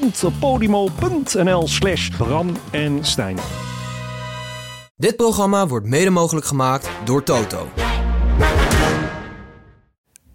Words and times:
www.podimo.nl 0.00 1.68
slash 1.68 2.08
Bram 2.08 2.56
en 2.70 3.04
Stijn. 3.04 3.38
Dit 4.96 5.16
programma 5.16 5.66
wordt 5.66 5.86
mede 5.86 6.10
mogelijk 6.10 6.46
gemaakt 6.46 6.90
door 7.04 7.22
Toto. 7.22 7.68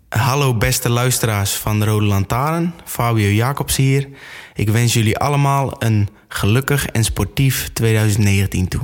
Hallo 0.09 0.58
beste 0.58 0.89
luisteraars 0.89 1.53
van 1.53 1.80
de 1.80 1.86
Rode 1.86 2.05
Lantaarn, 2.05 2.73
Fabio 2.86 3.30
Jacobs 3.30 3.76
hier. 3.76 4.09
Ik 4.53 4.70
wens 4.70 4.94
jullie 4.94 5.17
allemaal 5.17 5.75
een 5.80 6.09
gelukkig 6.27 6.86
en 6.86 7.03
sportief 7.03 7.70
2019 7.73 8.67
toe. 8.67 8.81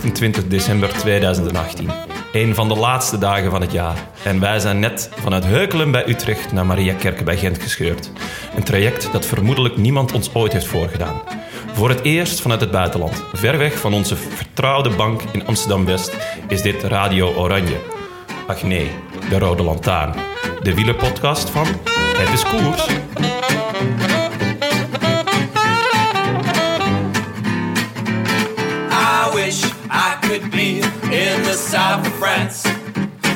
28 0.00 0.46
december 0.46 0.88
2018. 0.88 1.90
Een 2.32 2.54
van 2.54 2.68
de 2.68 2.76
laatste 2.76 3.18
dagen 3.18 3.50
van 3.50 3.60
het 3.60 3.72
jaar. 3.72 3.96
En 4.24 4.40
wij 4.40 4.58
zijn 4.58 4.78
net 4.78 5.10
vanuit 5.20 5.44
Heukelen 5.44 5.90
bij 5.90 6.08
Utrecht 6.08 6.52
naar 6.52 6.66
Mariakerke 6.66 7.24
bij 7.24 7.36
Gent 7.36 7.62
gescheurd. 7.62 8.10
Een 8.56 8.62
traject 8.62 9.08
dat 9.12 9.26
vermoedelijk 9.26 9.76
niemand 9.76 10.12
ons 10.12 10.34
ooit 10.34 10.52
heeft 10.52 10.66
voorgedaan. 10.66 11.22
Voor 11.72 11.88
het 11.88 12.02
eerst 12.02 12.40
vanuit 12.40 12.60
het 12.60 12.70
buitenland, 12.70 13.24
ver 13.32 13.58
weg 13.58 13.78
van 13.78 13.94
onze 13.94 14.16
vertrouwde 14.16 14.90
bank 14.90 15.22
in 15.32 15.46
Amsterdam-West, 15.46 16.16
is 16.48 16.62
dit 16.62 16.82
Radio 16.82 17.34
Oranje. 17.34 17.76
Ach 18.46 18.62
nee, 18.62 18.90
de 19.28 19.38
Rode 19.38 19.62
Lantaarn. 19.62 20.14
De 20.62 20.74
wielerpodcast 20.74 21.50
van 21.50 21.66
Het 22.16 22.32
is 22.32 22.44
Koers. 22.44 22.86
South 31.70 32.04
of 32.04 32.12
France. 32.14 32.66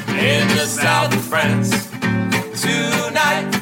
In 0.09 0.49
the 0.49 0.67
south 0.67 1.15
of 1.15 1.23
France. 1.23 1.89
Tonight. 2.61 3.54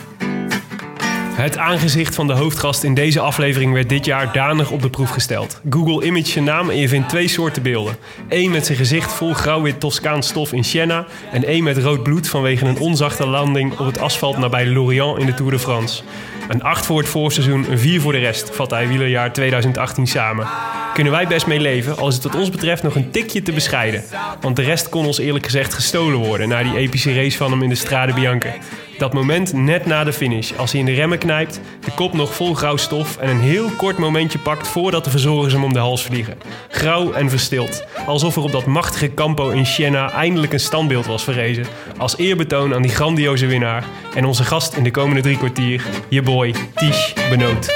Het 1.33 1.59
aangezicht 1.59 2.15
van 2.15 2.27
de 2.27 2.33
hoofdgast 2.33 2.83
in 2.83 2.95
deze 2.95 3.21
aflevering 3.21 3.73
werd 3.73 3.89
dit 3.89 4.05
jaar 4.05 4.33
danig 4.33 4.71
op 4.71 4.83
de 4.83 4.91
proef 4.91 5.11
gesteld. 5.11 5.61
Google 5.71 6.07
image 6.07 6.35
je 6.35 6.41
naam 6.41 6.71
en 6.71 6.77
je 6.77 6.89
vindt 6.89 7.09
twee 7.09 7.29
soorten 7.29 7.63
beelden. 7.63 7.97
Eén 8.29 8.51
met 8.51 8.67
zijn 8.67 8.79
gezicht 8.79 9.13
vol 9.13 9.33
grauw-wit 9.33 9.81
Toscaans 9.81 10.29
stof 10.29 10.53
in 10.53 10.65
Siena... 10.65 11.07
en 11.33 11.45
één 11.45 11.65
met 11.65 11.79
rood 11.79 12.03
bloed 12.03 12.29
vanwege 12.29 12.67
een 12.67 12.79
onzachte 12.79 13.27
landing 13.27 13.79
op 13.79 13.87
het 13.87 14.01
asfalt 14.01 14.39
nabij 14.39 14.67
Lorient 14.67 15.19
in 15.19 15.27
de 15.27 15.35
Tour 15.35 15.51
de 15.51 15.59
France. 15.59 16.03
Een 16.49 16.63
8 16.63 16.87
voor 16.87 16.99
het 16.99 17.09
voorseizoen, 17.09 17.71
een 17.71 17.79
4 17.79 18.01
voor 18.01 18.13
de 18.13 18.19
rest, 18.19 18.51
vat 18.55 18.71
hij 18.71 18.89
wielerjaar 18.89 19.33
2018 19.33 20.07
samen. 20.07 20.47
Kunnen 20.95 21.13
wij 21.13 21.27
best 21.27 21.47
mee 21.47 21.61
leven, 21.61 21.97
al 21.97 22.09
is 22.09 22.15
het 22.15 22.23
wat 22.23 22.35
ons 22.35 22.51
betreft 22.51 22.83
nog 22.83 22.95
een 22.95 23.11
tikje 23.11 23.43
te 23.43 23.53
bescheiden. 23.53 24.05
Want 24.41 24.57
de 24.57 24.63
rest 24.63 24.89
kon 24.89 25.07
ons 25.07 25.19
eerlijk 25.19 25.45
gezegd 25.45 25.75
gestolen 25.75 26.19
worden... 26.19 26.49
na 26.49 26.63
die 26.63 26.77
epische 26.77 27.15
race 27.15 27.37
van 27.37 27.51
hem 27.51 27.63
in 27.63 27.69
de 27.69 27.75
Strade 27.75 28.13
Bianche. 28.13 28.55
Dat 28.99 29.13
moment 29.13 29.53
net 29.53 29.87
na 29.87 30.05
de 30.05 30.13
finish, 30.13 30.53
als 30.57 30.71
hij 30.71 30.81
in 30.81 30.87
de 30.87 30.93
remmen 30.93 31.19
knijpt, 31.19 31.61
de 31.85 31.91
kop 31.95 32.13
nog 32.13 32.35
vol 32.35 32.55
grauw 32.55 32.77
stof 32.77 33.17
en 33.17 33.29
een 33.29 33.41
heel 33.41 33.71
kort 33.71 33.99
momentje 33.99 34.39
pakt 34.39 34.69
voordat 34.69 35.05
de 35.05 35.11
verzorgers 35.11 35.53
hem 35.53 35.65
om 35.65 35.73
de 35.73 35.79
hals 35.79 36.03
vliegen. 36.03 36.39
Grauw 36.69 37.13
en 37.13 37.31
verstild, 37.31 37.85
alsof 38.07 38.37
er 38.37 38.43
op 38.43 38.53
dat 38.53 38.67
machtige 38.67 39.15
Campo 39.15 39.49
in 39.49 39.67
Siena 39.67 40.11
eindelijk 40.11 40.53
een 40.53 40.61
standbeeld 40.61 41.07
was 41.07 41.25
verrezen. 41.25 41.67
Als 41.99 42.17
eerbetoon 42.17 42.75
aan 42.75 42.83
die 42.83 42.91
grandioze 42.91 43.47
winnaar 43.47 43.85
en 44.15 44.25
onze 44.25 44.45
gast 44.45 44.75
in 44.75 44.85
de 44.85 44.91
komende 44.91 45.23
drie 45.23 45.37
kwartier, 45.37 45.85
je 46.09 46.23
boy 46.23 46.55
Tish 46.75 47.13
Benoot. 47.31 47.75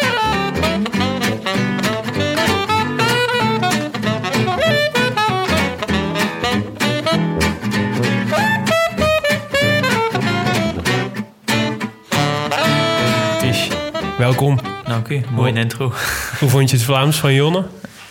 Welkom. 14.18 14.58
Dank 14.84 15.08
u, 15.08 15.14
mooie 15.14 15.50
Mooi. 15.52 15.54
intro. 15.62 15.92
Hoe 16.38 16.48
vond 16.48 16.70
je 16.70 16.76
het 16.76 16.84
Vlaams 16.84 17.16
van 17.16 17.34
Jonne? 17.34 17.64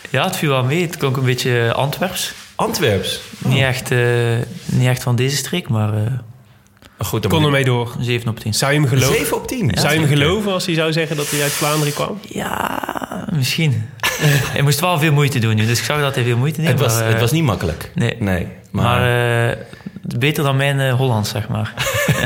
Ja, 0.09 0.23
het 0.25 0.35
viel 0.35 0.49
wel 0.49 0.63
mee. 0.63 0.81
Het 0.81 0.97
klonk 0.97 1.17
een 1.17 1.23
beetje 1.23 1.73
Antwerps. 1.73 2.33
Antwerps. 2.55 3.19
Niet, 3.38 3.61
echt, 3.61 3.91
eh, 3.91 3.99
niet 4.66 4.88
echt 4.88 5.03
van 5.03 5.16
deze 5.16 5.35
streek, 5.35 5.69
maar 5.69 5.93
eh 5.93 6.01
Goed, 6.97 7.21
dan 7.21 7.31
Kon 7.31 7.43
ermee 7.45 7.63
door. 7.63 7.91
7 7.99 8.29
op 8.29 8.39
10. 8.39 8.53
Zou 8.53 8.73
je 8.73 8.79
hem 8.79 8.88
geloven? 8.88 9.16
7 9.16 9.38
op 9.38 9.47
10. 9.47 9.71
Zou 9.73 9.93
je 9.93 9.99
hem 9.99 10.07
geloven 10.07 10.51
als 10.51 10.66
hij 10.66 10.75
zou 10.75 10.91
zeggen 10.93 11.16
dat 11.17 11.29
hij 11.29 11.41
uit 11.41 11.51
Vlaanderen 11.51 11.93
kwam? 11.93 12.19
Ja, 12.22 13.27
misschien. 13.33 13.89
hij 14.53 14.61
moest 14.61 14.79
wel 14.79 14.99
veel 14.99 15.11
moeite 15.11 15.39
doen 15.39 15.55
nu, 15.55 15.66
dus 15.66 15.79
ik 15.79 15.85
zag 15.85 15.99
dat 15.99 16.16
hij 16.16 16.23
veel 16.23 16.37
moeite 16.37 16.61
deed. 16.61 16.69
Het 16.69 16.79
was, 16.79 16.93
maar, 16.93 17.03
eh, 17.03 17.09
het 17.09 17.19
was 17.19 17.31
niet 17.31 17.43
makkelijk. 17.43 17.91
Nee, 17.95 18.16
Nee, 18.19 18.47
maar, 18.72 18.83
maar... 18.99 19.49
eh, 19.49 19.57
beter 20.17 20.43
dan 20.43 20.55
mijn 20.55 20.79
eh, 20.79 20.93
Hollands, 20.93 21.29
zeg 21.29 21.47
maar. 21.47 21.73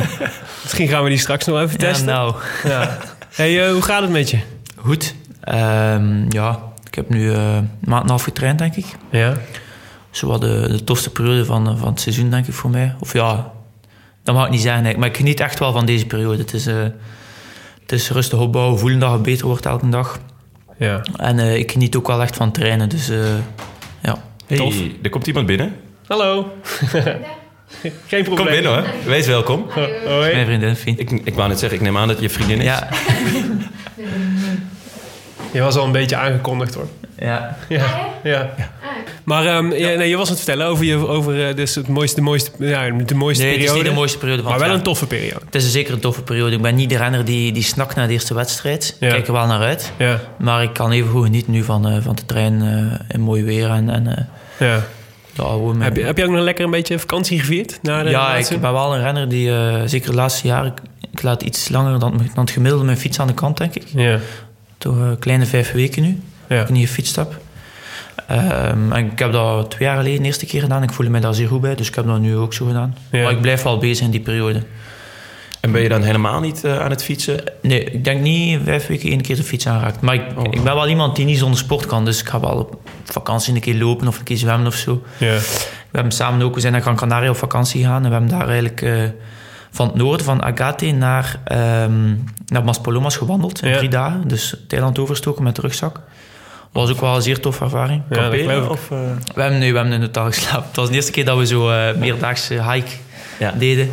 Misschien 0.64 0.88
gaan 0.88 1.04
we 1.04 1.10
die 1.10 1.18
straks 1.20 1.46
nog 1.46 1.58
even 1.60 1.72
Ja, 1.72 1.78
testen. 1.88 2.08
nou, 2.08 2.36
Ja. 2.64 2.98
Hey, 3.30 3.66
eh, 3.66 3.72
hoe 3.72 3.82
gaat 3.82 4.02
het 4.02 4.12
met 4.12 4.30
je? 4.30 4.40
goed. 4.76 5.16
Ehm, 5.42 6.32
ja, 6.32 6.60
ik 6.86 6.96
heb 6.96 7.10
nu 7.10 7.32
eh, 7.32 7.56
een 7.56 7.70
maand 7.80 8.02
en 8.02 8.02
een 8.04 8.10
half 8.10 8.24
getraind, 8.24 8.60
denk 8.60 8.76
ik. 8.76 8.86
Ja. 9.10 9.38
Zowat 10.12 10.42
de, 10.42 10.66
de 10.70 10.84
tofste 10.84 11.10
periode 11.12 11.46
van, 11.46 11.68
eh, 11.70 11.78
van 11.78 11.90
het 11.90 12.02
seizoen, 12.02 12.30
denk 12.30 12.48
ik, 12.48 12.54
voor 12.54 12.70
mij. 12.70 12.96
Of 13.00 13.14
ja, 13.14 13.52
dat 14.24 14.36
mag 14.36 14.46
ik 14.46 14.52
niet 14.52 14.62
zeggen. 14.62 15.00
Maar 15.00 15.10
ik 15.10 15.18
geniet 15.18 15.40
echt 15.40 15.60
wel 15.60 15.72
van 15.72 15.86
deze 15.86 16.06
periode. 16.06 16.38
Het 16.38 16.54
is, 16.54 16.68
eh, 16.68 16.76
het 17.82 17.92
is 17.92 18.10
rustig 18.10 18.40
opbouwen, 18.40 18.80
voelen 18.80 19.00
dat 19.00 19.12
het 19.12 19.22
beter 19.22 19.46
wordt 19.48 19.66
elke 19.66 19.90
dag. 19.90 20.20
Ja. 20.78 21.02
En 21.16 21.40
eh, 21.40 21.56
ik 21.56 21.72
geniet 21.72 21.96
ook 21.96 22.08
wel 22.08 22.22
echt 22.22 22.36
van 22.36 22.52
trainen. 22.52 22.90
Dus 22.90 23.10
eh, 23.10 23.18
ja. 24.02 24.24
Hey, 24.48 24.58
tof. 24.58 24.76
er 25.02 25.10
komt 25.10 25.28
iemand 25.28 25.46
binnen. 25.46 25.76
Hallo. 26.08 26.52
Geen 28.08 28.24
probleem. 28.24 28.46
Kom 28.46 28.56
binnen 28.56 28.72
hoor. 28.74 28.86
Wees 29.06 29.28
welkom. 29.28 29.66
Hoi. 30.06 30.34
Mijn 30.34 30.46
vriendin, 30.46 30.76
Fien. 30.76 31.00
Ik, 31.00 31.12
ik 31.24 31.34
wou 31.34 31.50
net 31.50 31.60
zeggen, 31.60 31.78
ik 31.78 31.84
neem 31.84 31.98
aan 31.98 32.08
dat 32.08 32.20
je 32.20 32.30
vriendin 32.30 32.58
is. 32.58 32.64
Ja, 32.64 32.88
Je 35.52 35.62
was 35.62 35.76
al 35.76 35.86
een 35.86 35.92
beetje 35.92 36.16
aangekondigd 36.16 36.74
hoor. 36.74 36.88
ja. 37.20 37.58
Ja. 37.70 37.86
ja. 38.24 38.54
Maar 39.24 39.46
ehm, 39.46 39.72
ja, 39.72 39.96
nee, 39.96 40.10
je 40.10 40.18
was 40.18 40.28
aan 40.28 40.34
het 40.36 40.44
vertellen 40.44 40.68
over, 40.68 40.86
je, 40.86 41.08
over 41.08 41.48
eh, 41.48 41.56
dus 41.56 41.76
het 41.76 41.88
mooiste, 41.88 42.16
de 42.16 42.22
mooiste, 42.22 42.52
ja, 42.60 42.90
de 42.90 43.16
mooiste 43.16 43.44
Nee, 43.44 43.52
het 43.54 43.62
is 43.62 43.66
periode. 43.66 43.74
niet 43.74 43.86
de 43.86 43.94
mooiste 43.94 44.18
periode 44.18 44.42
van 44.42 44.52
maar 44.52 44.60
wel 44.60 44.74
een 44.74 44.84
toffe 44.84 45.08
periode. 45.08 45.46
Het 45.46 45.56
is 45.56 45.64
een 45.64 45.70
zeker 45.70 45.94
een 45.94 46.00
toffe 46.00 46.22
periode. 46.22 46.56
Ik 46.56 46.62
ben 46.62 46.76
niet 46.76 46.90
de 46.90 46.98
renner 46.98 47.26
die, 47.26 47.52
die 47.52 47.64
snakt 47.64 47.96
naar 47.96 48.08
de 48.08 48.14
eerste 48.14 48.34
wedstrijd. 48.34 48.98
Ja. 49.00 49.08
Ik 49.08 49.14
kijk 49.14 49.28
er 49.28 49.34
wel 49.34 49.46
naar 49.46 49.62
uit. 49.62 49.92
Ja. 49.98 50.20
Maar 50.38 50.64
ik 50.64 50.74
kan 50.74 50.92
even 50.92 51.10
goed 51.10 51.24
genieten 51.24 51.52
nu 51.52 51.64
van, 51.64 51.88
eh, 51.88 51.98
van 52.02 52.16
de 52.16 52.26
trein 52.26 52.62
eh, 52.62 53.00
in 53.16 53.22
mooi 53.22 53.44
weer. 53.44 53.70
En, 53.70 53.90
en 53.90 54.08
eh, 54.08 54.24
ja. 54.68 54.84
Ja, 55.44 55.84
Heb, 55.84 55.96
je, 55.96 56.04
heb 56.04 56.18
je 56.18 56.24
ook 56.24 56.32
nog 56.32 56.44
lekker 56.44 56.66
een 56.66 56.72
beetje 56.72 57.00
vakantie 57.00 57.40
gevierd? 57.40 57.80
Na 57.82 58.04
de 58.04 58.10
ja, 58.10 58.34
laatste? 58.34 58.54
ik 58.54 58.62
ben 58.62 58.74
wel 58.74 58.96
een 58.96 59.02
renner 59.02 59.30
die, 59.30 59.52
eh, 59.52 59.82
zeker 59.86 60.10
de 60.10 60.16
laatste 60.16 60.48
jaren, 60.48 60.74
ik, 61.12 61.22
laat 61.22 61.42
iets 61.42 61.70
langer 61.70 62.00
dan, 62.00 62.12
dan 62.34 62.44
het 62.44 62.52
gemiddelde 62.52 62.86
mijn 62.86 62.98
fiets 62.98 63.20
aan 63.20 63.28
de 63.28 63.34
kant, 63.34 63.58
denk 63.58 63.76
ik. 63.76 63.84
Ja. 63.88 64.20
Toch 64.78 64.96
een 64.96 65.20
kleine 65.20 65.46
vijf 65.46 65.72
weken 65.72 66.04
nu, 66.04 66.20
Ja. 66.48 66.62
ik 66.62 66.70
niet 66.70 66.88
gefietst 66.88 67.16
heb. 67.16 67.40
Ehm, 68.28 68.92
en 68.92 69.06
ik 69.12 69.20
heb 69.20 69.32
dat 69.32 69.72
twee 69.72 69.88
jaar 69.88 69.98
geleden 69.98 70.20
de 70.20 70.26
eerste 70.26 70.46
keer 70.46 70.62
gedaan. 70.62 70.84
Ik 70.84 70.92
voelde 70.92 71.12
mij 71.12 71.20
daar 71.22 71.34
zeer 71.34 71.48
goed 71.48 71.62
bij, 71.62 71.76
dus 71.76 71.88
ik 71.88 71.96
heb 71.96 72.06
dat 72.06 72.20
nu 72.20 72.38
ook 72.38 72.54
zo 72.54 72.66
gedaan. 72.66 72.96
Ja. 73.12 73.24
Maar 73.24 73.32
ik 73.32 73.42
blijf 73.42 73.64
wel 73.64 73.78
bezig 73.78 74.06
in 74.06 74.12
die 74.12 74.20
periode. 74.20 74.64
En 75.62 75.72
ben 75.72 75.82
je 75.82 75.90
dan 75.90 76.02
helemaal 76.04 76.40
niet 76.40 76.64
eh, 76.64 76.80
aan 76.80 76.90
het 76.90 77.04
fietsen? 77.04 77.44
Nee, 77.62 77.84
ik 77.84 78.04
denk 78.04 78.22
niet 78.22 78.60
vijf 78.64 78.88
weken 78.88 79.10
één 79.10 79.22
keer 79.22 79.36
de 79.36 79.44
fiets 79.44 79.68
aanraakt. 79.68 80.02
Maar 80.02 80.14
ik, 80.16 80.22
Oh. 80.38 80.44
ik 80.50 80.64
ben 80.64 80.74
wel 80.76 80.88
iemand 80.88 81.16
die 81.16 81.26
niet 81.26 81.38
zonder 81.38 81.60
sport 81.60 81.86
kan. 81.86 82.06
Dus 82.06 82.20
ik 82.20 82.28
ga 82.30 82.40
wel 82.40 82.52
op 82.52 82.78
vakantie 83.04 83.54
een 83.54 83.60
keer 83.62 83.76
lopen 83.76 84.08
of 84.08 84.18
een 84.18 84.24
keer 84.24 84.38
zwemmen 84.38 84.68
of 84.68 84.76
zo. 84.76 85.04
Ja. 85.18 85.38
We 85.92 85.96
hebben 85.98 86.12
samen 86.14 86.42
ook, 86.46 86.54
we 86.54 86.60
zijn 86.60 86.74
naar 86.74 86.82
Gran 86.82 86.96
Canaria 86.96 87.30
op 87.30 87.36
vakantie 87.38 87.82
gegaan. 87.82 88.04
En 88.04 88.08
we 88.08 88.16
hebben 88.16 88.30
daar 88.30 88.48
eigenlijk 88.48 88.82
eh, 88.82 88.94
van 89.72 89.88
het 89.88 89.96
noorden, 89.96 90.26
van 90.26 90.44
Agate 90.44 90.86
naar, 90.92 91.40
ehm 91.44 92.14
naar 92.48 92.64
Maspalomas 92.64 93.18
gewandeld. 93.18 93.62
In 93.64 93.70
Ja. 93.70 93.78
drie 93.78 93.90
dagen. 93.90 94.28
Dus 94.28 94.56
Thailand 94.68 95.00
overstoken 95.00 95.44
met 95.44 95.56
de 95.56 95.62
rugzak. 95.62 96.00
Was 96.72 96.90
ook 96.92 97.00
wel 97.02 97.16
een 97.16 97.22
zeer 97.22 97.40
toffe 97.40 97.64
ervaring. 97.64 98.02
Ja, 98.10 98.16
Kamperen 98.16 98.50
geloof 98.50 98.64
ik. 98.66 98.70
of... 98.72 98.92
eh, 98.92 98.98
We 99.36 99.42
hebben, 99.42 99.60
nee, 99.60 99.72
we 99.72 99.78
hebben 99.78 99.96
in 99.96 100.02
het 100.02 100.16
hotel 100.16 100.32
geslapen. 100.32 100.68
Het 100.68 100.76
was 100.76 100.88
de 100.90 100.96
eerste 100.96 101.12
keer 101.12 101.26
dat 101.26 101.38
we 101.38 101.46
zo 101.46 101.70
eh 101.70 101.96
meerdaagse 101.96 102.72
hike 102.72 102.92
Ja. 103.40 103.52
deden. 103.52 103.92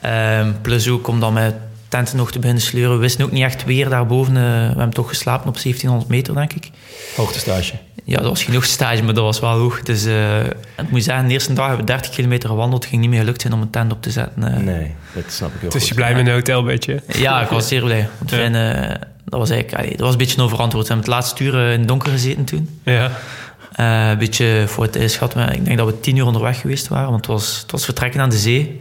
Ehm, 0.00 0.52
plus 0.62 0.88
ook 0.88 1.06
om 1.08 1.20
dan 1.20 1.32
met 1.32 1.54
tenten 1.88 2.16
nog 2.16 2.32
te 2.32 2.38
beginnen 2.38 2.62
sleuren. 2.62 2.94
We 2.94 3.00
wisten 3.00 3.24
ook 3.24 3.30
niet 3.32 3.42
echt 3.42 3.64
weer 3.64 3.88
daarboven. 3.88 4.36
eh, 4.36 4.42
we 4.42 4.48
hebben 4.76 4.90
toch 4.90 5.08
geslapen 5.08 5.48
op 5.48 5.58
1700 5.58 6.08
meter, 6.10 6.34
denk 6.34 6.52
ik. 6.52 6.70
Hoogtestage. 7.16 7.72
Ja, 8.04 8.16
dat 8.16 8.28
was 8.28 8.42
genoeg 8.44 8.64
stage, 8.64 9.02
maar 9.02 9.14
dat 9.14 9.24
was 9.24 9.40
wel 9.40 9.50
hoog. 9.58 9.82
Dus 9.82 10.04
eh, 10.04 10.44
ik 10.44 10.90
moet 10.90 11.02
zeggen, 11.04 11.26
de 11.26 11.32
eerste 11.32 11.52
dag 11.52 11.66
hebben 11.66 11.86
we 11.86 11.92
30 11.92 12.10
kilometer 12.10 12.48
gewandeld. 12.48 12.80
Het 12.82 12.90
ging 12.90 13.00
niet 13.02 13.10
meer 13.10 13.20
gelukt 13.20 13.40
zijn 13.40 13.52
om 13.52 13.60
een 13.60 13.70
tent 13.70 13.92
op 13.92 14.02
te 14.02 14.10
zetten. 14.10 14.44
eh. 14.54 14.56
Nee, 14.62 14.94
dat 15.14 15.24
snap 15.28 15.54
ik 15.54 15.60
heel 15.60 15.70
Dus 15.70 15.78
goed. 15.80 15.88
je 15.88 15.94
blij 15.94 16.14
met 16.14 16.26
een 16.26 16.32
hotelbedje. 16.32 17.02
Ja, 17.16 17.40
ik 17.42 17.48
was 17.48 17.68
zeer 17.68 17.82
blij. 17.82 18.08
Want 18.18 18.30
fijn, 18.30 18.54
eh, 18.54 18.88
dat 19.24 19.40
was 19.40 19.50
eigenlijk 19.50 19.80
allee, 19.80 19.90
dat 19.90 20.00
was 20.00 20.12
een 20.12 20.18
beetje 20.18 20.42
onverantwoord. 20.42 20.86
We 20.88 20.92
hebben 20.94 21.12
het 21.12 21.20
laatste 21.22 21.44
uur 21.44 21.54
in 21.72 21.78
het 21.78 21.88
donker 21.88 22.10
gezeten 22.10 22.44
toen. 22.44 22.80
Ja. 22.82 23.10
Eh, 23.72 24.08
een 24.10 24.18
beetje 24.18 24.64
voor 24.66 24.84
het 24.90 25.10
schat. 25.10 25.34
maar 25.34 25.54
Ik 25.54 25.64
denk 25.64 25.78
dat 25.78 25.86
we 25.86 26.00
tien 26.00 26.16
uur 26.16 26.26
onderweg 26.26 26.60
geweest 26.60 26.88
waren, 26.88 27.08
want 27.10 27.26
het 27.26 27.34
was, 27.34 27.58
het 27.62 27.70
was 27.70 27.84
vertrekken 27.84 28.20
aan 28.20 28.30
de 28.30 28.38
zee. 28.38 28.80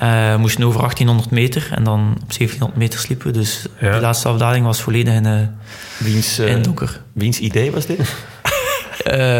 Eh, 0.00 0.32
we 0.32 0.36
moesten 0.38 0.64
over 0.64 0.80
1800 0.80 1.30
meter 1.30 1.68
en 1.74 1.84
dan 1.84 2.00
op 2.22 2.32
1700 2.32 2.76
meter 2.76 2.98
sliepen 3.00 3.26
we. 3.26 3.32
Dus 3.32 3.66
Ja. 3.80 3.90
die 3.92 4.00
laatste 4.00 4.28
afdaling 4.28 4.64
was 4.64 4.80
volledig 4.80 5.14
in, 5.14 5.26
eh, 5.26 5.38
Wiens, 5.98 6.38
eh, 6.38 6.48
in 6.48 6.62
donker. 6.62 7.00
wiens 7.12 7.38
idee 7.38 7.72
was 7.72 7.86
dit? 7.86 7.98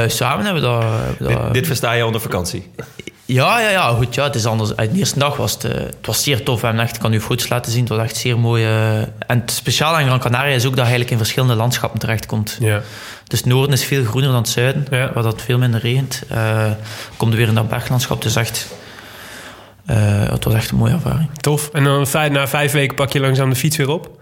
Samen 0.06 0.44
hebben 0.44 0.62
we 0.62 0.68
dat... 1.18 1.28
dit? 1.28 1.52
Dit 1.54 1.66
versta 1.66 1.92
je 1.92 2.06
onder 2.06 2.20
vakantie. 2.20 2.70
Ja, 3.24 3.60
ja, 3.60 3.68
ja, 3.70 3.88
goed. 3.88 4.14
Ja, 4.14 4.24
het 4.24 4.34
is 4.34 4.46
anders. 4.46 4.70
De 4.70 4.90
eerste 4.94 5.18
dag 5.18 5.36
was 5.36 5.52
het, 5.52 5.62
het 5.62 6.06
was 6.06 6.22
zeer 6.22 6.42
tof. 6.44 6.62
Echt, 6.62 6.94
ik 6.94 7.00
kan 7.00 7.12
u 7.12 7.20
foto's 7.20 7.48
laten 7.48 7.72
zien. 7.72 7.80
Het 7.80 7.88
was 7.88 8.00
echt 8.02 8.16
zeer 8.16 8.38
mooi. 8.38 8.64
en 8.64 9.40
het 9.40 9.50
speciale 9.50 9.96
aan 9.96 10.06
Gran 10.06 10.18
Canaria 10.20 10.54
is 10.54 10.62
ook 10.64 10.70
dat 10.70 10.74
je 10.74 10.80
eigenlijk 10.80 11.10
in 11.10 11.16
verschillende 11.16 11.54
landschappen 11.54 11.98
terechtkomt. 12.00 12.56
Ja. 12.60 12.80
Dus 13.26 13.38
het 13.38 13.48
noorden 13.48 13.72
is 13.72 13.84
veel 13.84 14.04
groener 14.04 14.30
dan 14.30 14.38
het 14.40 14.48
zuiden, 14.48 14.86
Ja. 14.90 15.10
waar 15.12 15.22
dat 15.22 15.42
veel 15.42 15.58
minder 15.58 15.80
regent. 15.80 16.22
Komt 17.16 17.32
er 17.32 17.38
weer 17.38 17.48
in 17.48 17.54
dat 17.54 17.68
berglandschap. 17.68 18.22
Dus 18.22 18.36
echt, 18.36 18.66
het 20.30 20.44
was 20.44 20.54
echt 20.54 20.70
een 20.70 20.76
mooie 20.76 20.92
ervaring. 20.92 21.28
Tof. 21.40 21.68
En 21.72 21.84
dan 21.84 22.06
na 22.32 22.48
vijf 22.48 22.72
weken 22.72 22.94
pak 22.96 23.10
je 23.12 23.20
langzaam 23.20 23.50
de 23.50 23.56
fiets 23.56 23.76
weer 23.76 23.88
op. 23.88 24.18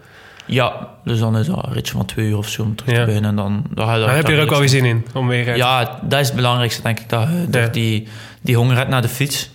Ja, 0.47 0.89
dus 1.05 1.19
dan 1.19 1.37
is 1.39 1.47
dat 1.47 1.67
een 1.67 1.73
ritje 1.73 1.93
van 1.93 2.05
twee 2.07 2.27
uur 2.29 2.37
of 2.37 2.49
zo 2.49 2.63
om 2.63 2.75
terug 2.77 2.95
Ja. 2.95 3.01
te 3.01 3.05
beginnen. 3.07 3.31
En 3.31 3.37
dan, 3.37 3.65
dan, 3.75 3.85
Daar 4.01 4.15
heb 4.17 4.27
je 4.27 4.35
er 4.35 4.43
ook 4.43 4.51
wel 4.51 4.59
weer 4.59 4.69
zin 4.69 4.85
in. 4.85 5.07
Om 5.15 5.29
weer, 5.29 5.49
eh, 5.49 5.57
Ja, 5.57 5.99
dat 6.03 6.21
is 6.21 6.27
het 6.27 6.37
belangrijkste, 6.37 6.83
denk 6.83 7.01
ik. 7.01 7.09
Dat 7.09 7.29
je 7.29 7.45
dat 7.49 7.55
Ja. 7.55 7.61
je 7.61 7.71
die, 7.71 8.09
die 8.43 8.57
honger 8.57 8.77
hebt 8.77 8.89
naar 8.91 9.03
de 9.03 9.09
fiets. 9.09 9.51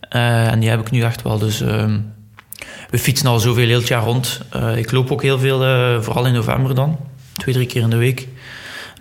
Eh, 0.00 0.46
en 0.52 0.60
die 0.60 0.68
heb 0.68 0.80
ik 0.80 0.90
nu 0.90 1.02
echt 1.02 1.22
wel. 1.22 1.38
Dus 1.38 1.60
ehm, 1.60 1.98
we 2.90 2.98
fietsen 2.98 3.26
al 3.28 3.38
zoveel 3.38 3.66
heel 3.66 3.78
het 3.78 3.88
jaar 3.88 4.02
rond. 4.02 4.40
Eh, 4.50 4.76
ik 4.76 4.90
loop 4.92 5.10
ook 5.12 5.22
heel 5.22 5.38
veel, 5.38 5.64
eh, 5.64 6.00
vooral 6.00 6.26
in 6.26 6.32
november 6.32 6.74
dan. 6.74 6.98
Twee, 7.36 7.54
drie 7.54 7.66
keer 7.66 7.82
in 7.82 7.90
de 7.90 7.96
week. 7.96 8.28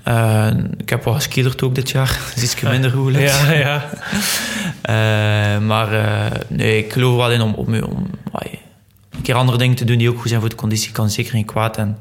Eh, 0.04 0.48
ik 0.78 0.90
heb 0.90 1.04
wel 1.04 1.14
geskielerd 1.14 1.62
ook 1.62 1.76
dit 1.76 1.90
jaar. 1.90 2.20
Dat 2.28 2.36
is 2.36 2.44
iets 2.54 2.62
minder 2.62 2.92
goed. 2.92 3.14
gelukt. 3.14 3.32
ja, 3.32 3.52
ja. 3.52 3.90
Eh, 4.82 5.60
maar 5.60 5.94
eh, 5.94 6.40
nee, 6.48 6.78
ik 6.78 6.94
geloof 6.94 7.16
wel 7.16 7.32
in 7.32 7.42
om, 7.42 7.54
om, 7.54 7.76
om 7.84 8.08
een 9.10 9.22
keer 9.22 9.36
andere 9.36 9.58
dingen 9.58 9.76
te 9.76 9.86
doen 9.86 9.98
die 9.98 10.10
ook 10.10 10.20
goed 10.20 10.28
zijn 10.28 10.40
voor 10.40 10.50
de 10.50 10.56
conditie. 10.56 10.92
Kan 10.92 11.10
zeker 11.10 11.32
geen 11.32 11.46
kwaad. 11.46 11.78
En 11.78 11.98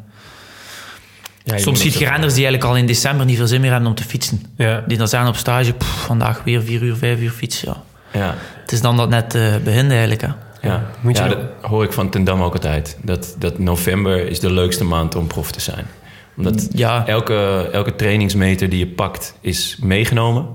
Ja, 1.44 1.58
soms 1.58 1.80
ziet 1.80 1.92
je 1.92 1.98
renners 2.08 2.34
die 2.34 2.44
eigenlijk 2.44 2.64
al 2.64 2.76
in 2.76 2.86
december 2.86 3.26
niet 3.26 3.36
veel 3.36 3.46
zin 3.46 3.60
meer 3.60 3.70
hebben 3.70 3.88
om 3.88 3.94
te 3.94 4.04
fietsen. 4.04 4.42
ja. 4.56 4.84
Die 4.86 4.98
dan 4.98 5.08
zijn 5.08 5.26
op 5.26 5.36
stage, 5.36 5.72
pff, 5.72 6.04
vandaag 6.04 6.42
weer 6.44 6.62
vier 6.62 6.82
uur, 6.82 6.96
vijf 6.96 7.18
uur 7.20 7.30
fietsen. 7.30 7.68
Ja. 8.12 8.20
Ja, 8.20 8.34
Het 8.60 8.72
is 8.72 8.80
dan 8.80 8.96
dat 8.96 9.08
net 9.08 9.34
eh 9.34 9.56
begint 9.64 9.90
eigenlijk. 9.90 10.20
Hè. 10.20 10.28
ja. 10.62 10.82
Moet 11.00 11.16
je 11.16 11.22
ja 11.22 11.28
dat- 11.28 11.38
dat 11.60 11.70
hoor 11.70 11.84
ik 11.84 11.92
van 11.92 12.10
Ten 12.10 12.24
Dam 12.24 12.42
ook 12.42 12.52
altijd. 12.54 12.96
Dat, 13.02 13.34
dat 13.38 13.58
november 13.58 14.28
is 14.28 14.40
de 14.40 14.50
leukste 14.52 14.84
maand 14.84 15.14
om 15.14 15.26
prof 15.26 15.52
te 15.52 15.60
zijn. 15.60 15.86
Omdat 16.36 16.68
Ja, 16.72 17.06
elke, 17.06 17.68
elke 17.72 17.96
trainingsmeter 17.96 18.68
die 18.68 18.78
je 18.78 18.86
pakt 18.86 19.34
is 19.40 19.76
meegenomen. 19.80 20.46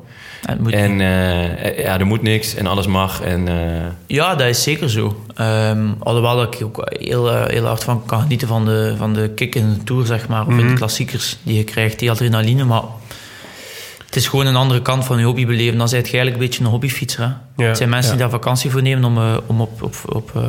het 0.41 0.59
moet, 0.59 0.73
En 0.73 1.01
eh, 1.01 1.83
ja, 1.83 1.99
er 1.99 2.05
moet 2.05 2.21
niks 2.21 2.55
en 2.55 2.67
alles 2.67 2.87
mag. 2.87 3.21
En, 3.21 3.47
eh, 3.47 3.85
ja, 4.07 4.35
dat 4.35 4.47
is 4.47 4.63
zeker 4.63 4.89
zo. 4.89 5.23
Ehm, 5.35 5.87
alhoewel 5.99 6.35
dat 6.35 6.53
ik 6.53 6.63
ook 6.63 6.95
heel, 6.99 7.31
eh, 7.31 7.45
heel 7.45 7.65
hard 7.65 7.83
van 7.83 8.05
kan 8.05 8.21
genieten 8.21 8.47
van 8.47 8.65
de, 8.65 8.95
van 8.97 9.13
de 9.13 9.29
kick 9.35 9.55
in 9.55 9.73
de 9.73 9.83
Tour, 9.83 10.05
zeg 10.05 10.27
maar. 10.27 10.47
Of 10.47 10.57
in 10.57 10.67
de 10.67 10.73
klassiekers 10.73 11.37
die 11.43 11.57
je 11.57 11.63
krijgt, 11.63 11.99
die 11.99 12.11
adrenaline. 12.11 12.63
Maar 12.63 12.83
het 14.05 14.15
is 14.15 14.27
gewoon 14.27 14.45
een 14.45 14.55
andere 14.55 14.81
kant 14.81 15.05
van 15.05 15.19
je 15.19 15.25
hobby 15.25 15.45
beleven. 15.45 15.77
Dan 15.77 15.89
ben 15.89 15.97
je 15.97 16.03
eigenlijk 16.03 16.33
een 16.33 16.41
beetje 16.41 16.63
een 16.63 16.69
hobbyfietser. 16.69 17.23
Hè? 17.23 17.63
Ja, 17.63 17.67
het 17.67 17.77
zijn 17.77 17.89
mensen 17.89 18.11
ja. 18.11 18.17
die 18.17 18.27
daar 18.27 18.39
vakantie 18.39 18.71
voor 18.71 18.81
nemen 18.81 19.03
om, 19.03 19.17
om 19.45 19.61
op... 19.61 19.83
op, 19.83 19.95
op 20.05 20.31
eh, 20.35 20.41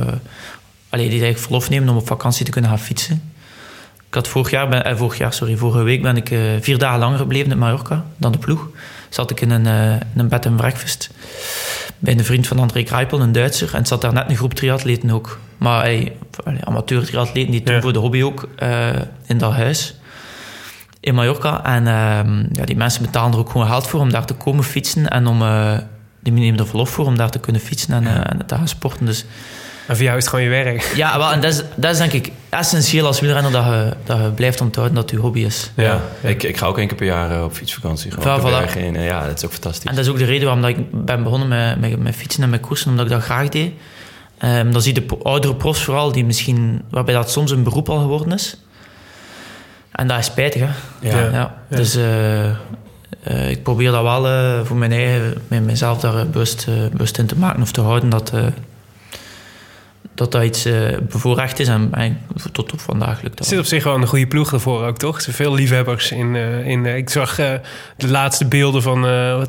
allee, 0.89 1.09
die 1.09 1.21
eigenlijk 1.21 1.39
verlof 1.39 1.71
nemen 1.71 1.89
om 1.89 1.97
op 1.97 2.07
vakantie 2.07 2.45
te 2.45 2.51
kunnen 2.51 2.71
gaan 2.71 2.79
fietsen. 2.79 3.33
Ik 4.09 4.15
had 4.15 4.29
vorig 4.29 4.51
jaar, 4.51 4.69
ben, 4.69 4.85
eh, 4.85 4.97
vorig 4.97 5.19
jaar, 5.19 5.33
sorry, 5.33 5.57
vorige 5.57 5.83
week 5.83 6.03
ben 6.03 6.17
ik 6.17 6.31
eh, 6.31 6.41
vier 6.61 6.79
dagen 6.79 6.99
langer 6.99 7.19
gebleven 7.19 7.51
in 7.51 7.59
Mallorca 7.59 8.05
dan 8.17 8.33
de 8.33 8.39
ploeg. 8.39 8.69
Zat 9.09 9.31
ik 9.31 9.41
in 9.41 9.51
een, 9.51 9.67
eh, 9.67 9.93
in 9.93 10.01
een 10.21 10.29
bed 10.29 10.47
and 10.47 10.57
breakfast 10.57 11.11
bij 11.99 12.13
een 12.13 12.25
vriend 12.25 12.47
van 12.47 12.59
André 12.59 12.83
Kruipel, 12.83 13.21
een 13.21 13.33
Duitser. 13.33 13.75
En 13.75 13.87
zat 13.87 14.01
daar 14.01 14.13
net 14.13 14.25
een 14.29 14.37
groep 14.37 14.55
triatleten 14.55 15.11
ook. 15.11 15.39
Maar 15.59 15.83
hey, 15.83 16.13
amateur 16.61 17.05
triatleten 17.05 17.51
die 17.51 17.63
doen 17.63 17.75
Ja. 17.75 17.81
voor 17.81 17.93
de 17.93 17.99
hobby 17.99 18.23
ook 18.23 18.49
in 19.27 19.39
dat 19.39 19.53
huis. 19.53 19.95
In 21.01 21.15
Mallorca. 21.15 21.65
En 21.65 21.87
ehm, 21.87 22.47
ja, 22.53 22.65
die 22.65 22.77
mensen 22.77 23.03
betalen 23.03 23.33
er 23.33 23.39
ook 23.39 23.51
gewoon 23.51 23.67
geld 23.67 23.87
voor 23.87 24.01
om 24.01 24.11
daar 24.11 24.27
te 24.27 24.35
komen 24.35 24.65
fietsen. 24.65 25.09
En 25.09 25.27
om, 25.27 25.43
die 26.23 26.33
nemen 26.33 26.59
er 26.61 26.67
verlof 26.67 26.91
voor 26.91 27.07
om 27.07 27.17
daar 27.17 27.31
te 27.31 27.39
kunnen 27.39 27.63
fietsen 27.63 27.95
en, 27.95 28.07
eh, 28.07 28.31
en 28.31 28.47
te 28.47 28.55
gaan 28.55 28.69
sporten. 28.69 29.07
Dus 29.07 29.25
En 29.89 29.95
voor 29.97 30.05
jou 30.05 30.17
is 30.17 30.23
het 30.25 30.29
gewoon 30.35 30.45
je 30.45 30.51
werk. 30.51 30.93
ja, 30.95 31.19
wel, 31.19 31.33
en 31.33 31.41
dat 31.41 31.53
is, 31.53 31.63
dat 31.75 31.91
is 31.93 31.99
denk 31.99 32.13
ik 32.13 32.31
essentieel 32.49 33.07
als 33.07 33.21
wielrenner 33.21 33.53
dat 33.53 33.65
je, 33.65 33.93
dat 34.05 34.19
je 34.19 34.31
blijft 34.31 34.61
onthouden 34.61 34.95
dat 34.97 35.05
het 35.11 35.13
je 35.19 35.25
hobby 35.27 35.41
is. 35.41 35.71
ja. 35.77 36.01
Ik, 36.21 36.43
ik 36.43 36.57
ga 36.57 36.67
ook 36.67 36.79
één 36.79 36.87
keer 36.87 36.97
per 36.97 37.07
jaar 37.07 37.31
eh, 37.31 37.45
op 37.45 37.53
fietsvakantie. 37.53 38.11
Gewoon 38.11 38.39
Voilà, 38.41 38.43
de 38.43 38.49
voilà. 38.49 38.59
bergen 38.59 38.81
in. 38.81 38.97
En 38.97 39.03
ja, 39.03 39.27
dat 39.27 39.37
is 39.37 39.45
ook 39.45 39.53
fantastisch. 39.53 39.85
En 39.91 39.95
dat 39.95 40.05
is 40.05 40.11
ook 40.11 40.19
de 40.19 40.25
reden 40.25 40.45
waarom 40.45 40.63
dat 40.63 40.71
ik 40.71 41.05
ben 41.05 41.23
begonnen 41.23 41.49
met, 41.49 41.81
met, 41.81 41.99
met 42.03 42.15
fietsen 42.15 42.43
en 42.43 42.51
met 42.51 42.61
koersen, 42.61 42.91
omdat 42.91 43.05
ik 43.07 43.13
dat 43.13 43.23
graag 43.23 43.49
deed. 43.49 43.73
Ehm, 44.39 44.71
dan 44.71 44.83
zie 44.83 44.95
je 44.95 45.07
de 45.07 45.17
oudere 45.23 45.55
profs 45.55 45.83
vooral, 45.83 46.13
die 46.13 46.25
misschien, 46.25 46.83
waarbij 46.91 47.15
dat 47.15 47.31
soms 47.31 47.51
een 47.51 47.63
beroep 47.63 47.89
al 47.89 47.99
geworden 48.01 48.33
is. 48.33 48.57
En 49.93 50.09
dat 50.09 50.19
is 50.19 50.25
spijtig, 50.27 50.61
hè. 50.63 50.69
Ja. 51.09 51.31
Ja. 51.31 51.55
Dus 51.69 51.95
eh, 51.97 52.47
eh, 52.49 53.51
ik 53.51 53.63
probeer 53.63 53.91
dat 53.91 54.03
wel 54.03 54.27
eh, 54.29 54.61
voor 54.65 54.77
mijn 54.77 54.93
eigen, 54.93 55.35
met 55.49 55.65
mezelf 55.65 56.01
daar 56.01 56.19
eh, 56.19 56.25
bewust, 56.27 56.67
eh, 56.69 56.75
bewust 56.93 57.19
in 57.19 57.27
te 57.27 57.37
maken 57.39 57.63
of 57.63 57.73
te 57.73 57.81
houden 57.81 58.09
dat 58.11 58.31
eh, 58.35 58.41
dat, 60.19 60.33
dat 60.33 60.43
iets 60.43 60.65
eh, 60.65 60.75
bevoorrecht 61.03 61.59
is. 61.59 61.69
En, 61.69 61.89
en 61.93 62.21
tot 62.53 62.73
op 62.73 62.81
vandaag 62.81 63.23
lukt 63.23 63.37
dat 63.37 63.47
zit 63.47 63.55
wel. 63.55 63.63
op 63.63 63.67
zich 63.67 63.85
wel 63.85 63.95
een 63.95 64.07
goede 64.07 64.27
ploeg 64.27 64.53
ervoor 64.53 64.87
ook, 64.87 64.99
toch? 64.99 65.17
Er 65.17 65.23
zijn 65.23 65.37
veel 65.37 65.55
liefhebbers 65.55 66.11
in... 66.11 66.37
eh, 66.37 66.67
in 66.67 66.87
eh, 66.87 66.97
ik 66.97 67.11
zag 67.11 67.35
de 67.97 68.09
laatste 68.09 68.47
beelden 68.47 68.83
van 68.83 69.07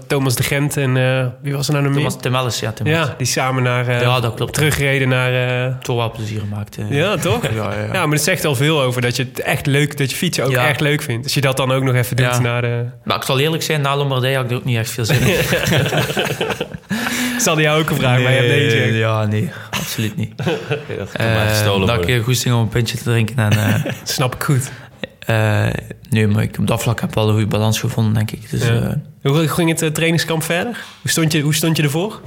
Thomas 0.07 0.35
de 0.35 0.43
Gent 0.43 0.77
en... 0.77 0.93
wie 1.41 1.53
was 1.53 1.67
er 1.67 1.73
nou 1.73 1.85
nog 1.85 1.93
meer? 1.93 2.03
Thomas 2.03 2.21
Tim 2.21 2.35
Ellis, 2.35 2.59
ja. 2.59 2.73
Ellis. 2.77 2.93
Ja, 2.93 3.15
die 3.17 3.27
samen 3.27 3.63
naar... 3.63 4.01
Ja, 4.01 4.19
dat 4.19 4.33
klopt. 4.33 4.53
Terugreden 4.53 5.09
naar... 5.09 5.79
Toch 5.81 5.95
wel 5.95 6.11
plezier 6.11 6.39
gemaakt. 6.39 6.77
ja, 6.89 7.15
toch? 7.17 7.41
Ja, 7.49 7.73
ja, 7.73 7.79
ja. 7.79 7.93
Ja, 7.93 8.05
maar 8.05 8.15
het 8.15 8.23
zegt 8.23 8.45
al 8.45 8.55
veel 8.55 8.81
over 8.81 9.01
dat 9.01 9.15
je 9.15 9.23
het 9.23 9.39
echt 9.39 9.65
leuk... 9.65 9.97
dat 9.97 10.09
je 10.09 10.15
fietsen 10.15 10.45
ook 10.45 10.51
echt 10.51 10.79
leuk 10.79 11.01
vindt. 11.01 11.23
Als 11.23 11.33
je 11.33 11.41
dat 11.41 11.57
dan 11.57 11.71
ook 11.71 11.83
nog 11.83 11.95
even 11.95 12.15
doet 12.15 12.39
naar 12.39 12.61
de... 12.61 12.85
Maar 13.03 13.17
ik 13.17 13.23
zal 13.23 13.39
eerlijk 13.39 13.63
zijn, 13.63 13.81
na 13.81 13.97
Lombardije 13.97 14.35
had 14.35 14.45
ik 14.45 14.51
er 14.51 14.57
ook 14.57 14.65
niet 14.65 14.77
echt 14.77 14.91
veel 14.91 15.05
zin 15.05 15.21
in. 15.21 15.35
Zal 17.41 17.55
die 17.55 17.63
jou 17.63 17.81
ook 17.81 17.87
gevraagd, 17.87 18.21
maar 18.23 18.31
je 18.31 18.37
hebt 18.37 18.49
nee 18.49 18.69
gezegd. 18.69 18.93
Ja, 18.95 19.25
nee, 19.25 19.49
absoluut 19.69 20.15
niet. 20.15 20.37
dat 20.97 21.11
kan 21.11 21.25
maar 21.25 21.45
Eh, 21.45 21.49
gestolen 21.49 21.79
dat 21.87 21.89
ik 21.89 21.95
worden. 21.95 22.15
een 22.15 22.23
goesting 22.23 22.55
om 22.55 22.61
een 22.61 22.67
pintje 22.69 22.97
te 22.97 23.03
drinken. 23.03 23.35
En, 23.37 23.51
eh, 23.51 23.91
Snap 24.03 24.35
ik 24.35 24.43
goed. 24.43 24.71
eh, 25.19 25.67
nee, 26.09 26.27
maar 26.27 26.43
ik, 26.43 26.55
op 26.59 26.67
dat 26.67 26.81
vlak 26.81 26.99
heb 26.99 27.09
ik 27.09 27.15
wel 27.15 27.25
een 27.27 27.31
goede 27.33 27.47
balans 27.47 27.79
gevonden, 27.79 28.13
denk 28.13 28.31
ik. 28.31 28.49
Dus, 28.49 28.67
Ja. 28.67 28.97
eh, 29.21 29.31
Hoe 29.31 29.47
ging 29.47 29.79
het 29.79 29.93
trainingskamp 29.95 30.43
verder? 30.43 30.83
Hoe 31.01 31.11
stond 31.11 31.31
je, 31.31 31.41
hoe 31.41 31.53
stond 31.55 31.77
je 31.77 31.83
ervoor? 31.83 32.19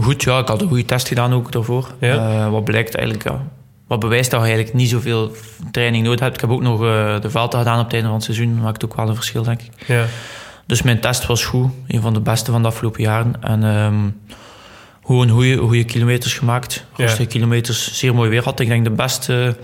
goed, 0.00 0.22
ja, 0.22 0.38
ik 0.38 0.48
had 0.48 0.60
een 0.62 0.68
goede 0.68 0.84
test 0.84 1.08
gedaan 1.08 1.32
ook 1.32 1.52
daarvoor. 1.52 1.88
Ja. 2.00 2.14
Eh, 2.44 2.50
wat 2.50 2.64
blijkt 2.64 2.94
eigenlijk, 2.94 3.28
ja, 3.28 3.42
wat 3.86 4.00
bewijst 4.00 4.30
dat 4.30 4.40
je 4.40 4.46
eigenlijk 4.46 4.76
niet 4.76 4.88
zoveel 4.88 5.32
training 5.70 6.04
nodig 6.04 6.20
hebt. 6.20 6.34
Ik 6.34 6.40
heb 6.40 6.50
ook 6.50 6.62
nog 6.62 6.82
eh, 6.84 7.20
de 7.20 7.30
Vuelta 7.30 7.58
gedaan 7.58 7.78
op 7.78 7.84
het 7.84 7.92
einde 7.92 8.06
van 8.06 8.16
het 8.16 8.24
seizoen. 8.24 8.54
Dat 8.54 8.62
maakt 8.64 8.84
ook 8.84 8.96
wel 8.96 9.08
een 9.08 9.14
verschil, 9.14 9.42
denk 9.42 9.60
ik. 9.62 9.86
Ja. 9.86 10.04
Dus 10.66 10.82
mijn 10.82 11.00
test 11.00 11.26
was 11.26 11.44
goed. 11.44 11.70
Een 11.86 12.00
van 12.00 12.12
de 12.14 12.20
beste 12.20 12.50
van 12.50 12.62
de 12.62 12.68
afgelopen 12.68 13.02
jaren. 13.02 13.34
En 13.42 13.64
ehm 13.64 13.94
gewoon 15.06 15.28
goede, 15.28 15.56
goede 15.56 15.84
kilometers 15.84 16.34
gemaakt. 16.34 16.84
Ja. 16.96 17.04
Rustige 17.04 17.28
kilometers. 17.28 17.98
Zeer 17.98 18.14
mooi 18.14 18.30
weer 18.30 18.44
had. 18.44 18.60
Ik 18.60 18.68
denk 18.68 18.84
de 18.84 18.90
beste, 18.90 19.56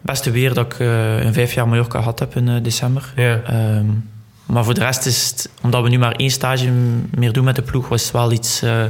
beste 0.00 0.30
weer 0.30 0.54
dat 0.54 0.66
ik 0.72 0.78
eh, 0.80 1.22
in 1.24 1.32
vijf 1.32 1.52
jaar 1.52 1.68
Mallorca 1.68 1.98
gehad 1.98 2.18
heb 2.18 2.36
in 2.36 2.48
eh, 2.48 2.62
december. 2.62 3.12
Ja. 3.16 3.40
Ehm, 3.46 3.86
maar 4.46 4.64
voor 4.64 4.74
de 4.74 4.80
rest 4.80 5.06
is 5.06 5.26
het, 5.30 5.50
omdat 5.62 5.82
we 5.82 5.88
nu 5.88 5.98
maar 5.98 6.12
één 6.12 6.30
stage 6.30 6.70
meer 7.16 7.32
doen 7.32 7.44
met 7.44 7.56
de 7.56 7.62
ploeg, 7.62 7.88
was 7.88 8.02
het 8.02 8.12
wel 8.12 8.32
iets. 8.32 8.62
eh, 8.62 8.84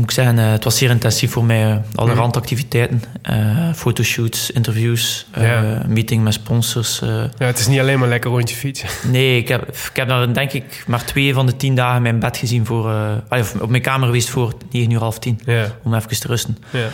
moet 0.00 0.10
ik 0.10 0.10
zeggen, 0.10 0.38
eh, 0.38 0.50
het 0.50 0.64
was 0.64 0.78
zeer 0.78 0.90
intensief 0.90 1.30
voor 1.32 1.44
mij. 1.44 1.70
eh, 1.70 1.76
alle 1.94 2.10
Mhm. 2.10 2.18
randactiviteiten, 2.18 3.02
eh, 3.22 3.72
fotoshoots, 3.74 4.50
interviews, 4.50 5.26
Ja. 5.36 5.82
meeting 5.88 6.22
met 6.24 6.32
sponsors. 6.32 6.98
ja, 7.38 7.46
het 7.46 7.58
is 7.58 7.66
niet 7.66 7.80
alleen 7.80 7.98
maar 7.98 8.08
lekker 8.08 8.30
rondje 8.30 8.56
fietsen. 8.56 8.88
Nee, 9.10 9.36
ik 9.36 9.48
heb, 9.48 9.68
ik 9.68 9.90
heb 9.96 10.08
daar 10.08 10.34
denk 10.34 10.52
ik 10.52 10.84
maar 10.86 11.04
twee 11.04 11.34
van 11.34 11.46
de 11.46 11.56
tien 11.56 11.74
dagen 11.74 12.02
mijn 12.02 12.18
bed 12.18 12.36
gezien 12.36 12.66
voor... 12.66 12.92
of 13.28 13.54
op 13.60 13.70
mijn 13.70 13.82
kamer 13.82 14.06
geweest 14.06 14.28
voor 14.30 14.52
negen 14.70 14.90
uur 14.90 14.98
half 14.98 15.18
tien. 15.18 15.40
Ja. 15.44 15.66
Om 15.82 15.94
even 15.94 16.20
te 16.20 16.26
rusten. 16.26 16.58
Ja. 16.70 16.86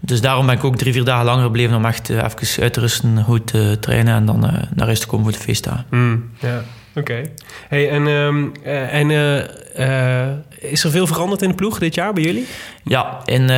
Dus 0.00 0.20
daarom 0.20 0.46
ben 0.46 0.54
ik 0.56 0.64
ook 0.64 0.76
drie, 0.76 0.92
vier 0.92 1.04
dagen 1.04 1.24
langer 1.24 1.42
gebleven 1.44 1.76
om 1.76 1.84
echt 1.84 2.08
even 2.08 2.62
uit 2.62 2.72
te 2.72 2.80
rusten, 2.80 3.22
goed 3.24 3.46
te 3.46 3.76
trainen 3.80 4.14
en 4.14 4.26
dan 4.26 4.40
naar 4.74 4.86
huis 4.86 5.00
te 5.00 5.06
komen 5.06 5.24
voor 5.24 5.34
de 5.34 5.40
feestdagen. 5.44 5.84
Mm, 5.90 6.30
ja. 6.40 6.62
Oké. 6.98 7.22
Hey, 7.68 7.90
en 7.90 8.06
ehm, 8.06 8.46
eh, 8.62 8.94
en 8.94 9.10
eh, 9.10 10.28
eh, 10.28 10.36
is 10.58 10.84
er 10.84 10.90
veel 10.90 11.06
veranderd 11.06 11.42
in 11.42 11.48
de 11.48 11.54
ploeg 11.54 11.78
dit 11.78 11.94
jaar 11.94 12.12
bij 12.12 12.22
jullie? 12.22 12.46
Ja, 12.82 13.20
in 13.24 13.48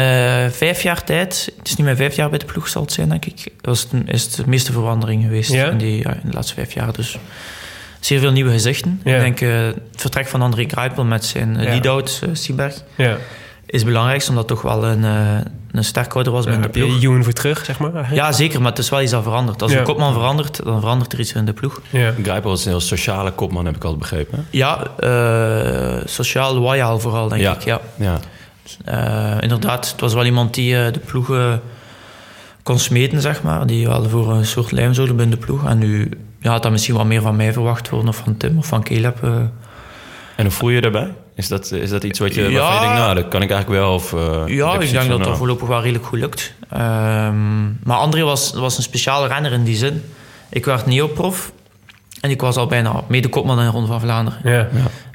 vijf 0.52 0.82
jaar 0.82 1.04
tijd, 1.04 1.52
het 1.58 1.68
is 1.68 1.76
nu 1.76 1.84
mijn 1.84 1.96
vijf 1.96 2.16
jaar 2.16 2.30
bij 2.30 2.38
de 2.38 2.44
ploeg 2.44 2.68
zal 2.68 2.82
het 2.82 2.92
zijn, 2.92 3.08
denk 3.08 3.24
ik, 3.24 3.46
was 3.60 3.80
het, 3.80 3.90
is 4.06 4.22
het 4.22 4.34
de 4.34 4.42
meeste 4.46 4.72
verandering 4.72 5.22
geweest 5.22 5.52
Ja? 5.52 5.70
in, 5.70 5.78
die, 5.78 5.98
ja, 6.02 6.14
in 6.14 6.28
de 6.28 6.32
laatste 6.32 6.54
vijf 6.54 6.72
jaar. 6.72 6.92
Dus 6.92 7.18
zeer 8.00 8.20
veel 8.20 8.32
nieuwe 8.32 8.50
gezichten. 8.50 9.00
Ja. 9.04 9.14
Ik 9.14 9.20
denk 9.20 9.38
het 9.38 10.00
vertrek 10.00 10.26
van 10.26 10.42
André 10.42 10.64
Kruipel 10.66 11.04
met 11.04 11.24
zijn 11.24 11.62
lead-out, 11.62 12.22
Sieberg, 12.32 12.74
Ja. 12.96 13.16
Is 13.70 13.84
belangrijk, 13.84 14.20
omdat 14.28 14.48
het 14.48 14.58
toch 14.58 14.62
wel 14.62 14.84
een, 14.86 15.04
eh 15.04 15.38
een 15.70 15.84
sterkhouder 15.84 16.32
was 16.32 16.44
binnen 16.44 16.60
de 16.62 16.66
heb 16.66 16.76
je 16.76 16.84
ploeg. 16.84 17.00
Joen 17.00 17.24
voor 17.24 17.32
terug, 17.32 17.64
zeg 17.64 17.78
maar? 17.78 17.94
eigenlijk? 17.94 18.24
Ja, 18.26 18.32
zeker, 18.32 18.60
maar 18.60 18.70
het 18.70 18.78
is 18.78 18.88
wel 18.88 19.00
iets 19.02 19.10
dat 19.10 19.22
verandert. 19.22 19.62
Als 19.62 19.72
Ja. 19.72 19.78
een 19.78 19.84
kopman 19.84 20.12
verandert, 20.12 20.64
dan 20.64 20.80
verandert 20.80 21.12
er 21.12 21.20
iets 21.20 21.32
in 21.32 21.44
de 21.44 21.52
ploeg. 21.52 21.80
Ja. 21.90 22.12
Grijpel 22.22 22.52
is 22.52 22.64
een 22.64 22.70
heel 22.70 22.80
sociale 22.80 23.30
kopman, 23.32 23.64
heb 23.66 23.76
ik 23.76 23.82
altijd 23.84 24.00
begrepen. 24.00 24.38
hè? 24.38 24.44
Ja, 24.58 24.86
eh, 24.98 26.02
sociaal 26.06 26.54
loyaal 26.54 26.98
vooral, 27.00 27.28
denk 27.28 27.40
Ja. 27.40 27.54
ik. 27.54 27.60
Ja. 27.64 27.80
Ja. 27.96 28.18
Eh, 28.84 29.36
inderdaad, 29.42 29.90
het 29.90 30.00
was 30.00 30.14
wel 30.14 30.24
iemand 30.24 30.54
die 30.54 30.76
eh, 30.84 30.92
de 30.92 30.98
ploeg 30.98 31.30
eh, 31.30 31.52
kon 32.62 32.78
smeten, 32.78 33.20
zeg 33.20 33.42
maar. 33.42 33.66
Die 33.66 33.86
wel 33.86 34.08
voor 34.08 34.32
een 34.32 34.46
soort 34.46 34.72
lijmzolen 34.72 35.16
binnen 35.16 35.38
de 35.38 35.44
ploeg. 35.46 35.66
En 35.66 35.78
nu 35.78 36.10
ja, 36.40 36.50
had 36.50 36.62
dat 36.62 36.72
misschien 36.72 36.94
wat 36.94 37.06
meer 37.06 37.22
van 37.22 37.36
mij 37.36 37.52
verwacht 37.52 37.88
worden, 37.88 38.08
of 38.08 38.16
van 38.16 38.36
Tim 38.36 38.58
of 38.58 38.66
van 38.66 38.82
Caleb. 38.82 39.22
eh. 39.24 39.30
En 40.36 40.46
hoe 40.46 40.50
voel 40.50 40.68
je 40.68 40.74
je 40.74 40.80
daarbij? 40.80 41.14
Is 41.40 41.48
dat, 41.48 41.70
is 41.72 41.90
dat 41.90 42.04
iets 42.04 42.18
wat 42.18 42.34
je, 42.34 42.42
waarvan 42.42 42.60
Ja. 42.62 42.74
je 42.74 42.80
denkt, 42.80 42.94
nou, 42.94 43.14
dat 43.14 43.28
kan 43.28 43.42
ik 43.42 43.50
eigenlijk 43.50 43.80
wel? 43.82 43.94
Of, 43.94 44.12
eh, 44.12 44.42
ja, 44.46 44.72
ik 44.74 44.80
denk 44.80 44.92
dat 44.92 45.08
dat 45.08 45.18
nou, 45.18 45.36
voorlopig 45.36 45.68
wel 45.68 45.80
redelijk 45.80 46.04
goed 46.06 46.18
lukt. 46.18 46.52
Ehm, 46.70 47.62
maar 47.82 47.96
André 47.96 48.22
was, 48.22 48.52
was 48.54 48.76
een 48.76 48.82
speciale 48.82 49.28
renner 49.28 49.52
in 49.52 49.64
die 49.64 49.76
zin. 49.76 50.02
Ik 50.48 50.64
werd 50.64 50.86
neoprof 50.86 51.52
en 52.20 52.30
ik 52.30 52.40
was 52.40 52.56
al 52.56 52.66
bijna 52.66 53.02
mede-kopman 53.08 53.58
in 53.58 53.64
de 53.64 53.70
Ronde 53.70 53.86
van 53.86 54.00
Vlaanderen. 54.00 54.40
Ja. 54.44 54.68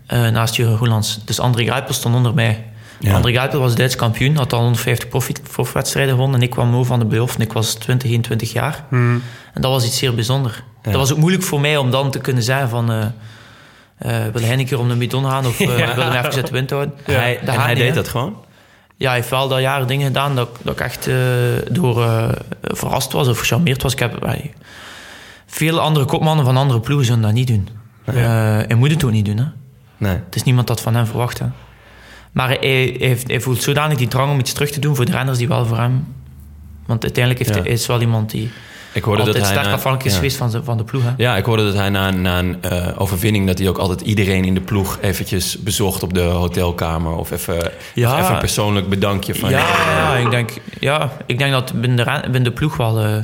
eh, 0.08 0.28
naast 0.30 0.56
Jurgen 0.56 0.78
Roelands. 0.78 1.20
Dus 1.26 1.40
André 1.40 1.64
Grijpel 1.66 1.94
stond 1.94 2.16
onder 2.16 2.34
mij. 2.34 2.64
Ja. 3.00 3.14
André 3.16 3.32
Grijpel 3.32 3.60
was 3.60 3.76
Duits 3.76 3.96
kampioen, 3.96 4.36
had 4.36 4.54
al 4.54 4.60
150 4.60 5.10
profi- 5.10 5.34
profwedstrijden 5.52 6.14
gewonnen. 6.14 6.36
En 6.40 6.42
ik 6.46 6.50
kwam 6.50 6.74
over 6.74 6.86
van 6.86 7.00
de 7.00 7.06
belofte 7.06 7.38
en 7.40 7.46
ik 7.46 7.54
was 7.54 7.74
20, 7.74 8.10
21 8.10 8.52
jaar. 8.54 8.84
Hmm. 8.90 9.22
En 9.54 9.62
dat 9.62 9.72
was 9.72 9.86
iets 9.86 9.98
zeer 9.98 10.14
bijzonders. 10.16 10.62
Dat 10.82 10.94
was 10.94 11.12
ook 11.12 11.18
moeilijk 11.18 11.44
voor 11.44 11.62
mij 11.62 11.78
om 11.78 11.92
dan 11.92 12.12
te 12.12 12.20
kunnen 12.20 12.44
zeggen 12.44 12.70
van... 12.70 12.92
eh 12.92 13.06
eh, 13.98 14.26
wil 14.34 14.42
hij 14.42 14.60
een 14.60 14.66
keer 14.66 14.80
om 14.80 14.90
de 14.90 14.96
bidon 14.96 15.26
gaan 15.26 15.46
of 15.46 15.60
eh, 15.60 15.96
wil 15.96 16.12
hij 16.12 16.26
even 16.28 16.46
de 16.46 16.52
wind 16.52 16.70
houden? 16.70 16.94
Hij, 17.04 17.40
En 17.40 17.60
hij 17.60 17.74
niet, 17.74 17.78
deed 17.84 17.94
dat 17.94 18.08
gewoon? 18.08 18.44
Ja, 18.98 19.08
hij 19.08 19.16
heeft 19.16 19.30
wel 19.30 19.48
dat 19.48 19.60
jaar 19.60 19.88
dingen 19.88 20.06
gedaan 20.06 20.36
dat, 20.36 20.50
dat 20.62 20.74
ik 20.74 20.80
echt 20.80 21.08
eh, 21.08 21.16
door 21.72 22.08
verrast 22.62 23.12
was 23.12 23.28
of 23.28 23.40
gecharmeerd 23.40 23.82
was. 23.82 23.94
Ik 23.94 24.00
heb, 24.00 24.28
veel 25.46 25.80
andere 25.80 26.06
kopmannen 26.06 26.46
van 26.46 26.58
andere 26.58 26.80
ploegen 26.80 27.06
zullen 27.06 27.22
dat 27.22 27.34
niet 27.34 27.48
doen. 27.48 27.70
Eh, 28.06 28.16
hij 28.68 28.76
moet 28.76 28.92
het 28.92 29.04
ook 29.04 29.12
niet 29.12 29.26
doen, 29.26 29.38
hè. 29.38 29.46
Nee. 29.98 30.16
Het 30.26 30.36
is 30.36 30.44
niemand 30.44 30.68
dat 30.68 30.82
van 30.82 30.96
hem 30.96 31.06
verwacht. 31.06 31.40
Hè. 31.40 31.46
Maar 32.32 32.48
hij, 32.48 32.58
hij, 32.60 32.96
heeft, 33.08 33.28
hij 33.28 33.40
voelt 33.40 33.62
zodanig 33.62 33.98
die 33.98 34.08
drang 34.08 34.32
om 34.32 34.40
iets 34.40 34.54
terug 34.54 34.70
te 34.72 34.80
doen 34.80 34.96
voor 34.96 35.06
de 35.06 35.12
renners 35.12 35.38
die 35.38 35.48
wel 35.48 35.66
voor 35.66 35.78
hem... 35.78 36.14
Want 36.86 37.04
uiteindelijk 37.04 37.46
heeft 37.46 37.58
Ja. 37.58 37.64
hij, 37.64 37.72
is 37.74 37.86
wel 37.86 38.02
iemand 38.02 38.32
die 38.32 38.52
Ik 38.96 39.04
hoorde 39.04 39.20
altijd 39.22 39.38
dat 39.38 39.46
hij 39.46 39.54
sterk 39.56 39.68
na- 39.68 39.74
afhankelijk 39.78 40.04
is 40.06 40.12
ja. 40.12 40.18
geweest 40.18 40.38
van, 40.38 40.50
zijn- 40.50 40.64
van 40.64 40.78
de 40.78 40.84
ploeg. 40.84 41.04
Hè. 41.04 41.10
Ja, 41.18 41.38
ik 41.38 41.46
hoorde 41.46 41.64
dat 41.66 41.74
hij 41.74 41.90
na, 41.90 42.12
na 42.12 42.40
een 42.40 42.62
eh, 42.62 42.88
overwinning... 42.98 43.48
dat 43.48 43.58
hij 43.60 43.68
ook 43.70 43.78
altijd 43.78 44.02
iedereen 44.02 44.46
in 44.46 44.54
de 44.54 44.62
ploeg 44.62 44.98
eventjes 45.02 45.58
bezocht 45.60 46.04
op 46.04 46.14
de 46.14 46.22
hotelkamer. 46.22 47.12
Of 47.16 47.32
even, 47.32 47.72
Ja. 47.94 48.20
even 48.20 48.34
een 48.34 48.40
persoonlijk 48.40 48.90
bedankje 48.90 49.36
van... 49.36 49.50
Ja, 49.50 49.58
ja, 49.98 50.16
ik 50.16 50.30
denk, 50.30 50.50
ja, 50.80 51.12
ik 51.26 51.38
denk 51.38 51.52
dat 51.52 51.74
binnen 51.82 52.06
de, 52.06 52.20
binnen 52.22 52.44
de 52.44 52.52
ploeg 52.52 52.78
wel 52.78 53.00
eh, 53.04 53.18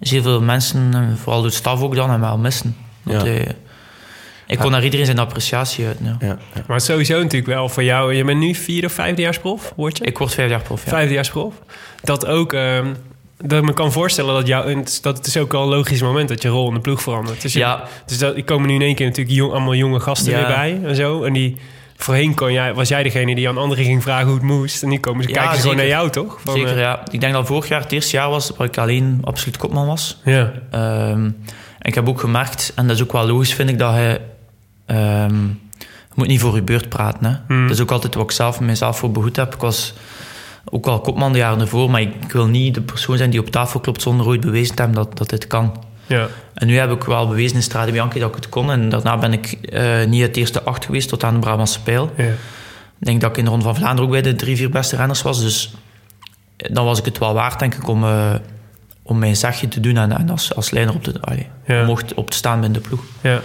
zeer 0.00 0.22
veel 0.22 0.40
mensen, 0.40 0.90
eh, 0.94 1.00
vooral 1.22 1.42
de 1.42 1.50
staf 1.50 1.82
ook 1.82 1.94
dan, 1.94 2.10
hem 2.10 2.20
wel 2.20 2.38
missen. 2.38 2.76
Ja. 3.04 3.24
eh, 3.24 3.40
ik 4.46 4.58
kon 4.58 4.70
naar 4.70 4.84
iedereen 4.84 5.06
zijn 5.06 5.18
appreciatie 5.18 5.86
uit. 5.86 5.98
Ja. 6.02 6.16
Ja, 6.20 6.26
ja. 6.54 6.62
Maar 6.66 6.80
sowieso 6.80 7.14
natuurlijk 7.16 7.46
wel 7.46 7.68
voor 7.68 7.84
jou. 7.84 8.14
Je 8.14 8.24
bent 8.24 8.38
nu 8.40 8.54
vierde 8.54 8.86
of 8.86 8.92
vijfdejaarsprof, 8.92 9.72
word 9.76 9.98
je? 9.98 10.04
Ik 10.04 10.18
word 10.18 10.34
vijf 10.34 10.50
jaar 10.50 10.62
prof. 10.62 10.84
Ja. 10.84 10.90
Vijfdejaarsprof. 10.90 11.54
Dat 12.02 12.26
ook... 12.26 12.52
ehm, 12.52 12.86
dat 13.38 13.58
ik 13.58 13.64
me 13.64 13.72
kan 13.72 13.92
voorstellen 13.92 14.34
dat, 14.34 14.46
jou, 14.46 14.82
dat 15.02 15.16
het 15.16 15.26
is 15.26 15.36
ook 15.36 15.52
wel 15.52 15.62
een 15.62 15.68
logisch 15.68 16.02
moment 16.02 16.28
dat 16.28 16.42
je 16.42 16.48
rol 16.48 16.68
in 16.68 16.74
de 16.74 16.80
ploeg 16.80 17.02
verandert. 17.02 17.42
Dus, 17.42 17.52
Ja. 17.52 17.82
dus 18.06 18.18
dat, 18.18 18.44
komen 18.44 18.68
nu 18.68 18.74
in 18.74 18.82
één 18.82 18.94
keer 18.94 19.06
natuurlijk 19.06 19.36
jong, 19.36 19.52
allemaal 19.52 19.74
jonge 19.74 20.00
gasten 20.00 20.32
Ja. 20.32 20.38
weer 20.38 20.46
bij 20.56 20.80
en 20.84 20.96
zo. 20.96 21.22
En 21.22 21.32
die, 21.32 21.56
voorheen 21.96 22.34
kon 22.34 22.52
jij, 22.52 22.74
was 22.74 22.88
jij 22.88 23.02
degene 23.02 23.34
die 23.34 23.48
aan 23.48 23.58
anderen 23.58 23.84
ging 23.84 24.02
vragen 24.02 24.26
hoe 24.26 24.34
het 24.34 24.42
moest. 24.44 24.82
En 24.82 24.88
nu 24.88 24.98
komen 24.98 25.22
ze 25.22 25.28
Ja, 25.28 25.34
kijken 25.34 25.54
ze 25.54 25.60
gewoon 25.60 25.76
naar 25.76 25.86
jou, 25.86 26.10
toch? 26.10 26.40
Van, 26.44 26.54
Zeker, 26.54 26.72
eh, 26.72 26.78
ja. 26.78 27.02
Ik 27.10 27.20
denk 27.20 27.32
dat 27.32 27.46
vorig 27.46 27.68
jaar 27.68 27.80
het 27.80 27.92
eerste 27.92 28.16
jaar 28.16 28.30
was 28.30 28.50
waar 28.56 28.66
ik 28.66 28.78
alleen 28.78 29.20
absoluut 29.24 29.56
kopman 29.56 29.86
was. 29.86 30.20
ja. 30.24 30.52
Ehm, 30.70 31.24
en 31.78 31.92
ik 31.92 31.94
heb 31.94 32.08
ook 32.08 32.20
gemerkt, 32.20 32.72
en 32.74 32.86
dat 32.86 32.96
is 32.96 33.02
ook 33.02 33.12
wel 33.12 33.26
logisch, 33.26 33.54
vind 33.54 33.70
ik, 33.70 33.78
dat 33.78 33.94
je... 33.94 34.20
ehm, 34.86 35.34
je 35.78 36.22
moet 36.22 36.26
niet 36.30 36.40
voor 36.40 36.54
je 36.54 36.62
beurt 36.62 36.88
praten. 36.88 37.24
Hè. 37.24 37.36
Hmm. 37.54 37.66
Dat 37.66 37.76
is 37.76 37.82
ook 37.82 37.90
altijd 37.90 38.14
wat 38.14 38.24
ik 38.24 38.30
zelf 38.30 38.60
mezelf 38.60 38.98
voor 38.98 39.10
behoed 39.10 39.36
heb. 39.36 39.54
Ik 39.54 39.60
was 39.60 39.94
ook 40.70 40.86
al 40.86 41.00
kopman 41.00 41.32
de 41.32 41.38
jaren 41.38 41.60
ervoor, 41.60 41.90
maar 41.90 42.00
ik, 42.00 42.14
ik 42.24 42.32
wil 42.32 42.46
niet 42.46 42.74
de 42.74 42.80
persoon 42.80 43.16
zijn 43.16 43.30
die 43.30 43.40
op 43.40 43.50
tafel 43.50 43.80
klopt 43.80 44.02
zonder 44.02 44.26
ooit 44.26 44.40
bewezen 44.40 44.74
te 44.74 44.82
hebben 44.82 45.04
dat, 45.04 45.18
dat 45.18 45.28
dit 45.30 45.46
kan. 45.46 45.84
Ja. 46.06 46.26
En 46.54 46.66
nu 46.66 46.76
heb 46.78 46.90
ik 46.90 47.04
wel 47.04 47.28
bewezen 47.28 47.56
in 47.56 47.62
Strade 47.62 47.92
Bianchi 47.92 48.18
dat 48.18 48.28
ik 48.28 48.34
het 48.34 48.48
kon. 48.48 48.70
En 48.70 48.88
daarna 48.88 49.18
ben 49.18 49.32
ik 49.32 49.52
eh, 49.52 50.04
niet 50.04 50.22
het 50.22 50.36
eerste 50.36 50.62
acht 50.62 50.84
geweest 50.84 51.08
tot 51.08 51.24
aan 51.24 51.34
de 51.34 51.40
Brabantse 51.40 51.82
Pijl. 51.82 52.10
Ja. 52.16 52.24
Ik 52.98 53.06
denk 53.06 53.20
dat 53.20 53.30
ik 53.30 53.36
in 53.36 53.44
de 53.44 53.50
Ronde 53.50 53.64
van 53.64 53.76
Vlaanderen 53.76 54.04
ook 54.04 54.10
bij 54.10 54.22
de 54.22 54.34
drie, 54.36 54.56
vier 54.56 54.70
beste 54.70 54.96
renners 54.96 55.22
was. 55.22 55.40
Dus 55.40 55.74
eh, 56.56 56.74
dan 56.74 56.84
was 56.84 56.98
ik 56.98 57.04
het 57.04 57.18
wel 57.18 57.34
waard, 57.34 57.58
denk 57.58 57.74
ik, 57.74 57.88
om, 57.88 58.04
eh, 58.04 58.34
om 59.02 59.18
mijn 59.18 59.36
zegje 59.36 59.68
te 59.68 59.80
doen 59.80 59.96
en, 59.96 60.12
en 60.12 60.30
als, 60.30 60.54
als 60.54 60.70
leider 60.70 60.94
op, 60.94 61.06
allee, 61.20 61.46
Ja. 61.66 61.84
mocht 61.84 62.14
op 62.14 62.30
te 62.30 62.36
staan 62.36 62.60
binnen 62.60 62.82
de 62.82 62.88
ploeg. 62.88 63.02
Ja. 63.20 63.40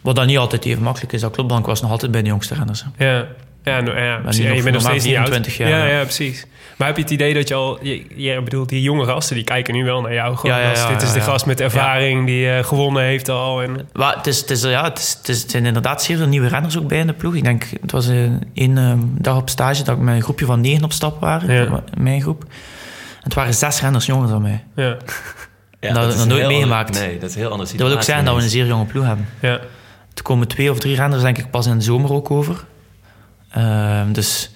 Wat 0.00 0.16
dan 0.16 0.26
niet 0.26 0.38
altijd 0.38 0.64
even 0.64 0.82
makkelijk 0.82 1.12
is, 1.12 1.20
dat 1.20 1.32
klopt. 1.32 1.48
Want 1.50 1.60
ik 1.62 1.66
was 1.68 1.80
nog 1.82 1.90
altijd 1.90 2.10
bij 2.12 2.22
de 2.22 2.28
jongste 2.28 2.54
renners. 2.54 2.84
hè. 2.96 3.06
Ja. 3.10 3.26
Ja, 3.64 3.80
nou, 3.80 4.00
ja, 4.00 4.16
precies. 4.22 4.44
je 4.44 4.62
bent 4.62 4.70
nog 4.74 4.82
steeds 4.82 5.04
niet 5.04 5.16
oud. 5.16 5.26
24 5.28 5.56
jaar, 5.56 5.68
Ja, 5.68 5.84
ja. 5.98 6.02
precies. 6.02 6.46
Maar 6.76 6.86
heb 6.86 6.96
je 6.96 7.02
het 7.02 7.12
idee 7.12 7.34
dat 7.34 7.48
je 7.48 7.54
al... 7.54 7.78
Je, 7.82 8.04
je 8.16 8.42
bedoelt, 8.42 8.68
die 8.68 8.82
jonge 8.82 9.04
gasten, 9.06 9.36
die 9.36 9.44
kijken 9.44 9.74
nu 9.74 9.84
wel 9.84 10.00
naar 10.00 10.12
jou. 10.14 10.36
Gewoon 10.36 10.56
Ja, 10.56 10.62
ja, 10.62 10.70
als, 10.70 10.78
ja, 10.80 10.88
dit 10.88 11.02
is 11.02 11.12
de 11.12 11.18
ja. 11.18 11.24
gast 11.24 11.46
met 11.46 11.60
ervaring 11.60 12.26
die 12.26 12.50
eh, 12.50 12.64
gewonnen 12.64 13.02
heeft 13.02 13.28
al. 13.28 13.62
En, 13.62 13.88
Maar 13.92 14.16
het, 14.16 14.26
is, 14.26 14.40
het, 14.40 14.50
is, 14.50 14.62
ja, 14.62 14.84
het, 14.84 14.98
is, 14.98 15.16
het, 15.18 15.28
is- 15.28 15.42
het 15.42 15.50
zijn 15.50 15.66
inderdaad 15.66 16.02
zeer 16.02 16.16
veel 16.16 16.26
nieuwe 16.26 16.48
renners 16.48 16.78
ook 16.78 16.88
bij 16.88 16.98
in 16.98 17.06
de 17.06 17.12
ploeg. 17.12 17.34
Ik 17.34 17.44
denk, 17.44 17.64
het 17.80 17.90
was 17.92 18.08
eh, 18.08 18.16
één 18.54 18.78
eh, 18.78 18.92
dag 19.18 19.36
op 19.36 19.48
stage 19.48 19.82
dat 19.82 19.96
ik 19.96 20.02
met 20.02 20.14
een 20.14 20.22
groepje 20.22 20.44
van 20.44 20.60
negen 20.60 20.84
op 20.84 20.92
stap 20.92 21.20
waren. 21.20 21.54
Ja. 21.54 21.82
Mijn 21.98 22.20
groep. 22.22 22.42
En 22.42 22.48
het 23.22 23.34
waren 23.34 23.54
zes 23.54 23.80
renners 23.80 24.06
jonger 24.06 24.28
dan 24.28 24.42
mij. 24.42 24.64
ja. 24.76 24.96
Ja, 25.80 25.92
Dat- 25.92 26.08
is 26.08 26.12
nog 26.14 26.22
een 26.22 26.28
nooit 26.28 26.40
heel 26.40 26.50
meegemaakt. 26.50 26.98
Nee, 27.00 27.18
dat 27.18 27.28
is 27.28 27.34
een 27.34 27.40
heel 27.40 27.50
anders 27.50 27.70
Dat 27.72 27.86
wil 27.88 27.96
ook 27.96 28.02
zeggen 28.02 28.24
dat 28.24 28.36
we 28.36 28.42
een 28.42 28.48
zeer 28.48 28.66
jonge 28.66 28.84
ploeg 28.84 29.04
hebben. 29.04 29.28
Ja. 29.40 29.60
Er 30.14 30.22
komen 30.22 30.48
twee 30.48 30.70
of 30.70 30.78
drie 30.78 30.96
renners 30.96 31.22
denk 31.22 31.38
ik 31.38 31.50
pas 31.50 31.66
in 31.66 31.78
de 31.78 31.84
zomer 31.84 32.12
ook 32.12 32.30
over. 32.30 32.64
Ehm, 33.52 34.12
dus, 34.12 34.50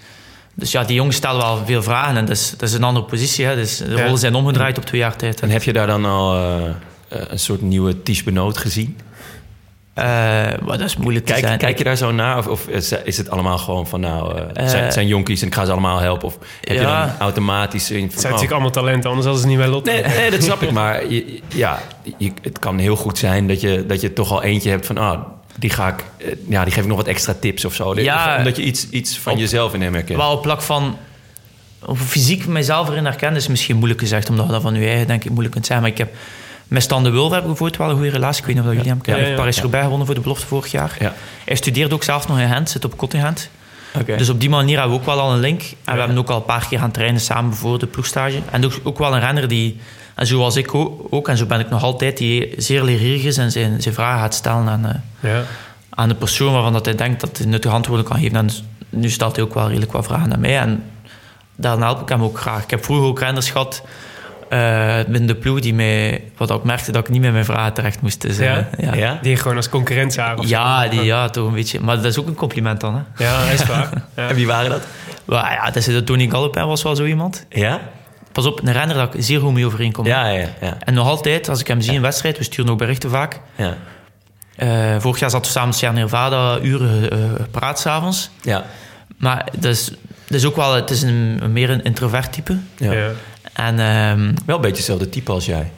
dus 0.54 0.72
ja, 0.72 0.84
die 0.84 0.96
jongens 0.96 1.16
stellen 1.16 1.40
wel 1.40 1.62
veel 1.66 1.82
vragen. 1.82 2.16
En 2.16 2.26
dat 2.26 2.36
is, 2.36 2.50
dat 2.50 2.68
is 2.68 2.74
een 2.74 2.84
andere 2.84 3.06
positie. 3.06 3.44
Hè. 3.44 3.54
Dus 3.54 3.76
de 3.76 3.90
Ja. 3.90 4.02
rollen 4.04 4.18
zijn 4.18 4.34
omgedraaid 4.34 4.78
op 4.78 4.84
twee 4.84 5.00
jaar 5.00 5.16
tijd. 5.16 5.40
En 5.40 5.50
heb 5.50 5.62
je 5.62 5.72
daar 5.72 5.86
dan 5.86 6.04
al 6.04 6.34
eh, 6.36 7.20
een 7.28 7.38
soort 7.38 7.60
nieuwe 7.62 8.02
Ties 8.02 8.22
Benoot 8.22 8.56
gezien? 8.58 8.98
Eh, 9.94 10.04
maar 10.04 10.78
dat 10.78 10.80
is 10.80 10.96
moeilijk 10.96 11.24
te 11.26 11.32
Kijk, 11.32 11.44
zijn. 11.44 11.58
kijk 11.58 11.78
je 11.78 11.84
daar 11.84 11.96
zo 11.96 12.12
naar? 12.12 12.38
Of, 12.38 12.46
of 12.46 12.68
is 12.68 12.92
is 13.04 13.16
het 13.16 13.30
allemaal 13.30 13.58
gewoon 13.58 13.86
van, 13.86 14.00
nou, 14.00 14.34
eh, 14.38 14.46
het 14.46 14.56
Eh, 14.56 14.68
zijn, 14.68 14.84
het 14.84 14.92
zijn 14.92 15.06
jonkies 15.06 15.40
en 15.40 15.46
ik 15.46 15.54
ga 15.54 15.64
ze 15.64 15.72
allemaal 15.72 15.98
helpen? 15.98 16.26
Of 16.28 16.38
heb 16.60 16.76
je 16.76 16.82
dan 16.82 17.10
automatisch 17.18 17.90
in 17.90 18.02
Het 18.02 18.12
van, 18.12 18.20
zijn 18.20 18.32
oh, 18.32 18.38
natuurlijk 18.40 18.52
allemaal 18.52 18.70
talenten, 18.84 19.08
anders 19.10 19.26
hadden 19.26 19.42
ze 19.44 19.48
niet 19.50 19.58
bij 19.58 19.68
Lotte. 19.68 19.90
Nee, 19.90 20.02
nee, 20.02 20.30
dat 20.30 20.42
snap 20.42 20.62
ik. 20.62 20.70
Maar 20.70 21.06
je, 21.12 21.40
ja, 21.48 21.78
je, 22.18 22.32
het 22.42 22.58
kan 22.58 22.78
heel 22.78 22.96
goed 22.96 23.18
zijn 23.18 23.48
dat 23.48 23.60
je, 23.60 23.86
dat 23.86 24.00
je 24.00 24.12
toch 24.12 24.30
al 24.32 24.42
eentje 24.42 24.70
hebt 24.70 24.86
van... 24.86 24.98
Ah, 24.98 25.20
die, 25.58 25.70
ga 25.70 25.88
ik, 25.88 26.04
eh, 26.16 26.32
ja, 26.48 26.64
die 26.64 26.72
geef 26.72 26.82
ik 26.82 26.88
nog 26.88 26.96
wat 26.96 27.06
extra 27.06 27.34
tips 27.40 27.64
of 27.64 27.75
zo. 27.75 28.00
Ja. 28.00 28.38
Omdat 28.38 28.56
je 28.56 28.62
iets, 28.62 28.88
iets 28.90 29.18
van 29.18 29.32
Op- 29.32 29.38
jezelf 29.38 29.75
in 29.75 29.82
hem 29.82 29.94
herkent. 29.94 30.18
Wel 30.18 30.32
op 30.32 30.42
plak 30.42 30.62
van... 30.62 30.98
Of 31.84 32.00
fysiek 32.00 32.46
mezelf 32.46 32.88
erin 32.88 33.04
herkennen 33.04 33.40
is 33.40 33.46
misschien 33.46 33.76
moeilijk 33.76 34.00
gezegd. 34.00 34.30
Omdat 34.30 34.46
je 34.46 34.52
dat 34.52 34.62
van 34.62 34.75
je 34.75 34.86
eigen 34.86 35.06
denk 35.06 35.25
ik 35.25 35.30
moeilijk 35.30 35.52
kunt 35.52 35.66
zijn. 35.66 35.80
Maar 35.80 35.90
ik 35.90 35.98
heb... 35.98 36.14
Met 36.68 36.82
Stan 36.82 37.02
de 37.02 37.10
Wulf 37.10 37.30
heb 37.30 37.40
ik 37.40 37.46
bijvoorbeeld 37.46 37.78
wel 37.78 37.90
een 37.90 37.94
goede 37.94 38.10
relatie. 38.10 38.40
Ik 38.40 38.46
weet 38.46 38.54
niet 38.54 38.64
of 38.64 38.70
dat 38.70 38.76
jullie 38.76 38.92
hem 38.92 39.00
kennen. 39.00 39.22
Ja, 39.22 39.28
ja, 39.28 39.34
heeft 39.34 39.36
Parijs-Roubaix 39.36 39.84
gewonnen 39.84 40.06
voor 40.06 40.14
de 40.14 40.20
belofte 40.20 40.46
vorig 40.46 40.70
jaar. 40.70 40.96
Ja. 40.98 41.14
Hij 41.44 41.56
studeert 41.56 41.92
ook 41.92 42.02
zelf 42.02 42.28
nog 42.28 42.38
in 42.38 42.48
Gent. 42.48 42.70
Zit 42.70 42.84
op 42.84 42.96
kot 42.96 43.14
in 43.14 43.20
Gent. 43.20 43.50
Oké. 44.00 44.16
Dus 44.16 44.28
op 44.28 44.40
die 44.40 44.48
manier 44.48 44.78
hebben 44.78 44.94
we 44.96 45.00
ook 45.00 45.06
wel 45.06 45.20
al 45.20 45.32
een 45.32 45.40
link. 45.40 45.62
En 45.84 45.92
we 45.92 45.98
hebben 45.98 46.18
ook 46.18 46.30
al 46.30 46.36
een 46.36 46.44
paar 46.44 46.66
keer 46.68 46.78
gaan 46.78 46.90
trainen 46.90 47.20
samen 47.20 47.54
voor 47.54 47.78
de 47.78 47.86
ploegstage. 47.86 48.40
En 48.50 48.64
ook, 48.64 48.72
ook 48.82 48.98
wel 48.98 49.14
een 49.14 49.20
renner 49.20 49.48
die, 49.48 49.80
en 50.16 50.26
zoals 50.26 50.56
ik 50.56 50.75
ook, 50.75 51.06
ook, 51.11 51.28
en 51.28 51.37
zo 51.37 51.46
ben 51.46 51.61
ik 51.61 51.70
nog 51.70 51.82
altijd, 51.82 52.16
die 52.16 52.54
zeer 52.56 52.82
leergierig 52.82 53.23
is 53.25 53.37
en 53.37 53.50
zijn, 53.52 53.82
zijn 53.82 53.94
vragen 53.94 54.20
gaat 54.20 54.35
stellen 54.35 54.68
aan, 54.68 54.87
eh, 54.87 55.30
Ja. 55.32 55.42
aan 55.90 56.08
de 56.08 56.14
persoon 56.14 56.52
waarvan 56.52 56.73
dat 56.73 56.85
hij 56.85 56.94
denkt 56.94 57.20
dat 57.20 57.38
hij 57.38 57.46
nuttige 57.46 57.75
antwoorden 57.75 58.06
kan 58.06 58.18
geven. 58.18 58.37
En 58.37 58.49
nu 58.90 59.11
stelt 59.11 59.37
hij 59.37 59.44
ook 59.44 59.54
wel 59.54 59.66
redelijk 59.68 59.92
wat 59.92 60.04
vragen 60.04 60.32
aan 60.32 60.40
mij. 60.40 60.58
En 60.58 60.82
daar 61.56 61.78
help 61.78 62.00
ik 62.00 62.08
hem 62.08 62.23
ook 62.23 62.38
graag. 62.38 62.62
Ik 62.62 62.70
heb 62.70 62.85
vroeger 62.85 63.06
ook 63.06 63.20
renners 63.20 63.50
gehad 63.50 63.82
eh, 64.49 64.94
binnen 65.08 65.26
de 65.26 65.35
ploeg 65.35 65.61
die 65.61 65.75
mij, 65.75 66.23
wat 66.37 66.50
ik 66.50 66.62
merkte 66.64 66.92
dat 66.92 67.04
ik 67.06 67.11
niet 67.12 67.20
met 67.20 67.32
mijn 67.32 67.44
vragen 67.44 67.73
terecht 67.73 68.00
moest. 68.02 68.20
Dus, 68.20 68.38
eh, 68.38 68.44
Ja? 68.46 68.68
ja. 68.78 68.94
Ja? 68.94 69.18
Die 69.23 69.37
gewoon 69.37 69.56
als 69.56 69.68
concurrent 69.68 70.12
zagen. 70.12 70.38
of 70.38 70.44
zo. 70.44 70.50
Ja, 70.50 70.88
die, 70.88 71.02
ja, 71.02 71.28
toch 71.28 71.46
een 71.46 71.54
beetje. 71.54 71.80
Maar 71.80 71.96
dat 71.96 72.04
is 72.04 72.18
ook 72.18 72.26
een 72.26 72.35
compliment 72.35 72.80
dan. 72.80 72.94
Hè? 73.14 73.25
Ja, 73.25 73.44
dat 73.44 73.61
is 73.61 73.66
waar. 73.66 73.88
Ja. 74.16 74.28
En 74.28 74.35
wie 74.35 74.46
waren 74.46 74.70
dat? 74.70 74.82
Ja, 75.28 75.64
dat 75.64 75.76
is 75.76 75.85
de 75.85 76.04
Tony 76.04 76.28
Galopin 76.30 76.66
was 76.66 76.82
wel 76.82 76.96
zo 76.96 77.04
iemand. 77.04 77.44
Ja? 77.49 77.80
Pas 78.36 78.46
op, 78.46 78.60
een 78.62 78.72
renner 78.72 78.96
dat 78.96 79.14
ik 79.14 79.22
zeer 79.22 79.40
goed 79.40 79.52
mee 79.52 79.66
overeenkom. 79.66 80.06
Ja, 80.06 80.26
ja, 80.28 80.48
ja. 80.60 80.76
En 80.78 80.94
nog 80.94 81.06
altijd, 81.06 81.48
als 81.48 81.60
ik 81.60 81.66
hem 81.66 81.80
zie 81.80 81.92
in 81.92 82.02
wedstrijd, 82.02 82.38
we 82.38 82.44
sturen 82.44 82.70
ook 82.70 82.78
berichten 82.78 83.10
vaak. 83.10 83.40
ja. 83.54 83.76
Eh, 84.56 84.96
vorig 84.98 85.20
jaar 85.20 85.30
zaten 85.30 85.46
we 85.52 85.58
samen 85.58 85.74
Sierra 85.74 85.94
Nevada 85.94 86.58
uren 86.62 87.10
eh 87.10 87.18
gepraat 87.42 87.78
s'avonds. 87.80 88.30
Ja. 88.42 88.64
Maar 89.16 89.48
dat 89.52 89.64
is, 89.72 89.86
dat 90.26 90.38
is 90.38 90.44
ook 90.44 90.56
wel... 90.56 90.74
Het 90.74 90.90
is 90.90 91.02
een, 91.02 91.38
een 91.40 91.52
meer 91.52 91.70
een 91.70 91.84
introvert 91.84 92.32
type. 92.32 92.58
ja. 92.76 92.92
Ja. 92.92 93.10
En 93.52 93.78
ehm, 93.78 94.34
Wel 94.46 94.56
een 94.56 94.62
beetje 94.62 94.76
hetzelfde 94.76 95.08
type 95.08 95.32
als 95.32 95.46
jij. 95.46 95.70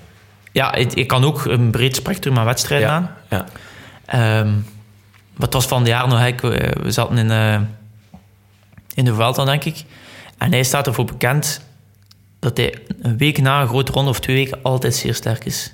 ja, 0.52 0.74
ik, 0.74 0.92
ik 0.92 1.06
kan 1.06 1.24
ook 1.24 1.44
een 1.44 1.70
breed 1.70 1.96
spectrum 1.96 2.38
aan 2.38 2.44
wedstrijden 2.44 2.90
aan. 2.90 3.10
Ja. 3.28 3.44
Ehm, 4.04 4.52
maar 5.32 5.46
het 5.46 5.52
was 5.54 5.66
van 5.66 5.84
de 5.84 5.90
jaar 5.90 6.08
nog, 6.08 6.24
ik, 6.24 6.40
we, 6.40 6.76
we 6.82 6.90
zaten 6.90 7.18
in, 7.18 7.30
eh, 7.30 7.60
in 8.94 9.04
de 9.04 9.14
Vuelta, 9.14 9.44
denk 9.44 9.64
ik. 9.64 9.84
En 10.38 10.52
hij 10.52 10.62
staat 10.62 10.86
ervoor 10.86 11.04
bekend 11.04 11.66
dat 12.38 12.57
hij 12.57 12.75
een 13.02 13.16
week 13.16 13.40
na 13.40 13.61
een 13.61 13.68
grote 13.68 13.92
ronde 13.92 14.11
of 14.11 14.21
twee 14.21 14.37
weken 14.37 14.59
altijd 14.62 14.95
zeer 14.95 15.14
sterk 15.14 15.45
is. 15.45 15.73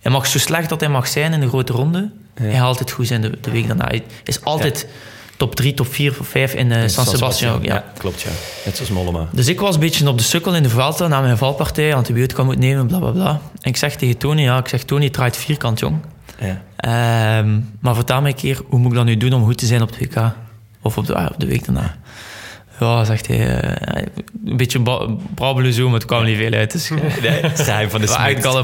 Hij 0.00 0.12
mag 0.12 0.26
zo 0.26 0.38
slecht 0.38 0.68
dat 0.68 0.80
hij 0.80 0.88
mag 0.88 1.08
zijn 1.08 1.32
in 1.32 1.40
de 1.40 1.48
grote 1.48 1.72
ronde, 1.72 2.10
hij 2.34 2.52
gaat 2.52 2.62
altijd 2.62 2.90
goed 2.90 3.06
zijn 3.06 3.20
de, 3.20 3.40
de 3.40 3.50
week 3.50 3.66
daarna. 3.66 3.86
Hij 3.86 4.04
is 4.24 4.44
altijd 4.44 4.86
top 5.36 5.54
3, 5.54 5.74
top 5.74 5.92
4 5.92 6.16
of 6.20 6.28
5 6.28 6.54
in 6.54 6.72
eh, 6.72 6.88
San 6.88 7.06
Sebastian. 7.06 7.62
Ja. 7.62 7.74
ja. 7.74 7.84
klopt 7.98 8.20
ja. 8.20 8.30
Net 8.64 8.76
zoals 8.76 8.90
Mollema. 8.90 9.28
Dus 9.32 9.48
ik 9.48 9.60
was 9.60 9.74
een 9.74 9.80
beetje 9.80 10.08
op 10.08 10.18
de 10.18 10.24
sukkel 10.24 10.54
in 10.54 10.62
de 10.62 10.68
Vuelta 10.68 11.06
na 11.06 11.20
mijn 11.20 11.38
valpartij, 11.38 11.94
antibiotica 11.94 12.42
moet 12.42 12.58
nemen, 12.58 12.86
bla 12.86 12.98
bla 12.98 13.10
bla. 13.10 13.40
En 13.60 13.70
ik 13.70 13.76
zeg 13.76 13.96
tegen 13.96 14.16
Tony, 14.16 14.42
ja, 14.42 14.58
ik 14.58 14.68
zeg 14.68 14.82
Tony, 14.82 15.04
het 15.04 15.12
draait 15.12 15.36
vierkant, 15.36 15.78
jong. 15.78 15.96
Ja. 16.40 16.62
Ehm, 16.76 17.60
maar 17.80 17.94
vertel 17.94 18.20
me 18.20 18.28
een 18.28 18.34
keer, 18.34 18.60
hoe 18.68 18.78
moet 18.78 18.90
ik 18.90 18.96
dat 18.96 19.06
nu 19.06 19.16
doen 19.16 19.32
om 19.32 19.44
goed 19.44 19.58
te 19.58 19.66
zijn 19.66 19.82
op 19.82 19.90
het 19.90 19.98
WK? 19.98 20.32
Of 20.82 20.98
op 20.98 21.06
de, 21.06 21.14
op 21.14 21.40
de 21.40 21.46
week 21.46 21.64
daarna? 21.64 21.96
Ja, 22.80 23.04
zegt 23.04 23.26
hij, 23.26 23.58
eh, 23.60 24.02
een 24.46 24.56
beetje 24.56 24.82
brabbelen 25.34 25.72
zo, 25.72 25.84
maar 25.84 25.94
het 25.98 26.04
kwam 26.04 26.24
niet 26.24 26.36
veel 26.36 26.52
uit. 26.52 26.72
Dus, 26.72 26.88
Nee, 27.22 27.40
het 27.40 27.60
geheim 27.60 27.90
van 27.90 28.00
de 28.00 28.06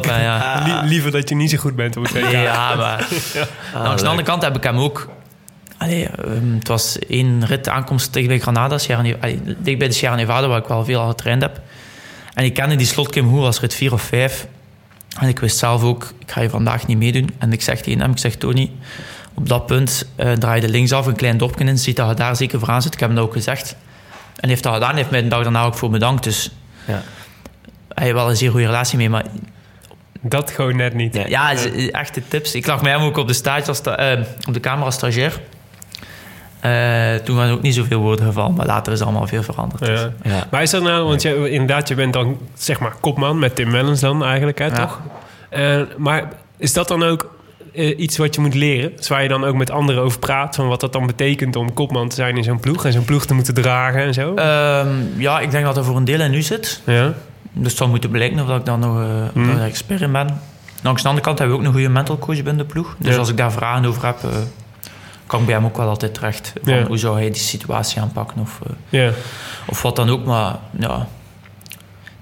hè, 0.07 0.23
ja. 0.23 0.63
Lie- 0.67 0.89
liever 0.89 1.11
dat 1.11 1.29
je 1.29 1.35
niet 1.35 1.51
zo 1.51 1.57
goed 1.57 1.77
bent 1.77 1.97
op 1.97 2.03
het 2.03 2.13
WK. 2.13 2.31
Ja, 2.31 2.75
maar 2.75 3.09
langs 3.85 4.03
de 4.03 4.09
andere 4.09 4.27
kant 4.29 4.43
heb 4.43 4.57
ik 4.57 4.63
hem 4.63 4.79
ook... 4.79 5.09
Allee, 5.79 6.07
ehm, 6.09 6.55
het 6.59 6.69
was 6.69 6.99
één 6.99 7.47
rit 7.47 7.69
aankomst 7.69 8.13
tegen 8.13 8.29
bij 8.29 8.39
Granada, 8.39 8.79
Sierra 8.79 9.03
Ne- 9.03 9.17
allee, 9.21 9.41
dicht 9.59 9.79
bij 9.79 9.89
de 9.89 9.95
Sierra 9.95 10.15
Nevada, 10.15 10.47
waar 10.49 10.59
ik 10.61 10.67
wel 10.67 10.85
veel 10.85 11.01
al 11.01 11.09
getraind 11.09 11.43
heb. 11.43 11.61
En 12.35 12.45
ik 12.45 12.55
kende 12.55 12.77
die 12.77 12.87
slot 12.87 13.11
Kim 13.11 13.27
Hoe 13.29 13.45
als 13.45 13.61
rit 13.61 13.75
4 13.75 13.93
of 13.93 14.03
5. 14.03 14.47
En 15.21 15.29
ik 15.29 15.39
wist 15.39 15.57
zelf 15.59 15.83
ook, 15.83 16.13
ik 16.19 16.31
ga 16.31 16.41
je 16.41 16.49
vandaag 16.51 16.87
niet 16.87 16.99
meedoen. 16.99 17.31
En 17.39 17.53
ik 17.53 17.63
zeg 17.63 17.81
tegen 17.81 18.01
hem, 18.01 18.11
ik 18.11 18.19
zeg 18.19 18.35
Tony, 18.35 18.71
op 19.35 19.49
dat 19.49 19.67
punt 19.67 20.07
eh 20.17 20.33
draai 20.33 20.61
je 20.61 20.69
linksaf, 20.69 21.07
een 21.07 21.17
klein 21.17 21.37
dorpje 21.39 21.65
in, 21.65 21.79
ziet 21.79 21.97
dat 21.97 22.09
je 22.09 22.15
daar 22.15 22.37
zeker 22.37 22.59
vooraan 22.59 22.83
zit. 22.83 22.95
Ik 22.95 23.01
heb 23.01 23.09
hem 23.09 23.19
dat 23.19 23.27
ook 23.27 23.33
gezegd. 23.33 23.77
En 24.37 24.49
heeft 24.49 24.63
dat 24.63 24.75
gedaan, 24.75 24.97
heeft 24.97 25.11
mij 25.11 25.23
de 25.23 25.29
dag 25.29 25.43
daarna 25.43 25.65
ook 25.65 25.75
voor 25.75 25.91
bedankt. 25.91 26.25
Dus 26.25 26.51
Ja. 26.85 27.03
hij 27.89 28.05
heeft 28.05 28.15
wel 28.17 28.29
een 28.29 28.37
zeer 28.37 28.51
goede 28.51 28.67
relatie 28.67 28.99
mee, 28.99 29.11
maar 29.11 29.25
Dat 30.23 30.51
gewoon 30.51 30.77
net 30.77 30.95
niet. 30.95 31.15
Ja. 31.29 31.55
echte 31.91 32.23
tips. 32.29 32.55
Ik 32.55 32.67
lag 32.67 32.83
met 32.83 32.93
hem 32.93 33.03
ook 33.03 33.17
op 33.17 33.27
de, 33.27 33.33
stage 33.33 33.67
als 33.69 33.77
sta- 33.77 33.97
eh, 33.97 34.25
op 34.49 34.55
de 34.55 34.61
kamer 34.61 34.85
als 34.85 34.95
stagiair. 34.95 35.41
Eh, 36.61 37.15
toen 37.25 37.37
waren 37.37 37.53
ook 37.53 37.63
niet 37.63 37.75
zoveel 37.75 38.01
woorden 38.01 38.27
gevallen, 38.27 38.55
maar 38.55 38.67
later 38.67 38.93
is 38.93 39.01
allemaal 39.01 39.27
veel 39.27 39.43
veranderd. 39.43 39.85
Dus. 39.85 40.01
Ja. 40.01 40.11
Ja. 40.23 40.47
Maar 40.51 40.63
is 40.63 40.71
dat 40.71 40.83
nou, 40.83 41.07
want 41.07 41.23
je, 41.23 41.51
inderdaad, 41.51 41.89
je 41.89 41.95
bent 41.95 42.13
dan 42.13 42.39
zeg 42.55 42.81
maar 42.81 42.93
kopman 43.01 43.39
met 43.39 43.55
Tim 43.55 43.71
Wellens 43.71 44.01
dan 44.01 44.25
eigenlijk, 44.25 44.59
hè, 44.59 44.65
Ja. 44.67 44.71
toch? 44.73 45.01
Eh, 45.49 45.81
maar 45.97 46.29
is 46.57 46.73
dat 46.73 46.89
dan 46.89 47.03
ook 47.03 47.35
eh, 47.75 47.99
iets 47.99 48.17
wat 48.17 48.35
je 48.35 48.41
moet 48.41 48.55
leren? 48.55 48.97
Dus 48.97 49.09
waar 49.09 49.23
je 49.23 49.29
dan 49.29 49.45
ook 49.45 49.55
met 49.57 49.71
anderen 49.71 50.03
over 50.03 50.19
praat, 50.19 50.55
van 50.55 50.69
wat 50.69 50.81
dat 50.81 50.93
dan 50.93 51.07
betekent 51.07 51.57
om 51.57 51.75
kopman 51.75 52.09
te 52.09 52.15
zijn 52.15 52.37
in 52.37 52.45
zo'n 52.45 52.61
ploeg 52.61 52.85
en 52.85 52.93
zo'n 52.93 53.05
ploeg 53.05 53.27
te 53.27 53.35
moeten 53.35 53.55
dragen 53.55 54.01
en 54.03 54.15
zo? 54.15 54.35
Ehm, 54.35 54.89
ja, 55.17 55.41
ik 55.41 55.51
denk 55.51 55.65
dat 55.65 55.77
er 55.77 55.85
voor 55.85 55.97
een 55.97 56.05
deel 56.05 56.21
in 56.21 56.31
nu 56.31 56.43
zit. 56.43 56.81
ja. 56.87 57.13
Dus 57.53 57.69
het 57.69 57.77
zal 57.77 57.89
moeten 57.89 58.11
blijken 58.11 58.41
of 58.41 58.47
dat 58.47 58.59
ik 58.59 58.65
daar 58.67 58.79
nog 58.79 58.95
Mhm. 59.35 59.47
dat 59.47 59.57
ik 59.57 59.63
expert 59.63 60.01
in 60.01 60.13
ben. 60.13 60.41
Langs 60.83 61.03
de 61.03 61.09
andere 61.09 61.27
kant 61.27 61.39
hebben 61.39 61.57
we 61.57 61.63
ook 61.63 61.69
een 61.69 61.75
goede 61.75 61.93
mental 61.93 62.19
coach 62.19 62.37
binnen 62.37 62.57
de 62.59 62.65
ploeg. 62.65 62.95
Dus 62.99 63.13
Ja. 63.13 63.19
als 63.19 63.29
ik 63.29 63.37
daar 63.37 63.53
vragen 63.53 63.85
over 63.85 64.07
heb, 64.07 64.25
eh, 64.25 64.31
kan 65.27 65.41
ik 65.41 65.47
bij 65.47 65.55
hem 65.55 65.65
ook 65.65 65.77
wel 65.77 65.89
altijd 65.89 66.15
terecht. 66.15 66.53
Van 66.63 66.75
Ja. 66.75 66.87
Hoe 66.87 66.99
zou 66.99 67.17
hij 67.19 67.31
die 67.31 67.41
situatie 67.41 68.01
aanpakken 68.01 68.41
of, 68.41 68.59
eh, 68.67 68.73
ja. 69.01 69.11
of 69.67 69.83
wat 69.83 69.97
dan 69.97 70.09
ook. 70.11 70.25
Maar 70.25 70.57
ja, 70.79 71.07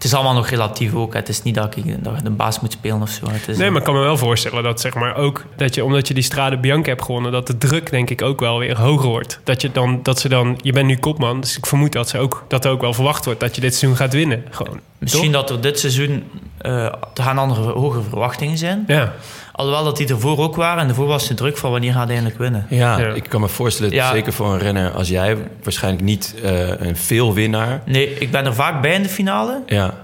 is 0.09 0.15
allemaal 0.15 0.35
nog 0.35 0.49
relatief 0.49 0.95
ook. 0.95 1.15
Het 1.15 1.29
is 1.29 1.43
niet 1.43 1.55
dat 1.55 1.77
ik 1.77 2.05
dat 2.05 2.25
de 2.25 2.31
baas 2.31 2.61
moet 2.61 2.73
spelen 2.73 3.03
of 3.03 3.11
zo. 3.11 3.27
Het 3.29 3.49
is, 3.49 3.57
Nee, 3.57 3.71
maar 3.71 3.79
ik 3.79 3.85
kan 3.85 3.95
me 3.95 4.01
wel 4.01 4.17
voorstellen 4.17 4.63
dat 4.63 4.81
zeg 4.81 4.95
maar 4.95 5.17
ook 5.17 5.45
dat 5.57 5.75
je 5.75 5.85
omdat 5.85 6.09
je 6.09 6.15
die 6.15 6.23
Strade 6.23 6.59
Bianca 6.59 6.89
hebt 6.89 7.03
gewonnen, 7.03 7.33
dat 7.33 7.47
de 7.47 7.59
druk 7.59 7.91
denk 7.91 8.11
ik 8.11 8.23
ook 8.23 8.41
wel 8.41 8.59
weer 8.59 8.79
hoger 8.79 9.09
wordt. 9.09 9.41
Dat 9.45 9.63
je 9.63 9.73
dan 9.73 10.01
dat 10.03 10.21
ze 10.21 10.29
dan 10.29 10.59
je 10.63 10.73
bent 10.73 10.87
nu 10.87 10.97
kopman, 10.97 11.41
dus 11.41 11.57
ik 11.57 11.67
vermoed 11.67 11.93
dat 11.93 12.09
ze 12.09 12.19
ook 12.19 12.45
dat 12.49 12.65
er 12.65 12.71
ook 12.71 12.81
wel 12.81 12.95
verwacht 12.95 13.25
wordt 13.25 13.41
dat 13.41 13.55
je 13.55 13.61
dit 13.61 13.75
seizoen 13.75 13.99
gaat 13.99 14.13
winnen. 14.13 14.45
Gewoon. 14.51 14.81
Misschien 14.99 15.33
dat 15.33 15.51
er 15.51 15.61
dit 15.61 15.79
seizoen 15.79 16.25
eh 16.59 16.85
er 16.85 17.23
gaan 17.23 17.39
andere 17.39 17.61
hogere 17.71 18.03
verwachtingen 18.09 18.59
zijn. 18.59 18.85
Ja. 18.87 19.13
Alhoewel 19.53 19.85
dat 19.85 19.97
die 19.97 20.09
ervoor 20.09 20.39
ook 20.39 20.57
waren. 20.57 20.83
En 20.83 20.89
ervoor 20.89 21.07
was 21.07 21.29
de 21.29 21.35
druk 21.35 21.57
van 21.57 21.71
wanneer 21.71 21.93
gaat 21.93 22.05
hij 22.05 22.13
eindelijk 22.13 22.39
winnen. 22.39 22.67
Ja, 22.71 22.99
Ja. 22.99 23.07
ik 23.13 23.29
kan 23.29 23.41
me 23.41 23.49
voorstellen, 23.49 23.93
Ja. 23.93 24.11
zeker 24.13 24.33
voor 24.33 24.53
een 24.53 24.59
renner 24.59 24.91
als 24.91 25.09
jij, 25.09 25.37
waarschijnlijk 25.63 26.05
niet 26.05 26.35
eh, 26.43 26.69
een 26.81 26.97
veel 26.97 27.35
winnaar. 27.35 27.83
Nee, 27.87 28.15
ik 28.19 28.31
ben 28.31 28.47
er 28.47 28.55
vaak 28.55 28.83
bij 28.83 28.95
in 28.95 29.03
de 29.03 29.09
finale. 29.09 29.63
Ja, 29.67 29.95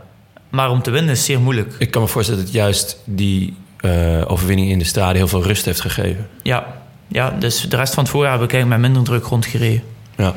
Maar 0.49 0.71
om 0.71 0.83
te 0.83 0.90
winnen 0.90 1.11
is 1.12 1.25
zeer 1.25 1.40
moeilijk. 1.40 1.75
ik 1.79 1.90
kan 1.90 2.03
me 2.03 2.09
voorstellen 2.09 2.45
dat 2.45 2.53
juist 2.53 2.99
die 3.05 3.57
eh, 3.81 4.23
overwinning 4.27 4.71
in 4.71 4.79
de 4.79 4.85
strade 4.85 5.19
heel 5.19 5.29
veel 5.29 5.43
rust 5.43 5.64
heeft 5.64 5.81
gegeven. 5.81 6.29
Ja, 6.43 6.67
ja, 7.09 7.31
dus 7.38 7.61
de 7.69 7.77
rest 7.77 7.95
van 7.95 8.03
het 8.03 8.12
voorjaar 8.12 8.33
heb 8.33 8.43
ik 8.43 8.53
eigenlijk 8.53 8.83
met 8.83 8.90
minder 8.93 9.12
druk 9.12 9.25
rondgereden. 9.31 9.83
Ja, 10.17 10.33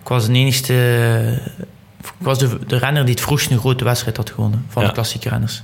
Ik 0.00 0.08
was 0.10 0.26
de 0.26 0.32
enigste... 0.32 0.74
Ik 2.06 2.26
was 2.26 2.38
de, 2.38 2.58
de 2.66 2.76
renner 2.76 3.04
die 3.04 3.14
het 3.14 3.22
vroegst 3.22 3.50
een 3.50 3.58
grote 3.58 3.84
wedstrijd 3.84 4.16
had 4.16 4.30
gewonnen. 4.30 4.64
Van 4.68 4.82
Ja. 4.82 4.88
de 4.88 4.94
klassieke 4.94 5.28
renners. 5.28 5.62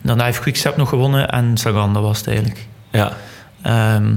Daarna 0.00 0.24
heeft 0.24 0.40
Quickstep 0.40 0.76
nog 0.76 0.88
gewonnen 0.88 1.30
en 1.30 1.56
Sagan, 1.56 1.92
dat 1.94 2.02
was 2.02 2.18
het 2.18 2.26
eigenlijk. 2.26 2.66
ja, 2.90 3.12
Ehm, 3.62 4.14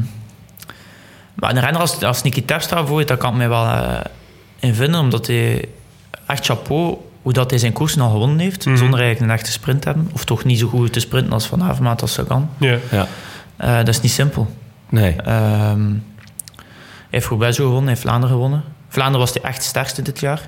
maar 1.33 1.49
een 1.49 1.59
renner 1.59 1.81
als, 1.81 2.03
als 2.03 2.21
Niki 2.21 2.45
Terpstra 2.45 2.75
bijvoorbeeld, 2.77 3.07
daar 3.07 3.17
kan 3.17 3.31
ik 3.31 3.38
mij 3.38 3.49
wel 3.49 3.65
eh, 3.65 3.99
in 4.59 4.75
vinden. 4.75 4.99
Omdat 4.99 5.27
hij 5.27 5.65
echt 6.25 6.45
chapeau, 6.45 6.97
hoe 7.21 7.33
dat 7.33 7.49
hij 7.49 7.59
zijn 7.59 7.73
koersen 7.73 8.01
al 8.01 8.09
gewonnen 8.09 8.39
heeft. 8.39 8.65
Mhm. 8.65 8.75
Zonder 8.77 8.99
eigenlijk 8.99 9.31
een 9.31 9.38
echte 9.38 9.51
sprint 9.51 9.81
te 9.81 9.88
hebben. 9.88 10.09
Of 10.13 10.25
toch 10.25 10.43
niet 10.43 10.59
zo 10.59 10.67
goed 10.67 10.93
te 10.93 10.99
sprinten 10.99 11.33
als 11.33 11.45
Van 11.47 11.63
Avermaat 11.63 12.01
als 12.01 12.13
Sagan. 12.13 12.49
Ja. 12.57 12.77
ja. 12.91 13.07
Eh, 13.57 13.75
dat 13.77 13.88
is 13.88 14.01
niet 14.01 14.11
simpel. 14.11 14.55
Nee, 14.89 15.15
Ehm, 15.21 15.89
hij 15.89 17.09
heeft 17.09 17.27
Roubaix 17.27 17.55
zo 17.55 17.63
gewonnen, 17.63 17.83
hij 17.85 17.93
heeft 17.93 18.05
Vlaanderen 18.07 18.35
gewonnen. 18.35 18.63
Vlaanderen 18.89 19.19
was 19.19 19.33
de 19.33 19.41
echt 19.41 19.63
sterkste 19.63 20.01
dit 20.01 20.19
jaar. 20.19 20.41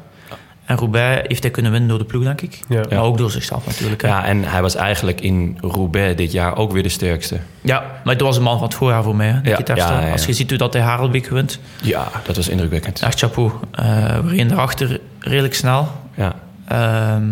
En 0.67 0.77
Roubaix 0.77 1.27
heeft 1.27 1.41
hij 1.43 1.51
kunnen 1.51 1.71
winnen 1.71 1.89
door 1.89 1.97
de 1.97 2.05
ploeg, 2.05 2.23
denk 2.23 2.41
ik. 2.41 2.59
Ja. 2.69 2.81
Maar 2.89 2.99
ook 3.01 3.17
door 3.17 3.31
zichzelf 3.31 3.65
natuurlijk. 3.65 4.01
hè. 4.01 4.07
ja, 4.07 4.25
en 4.25 4.43
hij 4.43 4.61
was 4.61 4.75
eigenlijk 4.75 5.21
in 5.21 5.57
Roubaix 5.61 6.15
dit 6.15 6.31
jaar 6.31 6.57
ook 6.57 6.71
weer 6.71 6.83
de 6.83 6.89
sterkste. 6.89 7.37
Ja, 7.61 7.83
maar 8.03 8.13
het 8.13 8.21
was 8.23 8.37
een 8.37 8.43
man 8.43 8.57
van 8.57 8.67
het 8.67 8.75
voorjaar 8.77 9.03
voor 9.03 9.15
mij. 9.15 9.27
Hè, 9.27 9.49
Ja, 9.49 9.55
Terpstra. 9.57 9.93
ja, 9.93 9.99
ja, 9.99 10.05
ja. 10.05 10.11
Als 10.11 10.25
je 10.25 10.33
ziet 10.33 10.49
hoe 10.49 10.57
dat 10.57 10.73
hij 10.73 10.81
Harelbeek 10.81 11.27
wint, 11.29 11.59
Ja, 11.81 12.07
dat 12.25 12.35
was 12.35 12.47
indrukwekkend. 12.47 13.01
echt 13.01 13.19
chapeau. 13.19 13.51
Eh 13.71 13.85
we 14.19 14.29
reden 14.29 14.47
daarachter 14.47 14.99
redelijk 15.19 15.53
snel. 15.55 15.87
Ja. 16.15 16.33
Ehm, 16.67 17.23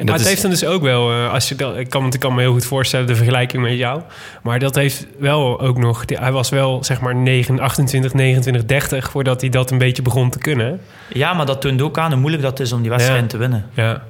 En 0.00 0.06
maar 0.06 0.14
dat 0.18 0.24
het 0.26 0.36
is, 0.36 0.42
heeft 0.42 0.42
dan 0.42 0.50
dus 0.68 0.76
ook 0.76 0.82
wel, 0.82 1.10
eh, 1.12 1.32
als 1.32 1.48
je 1.48 1.54
dat, 1.54 1.76
ik, 1.76 1.90
kan, 1.90 2.00
want 2.02 2.14
ik 2.14 2.20
kan 2.20 2.34
me 2.34 2.40
heel 2.40 2.52
goed 2.52 2.64
voorstellen 2.64 3.06
de 3.06 3.14
vergelijking 3.16 3.62
met 3.62 3.76
jou. 3.76 4.00
Maar 4.42 4.58
dat 4.58 4.74
heeft 4.74 5.06
wel 5.18 5.60
ook 5.60 5.78
nog, 5.78 6.04
die- 6.04 6.16
hij 6.18 6.32
was 6.32 6.48
wel 6.48 6.84
zeg 6.84 7.00
maar 7.00 7.14
9, 7.14 7.58
28, 7.60 8.12
29, 8.14 8.64
30 8.64 9.10
voordat 9.10 9.40
hij 9.40 9.50
dat 9.50 9.70
een 9.70 9.78
beetje 9.78 10.02
begon 10.02 10.30
te 10.30 10.38
kunnen. 10.38 10.80
ja, 11.12 11.32
maar 11.32 11.46
dat 11.46 11.60
toont 11.60 11.82
ook 11.82 11.98
aan 11.98 12.10
hoe 12.10 12.20
moeilijk 12.20 12.42
dat 12.42 12.60
is 12.60 12.72
om 12.72 12.80
die 12.80 12.90
wedstrijd 12.90 13.20
Ja. 13.22 13.26
te 13.26 13.36
winnen. 13.36 13.66
Ja. 13.74 14.02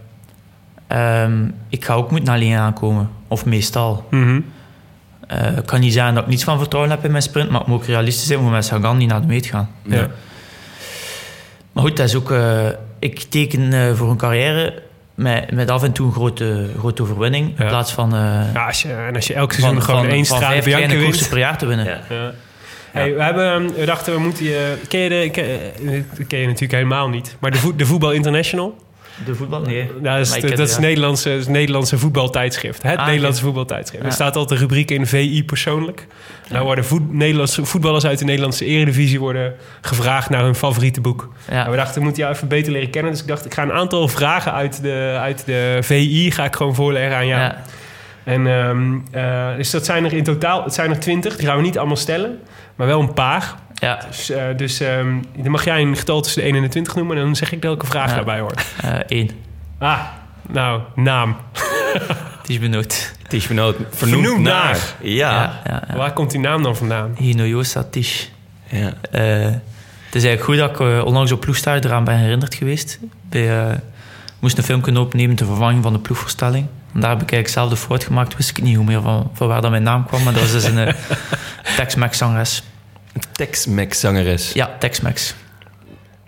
Ehm, 0.86 1.44
ik 1.68 1.84
ga 1.84 1.94
ook 1.94 2.10
moeten 2.10 2.32
alleen 2.34 2.56
aankomen. 2.56 3.10
Of 3.28 3.44
meestal. 3.44 4.06
Mhm. 4.10 4.40
Eh, 5.26 5.56
ik 5.56 5.66
kan 5.66 5.80
niet 5.80 5.92
zeggen 5.92 6.14
dat 6.14 6.22
ik 6.22 6.28
niets 6.28 6.44
van 6.44 6.58
vertrouwen 6.58 6.90
heb 6.92 7.04
in 7.04 7.10
mijn 7.10 7.22
sprint, 7.22 7.50
maar 7.50 7.60
ik 7.60 7.66
moet 7.66 7.76
ook 7.80 7.86
realistisch 7.86 8.26
zijn, 8.26 8.40
moet 8.40 8.50
met 8.50 8.64
Sagan 8.64 8.96
niet 8.96 9.08
naar 9.08 9.20
de 9.20 9.26
meet 9.26 9.46
gaan. 9.46 9.70
ja. 9.82 10.08
Maar 11.72 11.82
goed, 11.84 11.96
dat 11.96 12.06
is 12.06 12.14
ook... 12.14 12.30
eh, 12.30 12.66
ik 12.98 13.18
teken 13.22 13.96
voor 13.96 14.10
een 14.10 14.16
carrière 14.16 14.82
met, 15.20 15.50
met 15.50 15.70
af 15.70 15.82
en 15.82 15.92
toe 15.92 16.06
een 16.06 16.12
grote, 16.12 16.70
grote 16.78 17.02
overwinning. 17.02 17.52
Ja. 17.56 17.62
In 17.62 17.68
plaats 17.68 17.92
van, 17.92 18.14
eh, 18.14 18.52
Ja, 18.54 18.66
als 18.66 18.82
je, 18.82 18.92
en 18.92 19.14
als 19.14 19.26
je 19.26 19.34
elk 19.34 19.52
seizoen 19.52 19.82
gewoon 19.82 20.06
één 20.06 20.26
van 20.26 20.38
vijf 20.38 20.64
Bianca 20.64 20.88
wint. 20.88 21.04
koersen 21.04 21.28
per 21.28 21.38
jaar 21.38 21.58
te 21.58 21.66
winnen. 21.66 21.86
Ja. 21.86 22.00
Ja. 22.08 22.32
Hey, 22.90 23.14
we, 23.14 23.22
hebben, 23.22 23.52
ehm, 23.52 23.68
we 23.80 23.84
dachten, 23.86 24.12
we 24.12 24.20
moeten 24.20 24.44
je... 24.44 24.76
Ken 24.88 25.00
je, 25.00 25.08
de, 25.08 25.30
ken, 25.30 25.44
eh, 25.44 26.02
dat 26.16 26.26
ken 26.26 26.38
je 26.38 26.46
natuurlijk 26.46 26.72
helemaal 26.72 27.08
niet. 27.08 27.36
Maar 27.38 27.50
de, 27.50 27.58
voet, 27.58 27.78
de 27.78 27.86
Voetbal 27.86 28.12
International? 28.12 28.74
De 29.24 29.34
voetbal? 29.34 29.60
Nee. 29.60 29.90
Nou, 30.00 30.18
dat 30.18 30.26
is, 30.26 30.34
ik 30.34 30.42
dat 30.42 30.50
is 30.50 30.58
het, 30.58 30.68
het 30.68 30.70
ja. 30.70 30.80
Nederlandse, 30.80 31.28
het 31.28 31.48
Nederlandse 31.48 31.98
voetbaltijdschrift. 31.98 32.82
Het 32.82 32.98
Ah, 32.98 33.06
Nederlandse 33.06 33.42
voetbaltijdschrift. 33.42 34.02
Ja. 34.02 34.08
Er 34.08 34.14
staat 34.14 34.36
altijd 34.36 34.60
een 34.60 34.66
rubriek 34.66 34.90
in 34.90 35.06
VI 35.06 35.44
persoonlijk. 35.44 36.06
Nou 36.48 36.64
worden 36.64 36.84
voet, 36.84 37.12
Nederlandse, 37.12 37.64
voetballers 37.64 38.06
uit 38.06 38.18
de 38.18 38.24
Nederlandse 38.24 38.64
eredivisie 38.64 39.20
worden 39.20 39.54
gevraagd 39.80 40.30
naar 40.30 40.42
hun 40.42 40.54
favoriete 40.54 41.00
boek. 41.00 41.28
En 41.48 41.70
we 41.70 41.76
dachten, 41.76 41.94
we 41.94 42.04
moeten 42.04 42.22
jou 42.22 42.34
even 42.34 42.48
beter 42.48 42.72
leren 42.72 42.90
kennen. 42.90 43.12
Dus 43.12 43.20
ik 43.20 43.26
dacht, 43.26 43.44
ik 43.44 43.54
ga 43.54 43.62
een 43.62 43.72
aantal 43.72 44.08
vragen 44.08 44.52
uit 44.52 44.82
de, 44.82 45.16
uit 45.20 45.42
de 45.46 45.78
VI 45.80 46.30
ga 46.30 46.44
ik 46.44 46.56
gewoon 46.56 46.74
voorleggen 46.74 47.16
aan 47.16 47.26
jou. 47.26 47.40
Ja. 47.40 47.62
En 48.24 48.46
ehm, 48.46 48.98
eh, 49.12 49.56
dus 49.56 49.70
dat 49.70 49.84
zijn 49.84 50.04
er 50.04 50.12
in 50.12 50.24
totaal, 50.24 50.64
het 50.64 50.74
zijn 50.74 50.90
er 50.90 50.98
twintig. 50.98 51.36
Die 51.36 51.46
gaan 51.46 51.56
we 51.56 51.62
niet 51.62 51.78
allemaal 51.78 51.96
stellen, 51.96 52.38
maar 52.74 52.86
wel 52.86 53.00
een 53.00 53.12
paar. 53.12 53.54
Ja, 53.80 54.00
Dus, 54.08 54.30
eh, 54.30 54.44
dus 54.56 54.80
ehm, 54.80 55.14
dan 55.36 55.50
mag 55.50 55.64
jij 55.64 55.80
een 55.82 55.96
getal 55.96 56.20
tussen 56.20 56.42
de 56.42 56.48
1 56.48 56.56
en 56.56 56.62
de 56.62 56.68
20 56.68 56.94
noemen. 56.94 57.16
En 57.16 57.22
dan 57.22 57.36
zeg 57.36 57.52
ik 57.52 57.62
welke 57.62 57.86
vraag 57.86 58.08
Ja. 58.08 58.14
daarbij 58.14 58.40
hoort. 58.40 58.64
eh, 58.82 58.94
één. 59.08 59.30
Ah, 59.78 60.00
nou, 60.48 60.80
naam. 60.94 61.36
Het 62.40 62.48
is 62.50 62.58
benoemd. 62.58 63.12
Tish 63.28 63.46
vernoemd, 63.46 63.76
vernoemd, 63.90 64.22
Vernoemd 64.24 64.42
naar. 64.44 64.64
naar. 64.64 64.78
Ja. 65.02 65.30
Ja, 65.32 65.60
ja, 65.66 65.82
ja. 65.88 65.96
Waar 65.96 66.12
komt 66.12 66.30
die 66.30 66.40
naam 66.40 66.62
dan 66.62 66.76
vandaan? 66.76 67.14
Hinoyosa 67.18 67.84
Tish. 67.90 68.24
ja. 68.68 68.92
Eh, 69.10 69.22
het 70.06 70.14
is 70.18 70.24
eigenlijk 70.24 70.42
goed 70.44 70.56
dat 70.56 70.70
ik 70.70 70.80
eh, 70.80 71.04
onlangs 71.06 71.32
op 71.32 71.40
ploegstart 71.40 71.84
eraan 71.84 72.04
ben 72.04 72.16
herinnerd 72.16 72.54
geweest. 72.54 72.98
Bij, 73.28 73.58
eh, 73.66 73.72
ik 73.72 73.78
moest 74.40 74.58
een 74.58 74.64
filmpje 74.64 75.00
opnemen 75.00 75.36
ter 75.36 75.46
vervanging 75.46 75.82
van 75.82 75.92
de 75.92 75.98
ploegvoorstelling. 75.98 76.66
En 76.94 77.00
daar 77.00 77.10
heb 77.10 77.22
ik 77.22 77.32
eigenlijk 77.32 77.48
zelf 77.48 77.70
de 77.80 77.86
fout 77.86 78.04
gemaakt. 78.04 78.36
Wist 78.36 78.50
ik 78.50 78.62
niet 78.62 78.76
hoe 78.76 78.84
meer 78.84 79.02
van, 79.02 79.30
van 79.34 79.48
waar 79.48 79.60
dat 79.60 79.70
mijn 79.70 79.82
naam 79.82 80.06
kwam. 80.06 80.22
Maar 80.22 80.32
dat 80.32 80.42
was 80.42 80.52
dus 80.52 80.64
een 80.64 80.94
Tex-Mex 81.76 82.18
zangeres. 82.18 82.62
Tex-Mex 83.32 84.00
zangeres. 84.00 84.52
Ja, 84.52 84.76
Tex-Mex. 84.78 85.34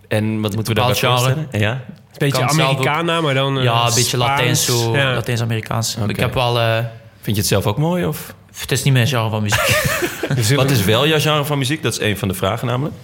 En 0.08 0.40
wat 0.40 0.54
moeten 0.54 0.74
we 0.74 0.80
daarbij 0.80 0.96
genre. 0.98 1.16
voorstellen? 1.18 1.48
Ja? 1.52 1.70
Een 1.72 2.30
beetje 2.30 2.42
Americana, 2.48 3.20
maar 3.20 3.34
dan 3.34 3.58
eh, 3.58 3.64
ja, 3.64 3.78
een 3.86 3.94
beetje 3.94 4.02
Spaans. 4.02 4.28
Latijns, 4.30 4.64
zo, 4.64 4.96
Ja. 4.96 5.14
Latijns-Amerikaans. 5.14 5.96
Oké. 6.00 6.08
Ik 6.10 6.16
heb 6.16 6.34
wel... 6.34 6.60
eh, 6.60 6.76
Vind 7.20 7.36
je 7.36 7.42
het 7.42 7.50
zelf 7.50 7.66
ook 7.66 7.78
mooi? 7.78 8.06
Of? 8.06 8.34
het 8.60 8.72
is 8.72 8.82
niet 8.82 8.92
mijn 8.92 9.06
genre 9.06 9.30
van 9.30 9.42
muziek. 9.42 10.56
Wat 10.56 10.70
is 10.70 10.84
wel 10.84 11.06
jouw 11.08 11.18
genre 11.20 11.44
van 11.44 11.58
muziek? 11.58 11.82
Dat 11.82 11.92
is 11.92 12.00
een 12.00 12.18
van 12.18 12.28
de 12.28 12.34
vragen 12.34 12.66
namelijk. 12.66 12.94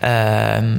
Ehm, 0.00 0.78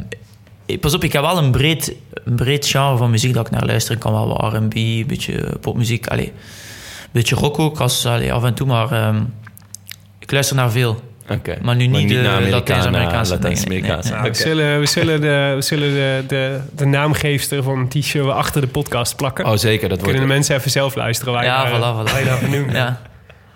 eh, 0.66 0.80
pas 0.80 0.94
op, 0.94 1.04
ik 1.04 1.14
heb 1.14 1.22
wel 1.22 1.38
een 1.38 1.52
breed, 1.52 1.94
een 2.26 2.36
breed 2.36 2.68
genre 2.68 2.98
van 2.98 3.10
muziek 3.12 3.34
dat 3.34 3.46
ik 3.46 3.52
naar 3.52 3.66
luister. 3.66 3.94
Ik 3.94 4.00
kan 4.00 4.12
wel 4.12 4.28
wat 4.28 4.54
R&B, 4.54 4.74
een 4.76 5.04
beetje 5.08 5.58
popmuziek. 5.62 6.08
Allee, 6.08 6.26
een 6.28 7.10
beetje 7.12 7.36
rock 7.36 7.60
ook, 7.60 7.80
als, 7.80 8.06
allee, 8.06 8.34
af 8.34 8.44
en 8.44 8.54
toe. 8.54 8.68
Maar 8.68 8.92
ehm, 8.92 9.22
ik 10.20 10.32
luister 10.32 10.56
naar 10.56 10.72
veel. 10.72 11.02
Oké. 11.30 11.58
Maar 11.62 11.76
nu 11.76 11.88
niet 11.88 12.10
de 12.10 12.48
Latijns-Amerikaanse. 12.50 13.34
Latijns-Amerikaanse. 13.34 14.10
Nee, 14.10 14.20
Nou, 14.20 14.32
we 14.32 14.38
zullen, 14.38 14.80
we 14.80 14.86
zullen, 14.86 15.22
de, 15.22 15.52
we 15.56 15.62
zullen 15.62 15.94
de, 15.94 16.24
de, 16.28 16.60
de 16.76 16.86
naamgeefster 16.86 17.64
van 17.64 17.80
een 17.80 17.88
t-shirt 17.88 18.30
achter 18.30 18.62
de 18.62 18.68
podcast 18.68 19.16
plakken. 19.16 19.46
Oh, 19.46 19.56
zeker. 19.56 19.90
Dat 19.90 20.02
Kunnen 20.02 20.22
de 20.22 20.28
mensen 20.28 20.56
even 20.56 20.72
zelf 20.72 20.96
luisteren 20.96 21.34
waar 21.34 21.44
je 21.44 21.50
Ja, 21.50 21.70
voilà, 21.70 22.10
voilà. 22.10 22.72
Ja. 22.72 23.02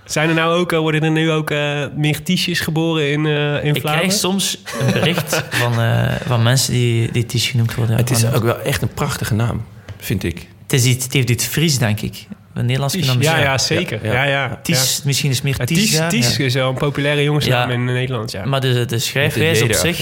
Zijn 0.06 0.30
er 0.30 0.36
nou 0.36 0.60
ook, 0.60 0.72
eh, 0.72 0.80
worden 0.80 1.04
er 1.04 1.12
nu 1.12 1.32
ook 1.32 1.50
eh, 1.50 1.86
meer 1.96 2.24
t-shirts 2.24 2.60
geboren 2.60 3.12
in, 3.12 3.26
eh 3.26 3.32
in 3.34 3.56
Ik 3.56 3.62
Vlaanderen? 3.62 3.82
krijg 3.82 4.12
soms 4.14 4.58
een 4.80 4.92
bericht 4.94 5.44
van, 5.50 5.80
eh, 5.82 6.12
van 6.26 6.44
mensen 6.44 6.74
die, 6.74 7.12
die 7.12 7.26
Ties 7.26 7.48
genoemd 7.50 7.76
worden. 7.76 7.96
Het 7.96 8.10
is 8.10 8.26
ook 8.34 8.44
wel 8.44 8.62
echt 8.62 8.82
een 8.82 8.94
prachtige 8.94 9.34
naam, 9.34 9.66
vind 10.00 10.24
ik. 10.24 10.48
het, 10.62 10.74
is 10.74 10.86
iets, 10.86 11.04
het 11.04 11.14
heeft 11.14 11.30
iets 11.30 11.46
Fries, 11.46 11.78
denk 11.78 12.02
ik. 12.02 12.28
Een 12.54 12.66
Nederlands 12.66 12.94
Ties, 12.94 13.14
ja, 13.20 13.38
ja, 13.38 13.58
zeker. 13.58 14.00
Ja, 14.06 14.14
Ja, 14.14 14.24
ja. 14.24 14.30
ja. 14.46 14.60
Ties, 14.64 15.02
misschien 15.04 15.32
is 15.32 15.42
meer 15.42 15.56
Ja, 15.58 15.66
Ties. 15.66 15.78
Ties, 15.80 15.92
ja. 15.98 16.08
Ties 16.08 16.38
Ja. 16.38 16.46
is 16.46 16.54
wel 16.54 16.70
een 16.70 16.76
populaire 16.76 17.24
jongensnaam 17.24 17.68
Ja. 17.68 17.74
in 17.74 17.86
Nederland, 17.86 18.32
ja. 18.32 18.46
Maar 18.46 18.62
de, 18.62 18.86
de 18.86 19.00
schrijfwijze 19.00 19.64
op 19.64 19.74
zich 19.74 20.00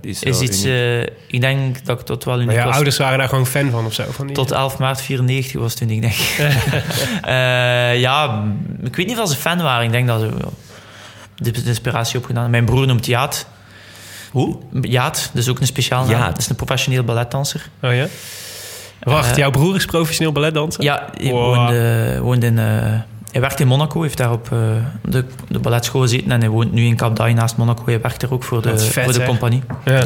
is, 0.00 0.22
is 0.22 0.40
iets... 0.40 0.64
eh, 0.64 1.00
ik 1.02 1.40
denk 1.40 1.84
dat 1.84 2.00
ik 2.00 2.06
tot 2.06 2.24
wel 2.24 2.34
Maar 2.34 2.42
uniek 2.44 2.56
ja, 2.56 2.64
was. 2.64 2.74
ouders 2.74 2.96
waren 2.96 3.18
daar 3.18 3.28
gewoon 3.28 3.46
fan 3.46 3.70
van 3.70 3.86
of 3.86 3.94
zo. 3.94 4.04
Van 4.10 4.26
die, 4.26 4.34
Tot 4.36 4.50
11 4.50 4.78
maart 4.78 5.00
94 5.00 5.60
was 5.60 5.74
toen, 5.74 5.90
ik 5.90 6.00
denk. 6.00 6.14
Eh, 7.22 8.00
ja, 8.00 8.44
ik 8.82 8.96
weet 8.96 9.06
niet 9.06 9.18
of 9.18 9.28
ze 9.30 9.36
fan 9.36 9.62
waren. 9.62 9.84
Ik 9.84 9.92
denk 9.92 10.06
dat 10.06 10.20
ze 10.20 10.28
de, 11.36 11.50
de 11.50 11.62
inspiratie 11.64 12.18
opgedaan. 12.18 12.50
Mijn 12.50 12.64
broer 12.64 12.86
noemt 12.86 13.06
Jaat. 13.06 13.46
Hoe? 14.30 14.56
Jaat, 14.80 15.30
dus 15.34 15.48
ook 15.48 15.60
een 15.60 15.66
speciaal 15.66 16.02
naam. 16.04 16.10
Jaat. 16.10 16.28
Dat 16.28 16.38
is 16.38 16.48
een 16.48 16.56
professioneel 16.56 17.02
balletdanser. 17.04 17.68
Oh 17.82 17.94
ja? 17.94 18.06
Wacht, 19.02 19.30
Eh, 19.30 19.36
jouw 19.36 19.50
broer 19.50 19.74
is 19.76 19.84
professioneel 19.84 20.32
balletdanser? 20.32 20.82
Ja, 20.82 21.08
hij 21.16 21.30
Wow. 21.30 21.54
woonde, 21.56 22.18
woonde 22.20 22.46
in... 22.46 22.58
eh, 22.58 22.64
hij 23.32 23.40
werkt 23.40 23.60
in 23.60 23.66
Monaco, 23.66 24.02
heeft 24.02 24.16
daar 24.16 24.32
op 24.32 24.52
eh, 24.52 24.58
de, 25.04 25.24
de 25.48 25.58
balletschool 25.58 26.00
gezeten 26.00 26.30
en 26.30 26.40
hij 26.40 26.48
woont 26.48 26.72
nu 26.72 26.84
in 26.84 26.96
Cap 26.96 27.16
d'Agde 27.16 27.34
naast 27.34 27.56
Monaco. 27.56 27.82
Hij 27.84 28.00
werkt 28.00 28.22
er 28.22 28.32
ook 28.32 28.44
voor 28.44 28.62
de, 28.62 28.78
vet, 28.78 29.04
voor 29.04 29.12
de 29.12 29.20
hè? 29.20 29.26
compagnie. 29.26 29.62
Ja. 29.84 30.04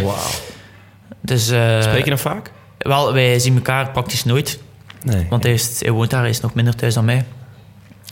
Dus, 1.20 1.48
eh, 1.50 1.80
Spreek 1.82 2.04
je 2.04 2.10
dan 2.10 2.18
vaak? 2.18 2.50
Wel, 2.78 3.12
wij 3.12 3.38
zien 3.38 3.54
elkaar 3.54 3.90
praktisch 3.90 4.24
nooit. 4.24 4.58
Nee. 5.02 5.26
Want 5.30 5.42
hij, 5.42 5.52
is, 5.52 5.80
hij 5.80 5.90
woont 5.90 6.10
daar, 6.10 6.20
hij 6.20 6.30
is 6.30 6.40
nog 6.40 6.54
minder 6.54 6.76
thuis 6.76 6.94
dan 6.94 7.04
mij. 7.04 7.24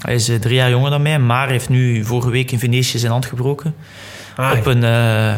Hij 0.03 0.15
is 0.15 0.29
eh, 0.29 0.37
drie 0.37 0.55
jaar 0.55 0.71
jonger 0.71 0.91
dan 0.91 1.03
mij, 1.03 1.19
maar 1.19 1.49
heeft 1.49 1.69
nu 1.69 2.05
vorige 2.05 2.31
week 2.31 2.51
in 2.51 2.59
Venetië 2.59 2.99
zijn 2.99 3.13
hand 3.13 3.27
gebroken. 3.27 3.75
Ah, 4.37 4.59
op, 4.59 4.67
een, 4.67 4.85
eh, 4.85 5.35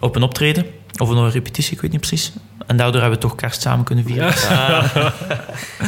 op 0.00 0.16
een 0.16 0.22
optreden. 0.22 0.66
Of 0.98 1.08
een 1.08 1.30
repetitie, 1.30 1.74
ik 1.74 1.80
weet 1.80 1.90
niet 1.90 2.00
precies. 2.00 2.32
En 2.66 2.76
daardoor 2.76 3.00
hebben 3.00 3.18
we 3.20 3.26
toch 3.26 3.34
kerst 3.36 3.60
samen 3.60 3.84
kunnen 3.84 4.04
vieren. 4.04 4.32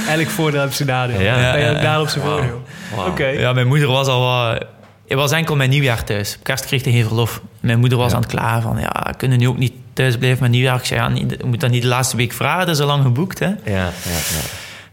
Elk 0.09 0.29
voordeel 0.29 0.61
heeft 0.61 0.77
zijn 0.77 0.89
nadeel. 0.89 1.21
Ja. 1.21 1.39
Ja, 1.39 1.41
Ja, 1.41 1.57
ja, 1.57 1.71
ja. 1.71 1.81
daarop 1.81 2.09
zijn 2.09 2.25
voordeel. 2.25 2.63
Oké. 3.07 3.27
Ja, 3.27 3.53
mijn 3.53 3.67
moeder 3.67 3.89
was 3.89 4.07
al 4.07 4.21
wat... 4.21 4.65
Hij 5.07 5.17
was 5.17 5.33
enkel 5.33 5.57
mijn 5.57 5.71
nieuwjaar 5.71 6.05
thuis. 6.05 6.37
Op 6.39 6.45
kerst 6.45 6.65
kreeg 6.67 6.85
hij 6.85 6.93
geen 6.93 7.05
verlof. 7.05 7.41
Mijn 7.61 7.79
moeder 7.79 7.99
was 7.99 8.13
aan 8.13 8.21
het 8.21 8.31
klagen 8.31 8.63
van... 8.63 8.79
Ja, 8.81 9.15
kunnen 9.17 9.39
nu 9.39 9.49
ook 9.49 9.59
niet 9.59 9.73
thuis 9.93 10.17
blijven 10.17 10.43
met 10.43 10.51
nieuwjaar? 10.51 10.77
Ik 10.77 10.85
zei, 10.85 11.01
ja, 11.01 11.09
niet, 11.09 11.45
moet 11.45 11.61
dat 11.61 11.71
niet 11.71 11.83
de 11.83 11.89
laatste 11.89 12.17
week 12.17 12.33
vragen. 12.33 12.67
Dat 12.67 12.75
is 12.75 12.81
al 12.81 12.87
lang 12.87 13.03
geboekt, 13.03 13.39
hè. 13.39 13.47
Ja, 13.47 13.55
ja, 13.65 13.83
ja. 14.05 14.41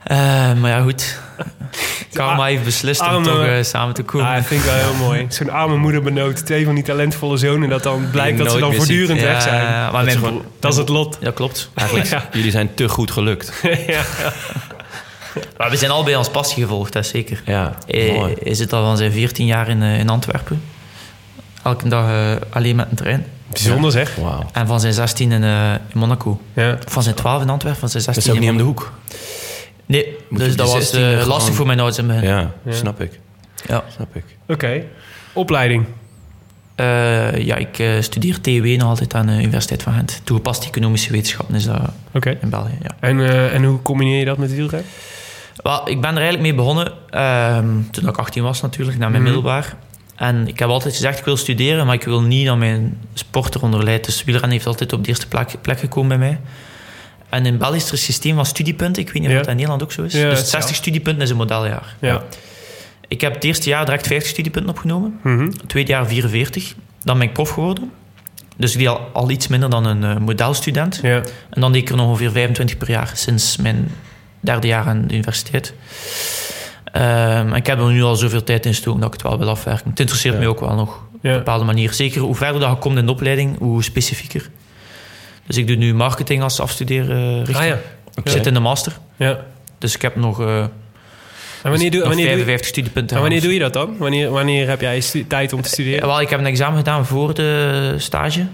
Eh, 0.04 0.18
maar 0.54 0.70
ja, 0.70 0.82
goed. 0.82 1.18
Karma 2.14 2.46
heeft 2.46 2.64
beslist 2.64 3.02
om 3.02 3.08
arme- 3.08 3.26
toch 3.26 3.44
eh, 3.46 3.64
samen 3.64 3.94
te 3.94 4.04
komen. 4.04 4.28
Ah, 4.28 4.36
dat 4.36 4.46
vind 4.46 4.64
ik 4.64 4.70
wel 4.72 4.76
heel 4.80 4.94
mooi. 5.08 5.26
Zo'n 5.30 5.50
arme 5.50 5.76
moeder 5.78 6.02
benoot 6.02 6.46
twee 6.46 6.66
van 6.66 6.76
die 6.76 6.84
talentvolle 6.84 7.38
zonen... 7.38 7.70
dat 7.70 7.84
dan 7.84 8.08
blijkt 8.12 8.38
dat 8.38 8.52
ze 8.52 8.60
dan 8.60 8.74
voortdurend 8.74 9.20
Ja, 9.20 9.26
weg 9.26 9.42
zijn. 9.42 9.92
maar 9.92 10.04
mijn 10.04 10.18
gewoon- 10.18 10.32
broer- 10.32 10.46
Dat 10.60 10.72
is 10.72 10.78
het 10.78 10.90
lot. 10.90 11.18
Ja, 11.22 11.32
klopt. 11.32 11.70
Eigenlijk, 11.74 12.10
Ja. 12.16 12.28
jullie 12.32 12.52
zijn 12.52 12.74
te 12.74 12.90
goed 12.90 13.12
gelukt. 13.12 13.54
ja. 13.88 14.02
Maar 15.58 15.70
we 15.70 15.78
zijn 15.78 15.92
allebei 15.92 16.16
ons 16.16 16.30
passie 16.30 16.64
gevolgd, 16.64 16.94
dat 16.94 17.04
is 17.04 17.10
zeker. 17.10 17.42
Ja, 17.46 17.74
Hij, 17.88 18.12
mooi. 18.16 18.36
hij 18.44 18.54
zit 18.54 18.74
al 18.74 18.84
van 18.84 18.98
zijn 18.98 19.12
14 19.12 19.46
jaar 19.46 19.68
in, 19.70 19.82
eh, 19.82 20.00
in 20.00 20.10
Antwerpen. 20.10 20.62
Elke 21.64 21.88
dag 21.90 22.10
eh, 22.10 22.32
alleen 22.50 22.76
met 22.76 22.88
een 22.90 22.96
trein. 22.96 23.26
Bijzonder 23.52 23.92
zeg. 23.92 24.18
En 24.52 24.68
van 24.68 24.80
zijn 24.80 24.94
16 24.94 25.32
in, 25.32 25.44
eh, 25.44 25.72
in 25.72 26.00
Monaco. 26.00 26.42
Ja. 26.54 26.78
Van 26.86 27.04
zijn 27.04 27.16
12 27.16 27.42
in 27.42 27.50
Antwerpen, 27.50 27.80
van 27.80 27.90
zijn 27.90 28.04
Dat 28.04 28.14
16 28.14 28.34
is 28.34 28.40
ook 28.40 28.44
niet 28.46 28.52
om 28.54 28.58
de 28.58 28.64
hoek. 28.64 28.92
Nee, 29.90 30.18
Moet 30.30 30.40
dus 30.40 30.56
dat 30.56 30.72
was 30.72 30.92
16e 30.92 30.98
eh, 31.04 31.10
gewoon- 31.12 31.28
lastig 31.28 31.56
voor 31.56 31.66
mijn 31.66 31.80
ouders 31.80 32.00
in 32.00 32.10
het 32.10 32.20
begin. 32.20 32.36
Ja, 32.36 32.52
Ja. 32.64 32.72
snap 32.72 33.02
ik. 33.02 33.20
Ja. 33.68 33.84
Snap 33.96 34.16
ik. 34.16 34.24
Oké. 34.48 34.84
Opleiding. 35.34 35.86
Eh, 36.76 37.38
ja, 37.38 37.56
ik 37.56 37.80
eh, 37.80 37.90
studeer 38.00 38.42
TW 38.42 38.66
nog 38.66 38.88
altijd 38.88 39.14
aan 39.14 39.26
de 39.26 39.32
Universiteit 39.34 39.84
van 39.84 39.94
Gent. 39.94 40.22
Toegepaste 40.24 40.68
economische 40.68 41.12
wetenschappen 41.12 41.56
is 41.56 41.64
dat 41.66 41.80
Oké. 42.14 42.38
in 42.42 42.50
België, 42.50 42.78
ja. 42.82 42.96
En, 43.00 43.20
eh, 43.20 43.54
en 43.54 43.64
hoe 43.64 43.82
combineer 43.82 44.20
je 44.20 44.26
dat 44.26 44.38
met 44.38 44.54
wielrennen? 44.56 44.90
Wel, 45.56 45.90
ik 45.90 46.02
ben 46.02 46.10
er 46.10 46.22
eigenlijk 46.22 46.42
mee 46.42 46.54
begonnen 46.54 46.92
ehm, 47.10 47.68
toen 47.92 48.08
ik 48.08 48.18
18 48.18 48.44
was 48.44 48.62
natuurlijk, 48.62 48.98
na 48.98 49.10
mijn 49.10 49.22
Mhm. 49.22 49.32
middelbaar. 49.32 49.76
En 50.16 50.48
ik 50.48 50.60
heb 50.60 50.70
altijd 50.70 50.94
gezegd, 50.96 51.20
ik 51.20 51.26
wil 51.26 51.38
studeren, 51.38 51.86
maar 51.86 51.96
ik 51.96 52.04
wil 52.04 52.22
niet 52.22 52.46
dat 52.46 52.58
mijn 52.58 52.98
sport 53.14 53.56
eronder 53.56 53.84
leidt. 53.84 54.06
Dus 54.06 54.24
wielrennen 54.24 54.52
heeft 54.52 54.68
altijd 54.68 54.94
op 54.94 55.04
de 55.04 55.10
eerste 55.10 55.28
plek, 55.28 55.56
plek 55.62 55.80
gekomen 55.80 56.08
bij 56.20 56.28
mij. 56.28 56.40
En 57.30 57.46
in 57.46 57.58
België 57.58 57.76
is 57.76 57.86
er 57.86 57.92
een 57.92 57.98
systeem 57.98 58.36
van 58.36 58.46
studiepunten. 58.46 59.02
Ik 59.04 59.12
weet 59.12 59.22
niet 59.22 59.32
of 59.32 59.38
dat 59.38 59.48
in 59.48 59.54
Nederland 59.56 59.84
ook 59.84 59.92
zo 59.92 60.04
is. 60.04 60.14
Ja, 60.14 60.20
dus 60.20 60.30
hetzelfde. 60.30 60.50
60 60.58 60.76
studiepunten 60.76 61.22
is 61.24 61.30
een 61.30 61.38
modeljaar. 61.38 61.96
Ja. 62.00 62.24
Ik 63.08 63.22
heb 63.22 63.34
het 63.34 63.44
eerste 63.44 63.70
jaar 63.70 63.86
direct 63.86 64.08
50 64.08 64.30
studiepunten 64.30 64.72
opgenomen. 64.72 65.20
Mhm. 65.24 65.40
Het 65.46 65.70
tweede 65.70 65.92
jaar 65.92 66.08
44. 66.08 66.74
Dan 67.04 67.18
ben 67.20 67.28
ik 67.28 67.34
prof 67.34 67.50
geworden. 67.50 67.92
Dus 68.58 68.72
ik 68.74 68.78
deed 68.80 68.88
al, 68.88 69.00
al 69.14 69.30
iets 69.30 69.48
minder 69.48 69.70
dan 69.70 69.86
een 69.86 70.04
eh, 70.04 70.18
modelstudent. 70.18 71.00
Ja. 71.02 71.22
En 71.50 71.62
dan 71.62 71.72
deed 71.72 71.82
ik 71.82 71.90
er 71.90 71.96
nog 71.96 72.08
ongeveer 72.08 72.32
25 72.32 72.78
per 72.78 72.90
jaar 72.90 73.12
sinds 73.14 73.58
mijn 73.58 73.92
derde 74.40 74.68
jaar 74.68 74.86
aan 74.86 75.08
de 75.08 75.14
universiteit. 75.14 75.74
Ehm, 76.84 77.54
ik 77.54 77.66
heb 77.68 77.80
er 77.80 77.86
nu 77.92 78.04
al 78.04 78.16
zoveel 78.16 78.44
tijd 78.44 78.66
in 78.66 78.74
gestoken 78.74 79.00
dat 79.00 79.08
ik 79.14 79.20
het 79.22 79.30
wel 79.30 79.38
wil 79.40 79.50
afwerken. 79.50 79.90
Het 79.90 80.00
interesseert 80.00 80.34
Ja. 80.34 80.40
me 80.40 80.48
ook 80.48 80.60
wel 80.60 80.76
nog 80.76 80.96
op 81.14 81.20
Ja. 81.22 81.32
een 81.32 81.38
bepaalde 81.38 81.66
manier. 81.66 81.94
Zeker 81.94 82.22
hoe 82.22 82.36
verder 82.36 82.60
dat 82.62 82.70
je 82.70 82.76
komt 82.78 82.98
in 82.98 83.06
de 83.06 83.12
opleiding, 83.12 83.58
hoe 83.58 83.84
specifieker. 83.84 84.50
Dus 85.50 85.58
ik 85.58 85.68
doe 85.68 85.76
nu 85.76 85.94
marketing 85.94 86.44
als 86.44 86.60
afstudeerrichting. 86.60 87.58
Ah 87.58 87.66
ja. 87.66 87.78
Ik 88.16 88.30
zit 88.30 88.46
in 88.46 88.54
de 88.54 88.60
master. 88.60 88.98
ja. 89.16 89.40
Dus 89.78 89.96
ik 89.96 90.02
heb 90.02 90.16
nog, 90.16 90.42
eh, 90.42 90.60
En 90.62 90.70
wanneer, 91.64 91.92
doe, 91.92 92.00
nog 92.00 92.08
wanneer, 92.08 92.26
doe, 92.26 92.36
55 92.36 92.68
studiepunten. 92.68 93.16
en 93.16 93.22
wanneer 93.22 93.42
doe 93.42 93.54
je 93.54 93.60
dat 93.60 93.74
dan? 93.74 93.98
Wanneer, 93.98 94.30
wanneer 94.30 94.68
heb 94.70 94.82
jij 94.82 95.04
tijd 95.28 95.54
om 95.54 95.62
te 95.62 95.70
studeren? 95.70 96.08
wel, 96.08 96.22
ik 96.22 96.30
heb 96.30 96.40
een 96.40 96.46
examen 96.46 96.78
gedaan 96.78 97.06
voor 97.06 97.34
de 97.34 97.94
stage. 97.98 98.46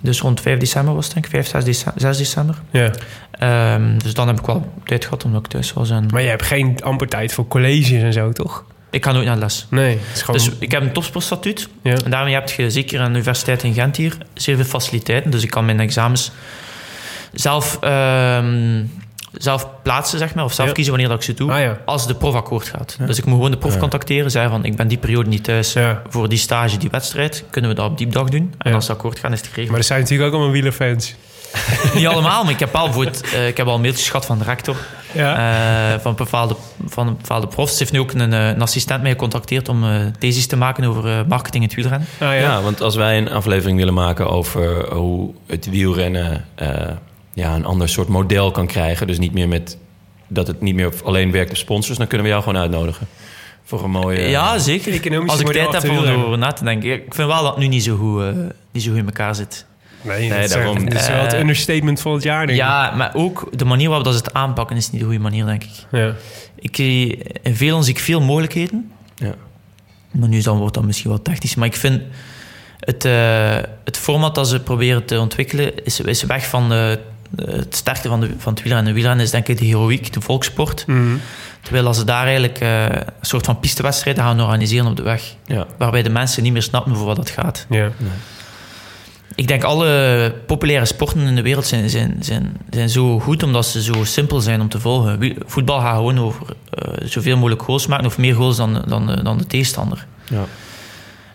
Dus 0.00 0.20
rond 0.20 0.40
5 0.40 0.58
december 0.58 0.94
was 0.94 1.04
het, 1.04 1.14
denk 1.14 1.26
ik. 1.26 1.30
5, 1.30 1.46
6 1.48 1.64
december. 1.64 2.00
6 2.00 2.16
december. 2.16 2.56
Ja. 2.70 2.90
Ehm, 3.30 3.98
dus 3.98 4.14
dan 4.14 4.26
heb 4.26 4.38
ik 4.38 4.46
wel 4.46 4.72
tijd 4.84 5.04
gehad 5.04 5.24
omdat 5.24 5.44
ik 5.44 5.50
thuis 5.50 5.72
was. 5.72 5.90
En 5.90 6.06
Maar 6.12 6.22
je 6.22 6.28
hebt 6.28 6.42
geen 6.42 6.78
amper 6.82 7.08
tijd 7.08 7.32
voor 7.32 7.48
colleges 7.48 8.02
en 8.02 8.12
zo, 8.12 8.32
toch? 8.32 8.64
Ik 8.90 9.04
ga 9.04 9.12
nooit 9.12 9.24
naar 9.26 9.34
de 9.34 9.40
les. 9.40 9.66
Nee. 9.68 9.98
Gewoon... 10.14 10.36
Dus 10.36 10.50
ik 10.58 10.70
heb 10.70 10.82
een 10.82 10.92
topsportstatuut. 10.92 11.68
ja. 11.82 11.96
En 12.04 12.10
daarmee 12.10 12.34
heb 12.34 12.50
je 12.50 12.70
zeker 12.70 13.00
aan 13.00 13.04
de 13.12 13.12
universiteit 13.18 13.62
in 13.62 13.74
Gent 13.74 13.96
hier 13.96 14.16
zeer 14.34 14.56
veel 14.56 14.64
faciliteiten. 14.64 15.30
Dus 15.30 15.42
ik 15.42 15.50
kan 15.50 15.64
mijn 15.64 15.80
examens 15.80 16.30
zelf, 17.32 17.78
ehm, 17.80 18.82
zelf 19.32 19.66
plaatsen, 19.82 20.18
zeg 20.18 20.34
maar. 20.34 20.44
Of 20.44 20.52
zelf 20.52 20.68
Ja. 20.68 20.74
kiezen 20.74 20.92
wanneer 20.92 21.10
dat 21.10 21.18
ik 21.18 21.24
ze 21.24 21.34
doe. 21.34 21.52
Ah 21.52 21.60
ja. 21.60 21.78
Als 21.84 22.06
de 22.06 22.14
prof 22.14 22.34
akkoord 22.34 22.68
gaat. 22.68 22.96
Dus 23.06 23.18
ik 23.18 23.24
moet 23.24 23.34
gewoon 23.34 23.50
de 23.50 23.56
prof 23.56 23.78
contacteren. 23.78 24.30
Zeggen 24.30 24.50
van, 24.50 24.64
ik 24.64 24.76
ben 24.76 24.88
die 24.88 24.98
periode 24.98 25.28
niet 25.28 25.44
thuis 25.44 25.74
voor 26.08 26.28
die 26.28 26.38
stage, 26.38 26.76
die 26.76 26.90
wedstrijd. 26.90 27.44
Kunnen 27.50 27.70
we 27.70 27.76
dat 27.76 27.90
op 27.90 27.98
die 27.98 28.06
dag 28.06 28.28
doen? 28.28 28.54
En 28.58 28.74
als 28.74 28.86
ze 28.86 28.92
akkoord 28.92 29.18
gaan, 29.18 29.32
is 29.32 29.38
het 29.38 29.46
geregeld. 29.46 29.70
Maar 29.70 29.78
er 29.80 29.84
zijn 29.86 30.00
natuurlijk 30.00 30.28
ook 30.28 30.34
allemaal 30.34 30.52
wielerfans. 30.52 31.14
Niet 31.94 32.06
allemaal, 32.06 32.42
maar 32.44 32.52
ik 32.52 32.58
heb 32.60 32.72
wel 32.72 32.84
bijvoorbeeld, 32.84 33.20
eh, 33.32 33.46
ik 33.48 33.56
heb 33.56 33.66
al 33.66 33.78
mailtjes 33.78 34.06
gehad 34.10 34.26
van 34.26 34.38
de 34.38 34.44
rector. 34.44 34.76
Ja. 35.12 35.92
eh, 35.94 36.00
van, 36.00 36.14
bepaalde, 36.14 36.56
van 36.86 37.06
een 37.06 37.16
bepaalde 37.16 37.46
profs. 37.46 37.72
Ze 37.72 37.78
heeft 37.78 37.92
nu 37.92 38.00
ook 38.00 38.12
een, 38.12 38.32
eh, 38.32 38.48
een 38.48 38.62
assistent 38.62 39.02
mij 39.02 39.10
gecontacteerd 39.10 39.68
om 39.68 39.84
eh 39.84 40.06
thesis 40.18 40.46
te 40.46 40.56
maken 40.56 40.84
over 40.84 41.06
eh, 41.06 41.18
marketing 41.28 41.62
in 41.62 41.68
het 41.68 41.74
wielrennen. 41.74 42.08
ah, 42.12 42.18
ja. 42.28 42.34
Ja. 42.34 42.62
want 42.62 42.80
als 42.80 42.94
wij 42.94 43.18
een 43.18 43.30
aflevering 43.30 43.78
willen 43.78 43.94
maken 43.94 44.30
over 44.30 44.94
hoe 44.94 45.30
het 45.46 45.70
wielrennen 45.70 46.44
eh, 46.54 46.68
ja, 47.34 47.54
een 47.54 47.64
ander 47.64 47.88
soort 47.88 48.08
model 48.08 48.50
kan 48.50 48.66
krijgen. 48.66 49.06
Dus 49.06 49.18
niet 49.18 49.32
meer 49.32 49.48
met 49.48 49.76
dat 50.28 50.46
het 50.46 50.60
niet 50.60 50.74
meer 50.74 50.92
alleen 51.04 51.32
werkt 51.32 51.50
op 51.50 51.56
sponsors, 51.56 51.98
dan 51.98 52.06
kunnen 52.06 52.26
we 52.26 52.32
jou 52.32 52.42
gewoon 52.44 52.60
uitnodigen. 52.60 53.06
Voor 53.64 53.84
een 53.84 53.90
mooie... 53.90 54.28
ja, 54.28 54.58
zeker. 54.58 54.92
economische 54.92 55.30
Als 55.30 55.40
ik 55.40 55.52
tijd 55.52 55.82
heb 55.82 55.90
om 55.90 56.04
erover 56.04 56.38
na 56.38 56.52
te 56.52 56.64
denken. 56.64 56.92
Ik 56.92 57.14
vind 57.14 57.28
wel 57.28 57.42
dat 57.42 57.50
het 57.50 57.56
nu 57.56 57.66
niet 57.66 57.82
zo 57.82 57.96
goed, 57.96 58.22
eh, 58.22 58.28
niet 58.72 58.82
zo 58.82 58.90
goed 58.90 58.98
in 58.98 59.06
elkaar 59.06 59.34
zit. 59.34 59.66
Nee, 60.02 60.18
Nee, 60.18 60.28
dat 60.28 60.38
is, 60.38 60.50
daarom. 60.50 60.88
dat 60.88 61.00
is 61.00 61.08
wel 61.08 61.22
het 61.22 61.32
Eh, 61.32 61.40
understatement 61.40 62.00
van 62.00 62.12
het 62.12 62.22
jaar, 62.22 62.38
denk 62.46 62.50
ik. 62.58 62.64
Ja, 62.64 62.90
maar 62.96 63.10
ook 63.14 63.48
de 63.58 63.64
manier 63.64 63.86
waarop 63.88 64.04
dat 64.06 64.14
ze 64.16 64.22
het 64.24 64.32
aanpakken 64.34 64.76
is 64.76 64.90
niet 64.90 65.00
de 65.00 65.06
goede 65.06 65.22
manier, 65.22 65.44
denk 65.44 65.64
ik. 65.64 65.70
Ja. 65.90 66.12
ik 66.58 66.78
eh, 66.78 67.08
in 67.42 67.56
Velon 67.56 67.84
zie 67.84 67.94
ik 67.94 68.00
veel 68.00 68.20
mogelijkheden. 68.20 68.90
Ja. 69.14 69.34
Maar 70.10 70.28
nu 70.28 70.40
dan 70.40 70.58
wordt 70.58 70.74
dat 70.74 70.84
misschien 70.84 71.10
wel 71.10 71.22
technisch. 71.22 71.54
Maar 71.54 71.66
ik 71.66 71.76
vind 71.76 72.02
het, 72.80 73.04
eh, 73.04 73.56
het 73.84 73.96
format 73.98 74.34
dat 74.34 74.48
ze 74.48 74.60
proberen 74.60 75.04
te 75.04 75.18
ontwikkelen... 75.20 75.84
is, 75.84 76.00
is 76.00 76.22
weg 76.22 76.46
van 76.46 76.68
de, 76.68 76.98
het 77.36 77.76
starten 77.76 78.10
van, 78.10 78.20
de, 78.20 78.30
van 78.38 78.52
het 78.52 78.62
wielrennen. 78.62 78.94
Wielrennen 78.94 79.24
is 79.24 79.30
denk 79.30 79.48
ik 79.48 79.58
de 79.58 79.64
heroïek, 79.64 80.12
de 80.12 80.20
volkssport. 80.20 80.86
Mhm. 80.86 81.16
Terwijl 81.62 81.86
als 81.86 81.96
ze 81.96 82.04
daar 82.04 82.24
eigenlijk 82.24 82.60
eh, 82.60 82.84
een 82.84 83.04
soort 83.20 83.44
van 83.44 83.60
pistewedstrijden 83.60 84.24
gaan 84.24 84.40
organiseren 84.40 84.86
op 84.86 84.96
de 84.96 85.02
weg. 85.02 85.34
Ja. 85.46 85.66
Waarbij 85.78 86.02
de 86.02 86.10
mensen 86.10 86.42
niet 86.42 86.52
meer 86.52 86.62
snappen 86.62 86.96
voor 86.96 87.06
wat 87.06 87.16
het 87.16 87.30
gaat. 87.30 87.66
Ja. 87.68 87.90
Ik 89.34 89.48
denk 89.48 89.62
alle 89.64 90.34
populaire 90.46 90.84
sporten 90.86 91.20
in 91.20 91.34
de 91.34 91.42
wereld 91.42 91.66
zijn, 91.66 91.90
zijn, 91.90 92.16
zijn, 92.20 92.56
zijn 92.70 92.88
zo 92.88 93.18
goed 93.20 93.42
omdat 93.42 93.66
ze 93.66 93.82
zo 93.82 94.04
simpel 94.04 94.40
zijn 94.40 94.60
om 94.60 94.68
te 94.68 94.80
volgen. 94.80 95.34
Voetbal 95.46 95.80
gaat 95.80 95.94
gewoon 95.96 96.18
over 96.20 96.42
eh, 96.70 96.92
zoveel 97.08 97.36
mogelijk 97.36 97.62
goals 97.62 97.86
maken 97.86 98.06
of 98.06 98.18
meer 98.18 98.34
goals 98.34 98.56
dan, 98.56 98.82
dan, 98.86 99.06
de- 99.06 99.22
dan 99.22 99.38
de 99.38 99.46
tegenstander. 99.46 100.06
Ja. 100.30 100.44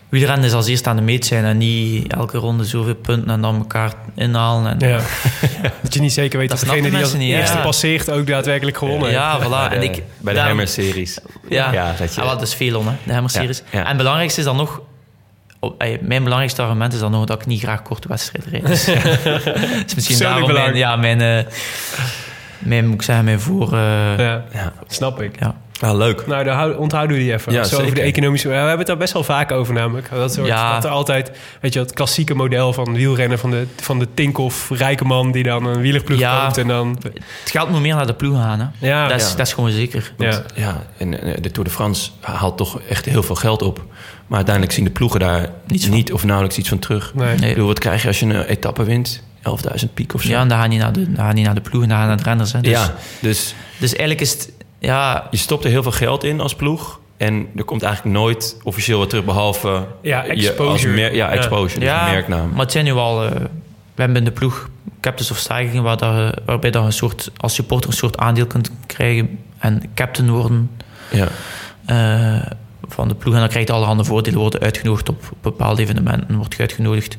Wielrennen 0.08 0.44
is 0.46 0.52
als 0.52 0.66
eerste 0.66 0.88
aan 0.88 0.96
de 0.96 1.02
meet 1.02 1.26
zijn 1.26 1.44
en 1.44 1.58
niet 1.58 2.12
elke 2.12 2.38
ronde 2.38 2.64
zoveel 2.64 2.94
punten 2.94 3.30
en 3.30 3.40
dan 3.40 3.56
elkaar 3.56 3.92
inhalen. 4.14 4.80
En, 4.80 4.88
Ja. 4.88 5.00
dat 5.82 5.94
je 5.94 6.00
niet 6.00 6.12
zeker 6.12 6.38
weet 6.38 6.48
Dat 6.48 6.58
dat, 6.60 6.68
degene 6.68 6.90
die 6.90 7.02
als 7.02 7.12
niet, 7.12 7.30
eerste 7.32 7.56
ja. 7.56 7.62
passeert 7.62 8.10
ook 8.10 8.26
daadwerkelijk 8.26 8.76
gewonnen 8.78 9.06
heeft. 9.08 9.18
Ja, 9.20 9.38
voilà. 9.40 9.48
Bij 9.68 9.68
En 9.68 9.80
de, 9.80 9.84
ik, 9.86 9.92
bij 9.92 10.02
de 10.18 10.22
daarom- 10.24 10.46
Hammer-series. 10.46 11.18
Ja, 11.48 11.72
Ja, 11.72 11.94
dat 11.98 12.14
je- 12.14 12.20
Ah, 12.20 12.26
wel, 12.26 12.38
dat 12.38 12.46
is 12.48 12.54
veel 12.54 12.78
on, 12.78 12.86
hè, 12.86 12.92
de 13.04 13.12
Hammer-series. 13.12 13.58
Ja, 13.58 13.78
ja. 13.78 13.80
En 13.80 13.86
het 13.88 13.96
belangrijkste 13.96 14.40
is 14.40 14.46
dan 14.46 14.56
nog... 14.56 14.80
op- 15.60 15.78
mijn 16.00 16.22
belangrijkste 16.22 16.62
argument 16.62 16.92
is 16.92 16.98
dan 17.00 17.10
nog 17.10 17.24
dat 17.24 17.40
ik 17.40 17.46
niet 17.46 17.60
graag 17.62 17.82
korte 17.82 18.08
wedstrijden 18.08 18.50
rijd. 18.50 18.66
Dus, 18.66 18.84
dat 18.84 19.86
is 19.86 19.94
misschien 19.94 20.18
daarom 20.18 20.46
belang. 20.46 20.64
mijn, 20.66 20.76
ja, 20.76 20.96
mijn, 20.96 21.20
eh, 21.20 21.52
mijn, 22.58 22.84
moet 22.86 22.94
ik 22.94 23.02
zeggen, 23.02 23.24
mijn 23.24 23.40
voor... 23.40 23.72
eh, 23.72 24.18
ja. 24.18 24.44
Ja, 24.52 24.72
snap 24.86 25.20
ik. 25.22 25.38
Ah, 25.80 25.96
leuk. 25.96 26.26
Nou, 26.26 26.44
dan 26.44 26.56
hou- 26.56 26.74
onthouden 26.76 27.16
we 27.16 27.22
die 27.22 27.32
even. 27.32 27.52
Ja, 27.52 27.64
Zo 27.64 27.80
over 27.80 27.94
de 27.94 28.00
economische... 28.00 28.48
We 28.48 28.54
hebben 28.54 28.78
het 28.78 28.86
daar 28.86 28.96
best 28.96 29.12
wel 29.12 29.24
vaak 29.24 29.50
over 29.52 29.74
namelijk. 29.74 30.10
Dat, 30.10 30.32
soort, 30.32 30.46
Ja. 30.46 30.74
dat 30.74 30.84
er 30.84 30.90
altijd, 30.90 31.30
weet 31.60 31.72
je, 31.72 31.78
het 31.78 31.92
klassieke 31.92 32.34
model 32.34 32.72
van 32.72 32.94
wielrennen... 32.94 33.38
van 33.38 33.50
de, 33.50 33.66
van 33.76 33.98
de 33.98 34.08
Tinkoff 34.14 34.70
rijke 34.70 35.04
man 35.04 35.32
die 35.32 35.42
dan 35.42 35.66
een 35.66 35.80
wielerploeg 35.80 36.18
Ja. 36.18 36.42
koopt 36.44 36.58
en 36.58 36.66
dan... 36.68 36.98
Het 37.02 37.50
geld 37.50 37.68
moet 37.70 37.80
meer 37.80 37.94
naar 37.94 38.06
de 38.06 38.14
ploeg 38.14 38.36
gaan. 38.36 38.60
Hè. 38.60 38.86
Ja, 38.88 39.08
dat, 39.08 39.20
is, 39.20 39.30
ja. 39.30 39.36
dat 39.36 39.46
is 39.46 39.52
gewoon 39.52 39.70
zeker. 39.70 40.12
ja. 40.18 40.42
Ja, 40.54 40.82
en 40.98 41.22
eh, 41.22 41.34
de 41.40 41.50
Tour 41.50 41.68
de 41.68 41.74
France 41.74 42.10
haalt 42.20 42.56
toch 42.56 42.80
echt 42.80 43.04
heel 43.04 43.22
veel 43.22 43.34
geld 43.34 43.62
op. 43.62 43.84
Maar 44.26 44.36
uiteindelijk 44.36 44.74
zien 44.74 44.84
de 44.84 44.90
ploegen 44.90 45.20
daar 45.20 45.48
Niets 45.66 45.88
niet, 45.88 46.06
van. 46.06 46.16
of 46.16 46.24
nauwelijks 46.24 46.58
iets 46.58 46.68
van 46.68 46.78
terug. 46.78 47.14
Nee. 47.14 47.26
Nee. 47.36 47.48
Ik 47.48 47.54
bedoel, 47.54 47.66
wat 47.66 47.78
krijg 47.78 48.02
je 48.02 48.08
als 48.08 48.20
je 48.20 48.26
een 48.26 48.44
etappe 48.44 48.84
wint? 48.84 49.22
11.000 49.84 49.92
piek 49.94 50.14
of 50.14 50.22
zo. 50.22 50.28
Ja, 50.28 50.40
en 50.40 50.48
dan 50.48 50.58
gaan 50.58 50.68
niet 50.68 50.78
naar 50.78 50.92
de, 50.92 51.12
dan 51.12 51.24
gaan 51.24 51.42
naar 51.42 51.54
de 51.54 51.60
ploeg, 51.60 51.86
dan 51.86 51.96
gaan 51.96 52.06
naar 52.06 52.16
de 52.16 52.22
renners. 52.22 52.52
Hè. 52.52 52.60
Dus, 52.60 52.70
ja, 52.72 52.94
dus 53.20 53.54
dus 53.78 53.90
eigenlijk 53.90 54.20
is 54.20 54.32
het... 54.32 54.52
Ja, 54.78 55.26
je 55.30 55.36
stopt 55.36 55.64
er 55.64 55.70
heel 55.70 55.82
veel 55.82 55.92
geld 55.92 56.24
in 56.24 56.40
als 56.40 56.54
ploeg. 56.54 57.00
En 57.16 57.46
er 57.56 57.64
komt 57.64 57.82
eigenlijk 57.82 58.16
nooit 58.16 58.56
officieel 58.62 58.98
wat 58.98 59.08
terug, 59.08 59.24
behalve... 59.24 59.86
Ja, 60.02 60.24
je 60.24 60.28
exposure. 60.30 60.94
mer- 60.94 61.14
ja, 61.14 61.26
Ja. 61.26 61.36
exposure, 61.36 61.80
dus 61.80 61.88
ja 61.88 62.06
een 62.06 62.12
merknaam. 62.12 62.50
maar 62.50 62.60
het 62.60 62.72
zijn 62.72 62.84
nu 62.84 62.92
al... 62.92 63.24
eh, 63.24 63.30
we 63.94 64.02
hebben 64.02 64.16
in 64.16 64.24
de 64.24 64.30
ploeg 64.30 64.68
captains 65.00 65.30
of 65.30 65.36
stijgingen... 65.38 65.82
Waar 65.82 65.96
dat, 65.96 66.34
waarbij 66.44 66.70
dat 66.70 66.80
je 66.82 66.86
een 66.86 66.92
soort, 66.92 67.30
als 67.36 67.54
supporter 67.54 67.90
een 67.90 67.96
soort 67.96 68.18
aandeel 68.18 68.46
kunt 68.46 68.70
krijgen... 68.86 69.38
en 69.58 69.82
captain 69.94 70.30
worden 70.30 70.70
Ja. 71.10 71.28
eh, 71.86 72.50
van 72.88 73.08
de 73.08 73.14
ploeg. 73.14 73.34
En 73.34 73.40
dan 73.40 73.48
krijg 73.48 73.66
je 73.66 73.72
allerhande 73.72 74.04
voordelen. 74.04 74.38
Worden 74.38 74.60
uitgenodigd 74.60 75.08
op 75.08 75.30
bepaalde 75.42 75.82
evenementen. 75.82 76.36
Wordt 76.36 76.54
je 76.54 76.60
uitgenodigd 76.60 77.16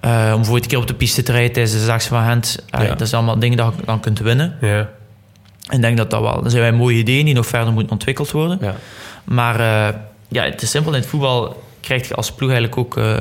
eh, 0.00 0.32
om 0.36 0.44
voor 0.44 0.56
een 0.56 0.66
keer 0.66 0.78
op 0.78 0.86
de 0.86 0.94
piste 0.94 1.22
te 1.22 1.32
rijden 1.32 1.52
tijdens 1.52 1.74
de 1.74 1.84
Zaakse 1.84 2.08
van 2.08 2.24
Gent. 2.24 2.58
Ja. 2.66 2.94
Dat 2.94 3.08
zijn 3.08 3.20
allemaal 3.22 3.38
dingen 3.38 3.56
dat 3.56 3.74
je 3.76 3.84
dan 3.84 4.00
kunt 4.00 4.18
winnen. 4.18 4.56
Ja. 4.60 4.88
En 5.68 5.76
ik 5.76 5.80
denk 5.80 5.96
dat 5.96 6.10
dat 6.10 6.20
wel... 6.20 6.42
Dat 6.42 6.50
zijn 6.50 6.62
wij 6.62 6.72
mooie 6.72 6.96
ideeën 6.96 7.24
die 7.24 7.34
nog 7.34 7.46
verder 7.46 7.72
moeten 7.72 7.92
ontwikkeld 7.92 8.30
worden. 8.30 8.58
Ja. 8.60 8.74
Maar 9.24 9.60
eh, 9.60 9.94
ja, 10.28 10.44
het 10.44 10.62
is 10.62 10.70
simpel. 10.70 10.92
In 10.94 11.00
het 11.00 11.08
voetbal 11.08 11.62
krijg 11.80 12.08
je 12.08 12.14
als 12.14 12.32
ploeg 12.32 12.50
eigenlijk 12.50 12.78
ook 12.78 12.96
eh, 12.96 13.16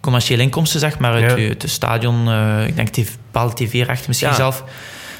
commerciële 0.00 0.42
inkomsten, 0.42 0.80
zeg 0.80 0.98
maar, 0.98 1.12
uit 1.12 1.40
Ja. 1.40 1.48
het 1.48 1.64
stadion. 1.66 2.28
ik 2.66 2.76
denk 2.76 2.88
tv, 2.88 3.08
bepaalde 3.30 3.54
tv-rechten 3.54 4.04
misschien 4.08 4.34
zelf. 4.34 4.64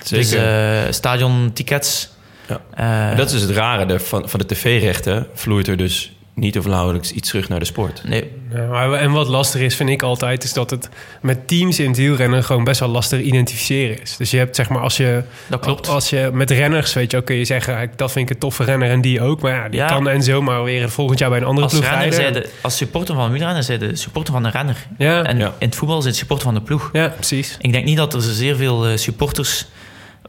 Zeker. 0.02 0.24
Dus 0.24 0.32
eh 0.32 0.92
stadiontickets. 0.92 2.10
Ja. 2.48 3.10
Eh, 3.10 3.16
dat 3.16 3.30
is 3.32 3.40
het 3.40 3.50
rare 3.50 3.86
de- 3.86 4.00
van, 4.00 4.28
van 4.28 4.38
de 4.40 4.46
tv-rechten. 4.46 5.26
Vloeit 5.34 5.68
er 5.68 5.76
dus 5.76 6.12
niet 6.34 6.58
of 6.58 6.66
nauwelijks 6.66 7.12
iets 7.12 7.28
terug 7.28 7.48
naar 7.48 7.58
de 7.58 7.64
sport. 7.64 8.02
nee, 8.06 8.30
Ja, 8.54 8.66
maar- 8.66 8.92
en 8.92 9.10
wat 9.10 9.28
lastig 9.28 9.60
is, 9.60 9.76
vind 9.76 9.90
ik 9.90 10.02
altijd, 10.02 10.44
is 10.44 10.52
dat 10.52 10.70
het 10.70 10.88
met 11.20 11.48
teams 11.48 11.78
in 11.78 11.88
het 11.88 11.96
wielrennen 11.96 12.44
gewoon 12.44 12.64
best 12.64 12.80
wel 12.80 12.88
lastig 12.88 13.20
identificeren 13.20 14.00
is. 14.02 14.16
Dus 14.16 14.30
je 14.30 14.36
hebt 14.38 14.56
zeg 14.56 14.68
maar 14.68 14.80
als 14.82 14.96
je, 14.96 15.22
dat 15.46 15.60
klopt. 15.60 15.88
als 15.88 16.10
je 16.10 16.30
met 16.32 16.50
renners, 16.50 16.92
weet 16.92 17.10
je, 17.10 17.16
ook 17.16 17.24
kun 17.24 17.36
je 17.36 17.44
zeggen, 17.44 17.80
ik- 17.80 17.98
dat 17.98 18.12
vind 18.12 18.28
ik 18.28 18.34
een 18.34 18.40
toffe 18.40 18.64
renner 18.64 18.90
en 18.90 19.00
die 19.00 19.20
ook. 19.20 19.40
Maar 19.40 19.52
ja, 19.52 19.68
die 19.68 19.80
Ja. 19.80 19.86
kan 19.86 20.08
en 20.08 20.22
zomaar 20.22 20.64
weer 20.64 20.90
volgend 20.90 21.18
jaar 21.18 21.30
bij 21.30 21.38
een 21.38 21.44
andere 21.44 21.62
Als, 21.66 21.72
ploeg 21.72 21.84
renner 21.90 22.08
rijden. 22.08 22.32
zijn 22.32 22.44
de, 22.44 22.50
als 22.62 22.76
supporter 22.76 23.14
van 23.14 23.24
een 23.24 23.32
wielrenner 23.32 23.62
zijn 23.62 23.78
de 23.78 23.96
supporter 23.96 24.32
van 24.32 24.44
een 24.44 24.50
renner. 24.50 24.86
Ja, 24.98 25.22
En 25.24 25.38
Ja. 25.38 25.46
in 25.58 25.66
het 25.66 25.76
voetbal 25.76 25.96
zijn 25.96 26.08
het 26.08 26.18
supporter 26.18 26.46
van 26.46 26.54
de 26.54 26.60
ploeg. 26.60 26.90
ja, 26.92 27.08
precies. 27.08 27.56
Ik 27.60 27.72
denk 27.72 27.84
niet 27.84 27.96
dat 27.96 28.14
er 28.14 28.20
zeer 28.22 28.56
veel 28.56 28.86
eh, 28.86 28.96
supporters 28.96 29.66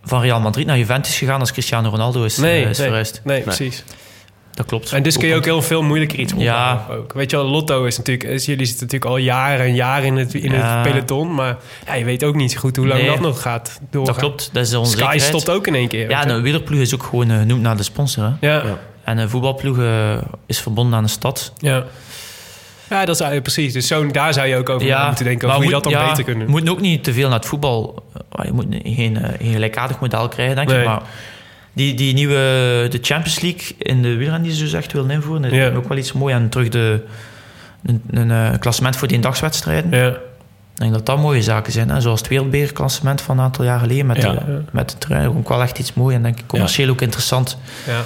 van 0.03 0.21
Real 0.21 0.39
Madrid 0.39 0.65
naar 0.65 0.77
Juventus 0.77 1.17
gegaan 1.17 1.39
als 1.39 1.51
Cristiano 1.51 1.89
Ronaldo 1.89 2.23
is, 2.23 2.37
Nee, 2.37 2.63
eh, 2.63 2.69
is 2.69 2.77
nee, 2.77 2.87
verhuisd. 2.87 3.21
nee, 3.23 3.41
precies. 3.41 3.83
Dat 4.53 4.65
klopt. 4.67 4.91
En 4.93 5.03
dus 5.03 5.17
kun 5.17 5.27
je 5.27 5.35
ook 5.35 5.45
heel 5.45 5.61
veel 5.61 5.81
moeilijker 5.81 6.19
iets 6.19 6.33
Ja. 6.37 6.85
ook. 6.91 7.13
Weet 7.13 7.31
je 7.31 7.37
wel, 7.37 7.45
Lotto 7.45 7.85
is 7.85 7.97
natuurlijk... 7.97 8.29
is- 8.29 8.45
Jullie 8.45 8.65
zitten 8.65 8.85
natuurlijk 8.85 9.11
al 9.11 9.17
jaren 9.17 9.65
en 9.65 9.75
jaren 9.75 10.05
in 10.05 10.15
het, 10.17 10.33
in 10.33 10.51
Ja. 10.51 10.79
het 10.81 10.91
peloton. 10.91 11.33
Maar 11.35 11.57
ja, 11.85 11.93
je 11.93 12.03
weet 12.05 12.23
ook 12.23 12.35
niet 12.35 12.51
zo 12.51 12.59
goed 12.59 12.75
hoe 12.75 12.87
lang 12.87 12.99
Nee. 13.01 13.09
dat 13.09 13.19
nog 13.19 13.41
gaat 13.41 13.79
doorgaan. 13.91 14.13
Dat 14.13 14.23
klopt. 14.23 14.49
Dat 14.53 14.63
is 14.63 14.69
de 14.69 14.75
Sky 14.75 14.83
onzekerheid. 14.85 15.21
stopt 15.21 15.49
ook 15.49 15.67
in 15.67 15.75
één 15.75 15.87
keer. 15.87 16.09
Ja, 16.09 16.27
een 16.29 16.41
wielerploeg 16.41 16.79
is 16.79 16.93
ook 16.93 17.03
gewoon 17.03 17.31
eh, 17.31 17.37
genoemd 17.37 17.61
naar 17.61 17.77
de 17.77 17.83
sponsor. 17.83 18.23
Hè? 18.23 18.47
ja. 18.47 18.55
Ja. 18.65 18.77
En 19.03 19.17
een 19.17 19.29
voetbalploeg 19.29 19.77
eh, 19.79 20.17
is 20.45 20.59
verbonden 20.59 20.97
aan 20.97 21.03
de 21.03 21.09
stad. 21.09 21.53
Ja. 21.57 21.83
Ja, 22.89 23.05
dat 23.05 23.21
eigenlijk 23.21 23.43
precies. 23.43 23.73
Dus 23.73 23.87
zo, 23.87 24.07
daar 24.07 24.33
zou 24.33 24.47
je 24.47 24.55
ook 24.55 24.69
over 24.69 25.05
moeten 25.05 25.25
denken. 25.25 25.47
Over 25.47 25.55
hoe 25.59 25.65
je 25.69 25.73
dat 25.73 25.83
dan 25.83 25.91
ja, 25.91 26.07
beter 26.09 26.23
kunt 26.23 26.41
Je 26.41 26.47
moet 26.47 26.69
ook 26.69 26.81
niet 26.81 27.03
te 27.03 27.13
veel 27.13 27.29
naar 27.29 27.37
het 27.39 27.47
voetbal. 27.47 28.03
eh, 28.31 28.45
Je 28.45 28.51
moet 28.53 28.65
geen, 28.83 29.17
eh, 29.17 29.29
geen 29.41 29.51
gelijkaardig 29.53 29.99
model 29.99 30.27
krijgen, 30.27 30.55
denk 30.55 30.67
Nee. 30.67 30.79
ik. 30.79 30.85
Maar 30.85 31.01
die, 31.73 31.93
die 31.93 32.13
nieuwe 32.13 32.35
de 32.89 32.99
Champions 33.01 33.39
League 33.39 33.75
in 33.77 34.01
de 34.01 34.15
wielrennen 34.15 34.43
die 34.43 34.53
ze 34.53 34.63
dus 34.63 34.73
echt 34.73 34.91
willen 34.91 35.09
invoeren, 35.09 35.41
dat 35.41 35.51
is 35.51 35.75
ook 35.75 35.87
wel 35.87 35.97
iets 35.97 36.13
moois. 36.13 36.33
En 36.33 36.49
terug 36.49 36.69
de, 36.69 37.03
een, 37.85 38.01
een 38.11 38.31
eh, 38.31 38.59
klassement 38.59 38.95
voor 38.95 39.07
die 39.07 39.15
eendagswedstrijden. 39.17 39.91
Ja. 39.91 40.07
Ik 40.09 40.85
denk 40.85 40.97
dat 40.97 41.05
dat 41.05 41.17
mooie 41.17 41.41
zaken 41.41 41.71
zijn. 41.71 41.89
Hè? 41.89 42.01
Zoals 42.01 42.19
het 42.19 42.29
wereldbekerklassement 42.29 43.21
van 43.21 43.37
een 43.37 43.43
aantal 43.43 43.65
jaar 43.65 43.79
geleden 43.79 44.05
met, 44.05 44.21
de, 44.21 44.61
met 44.71 44.89
de 44.89 44.97
trein. 44.97 45.27
Ook 45.27 45.49
wel 45.49 45.61
echt 45.61 45.79
iets 45.79 45.93
moois 45.93 46.15
en 46.15 46.23
denk 46.23 46.39
ik 46.39 46.47
commercieel 46.47 46.89
ook 46.89 47.01
interessant. 47.01 47.57
Ja. 47.87 48.01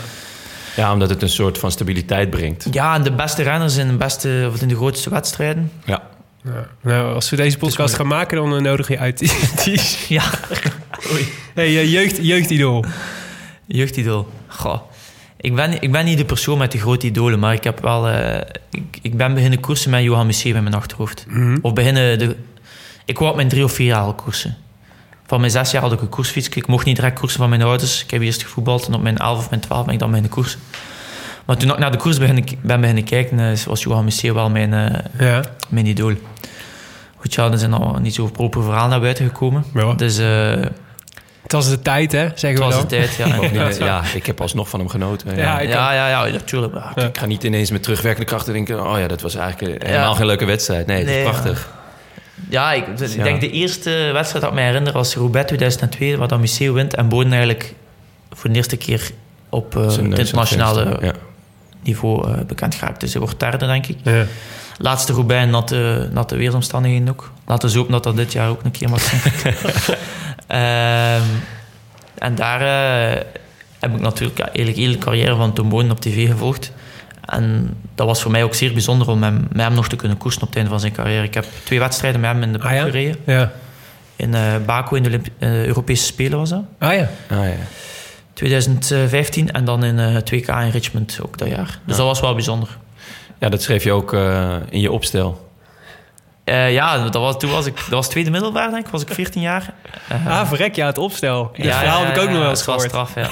Ja, 0.76 0.94
omdat 0.94 1.10
het 1.10 1.22
een 1.22 1.30
soort 1.30 1.58
van 1.58 1.72
stabiliteit 1.72 2.30
brengt. 2.30 2.68
Ja, 2.72 2.96
en 2.96 3.04
de 3.04 3.12
beste 3.12 3.44
renners 3.44 3.78
in 3.78 3.88
de, 3.88 3.94
beste, 3.98 4.50
of 4.54 4.62
in 4.62 4.68
de 4.68 4.76
grootste 4.76 5.10
wedstrijden. 5.10 5.72
Ja. 5.86 6.02
Ja. 6.44 6.68
Nou, 6.82 7.14
als 7.14 7.30
we 7.30 7.36
deze 7.36 7.58
podcast 7.58 7.96
gaan 7.96 8.08
maken, 8.08 8.38
dan 8.38 8.56
eh, 8.56 8.62
nodig 8.62 8.88
je 8.88 8.98
uit. 9.00 9.20
Die, 9.64 9.80
Ja, 10.18 10.24
hey, 11.54 11.66
eh, 11.66 11.92
jeugd, 11.92 12.18
jeugdidool. 12.22 12.86
jeugdidool. 13.66 14.28
Goh. 14.48 14.80
Ik 15.38 15.56
ben, 15.56 15.82
ik 15.82 15.92
ben 15.92 16.06
niet 16.06 16.18
de 16.18 16.26
persoon 16.26 16.58
met 16.58 16.72
de 16.72 16.78
grote 16.80 17.06
idolen, 17.06 17.40
maar 17.40 17.54
ik 17.54 17.64
heb 17.64 17.82
wel... 17.82 18.08
eh, 18.10 18.42
ik, 18.72 19.00
ik 19.02 19.18
ben 19.18 19.34
beginnen 19.34 19.60
koersen 19.60 19.90
met 19.90 20.04
Johan 20.04 20.26
Museeuw 20.26 20.56
in 20.56 20.64
mijn 20.64 20.76
achterhoofd. 20.76 21.26
Mhm. 21.30 21.58
Of 21.62 21.74
beginnen... 21.74 22.20
De, 22.20 22.36
ik 23.06 23.18
wou 23.18 23.30
op 23.30 23.36
mijn 23.36 23.48
drie 23.48 23.64
of 23.64 23.72
vier 23.74 23.88
jaar 23.88 24.02
al 24.02 24.14
koersen. 24.14 24.58
Van 25.34 25.42
mijn 25.42 25.54
zes 25.54 25.72
jaar 25.72 25.82
had 25.82 25.92
ik 25.92 26.02
een 26.02 26.10
koersfiets. 26.10 26.50
Ik 26.50 26.68
mocht 26.68 26.86
niet 26.86 26.96
direct 26.96 27.20
koersen 27.20 27.40
van 27.40 27.50
mijn 27.50 27.62
ouders. 27.62 28.04
Ik 28.04 28.12
heb 28.12 28.22
eerst 28.22 28.44
gevoetbald 28.44 28.88
en 28.88 28.94
op 28.94 29.02
mijn 29.02 29.18
elf 29.18 29.38
of 29.38 29.50
mijn 29.50 29.62
twaalf 29.62 29.86
ben 29.86 29.94
ik 29.94 30.00
dan 30.00 30.08
beginnen 30.10 30.32
koersen. 30.32 30.60
Maar 31.46 31.58
toen 31.58 31.70
ik 31.72 31.78
naar 31.78 31.92
de 31.92 31.98
koers 31.98 32.18
ben, 32.18 32.44
ben 32.62 32.80
beginnen 32.80 33.04
kijken, 33.04 33.40
eh, 33.40 33.58
was 33.66 33.84
Johan 33.84 34.04
Museeuw 34.04 34.34
wel 34.34 34.50
mijn, 34.50 34.74
eh, 34.74 35.00
Ja. 35.20 35.42
mijn 35.70 35.86
idool. 35.86 36.14
Goed, 37.18 37.34
ja, 37.34 37.52
er 37.52 37.58
zijn 37.58 37.74
al 37.74 37.98
niet 38.02 38.14
zo 38.16 38.26
proper 38.26 38.64
verhaal 38.64 38.88
naar 38.88 39.00
buiten 39.00 39.26
gekomen. 39.26 39.66
Ja. 39.74 39.94
Dus 39.94 40.18
eh, 40.18 40.52
Het 41.44 41.52
was 41.52 41.70
de 41.70 41.82
tijd, 41.82 42.12
hè, 42.12 42.20
zeggen 42.36 42.50
het 42.50 42.58
we 42.58 42.64
was 42.64 42.74
dan. 42.76 42.82
de 42.88 42.88
tijd, 42.88 43.78
ja. 43.78 44.02
Ik 44.14 44.26
heb 44.26 44.42
alsnog 44.42 44.70
van 44.70 44.80
hem 44.80 44.90
genoten. 44.90 45.36
Ja, 45.36 45.60
Ja. 45.60 45.60
Ja, 45.60 45.94
ja, 45.94 46.08
ja, 46.26 46.32
natuurlijk. 46.32 46.74
Ja. 46.96 47.04
Ik 47.06 47.18
ga 47.18 47.26
niet 47.26 47.44
ineens 47.44 47.72
met 47.72 47.84
terugwerkende 47.84 48.28
krachten 48.28 48.54
denken... 48.54 48.86
oh 48.92 49.00
ja, 49.00 49.08
dat 49.08 49.22
was 49.22 49.36
eigenlijk 49.36 49.84
helemaal 49.84 50.10
Ja. 50.12 50.16
geen 50.18 50.26
leuke 50.26 50.46
wedstrijd. 50.46 50.86
Nee, 50.86 50.98
het 50.98 51.08
is 51.08 51.14
Nee, 51.14 51.24
prachtig. 51.24 51.70
Ja, 52.50 52.74
ik, 52.74 52.98
dus 52.98 53.12
ik 53.12 53.18
Ja. 53.18 53.24
denk 53.24 53.42
de 53.42 53.52
eerste 53.52 53.90
wedstrijd 54.14 54.44
dat 54.44 54.54
ik 54.54 54.60
me 54.60 54.62
herinner 54.66 54.94
was 54.94 55.16
Roubaix 55.16 55.46
2002, 55.48 56.18
waar 56.18 56.28
dat 56.28 56.40
Museeuw 56.40 56.74
wint 56.74 56.96
en 56.96 57.10
Boden 57.10 57.32
eigenlijk 57.32 57.74
voor 58.32 58.50
de 58.50 58.56
eerste 58.56 58.78
keer 58.78 59.10
op 59.50 59.78
eh, 59.78 59.90
Zijn- 59.90 60.10
het 60.10 60.20
internationale 60.20 60.98
Ja. 61.02 61.14
niveau 61.84 62.28
eh, 62.32 62.40
bekend 62.48 62.76
geraakt. 62.76 63.00
Dus 63.00 63.12
hij 63.14 63.22
wordt 63.22 63.40
derde, 63.40 63.66
denk 63.66 63.88
ik. 63.88 63.98
Ja. 64.04 64.26
Laatste 64.78 65.14
Roubaix, 65.14 65.52
natte, 65.52 66.10
natte 66.12 66.36
weersomstandigheden 66.36 67.10
ook. 67.10 67.32
Laten 67.48 67.70
we 67.70 67.78
hopen 67.78 67.92
dat 67.92 68.04
dat 68.04 68.16
dit 68.16 68.32
jaar 68.32 68.50
ook 68.50 68.64
een 68.64 68.72
keer 68.72 68.90
mag 68.90 69.02
zijn. 69.02 69.22
Ehm, 70.48 71.22
en 72.18 72.36
daar... 72.36 72.62
eh, 72.62 73.22
heb 73.80 73.94
ik 73.96 74.02
natuurlijk 74.02 74.38
ja, 74.38 74.46
eigenlijk 74.46 74.76
de 74.76 74.82
hele 74.82 74.98
carrière 74.98 75.36
van 75.36 75.54
Tom 75.54 75.70
Bonen 75.70 75.92
op 75.92 76.00
tv 76.00 76.28
gevolgd. 76.28 76.72
En 77.26 77.78
dat 77.96 78.08
was 78.08 78.22
voor 78.22 78.32
mij 78.32 78.44
ook 78.44 78.54
zeer 78.54 78.74
bijzonder 78.74 79.10
om 79.10 79.24
hem, 79.24 79.48
met 79.52 79.62
hem 79.66 79.74
nog 79.74 79.88
te 79.88 79.96
kunnen 79.96 80.18
koersen 80.18 80.42
op 80.42 80.48
het 80.48 80.56
einde 80.58 80.72
van 80.72 80.80
zijn 80.80 80.92
carrière. 80.92 81.24
Ik 81.24 81.34
heb 81.34 81.46
twee 81.64 81.80
wedstrijden 81.80 82.22
met 82.22 82.32
hem 82.32 82.42
in 82.44 82.52
de 82.52 82.58
ploeg 82.58 82.72
Ah 82.72 82.78
ja? 82.78 82.84
gereden. 82.84 83.16
Ja. 83.26 83.52
In 84.16 84.34
eh 84.34 84.42
Baku 84.66 84.96
in 84.98 85.04
de 85.04 85.10
Olymp- 85.10 85.28
eh, 85.38 85.66
Europese 85.66 86.04
Spelen 86.06 86.38
was 86.38 86.50
dat. 86.50 86.64
Ah 86.80 86.94
ja. 86.94 87.10
Ah, 87.30 87.46
ja. 87.46 87.54
2015 88.34 89.52
en 89.52 89.66
dan 89.66 89.84
in 89.84 90.00
eh 90.00 90.16
2K 90.16 90.48
in 90.48 90.70
Richmond 90.70 91.20
ook 91.26 91.38
dat 91.38 91.48
jaar. 91.48 91.80
Dus 91.86 91.98
dat 91.98 92.06
was 92.06 92.20
wel 92.20 92.34
bijzonder. 92.34 92.78
Ja, 93.40 93.50
dat 93.50 93.62
schreef 93.62 93.84
je 93.84 93.92
ook 93.92 94.14
eh, 94.14 94.56
in 94.70 94.80
je 94.80 94.92
opstel. 94.92 95.52
Eh, 96.44 96.74
ja, 96.74 97.04
dat 97.10 97.14
was, 97.22 97.38
toen 97.40 97.52
was 97.52 97.66
ik, 97.66 97.76
dat 97.76 97.90
was 97.90 98.08
tweede 98.10 98.30
middelbaar, 98.30 98.72
denk 98.72 98.86
ik. 98.86 98.92
Was 98.92 99.02
ik 99.02 99.08
14 99.14 99.42
jaar. 99.42 99.74
Eh, 100.08 100.28
Ah, 100.28 100.48
verrek, 100.48 100.76
ja, 100.76 100.86
het 100.86 100.98
opstel. 100.98 101.52
Dat 101.58 101.66
ja, 101.66 101.80
verhaal 101.80 102.00
ja, 102.00 102.06
heb 102.06 102.16
ik 102.16 102.22
ook 102.22 102.28
ja, 102.28 102.32
nog 102.34 102.42
wel 102.42 102.50
eens 102.50 102.62
gehoord. 102.62 102.82
straf, 102.84 103.12
ja. 103.22 103.30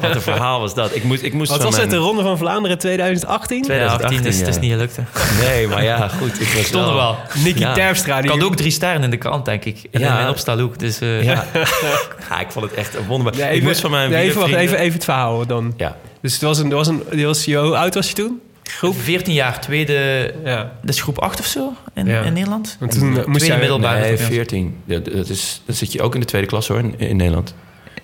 Wat 0.00 0.14
een 0.14 0.20
verhaal 0.20 0.60
was 0.60 0.74
dat. 0.74 0.94
Ik 0.94 1.04
moest, 1.04 1.22
ik 1.22 1.32
moest 1.32 1.50
Wat 1.50 1.62
was 1.62 1.76
het, 1.76 1.90
de 1.90 1.96
mijn- 1.96 2.02
Ronde 2.08 2.22
van 2.22 2.38
Vlaanderen 2.38 2.78
2018? 2.78 3.62
2018 3.62 4.24
is 4.24 4.34
ja. 4.38 4.44
het 4.44 4.54
is 4.54 4.60
niet 4.60 4.70
gelukt. 4.72 4.96
hè. 4.96 5.02
Nee, 5.48 5.68
maar 5.68 5.84
ja, 5.84 6.08
goed. 6.08 6.40
Ik 6.40 6.48
was 6.56 6.66
Stond 6.66 6.86
er 6.88 6.94
wel. 6.94 7.16
Nicky 7.44 7.58
Ja. 7.60 7.72
Terpstra. 7.72 8.16
Ik 8.16 8.22
Die... 8.22 8.30
had 8.30 8.42
ook 8.42 8.56
drie 8.56 8.70
sterren 8.70 9.02
in 9.02 9.10
de 9.10 9.16
krant, 9.16 9.44
denk 9.44 9.64
ik. 9.64 9.78
En 9.90 10.00
Ja. 10.00 10.08
in 10.08 10.14
mijn 10.14 10.28
opstel 10.28 10.58
ook. 10.60 10.78
Dus, 10.78 11.00
eh, 11.00 11.22
Ja. 11.22 11.44
ja, 12.30 12.40
ik 12.40 12.50
vond 12.50 12.64
het 12.64 12.74
echt 12.74 12.94
een 12.94 13.06
wonderbaar. 13.06 13.40
Nee, 13.40 13.48
ik 13.48 13.54
even, 13.54 13.66
moest 13.68 13.80
van 13.80 13.90
mijn 13.90 14.10
nee, 14.10 14.22
even, 14.28 14.40
wacht, 14.40 14.52
even, 14.52 14.78
even 14.78 14.92
het 14.94 15.04
verhaal 15.04 15.46
dan. 15.46 15.74
Ja. 15.76 15.96
Dus 16.20 16.32
het 16.32 16.42
was 16.42 16.58
een, 16.58 16.64
het 16.64 16.74
was 16.74 16.86
een, 16.86 17.02
het 17.10 17.22
was, 17.22 17.44
hoe 17.46 17.76
oud 17.76 17.94
was 17.94 18.08
je 18.08 18.14
toen? 18.14 18.40
Groep? 18.62 18.96
14 19.00 19.32
jaar, 19.34 19.60
tweede... 19.60 20.34
Ja. 20.44 20.72
Dat 20.82 20.94
is 20.94 21.00
groep 21.02 21.18
8 21.18 21.40
of 21.40 21.46
zo 21.46 21.72
in, 21.94 22.06
Ja. 22.06 22.20
in 22.22 22.32
Nederland. 22.32 22.76
Toen 22.78 22.88
eh, 22.90 23.00
moest 23.00 23.24
Tweede 23.24 23.46
jij... 23.46 23.58
middelbaar. 23.58 24.00
Nee, 24.00 24.10
Ja. 24.18 24.24
14. 24.24 24.82
Ja, 24.84 24.98
dat, 24.98 25.28
is, 25.28 25.62
dat 25.66 25.76
zit 25.76 25.92
je 25.92 26.02
ook 26.02 26.14
in 26.14 26.20
de 26.20 26.26
tweede 26.26 26.48
klas 26.48 26.68
hoor, 26.68 26.78
in, 26.78 26.98
in 26.98 27.16
Nederland. 27.16 27.54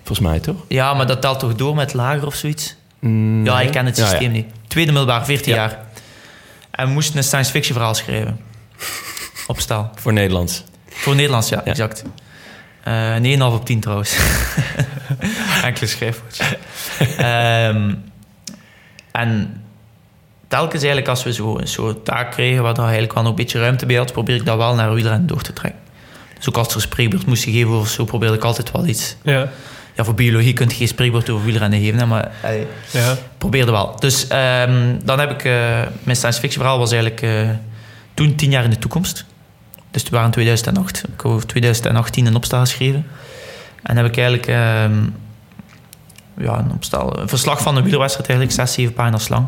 Volgens 0.03 0.27
mij, 0.27 0.39
toch? 0.39 0.55
Ja, 0.67 0.93
maar 0.93 1.07
dat 1.07 1.21
telt 1.21 1.39
toch 1.39 1.55
door 1.55 1.75
met 1.75 1.93
lager 1.93 2.25
of 2.25 2.35
zoiets? 2.35 2.75
Mm, 2.99 3.45
Ja, 3.45 3.55
nee? 3.57 3.65
ik 3.65 3.71
ken 3.71 3.85
het 3.85 3.97
ja. 3.97 4.05
systeem 4.07 4.31
niet. 4.31 4.45
Tweede 4.67 4.91
middelbaar, 4.91 5.25
14 5.25 5.53
Ja. 5.53 5.57
jaar. 5.59 5.79
En 6.71 6.87
we 6.87 6.93
moesten 6.93 7.17
een 7.17 7.23
science 7.23 7.51
fiction 7.51 7.75
verhaal 7.75 7.95
schrijven. 7.95 8.39
Op 9.47 9.59
stal. 9.59 9.89
Voor 9.95 10.13
Nederlands. 10.13 10.63
Voor 10.89 11.15
Nederlands, 11.15 11.49
ja, 11.49 11.63
exact. 11.63 12.03
Eh 12.83 13.15
9,5 13.21 13.53
op 13.53 13.65
10 13.65 13.79
trouwens. 13.79 14.15
Enkele 15.63 15.87
schrijfwoordjes. 15.87 16.47
Ehm, 17.17 17.93
en 19.11 19.61
telkens 20.49 20.81
eigenlijk 20.81 21.07
als 21.07 21.23
we 21.23 21.33
zo 21.33 21.57
een 21.57 21.67
soort 21.67 22.05
taak 22.05 22.31
kregen 22.31 22.63
waar 22.63 22.73
daar 22.73 22.83
eigenlijk 22.83 23.13
wel 23.13 23.23
nog 23.23 23.31
een 23.31 23.37
beetje 23.37 23.59
ruimte 23.59 23.85
bij 23.85 23.95
had, 23.95 24.11
probeer 24.11 24.35
ik 24.35 24.45
dat 24.45 24.57
wel 24.57 24.75
naar 24.75 24.93
wielrennen 24.93 25.27
door 25.27 25.41
te 25.41 25.53
trekken. 25.53 25.81
Dus 26.37 26.49
ook 26.49 26.57
als 26.57 26.67
er 26.67 26.75
een 26.75 26.81
spreekbeurt 26.81 27.25
moest 27.25 27.43
geven 27.43 27.71
of 27.71 27.89
zo, 27.89 28.05
probeerde 28.05 28.35
ik 28.35 28.43
altijd 28.43 28.71
wel 28.71 28.85
iets. 28.85 29.15
Ja, 29.21 29.49
Ja, 29.95 30.03
voor 30.03 30.13
biologie 30.13 30.53
kun 30.53 30.67
je 30.67 30.75
geen 30.75 30.87
spreekbeurt 30.87 31.29
over 31.29 31.45
wielrennen 31.45 31.79
geven, 31.79 31.99
hè, 31.99 32.05
maar 32.05 32.31
allee, 32.43 32.67
ja. 32.91 33.17
probeerde 33.37 33.71
wel. 33.71 33.95
Dus 33.99 34.27
ehm, 34.27 34.95
dan 35.03 35.19
heb 35.19 35.31
ik... 35.31 35.43
eh, 35.43 35.51
mijn 36.03 36.17
science 36.17 36.39
fiction 36.39 36.61
verhaal 36.61 36.79
was 36.79 36.91
eigenlijk 36.91 37.21
eh, 37.21 37.49
toen 38.13 38.35
tien 38.35 38.51
jaar 38.51 38.63
in 38.63 38.69
de 38.69 38.79
toekomst. 38.79 39.25
Dus 39.91 40.01
het 40.01 40.11
waren 40.11 40.31
2008. 40.31 40.97
Ik 40.97 41.03
heb 41.09 41.25
over 41.25 41.47
2018 41.47 42.25
een 42.25 42.35
opstel 42.35 42.59
geschreven. 42.59 43.07
En 43.83 43.97
heb 43.97 44.05
ik 44.05 44.17
eigenlijk... 44.17 44.47
ehm, 44.47 44.93
ja, 46.37 46.57
een 46.59 46.71
opstel... 46.71 47.19
Een 47.19 47.29
verslag 47.29 47.61
van 47.61 47.75
een 47.75 47.83
wielerwedstrijd 47.83 48.29
eigenlijk, 48.29 48.59
zes, 48.59 48.73
zeven 48.73 48.93
pagina's 48.93 49.27
lang. 49.27 49.47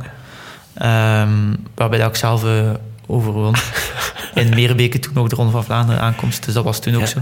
Ehm, 0.73 1.53
waarbij 1.75 1.99
dat 1.99 2.09
ik 2.09 2.15
zelf 2.15 2.43
eh 2.43 2.69
overwon. 3.07 3.55
in 4.35 4.49
Meerbeke 4.49 4.99
toen 4.99 5.13
nog 5.13 5.27
de 5.27 5.35
Ronde 5.35 5.51
van 5.51 5.63
Vlaanderen 5.63 6.01
aankomst. 6.01 6.45
Dus 6.45 6.53
dat 6.53 6.63
was 6.63 6.79
toen 6.79 6.93
ook 6.95 6.99
Ja. 7.01 7.05
zo. 7.05 7.19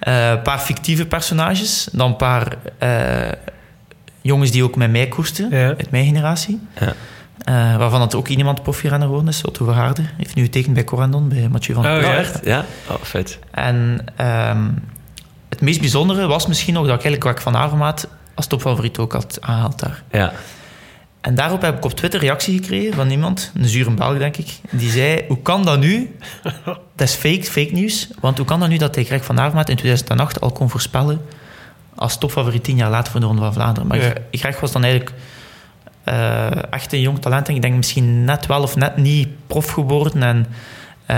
Eh, 0.00 0.30
een 0.30 0.42
paar 0.42 0.58
fictieve 0.58 1.06
personages. 1.06 1.88
Dan 1.92 2.10
een 2.10 2.16
paar 2.16 2.56
eh, 2.78 3.32
jongens 4.20 4.50
die 4.50 4.64
ook 4.64 4.76
met 4.76 4.90
mij 4.90 5.08
koersten. 5.08 5.50
Ja. 5.50 5.66
Uit 5.66 5.90
mijn 5.90 6.04
generatie. 6.04 6.60
Ja. 6.80 6.94
Waarvan 7.78 8.00
het 8.00 8.14
ook 8.14 8.28
iemand 8.28 8.62
profielrenner 8.62 9.08
geworden 9.08 9.30
is. 9.32 9.44
Otto 9.44 9.64
Verhaarde. 9.64 10.02
Heeft 10.16 10.34
nu 10.34 10.42
getekend 10.42 10.74
bij 10.74 10.84
Corendon, 10.84 11.28
bij 11.28 11.48
Mathieu 11.48 11.74
van 11.74 11.82
der 11.82 11.96
Oh, 11.96 12.02
ja? 12.02 12.14
Echt? 12.16 12.40
Ja? 12.44 12.64
Oh, 12.88 12.96
vet. 13.02 13.38
En 13.50 14.04
ehm, 14.16 14.68
het 15.48 15.60
meest 15.60 15.80
bijzondere 15.80 16.26
was 16.26 16.46
misschien 16.46 16.74
nog 16.74 16.86
dat 16.86 16.94
ik 16.98 17.04
eigenlijk 17.04 17.34
Kwak 17.36 17.54
van 17.54 17.62
Avermaat 17.62 18.08
als 18.34 18.46
topfavoriet 18.46 18.98
ook 18.98 19.12
had 19.12 19.38
aangehaald 19.40 19.78
daar. 19.78 20.02
Ja. 20.10 20.32
En 21.20 21.34
daarop 21.34 21.62
heb 21.62 21.76
ik 21.76 21.84
op 21.84 21.92
Twitter 21.92 22.20
reactie 22.20 22.58
gekregen 22.58 22.94
van 22.94 23.10
iemand, 23.10 23.52
een 23.54 23.68
zure 23.68 23.90
Belg 23.90 24.18
denk 24.18 24.36
ik, 24.36 24.58
die 24.70 24.90
zei, 24.90 25.24
hoe 25.28 25.42
kan 25.42 25.64
dat 25.64 25.78
nu? 25.80 26.16
Dat 26.96 27.08
is 27.08 27.14
fake, 27.14 27.42
fake 27.42 27.72
nieuws. 27.72 28.08
Want 28.20 28.36
hoe 28.36 28.46
kan 28.46 28.60
dat 28.60 28.68
nu 28.68 28.76
dat 28.76 28.94
hij 28.94 29.04
Greg 29.04 29.24
van 29.24 29.40
Avermaat 29.40 29.68
in 29.68 29.76
2008 29.76 30.40
al 30.40 30.50
kon 30.50 30.70
voorspellen 30.70 31.20
als 31.94 32.18
topfavoriet 32.18 32.64
tien 32.64 32.76
jaar 32.76 32.90
later 32.90 33.10
voor 33.12 33.20
de 33.20 33.26
Ronde 33.26 33.42
van 33.42 33.52
Vlaanderen? 33.52 33.88
Maar 33.88 33.98
Ja. 33.98 34.12
Greg 34.32 34.60
was 34.60 34.72
dan 34.72 34.82
eigenlijk 34.84 35.14
eh, 36.04 36.46
echt 36.72 36.92
een 36.92 37.00
jong 37.00 37.20
talent. 37.20 37.48
En 37.48 37.54
ik 37.54 37.62
denk 37.62 37.74
misschien 37.74 38.24
net 38.24 38.46
wel 38.46 38.62
of 38.62 38.76
net 38.76 38.96
niet 38.96 39.28
prof 39.46 39.70
geworden 39.70 40.22
en 40.22 40.46
eh, 41.06 41.16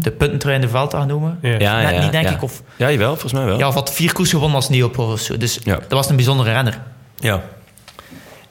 de 0.00 0.10
puntentrui 0.10 0.54
in 0.54 0.60
de 0.60 0.68
veld 0.68 0.94
aangenomen. 0.94 1.38
Ja. 1.42 1.58
Ja, 1.58 1.80
net 1.80 1.94
ja, 1.94 2.02
niet, 2.02 2.12
denk 2.12 2.24
ja. 2.28 2.30
ik. 2.34 2.42
Of, 2.42 2.62
Ja, 2.76 2.90
jawel, 2.90 3.10
volgens 3.10 3.32
mij 3.32 3.44
wel. 3.44 3.58
ja, 3.58 3.68
of 3.68 3.74
had 3.74 3.92
vier 3.92 4.12
koers 4.12 4.30
gewonnen 4.30 4.56
als 4.56 4.68
neoprof 4.68 5.12
of 5.12 5.20
zo. 5.20 5.36
Dus 5.36 5.58
Ja. 5.64 5.74
dat 5.74 5.90
was 5.90 6.08
een 6.10 6.16
bijzondere 6.16 6.52
renner. 6.52 6.80
Ja. 7.16 7.42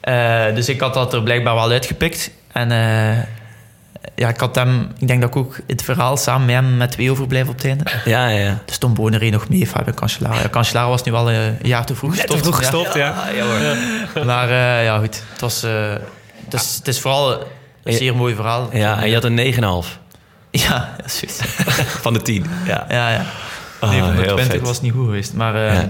Eh, 0.00 0.54
dus 0.54 0.68
ik 0.68 0.80
had 0.80 0.94
dat 0.94 1.12
er 1.14 1.22
blijkbaar 1.22 1.54
wel 1.54 1.70
uitgepikt. 1.70 2.30
En 2.52 2.70
eh, 2.72 3.18
ja, 4.14 4.28
ik 4.28 4.40
had 4.40 4.54
hem... 4.54 4.92
Ik 4.98 5.08
denk 5.08 5.20
dat 5.20 5.30
ik 5.30 5.36
ook 5.36 5.58
het 5.66 5.82
verhaal 5.82 6.16
samen 6.16 6.46
met 6.46 6.54
hem 6.54 6.76
met 6.76 6.90
twee 6.90 7.10
overblijf 7.10 7.48
op 7.48 7.54
het 7.54 7.64
einde. 7.64 7.84
Ja, 8.04 8.28
ja, 8.28 8.38
ja. 8.38 8.58
Dus 8.64 8.78
Tom 8.78 8.94
Bonen 8.94 9.18
reed 9.18 9.32
nog 9.32 9.48
mee, 9.48 9.66
Fabio 9.66 9.92
Cancellara. 9.94 10.40
Ja, 10.40 10.48
Cancellara 10.48 10.88
was 10.88 11.02
nu 11.02 11.12
wel 11.12 11.30
eh, 11.30 11.46
een 11.46 11.56
jaar 11.62 11.84
te 11.86 11.94
vroeg 11.94 12.16
Net 12.16 12.26
te 12.26 12.32
gestopt. 12.32 12.42
vroeg 12.56 12.60
Ja. 12.60 12.68
gestopt, 12.70 12.94
ja. 12.94 13.28
Ja, 13.34 13.44
hoor. 14.14 14.24
Maar 14.26 14.48
eh, 14.50 14.84
ja, 14.84 14.98
goed. 14.98 15.22
Het, 15.32 15.40
was, 15.40 15.62
eh, 15.62 15.92
het, 16.44 16.54
is, 16.54 16.74
het 16.76 16.88
is 16.88 17.00
vooral 17.00 17.42
een 17.84 17.92
zeer 17.92 18.16
mooi 18.16 18.34
verhaal. 18.34 18.68
Ja, 18.72 19.00
en 19.02 19.08
je 19.08 19.14
had 19.14 19.24
een 19.24 19.36
9,5 19.84 19.98
Ja, 20.50 20.94
dat 20.96 21.06
is 21.06 21.18
goed. 21.18 21.32
van 22.00 22.12
de 22.12 22.22
10. 22.22 22.46
Ja. 22.66 22.84
Ja, 22.88 23.10
ja. 23.10 23.22
Oh, 23.80 23.90
nee, 23.90 24.00
van 24.00 24.16
de 24.16 24.22
heel 24.22 24.34
20 24.34 24.56
vet. 24.56 24.66
was 24.66 24.80
niet 24.80 24.92
goed 24.92 25.04
geweest. 25.04 25.32
Maar 25.34 25.54
eh, 25.54 25.74
Ja. 25.74 25.88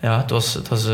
ja. 0.10 0.18
het 0.20 0.30
was... 0.30 0.54
Het 0.54 0.68
was 0.68 0.86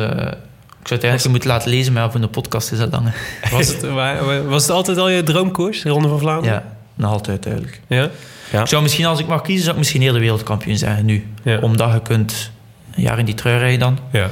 zou 0.89 1.01
het 1.01 1.09
eigenlijk 1.09 1.29
moeten 1.31 1.49
laten 1.51 1.71
lezen, 1.71 1.93
maar 1.93 2.11
voor 2.11 2.21
de 2.21 2.29
podcast 2.29 2.73
is 2.73 2.79
dat 2.79 2.91
lang. 2.93 3.09
Was 3.51 3.69
het, 3.69 3.81
wa- 3.83 4.43
was 4.43 4.63
het 4.63 4.71
altijd 4.71 4.99
al 4.99 5.09
je 5.09 5.23
droomkoers, 5.23 5.83
de 5.83 5.89
Ronde 5.91 6.09
van 6.09 6.19
Vlaanderen? 6.19 6.55
Ja, 6.55 6.77
nog 6.95 7.11
altijd 7.11 7.43
duidelijk. 7.43 7.81
Ja? 7.87 8.09
Ja. 8.53 8.61
Ik 8.61 8.67
zou 8.67 8.83
misschien, 8.83 9.07
als 9.07 9.19
ik 9.21 9.27
mag 9.27 9.43
kiezen, 9.43 9.61
zou 9.63 9.73
ik 9.73 9.79
misschien 9.79 10.03
eerder 10.03 10.21
wereldkampioen 10.21 10.77
zijn 10.77 11.05
nu. 11.05 11.27
Ja. 11.43 11.59
Omdat 11.59 11.93
je 11.93 12.01
kunt 12.03 12.51
een 12.95 13.03
jaar 13.03 13.19
in 13.19 13.25
die 13.25 13.35
trui 13.35 13.59
rijden 13.59 13.79
dan. 13.79 13.99
Ja. 14.13 14.23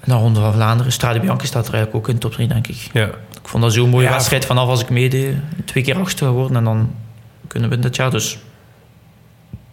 En 0.00 0.08
dan 0.10 0.18
Ronde 0.20 0.40
van 0.40 0.52
Vlaanderen. 0.52 0.92
Strade 0.92 1.20
Bianchi 1.20 1.46
staat 1.46 1.66
er 1.68 1.74
eigenlijk 1.74 2.04
ook 2.04 2.08
in 2.08 2.14
de 2.14 2.20
top 2.20 2.32
3, 2.32 2.48
denk 2.48 2.66
ik. 2.66 2.88
Ja. 2.92 3.04
Ik 3.42 3.48
vond 3.48 3.62
dat 3.62 3.72
zo'n 3.72 3.88
mooie 3.88 4.06
Ja, 4.06 4.12
wedstrijd 4.12 4.44
vanaf 4.44 4.68
als 4.68 4.80
ik 4.80 4.90
meedeed. 4.90 5.34
Twee 5.64 5.82
keer 5.84 5.98
achtste 5.98 6.24
geworden 6.24 6.56
en 6.56 6.64
dan 6.64 6.94
kunnen 7.46 7.70
we 7.70 7.78
dit 7.78 7.96
jaar. 7.96 8.10
Dus 8.10 8.38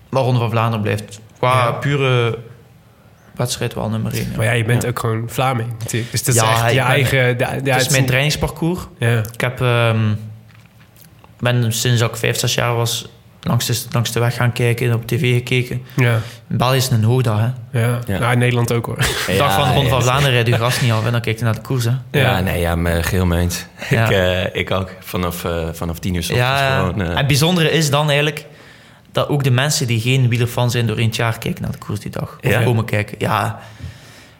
maar 0.10 0.22
Ronde 0.24 0.40
van 0.40 0.50
Vlaanderen 0.50 0.82
blijft 0.82 1.20
qua 1.38 1.54
Ja. 1.66 1.72
pure 1.72 2.38
wedstrijd 3.40 3.74
wel 3.74 3.90
nummer 3.90 4.14
1. 4.14 4.28
Maar 4.36 4.46
ja, 4.46 4.52
je 4.52 4.64
bent 4.64 4.86
ook 4.86 5.00
gewoon 5.00 5.24
Vlaming 5.28 5.70
natuurlijk. 5.80 6.12
Dus 6.12 6.24
dat 6.24 6.36
is 6.36 6.42
echt 6.42 6.62
ik 6.64 6.70
je 6.70 6.76
ben- 6.76 6.86
eigen... 6.86 7.20
Ja, 7.38 7.56
ja, 7.64 7.74
het 7.74 7.82
is 7.82 7.90
mijn 7.90 8.06
trainingsparcours. 8.06 8.80
Ja. 8.98 9.18
Ik 9.34 9.42
heb, 9.42 9.62
ehm, 9.62 10.00
ben 11.40 11.74
sinds 11.74 12.02
ik 12.02 12.16
vijf, 12.16 12.40
zes 12.40 12.54
jaar 12.54 12.76
was 12.76 13.10
langs 13.42 13.66
de, 13.66 13.82
langs 13.92 14.12
de 14.12 14.20
weg 14.20 14.36
gaan 14.36 14.52
kijken, 14.52 14.94
op 14.94 15.08
tv 15.08 15.34
gekeken. 15.34 15.82
Ja. 15.96 16.20
België 16.48 16.78
is 16.78 16.90
een 16.90 17.04
hoogdag, 17.04 17.40
hè. 17.40 17.80
Ja. 17.82 18.00
Ja. 18.08 18.20
Nou, 18.20 18.32
in 18.34 18.40
Nederland 18.40 18.74
ook 18.74 18.86
hoor. 18.86 18.98
De 18.98 19.36
dag 19.38 19.54
van 19.54 19.68
de 19.68 19.74
Ronde 19.74 19.90
van 19.90 20.02
Vlaanderen 20.02 20.32
rijdt 20.32 20.48
je 20.48 20.56
gras 20.56 20.82
niet 20.82 20.92
af 20.92 21.06
en 21.06 21.12
dan 21.12 21.22
kijkt 21.22 21.40
je 21.40 21.46
naar 21.46 21.56
de 21.56 21.62
koers, 21.62 21.86
hè. 21.86 21.92
Ja, 22.12 22.40
nee, 22.40 22.60
ja, 22.60 22.76
me 22.76 23.04
geheel 23.04 23.26
mee 23.26 23.40
eens. 23.42 23.66
Ja. 23.90 24.10
Ik, 24.10 24.12
eh, 24.12 24.60
ik 24.62 24.72
ook. 24.72 24.90
Vanaf, 25.00 25.44
eh, 25.46 25.68
vanaf 25.74 26.00
tien 26.00 26.14
uur 26.14 26.24
's 26.24 26.30
ochtends 26.30 26.60
Ja, 26.60 26.78
gewoon... 26.80 27.02
eh, 27.02 27.10
en 27.10 27.18
het 27.18 27.28
bijzondere 27.28 27.72
is 27.72 27.90
dan 27.90 28.08
eigenlijk 28.08 28.46
dat 29.12 29.28
ook 29.28 29.44
de 29.44 29.52
mensen 29.52 29.88
die 29.88 30.00
geen 30.00 30.30
wielerfan 30.30 30.72
zijn 30.72 30.88
door 30.88 30.98
een 30.98 31.10
jaar 31.12 31.38
kijken 31.38 31.62
naar 31.62 31.72
de 31.72 31.78
koers 31.78 32.00
die 32.00 32.12
dag. 32.12 32.38
Of 32.44 32.50
Ja? 32.52 32.64
komen 32.64 32.86
kijken. 32.86 33.16
Ja, 33.20 33.60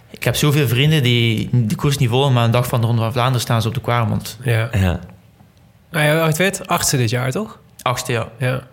ik 0.10 0.24
heb 0.24 0.36
zoveel 0.36 0.68
vrienden 0.68 1.04
die 1.04 1.50
die 1.52 1.78
koers 1.78 1.98
niet 1.98 2.10
volgen, 2.10 2.34
maar 2.34 2.44
een 2.46 2.52
dag 2.52 2.68
van 2.68 2.82
de 2.82 2.88
Ronde 2.88 3.02
van 3.02 3.12
Vlaanderen 3.12 3.42
staan 3.42 3.62
ze 3.62 3.68
op 3.68 3.74
de 3.74 3.82
Kwaremond. 3.82 4.38
Ja. 4.44 4.70
ja. 4.72 5.00
Nou 5.92 6.06
ja, 6.06 6.26
het 6.26 6.38
werd 6.38 6.68
achtste 6.68 6.98
dit 6.98 7.10
jaar, 7.10 7.32
toch? 7.32 7.60
Achtste, 7.82 8.12
ja. 8.12 8.28
Ja. 8.38 8.64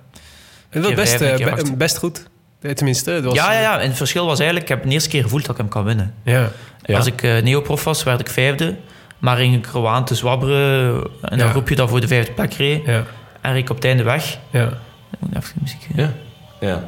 Het 0.69 0.83
was 0.85 0.95
best, 0.95 1.21
eh, 1.21 1.63
best 1.77 1.99
goed. 1.99 2.27
Eh, 2.61 2.71
Tenminste, 2.71 3.11
het 3.11 3.25
was... 3.25 3.35
Ja, 3.35 3.53
ja, 3.53 3.61
ja. 3.61 3.81
En 3.81 3.89
het 3.89 3.97
verschil 3.97 4.27
was 4.27 4.39
eigenlijk, 4.39 4.69
ik 4.71 4.77
heb 4.77 4.85
de 4.87 4.91
eerste 4.93 5.09
keer 5.09 5.23
gevoeld 5.23 5.43
dat 5.43 5.51
ik 5.51 5.57
hem 5.61 5.69
kan 5.69 5.85
winnen. 5.85 6.15
Ja. 6.23 6.51
Ja. 6.83 6.97
Als 6.97 7.07
ik 7.07 7.23
eh, 7.23 7.43
neoprof 7.43 7.85
was, 7.85 8.03
werd 8.03 8.21
ik 8.21 8.29
vijfde. 8.29 8.77
Maar 9.19 9.37
ging 9.37 9.55
ik 9.55 9.67
te 10.05 10.15
zwabberen 10.15 10.95
en 11.23 11.39
dan 11.39 11.47
Ja. 11.47 11.53
roep 11.53 11.69
je 11.69 11.75
dat 11.75 11.89
voor 11.89 12.01
de 12.01 12.09
vijfde 12.09 12.33
plek 12.33 12.55
reed. 12.55 12.87
Ja. 12.87 13.05
En 13.41 13.53
reed 13.53 13.63
ik 13.63 13.71
op 13.71 13.77
het 13.77 13.85
einde 13.85 14.03
weg. 14.03 14.39
Ja. 14.51 14.73
Dan 15.11 15.19
moet 15.21 15.31
ik 15.31 15.43
even 15.43 15.59
muziek... 15.61 15.87
Ja. 15.95 16.13
Ja, 16.61 16.85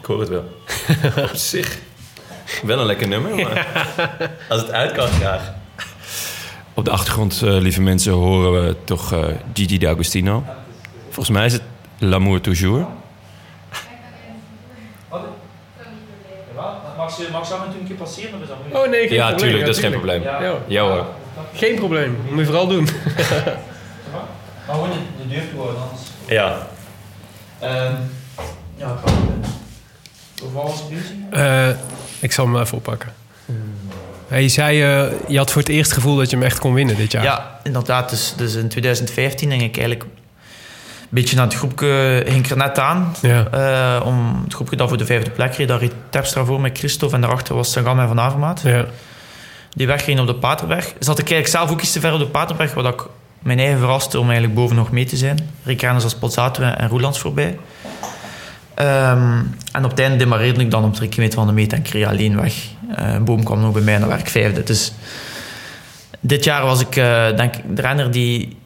ik 0.00 0.06
hoor 0.06 0.20
het 0.20 0.28
wel. 0.28 0.44
Op 1.30 1.34
zich 1.34 1.78
wel 2.62 2.78
een 2.80 2.86
lekker 2.86 3.08
nummer, 3.08 3.34
maar 3.34 3.66
als 4.48 4.60
het 4.60 4.70
uit 4.70 4.92
kan 4.92 5.08
graag. 5.08 5.52
Op 6.74 6.84
de 6.84 6.90
achtergrond, 6.90 7.42
eh, 7.42 7.50
lieve 7.50 7.80
mensen, 7.80 8.12
horen 8.12 8.66
we 8.66 8.76
toch 8.84 9.12
eh, 9.12 9.24
Gigi 9.54 9.78
D'Agostino. 9.78 10.44
Volgens 11.04 11.36
mij 11.36 11.46
is 11.46 11.52
het 11.52 11.62
L'amour 11.98 12.40
toujours. 12.40 12.86
Me 16.96 17.72
toen 17.72 17.80
een 17.80 17.86
keer 17.86 17.96
passeren? 17.96 18.30
Oh 18.72 18.88
nee, 18.88 19.06
geen 19.08 19.16
Ja, 19.16 19.26
probleem. 19.26 19.38
tuurlijk, 19.38 19.66
dat 19.66 19.74
is 19.76 19.80
geen 19.82 19.90
probleem. 19.92 20.22
Ja. 20.22 20.54
Ja 20.66 20.82
hoor. 20.82 21.06
Geen 21.54 21.74
probleem. 21.74 22.16
Moet 22.30 22.38
je 22.38 22.44
vooral 22.44 22.66
doen. 22.66 22.88
Maar 24.66 24.74
gewoon 24.74 24.90
de, 24.90 25.22
de 25.22 25.34
deur 25.34 25.42
toe 25.50 25.60
anders. 25.60 26.00
Ja. 26.26 26.66
Ehm 27.62 27.94
ja? 28.76 28.98
Eh, 31.30 31.76
ik 32.20 32.32
zal 32.32 32.46
hem 32.46 32.56
even 32.60 32.76
oppakken. 32.76 33.12
Hey, 34.28 34.42
je 34.42 34.48
zei, 34.48 34.82
eh, 34.82 35.12
je 35.28 35.38
had 35.38 35.50
voor 35.50 35.60
het 35.60 35.70
eerst 35.70 35.90
het 35.90 35.98
gevoel 35.98 36.16
dat 36.16 36.30
je 36.30 36.36
hem 36.36 36.44
echt 36.44 36.58
kon 36.58 36.74
winnen 36.74 36.96
dit 36.96 37.12
jaar. 37.12 37.22
Ja, 37.22 37.60
inderdaad. 37.62 38.10
Dus, 38.10 38.34
dus 38.36 38.54
in 38.54 38.68
2015 38.68 39.50
ging 39.50 39.62
ik 39.62 39.76
eigenlijk 39.76 40.02
een 40.02 41.08
beetje 41.08 41.36
naar 41.36 41.44
het 41.44 41.54
groepje, 41.54 42.22
ging 42.26 42.44
ik 42.44 42.50
er 42.50 42.56
net 42.56 42.78
aan. 42.78 43.14
Ja. 43.22 43.46
eh, 43.50 44.06
om 44.06 44.42
het 44.44 44.54
groepje 44.54 44.76
dat 44.76 44.88
voor 44.88 44.98
de 44.98 45.06
vijfde 45.06 45.30
plek 45.30 45.54
reed. 45.54 45.68
Daar 45.68 45.78
reed 45.78 45.92
Terpstra 46.10 46.44
voor 46.44 46.60
met 46.60 46.78
Christophe 46.78 47.14
en 47.14 47.20
daarachter 47.20 47.54
was 47.54 47.72
Sagam 47.72 48.00
en 48.00 48.08
Van 48.08 48.20
Avermaat. 48.20 48.60
Ja. 48.64 48.84
Die 49.70 49.86
weg 49.86 50.04
ging 50.04 50.20
op 50.20 50.26
de 50.26 50.34
Paterberg. 50.34 50.84
Zat 50.98 51.18
ik 51.18 51.30
eigenlijk 51.30 51.48
zelf 51.48 51.70
ook 51.70 51.80
iets 51.80 51.92
te 51.92 52.00
ver 52.00 52.12
op 52.12 52.18
de 52.18 52.26
Paterberg, 52.26 52.74
wat 52.74 52.86
ik 52.86 53.06
mijn 53.42 53.58
eigen 53.58 53.78
verraste 53.78 54.18
om 54.18 54.24
eigenlijk 54.24 54.54
boven 54.54 54.76
nog 54.76 54.90
mee 54.90 55.04
te 55.04 55.16
zijn. 55.16 55.38
Renners 55.62 56.04
als 56.04 56.14
Pozzato 56.14 56.62
en 56.62 56.88
Roelands 56.88 57.18
voorbij. 57.18 57.58
Ehm, 58.74 59.42
en 59.72 59.84
op 59.84 59.90
het 59.90 60.00
einde 60.00 60.16
demareerde 60.16 60.60
ik 60.60 60.70
dan 60.70 60.84
op 60.84 60.94
drie 60.94 61.08
kilometer 61.08 61.38
van 61.38 61.46
de 61.46 61.52
meet 61.52 61.72
en 61.72 61.82
kreeg 61.82 62.08
alleen 62.08 62.40
weg. 62.40 62.54
Een 62.88 63.24
boom 63.24 63.44
kwam 63.44 63.60
nog 63.60 63.72
bij 63.72 63.82
mij 63.82 63.98
naar 63.98 64.08
werk 64.08 64.28
vijfde. 64.28 64.62
Dus 64.62 64.92
dit 66.20 66.44
jaar 66.44 66.64
was 66.64 66.80
ik 66.80 66.96
eh, 66.96 67.36
denk 67.36 67.56
ik 67.56 67.76
de 67.76 67.82
renner 67.82 68.10
die 68.10 68.56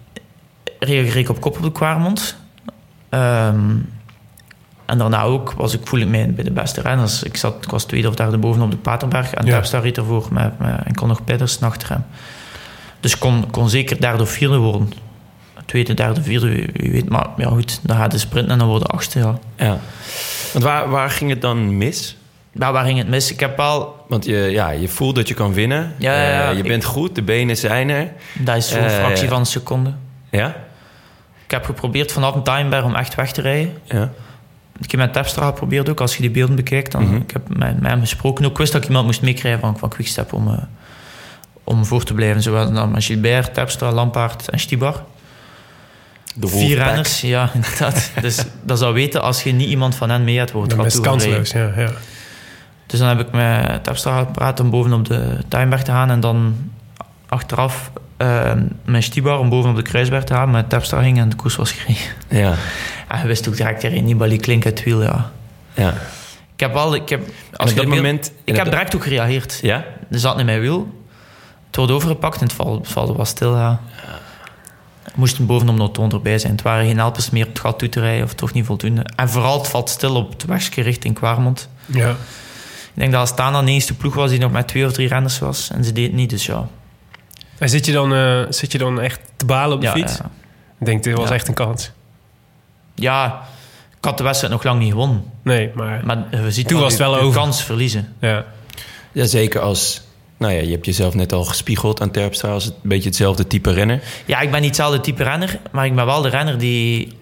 reed 0.79 1.29
op 1.29 1.41
kop 1.41 1.57
op 1.57 1.63
de 1.63 1.73
Kwaremond. 1.73 2.37
Ehm, 3.09 3.75
en 4.87 4.99
daarna 4.99 5.23
ook 5.23 5.53
was 5.53 5.75
ik, 5.75 5.87
voel 5.87 6.01
ik 6.01 6.09
mij 6.09 6.31
bij 6.31 6.45
de 6.45 6.51
beste 6.51 6.81
renners. 6.81 7.23
Ik, 7.23 7.37
zat, 7.37 7.65
ik 7.65 7.71
was 7.71 7.85
tweede 7.85 8.09
of 8.09 8.15
derde 8.15 8.39
boven 8.39 8.63
op 8.63 8.71
de 8.71 8.77
Paterberg. 8.77 9.35
En 9.35 9.47
Ja. 9.47 9.63
Reed 9.81 9.97
ervoor 9.97 10.27
met, 10.31 10.59
met, 10.59 10.81
en 10.85 10.95
kon 10.95 11.09
nog 11.09 11.25
Pedersen 11.25 11.67
achter 11.67 11.89
hem. 11.89 12.05
Dus 13.01 13.19
kon, 13.19 13.51
kon 13.51 13.69
zeker 13.69 14.01
derde 14.01 14.23
of 14.23 14.31
vierde 14.31 14.57
worden. 14.57 14.93
Tweede, 15.67 15.95
derde, 15.95 16.23
vierde, 16.23 16.49
wie 16.73 16.91
weet. 16.91 17.09
Maar 17.09 17.27
ja 17.37 17.49
goed, 17.49 17.81
dan 17.83 17.97
gaat 17.97 18.11
de 18.11 18.19
sprint 18.19 18.49
en 18.49 18.59
dan 18.59 18.69
worden 18.69 18.89
achtste. 18.89 19.19
Ja. 19.19 19.39
ja. 19.57 19.79
Want 20.53 20.65
waar, 20.65 20.89
waar 20.91 21.11
ging 21.11 21.31
het 21.31 21.41
dan 21.41 21.77
mis? 21.77 22.17
Ja, 22.53 22.73
waar 22.73 22.85
ging 22.85 22.99
het 22.99 23.09
mis? 23.09 23.33
Ik 23.33 23.41
heb 23.41 23.57
wel... 23.57 24.05
Want 24.09 24.25
je, 24.25 24.37
ja, 24.37 24.71
je 24.71 24.89
voelt 24.89 25.15
dat 25.15 25.29
je 25.29 25.35
kan 25.35 25.53
winnen. 25.53 25.95
Ja, 25.99 26.13
ja, 26.23 26.29
ja. 26.31 26.47
Eh, 26.49 26.53
je 26.53 26.63
Ik- 26.63 26.69
bent 26.69 26.85
goed, 26.85 27.15
de 27.15 27.23
benen 27.23 27.57
zijn 27.57 27.89
er. 27.89 28.13
Dat 28.39 28.57
is 28.57 28.69
zo'n 28.69 28.79
Eh, 28.79 28.91
fractie 28.99 29.29
van 29.29 29.39
een 29.39 29.47
seconde. 29.47 29.93
Ja? 30.31 30.49
Ik 31.45 31.51
heb 31.51 31.65
geprobeerd 31.65 32.13
vanaf 32.13 32.35
een 32.35 32.43
timebar 32.43 32.85
om 32.85 32.95
echt 32.95 33.15
weg 33.15 33.33
te 33.33 33.41
rijden. 33.41 33.73
Ja. 33.85 34.11
Ik 34.81 34.91
heb 34.91 35.01
met 35.01 35.13
Terpstra 35.13 35.47
geprobeerd 35.47 35.89
ook. 35.89 36.01
Als 36.01 36.15
je 36.17 36.21
die 36.23 36.31
beelden 36.31 36.57
bekijkt, 36.57 36.93
dan 36.93 37.03
Mhm. 37.03 37.17
ik 37.17 37.31
heb 37.31 37.49
met, 37.57 37.81
met 37.81 37.91
hem 37.91 38.01
gesproken. 38.01 38.45
Ook 38.45 38.51
ik 38.51 38.57
wist 38.59 38.73
dat 38.73 38.83
ik 38.83 38.89
iemand 38.89 39.07
moest 39.07 39.23
meekrijgen 39.23 39.61
van, 39.61 39.79
van 39.79 39.89
Quickstep 39.89 40.33
om, 40.33 40.49
eh, 40.49 40.59
om 41.67 41.85
voor 41.85 42.05
te 42.05 42.15
blijven. 42.15 42.43
Zowel 42.43 42.73
dan 42.73 42.91
met 42.91 43.05
Gilbert, 43.05 43.55
Terpstra, 43.55 43.93
Lampaard 43.93 44.49
en 44.49 44.59
Stibar. 44.59 45.05
De 46.35 46.49
Vier 46.49 46.77
renners, 46.77 47.21
ja, 47.21 47.51
inderdaad. 47.55 48.11
dus 48.21 48.45
dat 48.63 48.79
zou 48.79 48.95
weten, 48.95 49.23
als 49.23 49.43
je 49.43 49.53
niet 49.53 49.69
iemand 49.69 49.95
van 49.95 50.11
hen 50.11 50.25
mee 50.25 50.39
hebt, 50.39 50.53
wordt 50.53 50.71
Dan 50.71 50.79
het 50.79 50.89
is 50.89 50.95
het 50.95 51.03
kansloos. 51.03 51.51
Ja, 51.51 51.73
ja. 51.77 51.91
Dus 52.87 52.99
dan 52.99 53.09
heb 53.09 53.21
ik 53.21 53.33
met 53.33 53.85
Terpstra 53.85 54.19
gepraat 54.19 54.61
om 54.61 54.71
bovenop 54.71 55.05
de 55.05 55.39
Tuinberg 55.49 55.83
te 55.83 55.91
gaan. 55.91 56.11
En 56.11 56.21
dan 56.21 56.57
achteraf 57.29 57.91
eh, 58.17 58.53
met 58.85 59.05
Stibar 59.05 59.39
om 59.39 59.49
bovenop 59.49 59.77
de 59.77 59.83
Kruisberg 59.83 60.25
te 60.25 60.35
gaan. 60.35 60.51
Met 60.51 60.69
Terpstra 60.69 61.03
ging 61.03 61.19
en 61.19 61.29
de 61.29 61.37
koers 61.37 61.57
was 61.57 61.73
gereden. 61.73 62.03
Ja. 62.29 62.55
En 63.09 63.21
je 63.21 63.27
wist 63.27 63.49
ook 63.49 63.57
direct, 63.57 63.83
er 63.83 64.03
Nibali 64.03 64.37
klink 64.37 64.65
uit 64.65 64.79
het 64.79 64.87
wiel, 64.87 65.03
ja. 65.03 65.31
ja. 65.75 65.95
Ik 66.55 66.61
heb 66.61 66.75
al... 66.75 66.95
Ik 66.95 67.09
heb, 67.09 67.21
Als 67.21 67.31
als 67.53 67.71
op 67.71 67.77
dat 67.77 67.85
beeld- 67.85 67.97
moment... 67.97 68.33
Ik 68.45 68.57
heb 68.57 68.65
direct 68.65 68.95
ook 68.95 69.03
gereageerd. 69.03 69.59
Ja? 69.63 69.85
Er 70.11 70.19
zat 70.19 70.39
in 70.39 70.45
mijn 70.47 70.61
wiel. 70.61 71.05
Het 71.77 71.85
wordt 71.85 72.03
overgepakt 72.05 72.41
en 72.41 72.47
het 72.47 72.53
val- 72.53 72.75
het 72.75 72.89
valde 72.89 73.13
was 73.13 73.29
stil, 73.29 73.57
ja. 73.57 73.81
Er 75.05 75.13
moesten 75.15 75.47
bovenop 75.47 75.77
Noton 75.77 76.11
erbij 76.13 76.39
zijn. 76.39 76.53
Het 76.53 76.63
waren 76.63 76.87
geen 76.87 76.97
helpers 76.97 77.31
meer 77.31 77.43
op 77.43 77.49
het 77.49 77.59
gat 77.61 77.79
toe 77.79 77.89
te 77.89 78.01
rijden, 78.01 78.25
of 78.25 78.35
toch 78.35 78.53
niet 78.53 78.67
voldoende. 78.67 79.07
En 79.17 79.29
vooral, 79.31 79.59
het 79.59 79.69
valt 79.69 79.89
stil 79.91 80.15
op 80.17 80.31
het 80.33 80.45
wegje 80.45 80.83
richting 80.83 81.15
Kwarmond. 81.15 81.69
ja. 81.87 82.11
Ik 82.95 83.03
denk 83.03 83.13
dat 83.13 83.21
Astana 83.23 83.63
de 83.63 83.71
enige 83.71 83.95
ploeg 83.95 84.15
was 84.15 84.31
die 84.31 84.39
nog 84.39 84.51
met 84.53 84.69
twee 84.69 84.87
of 84.87 84.93
drie 84.93 85.09
renners 85.09 85.39
was. 85.39 85.71
En 85.71 85.85
ze 85.85 85.93
deed 85.93 86.07
het 86.07 86.15
niet, 86.15 86.31
dus 86.31 86.47
ja. 86.47 86.69
En 87.59 87.69
zit 87.69 87.87
je, 87.87 87.93
dan, 87.93 88.15
eh, 88.15 88.41
zit 88.49 88.73
je 88.73 88.79
dan 88.79 89.01
echt 89.01 89.21
te 89.37 89.45
balen 89.45 89.75
op 89.75 89.81
de 89.81 89.87
ja, 89.87 89.93
fiets? 89.93 90.17
ja. 90.17 90.31
Ik 90.81 90.87
denk, 90.87 91.03
dit 91.05 91.17
was 91.17 91.29
Ja. 91.29 91.35
echt 91.35 91.49
een 91.49 91.55
kans. 91.55 91.91
Ja, 92.95 93.43
ik 93.99 94.05
had 94.05 94.19
de 94.19 94.25
wedstrijd 94.25 94.53
nog 94.53 94.63
lang 94.63 94.79
niet 94.81 94.91
gewonnen. 94.91 95.25
Nee, 95.43 95.71
maar... 95.75 96.01
Maar 96.05 96.25
je 96.31 96.53
ziet 96.53 96.69
Toen 96.69 96.81
was 96.81 96.93
het 96.93 97.01
wel 97.01 97.17
over. 97.19 97.41
kans 97.41 97.63
verliezen. 97.65 98.15
Ja. 98.21 98.45
Ja, 99.13 99.25
zeker 99.27 99.61
als... 99.61 100.01
Nou 100.37 100.53
ja, 100.53 100.61
je 100.61 100.71
hebt 100.71 100.87
jezelf 100.87 101.15
net 101.15 101.33
al 101.33 101.45
gespiegeld 101.45 102.01
aan 102.01 102.11
Terpstra 102.11 102.51
als 102.51 102.67
een 102.67 102.73
beetje 102.83 103.09
hetzelfde 103.09 103.47
type 103.47 103.71
renner. 103.73 104.03
Ja, 104.25 104.41
ik 104.41 104.51
ben 104.51 104.61
niet 104.61 104.69
hetzelfde 104.69 105.01
type 105.01 105.23
renner, 105.23 105.59
maar 105.71 105.87
ik 105.87 105.95
ben 105.95 106.07
wel 106.07 106.23
de 106.23 106.29
renner 106.29 106.59
die... 106.59 107.19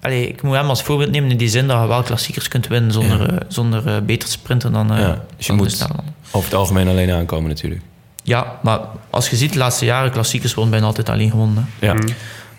Allee, 0.00 0.28
ik 0.28 0.42
moet 0.42 0.54
hem 0.54 0.68
als 0.68 0.82
voorbeeld 0.82 1.10
nemen 1.10 1.30
in 1.30 1.36
die 1.36 1.48
zin 1.48 1.66
dat 1.66 1.80
je 1.82 1.88
wel 1.88 2.02
klassiekers 2.02 2.48
kunt 2.48 2.66
winnen 2.66 2.92
zonder, 2.92 3.32
eh, 3.34 3.36
zonder 3.48 3.86
eh, 3.86 4.00
beter 4.02 4.26
te 4.28 4.34
sprinten 4.34 4.72
dan, 4.72 4.92
eh 4.92 4.98
Ja, 4.98 5.24
dus 5.36 5.46
je 5.46 5.52
dan 5.52 5.56
moet-. 5.56 5.86
Over 6.30 6.48
het 6.50 6.58
algemeen 6.58 6.88
alleen 6.88 7.10
aankomen 7.10 7.48
natuurlijk. 7.48 7.80
Ja, 8.22 8.58
maar 8.62 8.80
als 9.10 9.30
je 9.30 9.36
ziet, 9.36 9.52
de 9.52 9.58
laatste 9.58 9.84
jaren 9.84 10.10
klassiekers 10.10 10.54
worden 10.54 10.72
bijna 10.72 10.86
altijd 10.86 11.08
alleen 11.08 11.30
gewonnen. 11.30 11.68
hè. 11.78 11.86
Ja. 11.86 11.96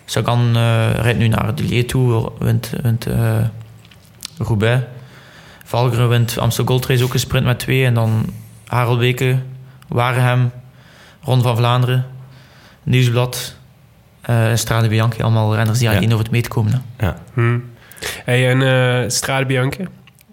Sagan 0.04 0.56
eh 0.56 0.90
rijdt 0.94 1.18
nu 1.18 1.28
naar 1.28 1.54
de 1.54 1.64
Lee 1.64 1.84
toe, 1.84 2.32
wint, 2.38 2.70
wint 2.82 3.06
eh, 3.06 3.36
Roubaix. 4.38 4.82
Valgeren 5.64 6.08
wint 6.08 6.38
Amstel 6.38 6.64
Gold 6.64 6.86
Race 6.86 7.04
ook 7.04 7.12
een 7.14 7.20
sprint 7.20 7.46
met 7.46 7.58
twee. 7.58 7.84
En 7.84 7.94
dan 7.94 8.32
Harelbeke, 8.66 9.38
Waregem, 9.88 10.50
Ron 11.22 11.42
van 11.42 11.56
Vlaanderen, 11.56 12.06
Nieuwsblad, 12.82 13.56
eh 14.20 14.54
Strade 14.54 14.88
Bianchi. 14.88 15.22
Allemaal 15.22 15.54
renners 15.54 15.78
die 15.78 15.88
Ja. 15.90 15.96
alleen 15.96 16.12
over 16.12 16.22
het 16.24 16.30
meet 16.30 16.48
komen. 16.48 16.84
hè. 16.96 17.06
Ja. 17.06 17.16
Hm. 17.34 17.58
Hey, 18.24 18.50
en 18.50 18.62
eh 19.02 19.08
Strade 19.10 19.46
Bianchi? 19.46 19.84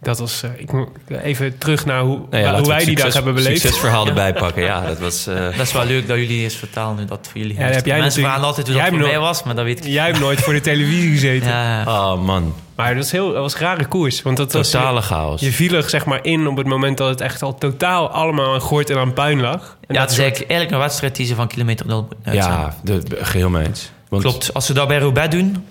Dat 0.02 0.20
was... 0.20 0.43
eh, 0.43 0.49
ik 0.58 0.72
moet 0.72 0.88
even 1.24 1.58
terug 1.58 1.86
naar 1.86 2.02
hoe, 2.02 2.20
Nou 2.30 2.43
ja, 2.43 2.58
hoe 2.58 2.68
wij 2.68 2.86
die 2.86 2.95
dag 2.95 3.14
hebben 3.14 3.34
beleefd. 3.34 3.62
Succesverhaal 3.62 4.08
erbij 4.14 4.34
pakken, 4.34 4.64
ja. 4.64 4.82
Dat 4.82 4.99
was... 4.99 5.28
eh, 5.28 5.36
Dat 5.36 5.60
is 5.68 5.72
wel 5.74 5.86
leuk 5.86 6.08
dat 6.08 6.18
jullie 6.18 6.43
eens 6.43 6.56
vertalen 6.56 6.97
hoe 6.97 7.06
dat 7.06 7.28
voor 7.32 7.41
jullie 7.41 7.58
Ja, 7.58 7.66
heb 7.66 7.86
jij 7.86 7.99
Mensen 7.99 8.22
vragen 8.22 8.43
altijd 8.43 8.68
hoe 8.68 8.76
jij 8.76 8.89
dat 8.89 8.99
voor 8.99 9.08
mij 9.08 9.20
was, 9.20 9.43
maar 9.43 9.56
dat 9.56 9.66
weet 9.66 9.86
ik 9.86 9.91
Jij 9.91 10.06
hebt 10.06 10.20
nooit 10.20 10.41
voor 10.41 10.54
de 10.54 10.62
televisie 10.62 11.12
gezeten. 11.12 11.49
Ja, 11.49 11.84
oh 11.88 12.22
man, 12.24 12.54
Maar 12.76 12.88
dat 12.88 12.95
was, 13.04 13.12
heel, 13.12 13.28
dat 13.34 13.41
was 13.41 13.54
een 13.54 13.60
rare 13.60 13.86
koers. 13.86 14.22
Want 14.22 14.38
dat 14.38 14.54
was, 14.54 14.70
totale 14.70 15.02
chaos. 15.02 15.41
je 15.41 15.52
viel 15.52 15.74
er 15.74 15.89
zeg 15.89 16.06
maar 16.06 16.20
in 16.26 16.47
op 16.47 16.58
het 16.58 16.68
moment 16.68 16.97
dat 16.97 17.10
het 17.10 17.22
echt 17.22 17.41
al 17.41 17.56
totaal 17.58 18.10
allemaal 18.10 18.54
aan 18.54 18.62
gooit 18.62 18.89
en 18.89 18.97
aan 18.97 19.14
puin 19.14 19.41
lag. 19.41 19.78
En 19.88 19.93
ja, 19.95 19.99
dat 19.99 20.02
het 20.02 20.12
is 20.12 20.18
eigenlijk, 20.18 20.49
eigenlijk 20.52 20.72
een 20.72 20.80
wedstrijd 20.88 21.16
die 21.16 21.26
ze 21.26 21.36
van 21.36 21.47
kilometer 21.47 21.86
nul. 21.86 22.08
Ja, 22.24 22.76
de, 22.84 23.02
geheel 23.22 23.49
mee 23.49 23.66
eens. 23.66 23.91
Want, 24.10 24.24
Klopt. 24.24 24.54
Als 24.54 24.66
ze 24.66 24.74
dat 24.74 24.88
bij 24.88 24.97
Roubaix 24.97 25.30
doen, 25.36 25.66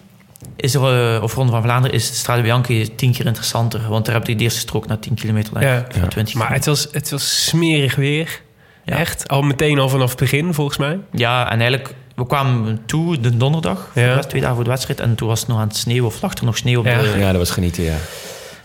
is 0.57 0.75
er, 0.75 1.15
eh, 1.15 1.23
of 1.23 1.35
Ronde 1.35 1.53
van 1.53 1.63
Vlaanderen, 1.63 1.97
is 1.97 2.09
de 2.11 2.15
Strade 2.17 2.43
Bianchi 2.43 2.95
tien 2.95 3.13
keer 3.13 3.27
interessanter. 3.27 3.89
Want 3.89 4.05
daar 4.05 4.15
heb 4.15 4.27
je 4.27 4.37
de 4.37 4.43
eerste 4.43 4.61
strook 4.61 4.87
na 4.87 4.97
10 4.97 5.15
kilometer 5.15 5.53
lang. 5.53 5.65
Ja. 5.65 5.87
Van 5.99 6.09
20 6.09 6.35
Maar 6.35 6.53
het 6.53 6.67
was, 6.67 6.89
het 6.93 7.11
was 7.11 7.45
smerig 7.45 7.95
weer. 7.95 8.41
Ja. 8.85 8.97
Echt. 8.99 9.29
Al 9.29 9.43
meteen 9.43 9.79
al 9.79 9.89
vanaf 9.89 10.11
het 10.11 10.19
begin, 10.19 10.55
volgens 10.55 10.77
mij. 10.79 10.99
Ja, 11.13 11.45
en 11.51 11.61
eigenlijk, 11.61 11.95
we 12.15 12.27
kwamen 12.27 12.81
toe 12.87 13.21
de 13.21 13.37
donderdag, 13.37 13.91
de 13.95 14.01
Ja. 14.01 14.19
twee 14.19 14.41
dagen 14.41 14.55
voor 14.57 14.65
de 14.65 14.71
wedstrijd. 14.71 15.01
En 15.01 15.15
toen 15.15 15.29
was 15.29 15.41
het 15.41 15.49
nog 15.49 15.59
aan 15.59 15.67
het 15.69 15.77
sneeuwen, 15.77 16.07
of 16.07 16.23
lag 16.23 16.35
er 16.35 16.45
nog 16.45 16.57
sneeuw 16.57 16.79
op 16.79 16.87
Ja. 16.87 17.03
de... 17.03 17.15
Ja, 17.19 17.27
dat 17.29 17.37
was 17.37 17.51
genieten, 17.51 17.83
ja. 17.83 17.97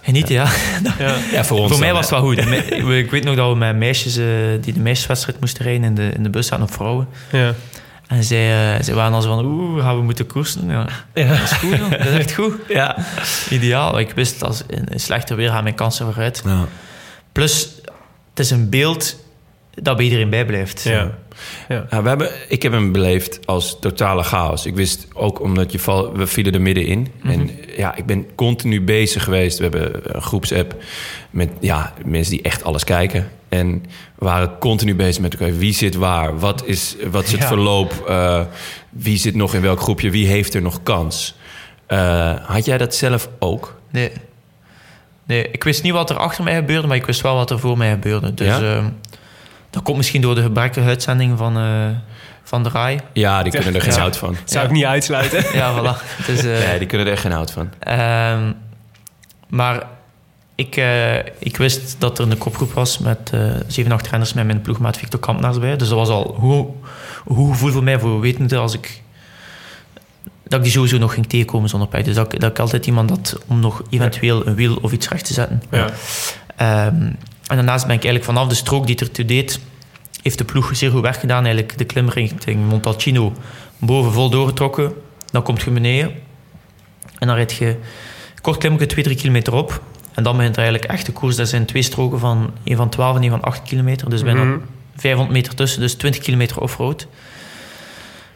Genieten, 0.01 0.33
ja. 0.35 0.47
Ja. 0.99 1.15
Ja, 1.31 1.43
voor 1.45 1.57
ons 1.59 1.69
Voor 1.71 1.79
mij 1.79 1.87
dan, 1.89 1.97
was 1.97 2.09
het 2.09 2.19
wel 2.19 2.29
goed. 2.29 2.37
Ik 3.03 3.11
weet 3.11 3.23
nog 3.23 3.35
dat 3.35 3.49
we 3.51 3.55
met 3.57 3.75
meisjes 3.75 4.17
eh, 4.17 4.25
die 4.61 4.73
de 4.73 4.79
meisjeswedstrijd 4.79 5.39
moesten 5.39 5.63
rijden 5.65 5.83
in 5.83 5.95
de, 5.95 6.09
in 6.15 6.23
de 6.23 6.29
bus 6.29 6.47
zaten, 6.47 6.65
op 6.65 6.71
vrouwen. 6.73 7.07
Ja. 7.31 7.53
En 8.07 8.23
zij, 8.23 8.75
eh, 8.75 8.83
zij 8.83 8.93
waren 8.93 9.13
al 9.13 9.21
zo 9.21 9.35
van, 9.35 9.45
oeh, 9.45 9.83
gaan 9.83 9.95
we 9.97 10.03
moeten 10.03 10.27
koersen? 10.27 10.69
Ja, 10.69 10.87
Ja. 11.13 11.27
dat 11.27 11.41
is 11.41 11.51
goed, 11.51 11.77
joh. 11.77 11.89
dat 11.91 11.99
is 12.05 12.17
echt 12.17 12.33
goed. 12.33 12.53
Ja. 12.67 12.97
Ideaal. 13.49 13.99
Ik 13.99 14.11
wist, 14.11 14.43
als 14.43 14.63
in, 14.67 14.85
in 14.85 14.99
slechter 14.99 15.35
weer 15.35 15.49
gaan 15.49 15.63
mijn 15.63 15.75
kansen 15.75 16.05
vooruit. 16.05 16.41
Ja. 16.45 16.65
Plus, 17.31 17.69
het 18.29 18.39
is 18.39 18.51
een 18.51 18.69
beeld 18.69 19.15
dat 19.73 19.95
bij 19.95 20.05
iedereen 20.05 20.29
bijblijft. 20.29 20.83
Ja. 20.83 21.11
Ja, 21.67 22.01
we 22.01 22.07
hebben, 22.07 22.29
ik 22.49 22.63
heb 22.63 22.71
hem 22.71 22.91
beleefd 22.91 23.39
als 23.45 23.77
totale 23.79 24.23
chaos. 24.23 24.65
Ik 24.65 24.75
wist 24.75 25.07
ook 25.13 25.41
omdat 25.41 25.71
je 25.71 25.79
val, 25.79 26.13
we 26.17 26.27
vielen 26.27 26.53
er 26.53 26.61
middenin. 26.61 27.11
En 27.23 27.49
ja, 27.77 27.95
ik 27.95 28.05
ben 28.05 28.35
continu 28.35 28.81
bezig 28.81 29.23
geweest. 29.23 29.57
We 29.57 29.63
hebben 29.63 30.15
een 30.15 30.21
groepsapp 30.21 30.75
met 31.29 31.49
ja, 31.59 31.93
mensen 32.05 32.31
die 32.31 32.41
echt 32.41 32.63
alles 32.63 32.83
kijken. 32.83 33.29
En 33.59 33.83
we 34.15 34.25
waren 34.25 34.57
continu 34.59 34.95
bezig 34.95 35.21
met 35.21 35.33
elkaar. 35.35 35.57
Wie 35.57 35.73
zit 35.73 35.95
waar? 35.95 36.39
Wat 36.39 36.65
is, 36.65 36.95
wat 37.11 37.23
is 37.23 37.31
het 37.31 37.41
Ja. 37.41 37.47
verloop? 37.47 38.03
Eh, 38.07 38.41
wie 38.89 39.17
zit 39.17 39.35
nog 39.35 39.53
in 39.53 39.61
welk 39.61 39.79
groepje? 39.81 40.09
Wie 40.11 40.27
heeft 40.27 40.53
er 40.53 40.61
nog 40.61 40.83
kans? 40.83 41.35
Eh, 41.87 42.33
had 42.41 42.65
jij 42.65 42.77
dat 42.77 42.95
zelf 42.95 43.29
ook? 43.39 43.79
Nee. 43.91 44.11
nee. 45.25 45.51
Ik 45.51 45.63
wist 45.63 45.83
niet 45.83 45.93
wat 45.93 46.09
er 46.09 46.17
achter 46.17 46.43
mij 46.43 46.55
gebeurde, 46.55 46.87
maar 46.87 46.97
ik 46.97 47.05
wist 47.05 47.21
wel 47.21 47.35
wat 47.35 47.51
er 47.51 47.59
voor 47.59 47.77
mij 47.77 47.89
gebeurde. 47.89 48.33
Dus 48.33 48.47
Ja? 48.47 48.61
ehm, 48.75 48.85
dat 49.69 49.83
komt 49.83 49.97
misschien 49.97 50.21
door 50.21 50.35
de 50.35 50.41
gebrekkige 50.41 50.87
uitzending 50.87 51.37
van, 51.37 51.57
eh, 51.57 51.87
van 52.43 52.63
de 52.63 52.69
RAI. 52.69 52.99
Ja, 53.13 53.43
die 53.43 53.51
kunnen 53.51 53.75
er 53.75 53.81
geen 53.81 53.93
Ja. 53.93 53.99
hout 53.99 54.17
van. 54.17 54.33
Dat 54.33 54.49
zou 54.51 54.63
Ja. 54.63 54.69
ik 54.69 54.75
niet 54.75 54.85
uitsluiten. 54.85 55.43
Ja, 55.59 55.73
voilà. 55.79 56.25
Dus, 56.25 56.43
eh, 56.43 56.67
Nee, 56.67 56.77
die 56.79 56.87
kunnen 56.87 57.07
er 57.07 57.13
echt 57.13 57.21
geen 57.21 57.31
hout 57.31 57.51
van. 57.51 57.69
Ehm, 57.79 58.51
maar 59.47 59.83
ik, 60.55 60.75
eh, 60.75 61.17
ik 61.17 61.57
wist 61.57 61.95
dat 61.99 62.19
er 62.19 62.31
een 62.31 62.37
kopgroep 62.37 62.71
was 62.73 62.97
met 62.97 63.29
eh 63.33 63.41
zeven, 63.67 63.91
acht 63.91 64.07
renners 64.07 64.33
met 64.33 64.45
mijn 64.45 64.61
ploegmaat 64.61 64.97
Victor 64.97 65.19
Kampnaars 65.19 65.59
bij. 65.59 65.77
Dus 65.77 65.87
dat 65.89 65.97
was 65.97 66.09
al 66.09 66.35
hoe, 66.39 66.67
hoe 67.25 67.51
gevoel 67.51 67.71
voor 67.71 67.83
mij 67.83 67.99
voor 67.99 68.19
wetende 68.19 68.57
als 68.57 68.73
ik 68.73 69.01
dat 70.47 70.57
ik 70.59 70.63
die 70.63 70.71
sowieso 70.71 70.97
nog 70.97 71.13
ging 71.13 71.25
tegenkomen 71.27 71.69
zonder 71.69 71.87
pijn. 71.87 72.03
Dus 72.03 72.15
dat, 72.15 72.33
ik- 72.33 72.39
dat 72.39 72.49
ik 72.51 72.59
altijd 72.59 72.85
iemand 72.85 73.09
had 73.09 73.39
om 73.47 73.59
nog 73.59 73.81
eventueel 73.89 74.47
een 74.47 74.55
wiel 74.55 74.77
of 74.81 74.91
iets 74.91 75.09
recht 75.09 75.25
te 75.25 75.33
zetten. 75.33 75.61
Ja. 75.71 75.89
Ehm, 76.55 76.95
en 77.47 77.55
daarnaast 77.55 77.85
ben 77.87 77.95
ik 77.95 78.03
eigenlijk 78.03 78.23
vanaf 78.33 78.47
de 78.47 78.55
strook 78.55 78.87
die 78.87 78.95
er 78.99 79.11
toe 79.11 79.25
deed, 79.25 79.59
heeft 80.21 80.37
de 80.37 80.43
ploeg 80.43 80.69
zeer 80.75 80.91
goed 80.91 81.01
werk 81.01 81.15
gedaan. 81.19 81.43
Eigenlijk 81.45 81.77
de 81.77 81.85
klim 81.85 82.09
richting 82.09 82.67
Montalcino 82.69 83.33
boven 83.77 84.11
vol 84.11 84.29
doorgetrokken. 84.29 84.93
Dan 85.31 85.43
komt 85.43 85.61
je 85.61 85.71
beneden 85.71 86.11
en 87.19 87.27
dan 87.27 87.35
rijd 87.35 87.53
je 87.53 87.75
kort 88.41 88.57
klimmetje 88.57 88.85
2, 88.87 89.03
3 89.03 89.15
kilometer 89.17 89.53
op. 89.53 89.81
En 90.15 90.23
dan 90.23 90.35
begint 90.37 90.55
er 90.55 90.61
eigenlijk 90.63 90.91
echt 90.93 91.05
de 91.05 91.11
koers. 91.11 91.35
Dat 91.35 91.49
zijn 91.49 91.65
twee 91.65 91.81
stroken 91.81 92.19
van 92.19 92.51
een 92.63 92.75
van 92.75 92.89
12 92.89 93.15
en 93.15 93.23
een 93.23 93.29
van 93.29 93.41
8 93.41 93.61
kilometer. 93.61 94.09
Dus 94.09 94.23
bijna 94.23 94.43
Mhm. 94.43 94.57
500 94.95 95.35
meter 95.37 95.55
tussen, 95.55 95.79
dus 95.81 95.93
20 95.93 96.21
kilometer 96.21 96.59
offroad. 96.61 97.07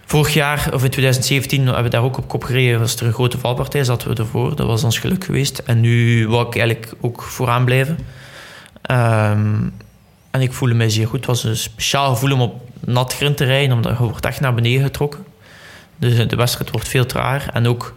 Vorig 0.05 0.33
jaar, 0.33 0.69
of 0.73 0.83
in 0.83 0.89
2017, 0.89 1.65
hebben 1.65 1.83
we 1.83 1.89
daar 1.89 2.03
ook 2.03 2.17
op 2.17 2.27
kop 2.27 2.43
gereden. 2.43 2.79
Was 2.79 2.95
er 2.95 3.05
een 3.05 3.13
grote 3.13 3.37
valpartij, 3.37 3.83
zaten 3.83 4.09
we 4.09 4.15
ervoor. 4.15 4.55
Dat 4.55 4.67
was 4.67 4.83
ons 4.83 4.99
geluk 4.99 5.23
geweest. 5.23 5.57
En 5.57 5.79
nu 5.79 6.27
wou 6.27 6.47
ik 6.47 6.55
eigenlijk 6.57 6.93
ook 7.01 7.21
vooraan 7.21 7.65
blijven. 7.65 7.97
Ehm, 8.81 9.55
en 10.31 10.41
ik 10.41 10.53
voelde 10.53 10.73
mij 10.73 10.89
zeer 10.89 11.07
goed. 11.07 11.17
Het 11.17 11.25
was 11.25 11.43
een 11.43 11.57
speciaal 11.57 12.13
gevoel 12.13 12.31
om 12.31 12.41
op 12.41 12.61
nat 12.79 13.13
grind 13.13 13.37
te 13.37 13.43
rijden, 13.45 13.75
omdat 13.75 13.97
je 13.97 14.03
wordt 14.03 14.25
echt 14.25 14.39
naar 14.39 14.53
beneden 14.53 14.83
getrokken. 14.83 15.25
Dus 15.97 16.27
de 16.27 16.35
wedstrijd 16.35 16.71
wordt 16.71 16.87
veel 16.87 17.05
trager. 17.05 17.53
En 17.53 17.67
ook 17.67 17.93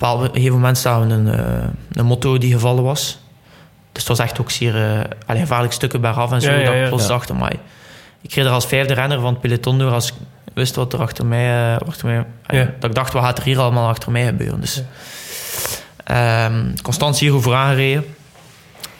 op 0.00 0.20
een 0.20 0.30
gegeven 0.32 0.54
moment 0.54 0.78
staan 0.78 1.06
we 1.08 1.14
een, 1.14 1.28
eh, 1.28 1.68
een 1.92 2.04
motto 2.06 2.38
die 2.38 2.52
gevallen 2.52 2.82
was. 2.84 3.18
Dus 3.92 4.02
het 4.02 4.08
was 4.08 4.18
echt 4.26 4.40
ook 4.40 4.50
zeer 4.50 4.76
eh, 4.76 5.00
allee, 5.26 5.40
gevaarlijk 5.40 5.72
stukken 5.72 6.00
bergaf 6.00 6.32
en 6.32 6.40
zo. 6.40 6.50
Ja, 6.50 6.56
ja, 6.58 6.64
dat 6.64 6.74
ja. 6.74 6.80
ik 6.82 6.88
plots 6.88 7.02
Ja. 7.02 7.08
dacht, 7.08 7.30
amai. 7.30 7.52
Ik 8.20 8.32
reed 8.34 8.44
er 8.44 8.50
als 8.50 8.66
vijfde 8.66 8.94
renner 8.94 9.20
van 9.20 9.32
het 9.32 9.40
peloton 9.40 9.78
door 9.78 9.92
als 9.92 10.08
ik 10.08 10.14
wist 10.54 10.74
wat 10.76 10.92
er 10.92 11.00
achter 11.00 11.26
mij... 11.26 11.74
eh, 11.74 11.88
achter 11.88 12.06
mij 12.06 12.24
Ja. 12.58 12.70
Dat 12.78 12.90
ik 12.90 12.96
dacht, 12.96 13.12
wat 13.12 13.22
gaat 13.24 13.38
er 13.38 13.44
hier 13.44 13.58
allemaal 13.58 13.88
achter 13.88 14.10
mij 14.10 14.24
gebeuren? 14.26 14.60
Dus, 14.60 14.82
ehm, 16.04 16.76
constant 16.82 17.18
hier 17.18 17.34
over 17.34 17.54
aangereden. 17.54 18.04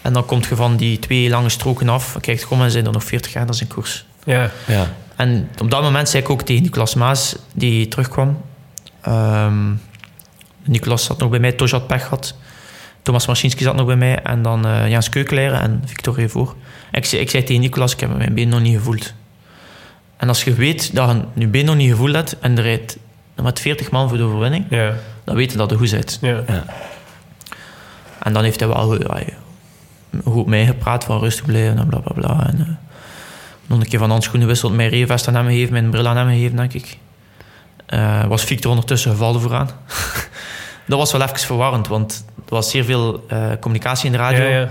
En 0.03 0.13
dan 0.13 0.27
komt 0.27 0.47
je 0.47 0.57
van 0.57 0.77
die 0.77 0.99
twee 0.99 1.29
lange 1.29 1.49
stroken 1.49 1.89
af. 1.89 2.17
Kijk, 2.21 2.45
kom, 2.49 2.63
en 2.63 2.71
zijn 2.71 2.87
er 2.87 2.93
nog 2.93 3.05
40 3.05 3.33
renners 3.33 3.61
in 3.61 3.67
koers. 3.67 4.05
Ja. 4.25 4.51
Ja. 4.67 4.87
En 5.17 5.49
op 5.63 5.71
dat 5.71 5.83
moment 5.83 6.09
zei 6.09 6.23
ik 6.23 6.31
ook 6.31 6.43
tegen 6.43 6.63
Nicolas 6.63 6.95
Maas, 6.95 7.37
die 7.55 7.89
terugkwam. 7.89 8.41
Ehm 9.01 9.63
Nicolas 10.71 11.05
zat 11.05 11.19
nog 11.19 11.31
bij 11.31 11.39
mij, 11.39 11.53
Tosh 11.53 11.71
had 11.73 11.87
pech 11.87 12.03
gehad. 12.03 12.35
Thomas 13.03 13.27
Machinski 13.27 13.63
zat 13.63 13.77
nog 13.77 13.87
bij 13.87 13.97
mij. 13.97 14.23
En 14.23 14.43
dan 14.43 14.67
eh 14.67 14.89
Jens 14.89 15.09
Keukelaar 15.09 15.53
en 15.63 15.83
Victor 15.87 16.15
Revoor. 16.15 16.55
Ik, 16.93 17.05
zei- 17.05 17.23
ik 17.23 17.31
zei 17.31 17.43
tegen 17.43 17.61
Nicolas, 17.63 17.93
ik 17.93 18.01
heb 18.01 18.17
mijn 18.17 18.35
been 18.35 18.49
nog 18.49 18.61
niet 18.61 18.77
gevoeld. 18.77 19.13
En 20.17 20.29
als 20.29 20.45
je 20.45 20.55
weet 20.55 20.95
dat 20.95 21.11
je 21.11 21.23
je 21.41 21.47
been 21.47 21.65
nog 21.65 21.77
niet 21.77 21.91
gevoeld 21.91 22.15
hebt 22.15 22.39
en 22.41 22.57
er 22.57 22.63
rijdt 22.63 22.97
met 23.43 23.61
40 23.61 23.91
man 23.91 24.09
voor 24.09 24.19
de 24.19 24.25
overwinning, 24.25 24.65
Ja. 24.71 24.95
dan 25.25 25.35
weet 25.37 25.51
je 25.53 25.57
dat 25.59 25.71
je 25.71 25.77
goed 25.77 25.91
bent. 25.91 26.19
Ja. 26.21 26.45
En 28.23 28.33
dan 28.33 28.43
heeft 28.45 28.61
hij 28.61 28.69
wel 28.69 28.83
goed, 28.83 29.03
ja, 29.03 29.23
goed 30.25 30.47
meegepraat 30.47 31.05
van 31.05 31.19
rustig 31.19 31.45
blijven 31.45 31.79
en 31.79 31.87
bla 31.87 31.99
bla 31.99 32.13
bla. 32.15 32.47
En, 32.47 32.59
eh, 32.61 32.67
nog 33.67 33.81
een 33.81 33.89
keer 33.89 33.99
van 33.99 34.11
handschoenen 34.11 34.49
wisseld, 34.49 34.73
mijn 34.75 34.89
regenvest 34.89 35.29
aan 35.29 35.35
hem 35.35 35.47
gegeven, 35.47 35.73
mijn 35.73 35.91
bril 35.91 36.09
aan 36.09 36.17
hem 36.17 36.29
gegeven, 36.29 36.57
denk 36.57 36.73
ik. 36.73 36.99
Eh, 37.87 38.25
was 38.25 38.45
Victor 38.45 38.71
ondertussen 38.71 39.11
gevallen 39.11 39.41
vooraan. 39.41 39.71
dat 40.91 40.99
was 40.99 41.13
wel 41.13 41.23
even 41.23 41.39
verwarrend, 41.39 41.89
want 41.89 42.25
er 42.37 42.55
was 42.55 42.71
zeer 42.71 42.85
veel 42.85 43.25
eh, 43.29 43.47
communicatie 43.61 44.07
in 44.07 44.13
de 44.13 44.19
radio. 44.19 44.43
Ja, 44.45 44.59
ja. 44.59 44.69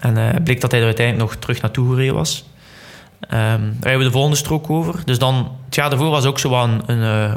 En 0.00 0.16
het 0.16 0.44
bleek 0.44 0.60
dat 0.60 0.70
hij 0.70 0.80
er 0.80 0.86
uiteindelijk 0.86 1.30
nog 1.30 1.40
terug 1.40 1.60
naartoe 1.60 1.90
gereden 1.90 2.14
was. 2.14 2.44
Ehm 3.20 3.32
daar 3.40 3.60
rijden 3.80 3.98
we 3.98 4.04
de 4.04 4.10
volgende 4.10 4.36
strook 4.36 4.70
over. 4.70 4.94
Dus 5.04 5.18
dan, 5.18 5.56
het 5.64 5.74
jaar 5.74 5.90
daarvoor 5.90 6.10
was 6.10 6.24
ook 6.24 6.38
zo 6.38 6.50
wel 6.50 6.62
een, 6.64 6.82
een 6.86 7.30
eh, 7.30 7.34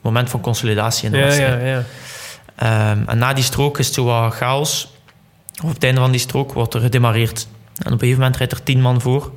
moment 0.00 0.30
van 0.30 0.40
consolidatie 0.40 1.04
in 1.04 1.10
de 1.12 1.18
Ja, 1.18 1.24
wedstrijd. 1.24 1.60
ja, 1.62 1.66
ja. 1.68 1.82
Ehm, 2.90 3.08
en 3.08 3.18
na 3.18 3.32
die 3.32 3.44
strook 3.44 3.78
is 3.78 3.86
het 3.86 3.94
zo 3.94 4.04
wat 4.04 4.34
chaos. 4.34 4.92
Of 5.62 5.68
op 5.68 5.74
het 5.74 5.84
einde 5.84 6.00
van 6.00 6.10
die 6.10 6.20
strook 6.20 6.52
wordt 6.52 6.74
er 6.74 6.80
gedemareerd. 6.80 7.46
En 7.76 7.86
op 7.86 7.92
een 7.92 7.98
gegeven 7.98 8.18
moment 8.20 8.36
rijdt 8.36 8.52
er 8.52 8.62
tien 8.62 8.80
man 8.80 9.00
voor. 9.00 9.32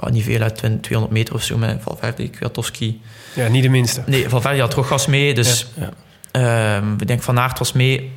Ja, 0.00 0.08
niet 0.10 0.24
veel 0.24 0.40
uit 0.40 0.56
200 0.56 1.10
meter 1.10 1.34
of 1.34 1.42
zo 1.42 1.56
met 1.58 1.82
Valverde, 1.82 2.28
Kwiatkowski. 2.28 3.00
Ja, 3.34 3.48
niet 3.48 3.62
de 3.62 3.68
minste. 3.68 4.02
Nee, 4.06 4.28
Valverde 4.28 4.60
had 4.60 4.74
ruggas 4.74 5.06
mee, 5.06 5.34
dus 5.34 5.66
Ja. 5.74 5.90
Ehm, 6.34 6.92
ik 6.92 7.06
denk 7.06 7.22
Van 7.22 7.38
Aert 7.38 7.58
was 7.58 7.72
mee. 7.72 8.12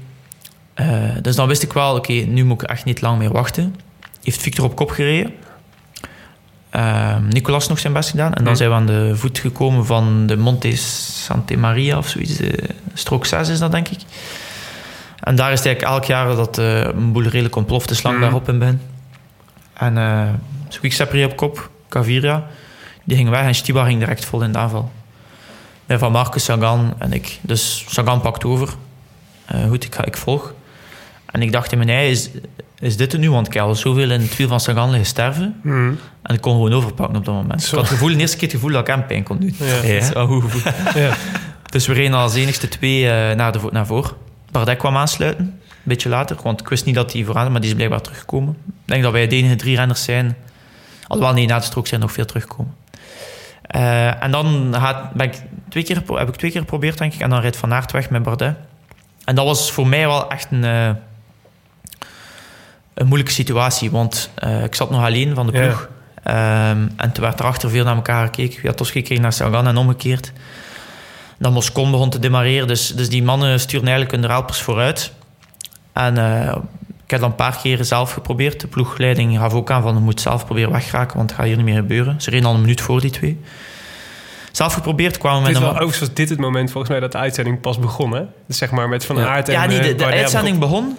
Eh, 0.74 0.88
dus 1.22 1.36
dan 1.36 1.48
wist 1.48 1.64
ik 1.64 1.74
wel, 1.74 1.96
oké, 1.96 2.12
nu 2.14 2.44
moet 2.46 2.62
ik 2.62 2.70
echt 2.70 2.86
niet 2.86 3.02
lang 3.02 3.18
meer 3.18 3.32
wachten. 3.32 3.76
Heeft 4.24 4.42
Victor 4.42 4.66
op 4.66 4.76
kop 4.76 4.90
gereden. 4.92 5.34
Ehm, 6.70 7.28
Nicolas 7.28 7.68
nog 7.68 7.80
zijn 7.80 7.94
best 7.94 8.10
gedaan. 8.10 8.34
En 8.34 8.44
dan 8.44 8.54
Hm. 8.54 8.58
zijn 8.58 8.70
we 8.70 8.76
aan 8.76 8.86
de 8.86 9.12
voet 9.16 9.40
gekomen 9.40 9.86
van 9.86 10.28
de 10.28 10.38
Monte 10.38 10.76
Sante 10.76 11.58
Maria 11.58 11.98
of 11.98 12.08
zoiets. 12.08 12.36
De 12.38 12.64
strook 12.94 13.26
6 13.26 13.50
is 13.50 13.60
dat, 13.60 13.72
denk 13.72 13.88
ik. 13.88 14.00
En 15.20 15.36
daar 15.36 15.52
is 15.52 15.58
het 15.58 15.68
eigenlijk 15.68 15.96
elk 15.96 16.04
jaar 16.06 16.36
dat 16.36 16.58
eh, 16.58 16.80
een 16.82 17.12
boel 17.12 17.24
redelijk 17.24 17.56
ontploft, 17.56 17.88
de 17.90 17.96
slang 17.96 18.16
Hm. 18.16 18.22
daarop 18.22 18.50
in 18.50 18.60
ben. 18.60 18.82
En 19.74 19.98
eh 19.98 20.22
dus 20.68 20.80
Quickstep 20.80 21.14
op 21.26 21.36
kop, 21.38 21.70
Caviria. 21.90 22.48
Die 23.04 23.18
ging 23.18 23.30
weg 23.30 23.42
en 23.42 23.56
Stiba 23.56 23.86
ging 23.86 24.00
direct 24.00 24.26
vol 24.26 24.42
in 24.44 24.52
de 24.52 24.58
aanval. 24.58 24.92
Van 25.88 26.12
Marcus, 26.12 26.44
Sagan 26.44 26.94
en 26.98 27.14
ik. 27.14 27.40
Dus 27.42 27.86
Sagan 27.90 28.22
pakt 28.22 28.44
over. 28.46 28.70
Eh, 29.46 29.68
goed, 29.68 29.84
ik, 29.84 29.96
ga, 29.96 30.06
ik 30.06 30.18
volg. 30.18 30.54
En 31.26 31.42
ik 31.42 31.52
dacht 31.52 31.72
in 31.72 31.78
mijn 31.78 31.90
ei, 31.90 32.12
is, 32.12 32.30
is 32.80 32.98
dit 32.98 33.12
het 33.12 33.22
nu? 33.22 33.32
Want 33.32 33.48
ik 33.48 33.54
had 33.54 33.78
zoveel 33.78 34.12
in 34.12 34.22
het 34.22 34.36
wiel 34.36 34.48
van 34.48 34.60
Sagan 34.60 34.90
liggen 34.90 35.08
sterven. 35.08 35.60
Mhm. 35.64 35.94
En 36.22 36.36
ik 36.36 36.42
kon 36.42 36.54
gewoon 36.54 36.74
overpakken 36.74 37.18
op 37.18 37.26
dat 37.26 37.34
moment. 37.34 37.62
Zo. 37.62 37.68
Ik 37.68 37.72
had 37.72 37.90
het 37.90 37.98
gevoel, 37.98 38.16
de 38.16 38.22
eerste 38.22 38.38
keer 38.38 38.48
het 38.48 38.56
gevoel 38.58 38.72
dat 38.72 38.82
ik 38.82 38.88
hem 38.88 39.06
pijn 39.06 39.24
kon 39.24 39.38
doen. 39.40 39.56
Ja. 39.84 40.12
Dat 40.14 40.28
goed 40.28 40.44
gevoel. 40.44 40.72
Ja. 41.02 41.16
Dus 41.70 41.88
we 41.88 41.94
reden 41.94 42.14
als 42.14 42.36
enigste 42.36 42.68
twee 42.68 43.10
eh, 43.10 43.36
naar, 43.36 43.52
de, 43.52 43.60
naar 43.72 43.86
voren. 43.86 44.12
Bardet 44.52 44.78
kwam 44.78 44.98
aansluiten, 44.98 45.46
een 45.46 45.60
beetje 45.84 46.10
later. 46.10 46.38
Want 46.44 46.60
ik 46.62 46.68
wist 46.68 46.86
niet 46.86 46.96
dat 46.96 47.14
hij 47.14 47.24
vooraan 47.24 47.52
maar 47.52 47.62
die 47.62 47.70
is 47.70 47.76
blijkbaar 47.76 48.02
teruggekomen. 48.02 48.58
Ik 48.68 48.74
denk 48.86 49.04
dat 49.04 49.12
wij 49.12 49.28
de 49.28 49.36
enige 49.36 49.56
drie 49.56 49.76
renners 49.76 50.04
zijn. 50.04 50.36
Alhoewel, 51.08 51.34
nee, 51.34 51.46
na 51.46 51.60
de 51.60 51.66
strook 51.66 51.88
zijn 51.88 52.02
nog 52.02 52.12
veel 52.12 52.26
teruggekomen. 52.26 52.74
Eh, 53.68 54.24
en 54.24 54.32
dan 54.32 54.74
gaat, 54.76 55.12
ben 55.14 55.28
ik 55.28 55.42
twee 55.70 55.84
keer, 55.84 56.02
heb 56.08 56.28
ik 56.28 56.36
twee 56.36 56.52
keer 56.52 56.60
geprobeerd, 56.62 56.98
denk 56.98 57.14
ik. 57.14 57.20
En 57.20 57.30
dan 57.30 57.40
rijdt 57.42 57.58
Van 57.58 57.74
Aert 57.74 57.92
weg 57.92 58.10
met 58.10 58.24
Bardet. 58.24 58.56
En 59.26 59.36
dat 59.36 59.46
was 59.46 59.72
voor 59.72 59.88
mij 59.88 60.08
wel 60.08 60.30
echt 60.30 60.48
een, 60.52 60.64
eh, 60.64 60.90
een 62.94 63.08
moeilijke 63.08 63.34
situatie. 63.34 63.92
Want 63.92 64.30
eh, 64.36 64.64
ik 64.64 64.76
zat 64.76 64.90
nog 64.90 65.04
alleen 65.04 65.36
van 65.36 65.48
de 65.48 65.58
Ja. 65.58 65.66
ploeg. 65.66 65.90
Ehm, 66.24 66.88
en 66.98 67.12
toen 67.12 67.24
werd 67.24 67.40
erachter 67.40 67.70
veel 67.70 67.84
naar 67.84 67.96
elkaar 67.96 68.26
gekeken. 68.26 68.58
Kwiatkowski 68.60 69.02
kreeg 69.02 69.20
naar 69.20 69.34
Sagan 69.34 69.68
en 69.68 69.78
omgekeerd. 69.78 70.32
Dan 71.40 71.54
Moscon 71.54 71.92
begon 71.92 72.10
te 72.10 72.20
demareren. 72.20 72.68
Dus, 72.68 72.88
dus 72.96 73.10
die 73.10 73.24
mannen 73.24 73.60
stuurden 73.60 73.90
eigenlijk 73.90 74.22
hun 74.22 74.32
helpers 74.32 74.62
vooruit. 74.62 75.12
En 75.94 76.16
ik 77.08 77.14
heb 77.14 77.22
dat 77.22 77.30
een 77.30 77.36
paar 77.36 77.58
keer 77.62 77.86
zelf 77.86 78.12
geprobeerd. 78.12 78.60
De 78.60 78.68
ploegleiding 78.68 79.38
gaf 79.38 79.54
ook 79.54 79.72
aan 79.72 79.82
van... 79.82 79.94
je 79.94 80.00
moet 80.00 80.22
zelf 80.22 80.46
proberen 80.46 80.72
weggeraken, 80.72 81.18
want 81.18 81.30
het 81.30 81.40
gaat 81.40 81.48
hier 81.48 81.56
niet 81.56 81.66
meer 81.66 81.76
gebeuren. 81.76 82.22
Ze 82.22 82.30
reden 82.30 82.46
al 82.48 82.54
een 82.54 82.62
minuut 82.62 82.82
voor 82.82 83.02
die 83.02 83.12
twee. 83.12 83.42
Zelf 84.52 84.74
geprobeerd, 84.74 85.18
kwamen 85.18 85.40
we 85.40 85.46
Dit 85.46 85.54
met 85.54 85.62
wel, 85.64 85.72
een... 85.72 85.76
overigens 85.76 86.08
was 86.08 86.14
dit 86.18 86.30
het 86.30 86.40
moment 86.40 86.72
volgens 86.72 86.92
mij 86.92 87.00
dat 87.02 87.12
de 87.12 87.18
uitzending 87.18 87.62
pas 87.62 87.80
begon, 87.80 88.12
hè? 88.12 88.24
Dus 88.48 88.58
zeg 88.58 88.72
maar 88.72 88.90
met 88.90 89.06
Van 89.06 89.18
Ja. 89.18 89.28
Aert 89.28 89.48
en 89.48 89.54
Ja, 89.54 89.66
nee, 89.66 89.80
eh, 89.80 89.86
de, 89.86 89.96
de 89.96 90.06
uitzending 90.06 90.60
begon 90.60 90.98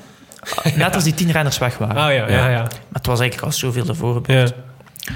net 0.75 0.95
als 0.95 1.05
die 1.05 1.15
tien 1.15 1.31
renners 1.31 1.59
weg 1.59 1.79
waren. 1.79 1.97
Oh 2.07 2.13
ja, 2.13 2.29
ja, 2.29 2.49
ja. 2.51 2.61
Maar 2.63 2.71
het 2.93 3.07
was 3.07 3.21
eigenlijk 3.21 3.53
al 3.53 3.59
zoveel 3.59 3.87
ervoor 3.87 4.15
gebeurd. 4.15 4.55
ja. 4.99 5.13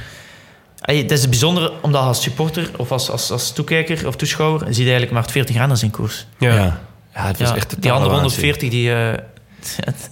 Hey, 0.80 0.96
het 0.96 1.10
is 1.10 1.28
bijzonder, 1.28 1.72
omdat 1.80 2.02
als 2.02 2.22
supporter 2.22 2.70
of 2.76 2.92
als, 2.92 3.10
als, 3.10 3.30
als 3.30 3.52
toekijker 3.52 4.06
of 4.06 4.16
toeschouwer... 4.16 4.60
zie 4.60 4.84
je 4.84 4.90
eigenlijk 4.90 5.12
maar 5.12 5.30
40 5.30 5.56
renners 5.56 5.82
in 5.82 5.90
koers. 5.90 6.26
Ja. 6.38 6.54
Ja. 6.54 6.80
Ja, 7.14 7.26
het 7.26 7.38
was 7.38 7.48
Ja, 7.48 7.54
echt 7.56 7.82
die 7.82 7.92
andere 7.92 8.10
waanzin. 8.10 8.40
140, 8.40 8.70
die, 8.70 8.94
eh, 8.94 9.18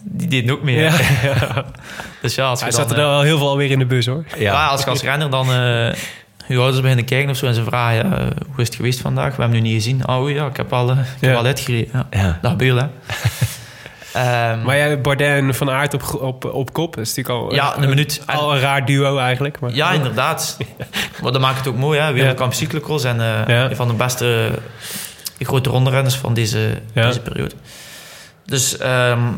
die 0.03 0.29
deden 0.29 0.55
ook 0.55 0.63
mee. 0.63 0.77
Ja. 0.77 0.93
Dus 2.23 2.35
ja, 2.35 2.45
als 2.49 2.61
Hij 2.61 2.71
zat 2.73 2.91
er 2.91 2.97
eh, 2.99 3.03
wel 3.05 3.21
heel 3.23 3.39
veel 3.39 3.49
alweer 3.49 3.71
in 3.71 3.79
de 3.79 3.87
bus, 3.87 4.07
hoor. 4.07 4.25
ja. 4.39 4.67
als 4.67 4.81
je 4.85 4.91
als 4.91 5.03
renner 5.03 5.31
dan 5.31 5.47
eh, 5.53 5.93
je 6.49 6.57
ouders 6.59 6.81
beginnen 6.81 7.05
kijken 7.05 7.31
of 7.31 7.37
zo 7.37 7.47
en 7.47 7.55
ze 7.55 7.65
vragen, 7.65 7.97
ja, 8.11 8.19
hoe 8.47 8.61
is 8.61 8.67
het 8.67 8.75
geweest 8.75 9.01
vandaag? 9.01 9.37
We 9.37 9.43
hebben 9.43 9.63
nu 9.63 9.69
niet 9.69 9.75
gezien. 9.83 10.09
Oh 10.09 10.31
ja, 10.31 10.47
ik 10.47 10.57
heb 10.57 10.73
al, 10.73 10.91
eh, 10.91 10.99
ik 10.99 11.05
heb 11.21 11.31
Ja. 11.31 11.37
al 11.37 11.45
uitgereden. 11.45 11.89
Ja, 11.93 12.07
Ja. 12.21 12.39
dat 12.43 12.51
gebeurt, 12.51 12.81
hè. 12.81 12.87
Ehm, 14.13 14.63
Maar 14.63 14.77
jij, 14.77 15.01
Bardet 15.01 15.27
en 15.43 15.55
Van 15.55 15.71
Aert 15.71 15.95
op, 15.95 16.15
op, 16.23 16.45
op 16.45 16.73
kop, 16.73 16.95
dat 16.97 17.07
is 17.07 17.15
natuurlijk 17.15 17.45
al, 17.45 17.55
Ja, 17.55 17.77
een 17.77 17.89
minuut. 17.89 18.23
al 18.27 18.55
een 18.55 18.61
raar 18.61 18.87
duo 18.87 19.19
eigenlijk. 19.19 19.61
Maar, 19.61 19.75
ja, 19.75 19.91
inderdaad. 19.93 20.57
Maar 21.23 21.33
dat 21.33 21.41
maakt 21.41 21.59
het 21.59 21.67
ook 21.69 21.77
mooi, 21.77 22.01
hè. 22.01 22.13
Wereldkamp 22.13 22.53
cyclocross 22.55 23.05
en 23.05 23.21
eh, 23.21 23.27
Ja. 23.47 23.71
een 23.71 23.77
van 23.77 23.89
de 23.89 23.95
beste 23.95 24.51
grote 25.39 25.71
rondrenners 25.71 26.15
van 26.17 26.35
deze, 26.35 26.71
Ja. 26.95 27.07
deze 27.07 27.21
periode. 27.21 27.55
Dus 28.51 28.77
ehm, 28.77 29.33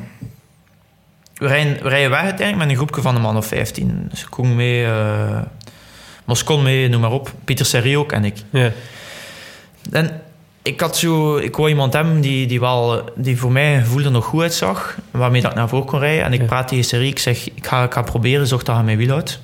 we, 1.35 1.47
rijden, 1.47 1.83
we 1.83 1.89
rijden 1.89 2.11
weg 2.11 2.21
uiteindelijk 2.21 2.59
met 2.59 2.69
een 2.69 2.77
groepje 2.77 3.03
van 3.03 3.15
een 3.15 3.23
man 3.23 3.37
of 3.37 3.47
15. 3.47 4.07
Dus 4.11 4.29
Koen 4.29 4.57
mee, 4.57 4.85
eh 4.85 5.41
Moscon 6.25 6.63
mee, 6.63 6.89
noem 6.89 7.01
maar 7.01 7.13
op. 7.13 7.33
Pieter 7.45 7.67
Serie 7.67 7.99
ook 7.99 8.13
en 8.13 8.25
ik. 8.25 8.37
Ja. 8.51 8.71
En 9.91 10.21
ik 10.63 10.81
had 10.81 10.97
zo, 10.97 11.37
ik 11.37 11.57
wou 11.57 11.69
iemand 11.69 11.93
hebben 11.93 12.21
die, 12.21 12.47
die, 12.47 12.61
wel, 12.61 13.11
die 13.17 13.39
voor 13.39 13.53
mij 13.53 13.81
gevoel 13.81 14.05
er 14.05 14.11
nog 14.11 14.25
goed 14.25 14.43
uitzag, 14.43 14.99
waarmee 15.11 15.41
dat 15.41 15.51
ik 15.51 15.57
naar 15.57 15.69
voren 15.69 15.87
kon 15.87 15.99
rijden. 15.99 16.25
En 16.25 16.33
ik 16.33 16.47
praat 16.47 16.69
tegen 16.69 16.85
Serie, 16.85 17.11
ik 17.11 17.19
zeg, 17.19 17.55
ik 17.55 17.67
ga, 17.67 17.83
ik 17.83 17.93
ga 17.93 18.03
proberen, 18.03 18.47
zorg 18.47 18.63
dat 18.63 18.75
hij 18.75 18.85
mijn 18.85 18.99
wiel 18.99 19.09
houdt. 19.11 19.41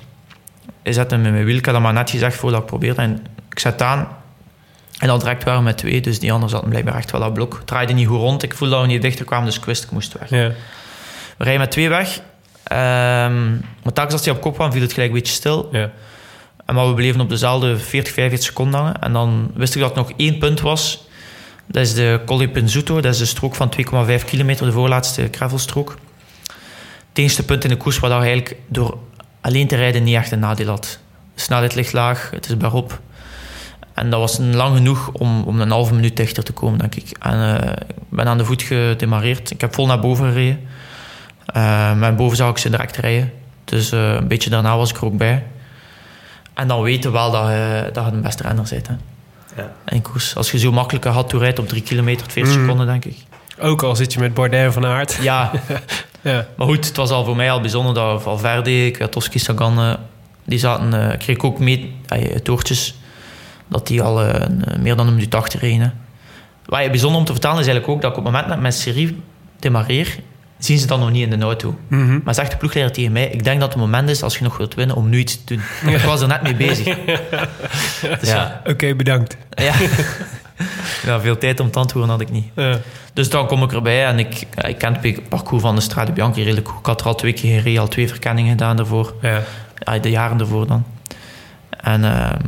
Hij 0.83 0.93
zet 0.93 1.11
hem 1.11 1.25
in 1.25 1.31
mijn 1.31 1.45
wiel, 1.45 1.57
ik 1.57 1.65
had 1.65 1.73
dat 1.73 1.83
maar 1.83 1.93
net 1.93 2.09
gezegd 2.09 2.35
voordat 2.35 2.61
ik 2.61 2.65
probeerde. 2.65 3.01
En 3.01 3.25
ik 3.49 3.59
zet 3.59 3.81
aan, 3.81 4.07
en 4.99 5.07
dan 5.07 5.19
direct 5.19 5.43
waren 5.43 5.59
we 5.59 5.65
met 5.65 5.77
twee, 5.77 6.01
dus 6.01 6.19
die 6.19 6.31
ander 6.31 6.49
zat 6.49 6.69
blijkbaar 6.69 6.95
echt 6.95 7.11
wel 7.11 7.21
dat 7.21 7.33
blok. 7.33 7.53
Het 7.53 7.67
draaide 7.67 7.93
niet 7.93 8.07
goed 8.07 8.17
rond, 8.17 8.43
ik 8.43 8.53
voelde 8.53 8.73
dat 8.73 8.83
we 8.83 8.91
niet 8.91 9.01
dichter 9.01 9.25
kwamen, 9.25 9.45
dus 9.45 9.57
ik 9.57 9.65
wist, 9.65 9.83
ik 9.83 9.91
moest 9.91 10.13
weg. 10.19 10.29
Ja. 10.29 10.47
We 11.37 11.43
rijden 11.43 11.61
met 11.61 11.71
twee 11.71 11.89
weg. 11.89 12.21
Ehm 12.63 13.51
maar 13.83 13.93
telkens 13.93 14.13
als 14.13 14.25
hij 14.25 14.35
op 14.35 14.41
kop 14.41 14.53
kwam, 14.53 14.71
viel 14.71 14.81
het 14.81 14.93
gelijk 14.93 15.09
een 15.09 15.17
beetje 15.17 15.33
stil. 15.33 15.69
Ja. 15.71 15.91
En 16.65 16.75
maar 16.75 16.87
we 16.87 16.93
bleven 16.93 17.21
op 17.21 17.29
dezelfde 17.29 17.77
40, 17.77 18.13
45 18.13 18.43
seconden 18.43 18.79
hangen. 18.79 19.01
En 19.01 19.13
dan 19.13 19.51
wist 19.53 19.75
ik 19.75 19.81
dat 19.81 19.91
er 19.91 19.97
nog 19.97 20.11
één 20.17 20.37
punt 20.37 20.61
was. 20.61 21.07
Dat 21.65 21.81
is 21.81 21.93
de 21.93 22.21
Colle 22.25 22.49
Penzuto. 22.49 23.01
Dat 23.01 23.13
is 23.13 23.19
de 23.19 23.25
strook 23.25 23.55
van 23.55 23.73
2,5 23.77 24.25
kilometer, 24.25 24.65
de 24.65 24.71
voorlaatste 24.71 25.27
gravelstrook. 25.31 25.97
Het 27.09 27.17
enige 27.17 27.43
punt 27.43 27.63
in 27.63 27.69
de 27.69 27.77
koers 27.77 27.99
waar 27.99 28.09
dat 28.09 28.19
eigenlijk 28.19 28.55
door 28.67 28.97
alleen 29.41 29.67
te 29.67 29.75
rijden 29.75 30.03
niet 30.03 30.15
echt 30.15 30.31
een 30.31 30.39
nadeel 30.39 30.67
had. 30.67 30.99
De 31.35 31.41
snelheid 31.41 31.75
ligt 31.75 31.93
laag, 31.93 32.29
het 32.31 32.45
is 32.45 32.57
bergop. 32.57 32.99
En 33.99 34.09
dat 34.09 34.19
was 34.19 34.37
lang 34.37 34.75
genoeg 34.75 35.09
om, 35.13 35.43
om 35.43 35.61
een 35.61 35.71
halve 35.71 35.93
minuut 35.93 36.17
dichter 36.17 36.43
te 36.43 36.51
komen, 36.51 36.79
denk 36.79 36.95
ik. 36.95 37.17
En 37.19 37.61
eh, 37.61 37.71
ik 37.87 37.95
ben 38.09 38.27
aan 38.27 38.37
de 38.37 38.45
voet 38.45 38.61
gedemareerd. 38.61 39.51
Ik 39.51 39.61
heb 39.61 39.73
vol 39.73 39.85
naar 39.85 39.99
boven 39.99 40.25
gereden. 40.27 40.59
Uh, 41.55 41.95
maar 41.95 42.15
boven 42.15 42.37
zag 42.37 42.49
ik 42.49 42.57
ze 42.57 42.69
direct 42.69 42.97
rijden. 42.97 43.31
Dus 43.65 43.91
eh, 43.91 44.13
een 44.13 44.27
beetje 44.27 44.49
daarna 44.49 44.77
was 44.77 44.89
ik 44.89 44.97
er 44.97 45.05
ook 45.05 45.17
bij. 45.17 45.43
En 46.53 46.67
dan 46.67 46.81
weten 46.81 47.11
we 47.11 47.17
wel 47.17 47.31
dat 47.31 47.47
je, 47.47 47.89
dat 47.93 48.05
je 48.05 48.11
de 48.11 48.17
beste 48.17 48.43
renner 48.43 48.65
bent. 48.69 48.87
Hè. 48.87 48.93
Ja. 49.61 49.71
In 49.85 50.01
koers. 50.01 50.35
Als 50.35 50.51
je 50.51 50.59
zo 50.59 50.71
makkelijk 50.71 51.05
had 51.05 51.29
toe 51.29 51.39
rijdt 51.39 51.59
op 51.59 51.67
3 51.67 51.81
kilometer, 51.81 52.25
40 52.31 52.55
Mm. 52.55 52.61
seconden, 52.61 52.87
denk 52.87 53.05
ik. 53.05 53.17
Ook 53.59 53.83
al 53.83 53.95
zit 53.95 54.13
je 54.13 54.19
met 54.19 54.33
Bardet 54.33 54.73
van 54.73 54.85
Aert. 54.85 55.17
Ja, 55.21 55.51
Ja. 56.21 56.47
maar 56.57 56.67
goed, 56.67 56.85
het 56.87 56.95
was 56.95 57.09
al 57.09 57.25
voor 57.25 57.35
mij 57.35 57.51
al 57.51 57.61
bijzonder 57.61 57.93
dat 57.93 58.21
Valverde, 58.21 58.91
Kwiatkowski, 58.91 59.39
Sagan, 59.39 59.79
eh, 59.79 59.93
die 60.45 60.59
zaten, 60.59 60.93
eh, 61.11 61.17
kreeg 61.17 61.35
ik 61.35 61.43
ook 61.43 61.59
mee, 61.59 61.95
eh, 62.07 62.35
toertjes, 62.35 62.98
dat 63.69 63.87
die 63.87 64.01
al 64.01 64.21
eh, 64.23 64.39
een- 64.41 64.65
eh, 64.65 64.77
meer 64.79 64.95
dan 64.95 65.07
een 65.07 65.13
minuut 65.13 65.35
achter 65.35 65.59
reden. 65.59 65.93
Wat 66.65 66.83
je 66.83 66.89
bijzonder 66.89 67.19
om 67.19 67.25
te 67.25 67.31
vertellen 67.31 67.59
is 67.59 67.67
eigenlijk 67.67 67.95
ook 67.95 68.01
dat 68.01 68.11
ik 68.11 68.17
op 68.17 68.23
het 68.23 68.31
moment 68.33 68.49
dat 68.49 68.57
ik 68.57 68.63
met 68.63 68.73
serie 68.75 69.21
demareer, 69.59 70.19
zien 70.57 70.77
ze 70.77 70.87
dat 70.87 70.99
nog 70.99 71.11
niet 71.11 71.31
in 71.31 71.39
de 71.39 71.45
auto. 71.45 71.79
Mhm. 71.87 72.19
Maar 72.23 72.33
zegt 72.33 72.51
de 72.51 72.57
ploegleider 72.57 72.95
tegen 72.95 73.11
mij, 73.11 73.27
ik 73.29 73.43
denk 73.43 73.59
dat 73.59 73.69
het 73.69 73.81
moment 73.81 74.09
is, 74.09 74.23
als 74.23 74.37
je 74.37 74.43
nog 74.43 74.57
wilt 74.57 74.73
winnen, 74.75 74.95
om 74.95 75.09
nu 75.09 75.17
iets 75.17 75.43
te 75.43 75.55
doen. 75.83 75.93
Ik 75.93 75.99
was 76.01 76.21
er 76.21 76.27
net 76.27 76.41
mee 76.41 76.55
bezig. 76.55 76.97
Dus 78.19 78.29
ja, 78.29 78.61
Oké, 78.65 78.95
bedankt. 78.95 79.37
ja. 79.49 79.73
ja, 81.05 81.19
veel 81.21 81.37
tijd 81.37 81.59
om 81.59 81.71
te 81.71 81.79
antwoorden 81.79 82.09
had 82.11 82.21
ik 82.21 82.31
niet. 82.31 82.45
Ja. 82.55 82.77
Dus 83.13 83.29
dan 83.29 83.47
kom 83.47 83.63
ik 83.63 83.73
erbij 83.73 84.05
en 84.05 84.19
ik, 84.19 84.45
ik 84.67 84.77
ken 84.77 84.97
het 85.01 85.29
parcours 85.29 85.61
van 85.61 85.75
de 85.75 85.81
Strade 85.81 86.11
Bianchi 86.11 86.43
redelijk 86.43 86.67
goed. 86.67 86.79
Ik 86.79 86.85
had 86.85 87.01
er 87.01 87.07
al 87.07 87.15
twee 87.15 87.33
keer 87.33 87.57
gereden, 87.59 87.81
al 87.81 87.87
twee 87.87 88.07
verkenningen 88.07 88.51
gedaan 88.51 88.75
daarvoor. 88.75 89.13
Ja. 89.21 89.41
Ja, 89.77 89.97
de 89.99 90.09
jaren 90.09 90.39
ervoor 90.39 90.67
dan. 90.67 90.85
En 91.69 92.03
ehm, 92.03 92.39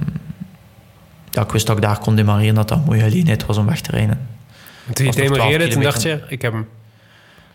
ja, 1.32 1.41
ik 1.41 1.51
wist 1.51 1.67
dat 1.67 1.75
ik 1.77 1.82
daar 1.84 1.97
kon 1.99 2.15
demareren, 2.15 2.55
dat 2.55 2.67
dat 2.67 2.77
een 2.77 2.84
mooie 2.84 2.99
gelegenheid 3.01 3.45
was 3.45 3.57
om 3.57 3.65
weg 3.65 3.82
te 3.82 3.91
rijden. 3.91 4.27
En 4.88 4.93
Toen 4.93 5.05
je 5.05 5.11
Was 5.11 5.15
nog 5.21 5.25
12 5.25 5.38
demareerde, 5.39 5.73
toen 5.73 5.84
dacht 5.84 6.01
je, 6.01 6.19
ik 6.27 6.41
heb 6.41 6.53
hem. 6.53 6.67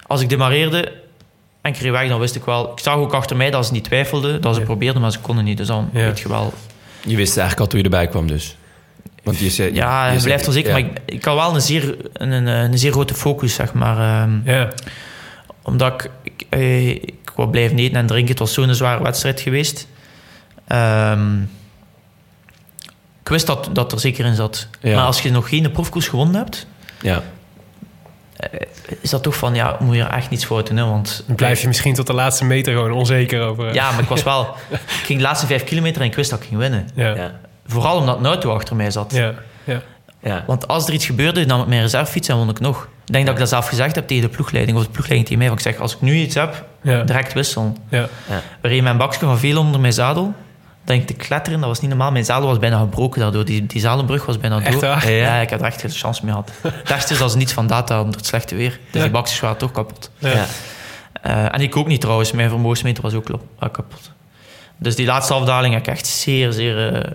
Als 0.07 0.21
ik 0.21 0.29
demareerde 0.29 0.93
en 1.61 1.73
ik 1.73 1.79
reed 1.79 1.91
weg, 1.93 2.09
dan 2.09 2.21
wist 2.21 2.35
ik 2.35 2.45
wel... 2.45 2.73
Ik 2.73 2.79
zag 2.79 2.95
ook 2.95 3.13
achter 3.15 3.37
mij 3.37 3.51
dat 3.51 3.67
ze 3.67 3.73
niet 3.73 3.85
twijfelden, 3.85 4.41
dat 4.41 4.55
ze 4.55 4.61
Ja. 4.61 4.67
probeerden, 4.67 5.03
maar 5.03 5.13
ze 5.13 5.19
konden 5.21 5.45
niet. 5.45 5.57
Dus 5.57 5.67
dan 5.67 5.89
Ja. 5.93 6.01
weet 6.05 6.19
je 6.21 6.29
wel... 6.29 6.53
Je 7.05 7.17
wist 7.17 7.37
eigenlijk 7.37 7.61
al 7.61 7.67
toen 7.67 7.79
je 7.79 7.85
erbij 7.85 8.07
kwam 8.09 8.27
dus. 8.27 8.57
Want 9.23 9.39
je 9.39 9.51
zei, 9.51 9.75
Ja, 9.75 10.07
je 10.07 10.13
je 10.13 10.19
zei- 10.19 10.25
blijft 10.25 10.47
onzeker, 10.47 10.77
ja. 10.77 10.81
maar 10.81 10.91
ik, 10.91 11.01
ik 11.15 11.25
had 11.25 11.35
wel 11.35 11.55
een 11.55 11.61
zeer, 11.61 11.97
een, 12.13 12.31
een, 12.31 12.47
een 12.47 12.79
zeer 12.79 12.93
grote 12.93 13.15
focus, 13.15 13.55
zeg 13.55 13.73
maar. 13.73 14.23
ehm, 14.23 14.39
Ja. 14.45 14.73
Omdat 15.63 15.93
ik, 16.03 16.11
ik, 16.23 16.47
eh, 16.49 16.91
ik 16.91 17.33
wou 17.37 17.51
blijven 17.51 17.79
eten 17.79 17.97
en 17.97 18.07
drinken. 18.07 18.31
Het 18.31 18.39
was 18.39 18.53
zo'n 18.53 18.75
zware 18.75 19.03
wedstrijd 19.03 19.41
geweest. 19.41 19.87
Ehm, 20.67 21.29
ik 23.27 23.33
wist 23.33 23.47
dat 23.47 23.69
dat 23.73 23.93
er 23.93 24.01
zeker 24.01 24.25
in 24.25 24.35
zat. 24.35 24.69
Ja. 24.81 24.95
Maar 24.97 25.05
als 25.05 25.23
je 25.23 25.31
nog 25.31 25.49
geen 25.49 25.71
proefkoers 25.71 26.09
gewonnen 26.09 26.35
hebt, 26.37 26.67
Ja. 27.01 27.23
is 29.01 29.11
dat 29.11 29.23
toch 29.23 29.37
van, 29.37 29.55
ja, 29.55 29.77
moet 29.81 29.95
je 29.97 30.03
er 30.03 30.11
echt 30.11 30.31
niets 30.31 30.45
voor 30.45 30.65
doen. 30.65 30.77
Hè? 30.77 30.85
Want 30.85 31.23
Dan 31.27 31.37
blijf 31.37 31.61
je 31.61 31.67
misschien 31.67 31.95
tot 31.95 32.07
de 32.07 32.13
laatste 32.13 32.45
meter 32.45 32.73
gewoon 32.73 32.91
onzeker 32.93 33.43
over. 33.43 33.75
Ja, 33.75 33.91
maar 33.91 34.01
ik 34.03 34.09
was 34.09 34.23
wel... 34.23 34.43
Ik 34.71 34.81
ging 35.13 35.19
de 35.19 35.25
laatste 35.25 35.47
vijf 35.47 35.65
kilometer 35.65 36.01
en 36.01 36.07
ik 36.07 36.15
wist 36.15 36.31
dat 36.31 36.41
ik 36.41 36.47
ging 36.47 36.61
winnen. 36.61 36.89
Ja. 36.95 37.15
Ja. 37.15 37.33
Vooral 37.67 37.97
omdat 37.99 38.19
een 38.19 38.27
auto 38.27 38.55
achter 38.55 38.77
mij 38.77 38.91
zat. 38.91 39.13
Ja. 39.13 39.35
Ja. 39.65 39.83
Ja. 40.23 40.45
Want 40.47 40.69
als 40.69 40.87
er 40.87 40.93
iets 40.93 41.07
gebeurde, 41.07 41.47
dan 41.47 41.59
met 41.59 41.69
mijn 41.69 41.81
reservefiets 41.83 42.29
en 42.29 42.37
won 42.37 42.49
ik 42.49 42.61
nog. 42.61 42.89
Ik 43.07 43.13
denk 43.13 43.25
dat 43.25 43.35
ik 43.35 43.41
dat 43.41 43.49
zelf 43.49 43.69
gezegd 43.69 43.95
heb 43.95 44.07
tegen 44.07 44.23
de 44.23 44.37
ploegleiding. 44.37 44.77
Of 44.79 44.85
de 44.85 44.91
ploegleiding 44.91 45.29
tegen 45.29 45.39
mij. 45.39 45.49
Van 45.49 45.57
ik 45.57 45.63
zeg, 45.63 45.79
als 45.81 45.95
ik 45.95 46.01
nu 46.01 46.15
iets 46.15 46.35
heb, 46.35 46.65
Ja. 46.83 47.03
direct 47.03 47.33
wisselen. 47.33 47.77
Ja. 47.89 48.09
We 48.61 48.69
reden 48.69 48.85
mijn 48.85 48.97
bakje 48.97 49.19
van 49.19 49.39
veel 49.39 49.59
onder 49.59 49.81
mijn 49.81 49.93
zadel. 49.93 50.35
Ik 50.87 51.07
te 51.07 51.13
kletteren, 51.15 51.61
dat 51.61 51.69
was 51.69 51.81
niet 51.81 51.89
normaal. 51.91 52.11
Mijn 52.13 52.25
zadel 52.25 52.49
was 52.49 52.59
bijna 52.59 52.79
gebroken 52.79 53.21
daardoor. 53.21 53.45
Die, 53.45 53.67
die 53.67 53.81
zadelbrug 53.81 54.27
was 54.27 54.39
bijna 54.39 54.61
door. 54.61 54.85
Ja, 55.11 55.41
ik 55.41 55.51
had 55.51 55.61
er 55.61 55.67
echt 55.67 55.81
geen 55.81 55.91
chance 55.91 56.25
mee 56.25 56.35
gehad. 56.35 56.53
Is 57.11 57.19
dat 57.19 57.31
ze 57.31 57.37
niets 57.37 57.53
van 57.53 57.67
data 57.67 57.95
hadden 57.95 58.11
door 58.13 58.21
het 58.21 58.31
slechte 58.31 58.55
weer. 58.55 58.71
Dus 58.71 58.79
Ja. 58.93 59.01
die 59.03 59.11
bakjes 59.11 59.41
waren 59.41 59.57
toch 59.57 59.71
kapot. 59.73 60.11
Ja. 60.19 60.47
Eh, 61.23 61.55
en 61.55 61.61
ik 61.61 61.77
ook 61.77 61.87
niet 61.87 62.01
trouwens. 62.01 62.33
Mijn 62.33 62.49
vermogensmeter 62.49 63.03
was 63.03 63.15
ook 63.15 63.25
kapot. 63.59 64.13
Dus 64.79 64.95
die 64.97 65.07
laatste 65.07 65.35
afdaling 65.35 65.75
heb 65.75 65.83
ik 65.87 65.93
echt 65.93 66.07
zeer, 66.07 66.53
zeer 66.53 66.95
eh, 66.95 67.11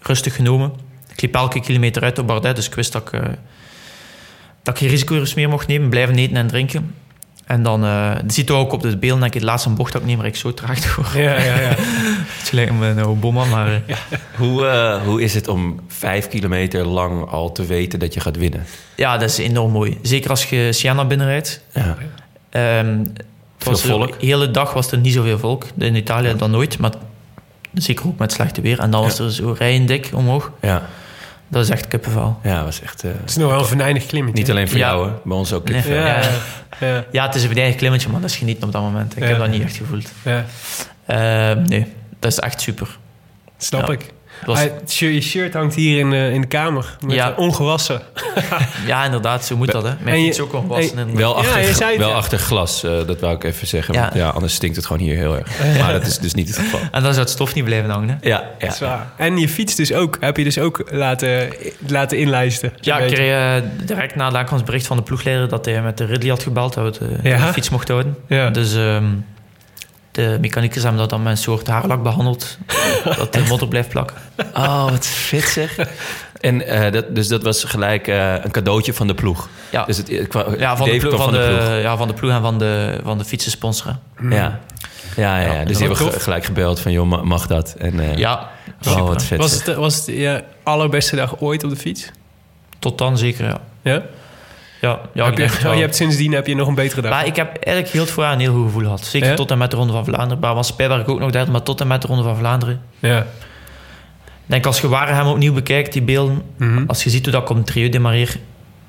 rustig 0.00 0.34
genomen. 0.34 0.72
Ik 1.12 1.20
liep 1.22 1.34
elke 1.34 1.60
kilometer 1.60 2.02
uit 2.02 2.18
op 2.18 2.26
Bardet, 2.26 2.56
dus 2.56 2.66
ik 2.66 2.74
wist 2.74 2.92
dat 2.92 3.02
ik, 3.02 3.12
eh, 3.12 3.28
dat 4.62 4.74
ik 4.74 4.80
geen 4.80 4.88
risico's 4.88 5.34
meer 5.34 5.48
mocht 5.48 5.66
nemen. 5.66 5.88
Blijven 5.88 6.14
eten 6.18 6.36
en 6.36 6.46
drinken. 6.46 6.94
En 7.44 7.62
dan, 7.62 7.80
je 7.80 8.22
ziet 8.26 8.50
ook 8.50 8.72
op 8.72 8.82
de 8.82 8.96
beelden, 8.98 9.20
dat 9.24 9.34
ik 9.34 9.40
de 9.40 9.46
laatste 9.46 9.68
bocht 9.70 9.92
dat 9.92 10.00
ik 10.02 10.06
neem, 10.06 10.16
waar 10.16 10.26
ik 10.26 10.36
zo 10.36 10.54
traag 10.54 10.80
door. 10.80 11.22
Ja, 11.22 11.40
ja, 11.40 11.60
ja. 11.60 11.74
Me 12.54 12.86
een 12.86 13.04
Obama, 13.04 13.44
maar... 13.44 13.68
eh, 13.86 13.96
Hoe, 14.36 14.66
eh, 14.66 15.02
hoe 15.02 15.22
is 15.22 15.34
het 15.34 15.48
om 15.48 15.80
vijf 15.88 16.28
kilometer 16.28 16.86
lang 16.86 17.28
al 17.30 17.52
te 17.52 17.64
weten 17.66 17.98
dat 17.98 18.14
je 18.14 18.20
gaat 18.20 18.36
winnen? 18.36 18.64
Ja, 18.96 19.16
dat 19.16 19.28
is 19.30 19.38
enorm 19.38 19.72
mooi. 19.72 19.98
Zeker 20.02 20.30
als 20.30 20.44
je 20.44 20.72
Siena 20.72 21.04
binnenrijdt. 21.04 21.60
Ja. 21.72 21.96
Ehm, 22.50 22.98
het 22.98 23.22
Veel 23.58 23.72
was 23.72 23.82
volk? 23.82 24.20
De 24.20 24.26
hele 24.26 24.50
dag 24.50 24.72
was 24.72 24.90
er 24.90 24.98
niet 24.98 25.12
zoveel 25.12 25.38
volk. 25.38 25.64
In 25.78 25.94
Italië 25.94 26.34
dan 26.36 26.50
nooit, 26.50 26.78
maar 26.78 26.92
zeker 27.74 28.06
ook 28.06 28.18
met 28.18 28.32
slechte 28.32 28.60
weer. 28.60 28.78
En 28.78 28.90
dan 28.90 29.02
was 29.02 29.18
er 29.18 29.32
zo 29.32 29.54
rijen 29.58 29.86
dik 29.86 30.10
omhoog. 30.14 30.52
Ja, 30.60 30.82
Dat 31.48 31.62
is 31.62 31.70
echt 31.70 31.88
kippenvel. 31.88 32.38
ja 32.42 32.64
was 32.64 32.80
echt... 32.82 33.04
eh, 33.04 33.10
Het 33.20 33.30
is 33.30 33.36
nog 33.36 33.50
wel 33.50 33.58
een 33.58 33.64
venijnig 33.66 34.06
klimmetje. 34.06 34.38
niet 34.40 34.50
alleen 34.50 34.68
voor 34.68 34.78
Ja. 34.78 34.88
jou, 34.88 35.06
hè. 35.08 35.12
bij 35.24 35.36
ons 35.36 35.52
ook. 35.52 35.68
Nee. 35.68 35.88
Ja, 35.94 36.20
Ja. 36.80 37.04
ja. 37.12 37.26
het 37.26 37.34
is 37.34 37.44
een 37.44 37.56
eigen 37.56 37.76
klimmetje, 37.76 38.08
maar 38.08 38.20
dat 38.20 38.30
is 38.30 38.36
genieten 38.36 38.66
op 38.66 38.72
dat 38.72 38.82
moment. 38.82 39.16
Ik 39.16 39.22
Ja. 39.22 39.28
heb 39.28 39.38
dat 39.38 39.48
niet 39.48 39.62
echt 39.62 39.76
gevoeld. 39.76 40.10
ja. 40.24 40.44
Ehm, 41.06 41.62
nee, 41.62 41.86
dat 42.24 42.32
is 42.32 42.38
echt 42.38 42.60
super. 42.60 42.88
Snap 43.58 43.86
Ja. 43.86 43.92
ik. 43.92 44.12
Was- 44.46 44.58
Ah, 44.60 44.70
je 44.86 45.20
shirt 45.20 45.54
hangt 45.54 45.74
hier 45.74 45.98
in, 45.98 46.10
de 46.10 46.30
in 46.32 46.40
de 46.40 46.46
kamer. 46.46 46.96
Met 47.06 47.14
Ja. 47.14 47.30
eh, 47.32 47.38
ongewassen. 47.38 48.00
ja, 48.86 49.04
inderdaad, 49.04 49.44
zo 49.44 49.56
moet 49.56 49.72
dat. 49.72 49.82
Hè. 49.82 49.92
Mijn 50.00 50.14
En 50.16 50.20
je- 50.20 50.26
fiets 50.26 50.40
ook 50.40 50.52
al 50.52 50.66
wassen. 50.66 50.98
en- 50.98 51.16
Wel, 51.16 51.30
Ja, 51.30 51.36
achter, 51.38 51.60
je 51.66 51.74
zei 51.74 51.90
het, 51.90 51.98
wel 51.98 52.08
ja. 52.08 52.14
achter 52.14 52.38
glas, 52.38 52.84
eh, 52.84 52.90
dat 53.06 53.20
wou 53.20 53.34
ik 53.34 53.44
even 53.44 53.66
zeggen. 53.66 53.94
Ja. 53.94 54.00
Want 54.00 54.14
ja, 54.14 54.28
anders 54.28 54.54
stinkt 54.54 54.76
het 54.76 54.86
gewoon 54.86 55.02
hier 55.02 55.16
heel 55.16 55.36
erg. 55.36 55.78
Maar 55.78 55.92
dat 55.92 56.06
is 56.06 56.18
dus 56.18 56.34
niet 56.34 56.48
het 56.48 56.58
geval. 56.58 56.80
En 56.80 57.02
dan 57.02 57.12
zou 57.12 57.18
het 57.18 57.30
stof 57.30 57.54
niet 57.54 57.64
blijven 57.64 57.90
hangen. 57.90 58.08
Hè. 58.08 58.28
Ja, 58.28 58.44
ja. 58.58 58.70
Zwaar. 58.72 59.06
En 59.16 59.38
je 59.38 59.48
fiets 59.48 59.74
dus 59.74 59.92
ook. 59.92 60.16
Heb 60.20 60.36
je 60.36 60.44
dus 60.44 60.58
ook 60.58 60.82
laten, 60.90 61.52
laten 61.86 62.18
inlijsten. 62.18 62.72
Ja, 62.80 62.98
ik 62.98 63.14
kreeg 63.14 63.62
eh, 63.62 63.68
direct 63.86 64.14
na 64.14 64.26
het 64.26 64.34
aankomstbericht 64.36 64.86
van 64.86 64.96
de 64.96 65.02
ploegleider 65.02 65.48
dat 65.48 65.64
hij 65.64 65.82
met 65.82 65.98
de 65.98 66.04
Ridley 66.04 66.30
had 66.30 66.42
gebeld 66.42 66.74
dat 66.74 66.98
we 66.98 67.06
de, 67.22 67.28
Ja? 67.28 67.46
de 67.46 67.52
fiets 67.52 67.70
mochten 67.70 67.94
houden. 67.94 68.16
Ja. 68.28 68.50
Dus 68.50 68.74
ehm, 68.74 69.04
de 70.14 70.38
mechaniekers 70.40 70.82
hebben 70.82 71.00
dat 71.00 71.10
dan 71.10 71.22
met 71.22 71.32
een 71.32 71.38
soort 71.38 71.66
haarlak 71.66 72.02
behandeld. 72.02 72.58
dat 73.18 73.32
de 73.32 73.44
motor 73.48 73.68
blijft 73.68 73.88
plakken. 73.88 74.16
Oh, 74.54 74.90
wat 74.90 75.06
vet 75.06 75.42
zeg. 75.44 75.76
En 76.40 76.66
eh, 76.66 76.92
dat, 76.92 77.14
dus 77.14 77.28
dat 77.28 77.42
was 77.42 77.64
gelijk 77.64 78.08
eh, 78.08 78.34
een 78.44 78.50
cadeautje 78.50 78.92
van 78.94 79.06
de 79.06 79.14
ploeg. 79.14 79.48
Ja, 79.70 79.84
Dus 79.84 79.96
het, 79.96 80.08
het 80.08 80.28
kwam- 80.28 80.58
ja, 80.58 80.76
van, 80.76 80.88
de 80.90 80.96
ploeg, 80.96 81.16
van, 81.22 81.32
de, 81.32 81.38
ploeg. 81.58 81.80
ja, 81.80 81.96
van 81.96 82.08
de 82.08 82.14
ploeg 82.14 82.30
en 82.30 82.40
van 82.40 82.58
de, 82.58 83.00
van 83.04 83.18
de 83.18 83.24
fietsen 83.24 83.50
sponsoren. 83.50 84.00
Ja. 84.30 84.30
Ja, 84.30 84.60
ja, 85.16 85.38
ja. 85.46 85.52
Ja, 85.52 85.64
dus 85.64 85.76
die 85.78 85.86
hebben 85.88 86.20
gelijk 86.20 86.44
gebeld 86.44 86.80
van, 86.80 86.92
joh, 86.92 87.06
ma- 87.06 87.22
mag 87.22 87.46
dat? 87.46 87.74
En, 87.78 88.00
eh, 88.00 88.16
Ja, 88.16 88.50
Oh, 88.88 89.06
wat 89.08 89.24
vet. 89.24 89.38
Was 89.38 89.50
zeg. 89.56 89.66
het, 89.66 89.76
was 89.76 89.96
het 89.96 90.06
je 90.06 90.44
allerbeste 90.62 91.16
dag 91.16 91.40
ooit 91.40 91.64
op 91.64 91.70
de 91.70 91.76
fiets? 91.76 92.10
tot 92.78 92.98
dan 92.98 93.18
zeker, 93.18 93.44
ja. 93.44 93.58
Ja? 93.82 94.02
Ja, 94.84 95.00
ja 95.12 95.24
heb 95.24 95.38
ik 95.38 95.60
je, 95.60 95.68
hebt 95.68 95.96
sindsdien 95.96 96.32
heb 96.32 96.46
je 96.46 96.54
nog 96.54 96.68
een 96.68 96.74
betere 96.74 97.00
dag. 97.00 97.10
Maar 97.10 97.26
ik 97.26 97.36
heb 97.36 97.46
eigenlijk 97.46 97.88
heel 97.88 98.02
het 98.02 98.10
voorjaar 98.10 98.32
een 98.32 98.40
heel 98.40 98.52
goed 98.52 98.64
gevoel 98.64 98.82
gehad. 98.82 99.04
Zeker 99.04 99.28
Ja? 99.28 99.34
tot 99.34 99.50
en 99.50 99.58
met 99.58 99.70
de 99.70 99.76
Ronde 99.76 99.92
van 99.92 100.04
Vlaanderen. 100.04 100.38
Maar 100.38 100.54
was 100.54 100.66
Spijberg 100.66 101.06
ook 101.06 101.18
nog 101.18 101.30
derde, 101.30 101.50
maar 101.50 101.62
tot 101.62 101.80
en 101.80 101.86
met 101.86 102.02
de 102.02 102.06
Ronde 102.06 102.22
van 102.22 102.36
Vlaanderen. 102.36 102.82
Ja. 102.98 103.18
Ik 103.18 104.50
denk 104.50 104.66
als 104.66 104.80
je 104.80 104.88
Waregem 104.88 105.26
opnieuw 105.26 105.52
bekijkt, 105.52 105.92
die 105.92 106.02
beelden... 106.02 106.42
Mhm. 106.56 106.84
Als 106.86 107.04
je 107.04 107.10
ziet 107.10 107.24
hoe 107.24 107.32
dat 107.32 107.42
ik 107.42 107.48
een 107.48 107.64
trio 107.64 107.88
demareer, 107.88 108.36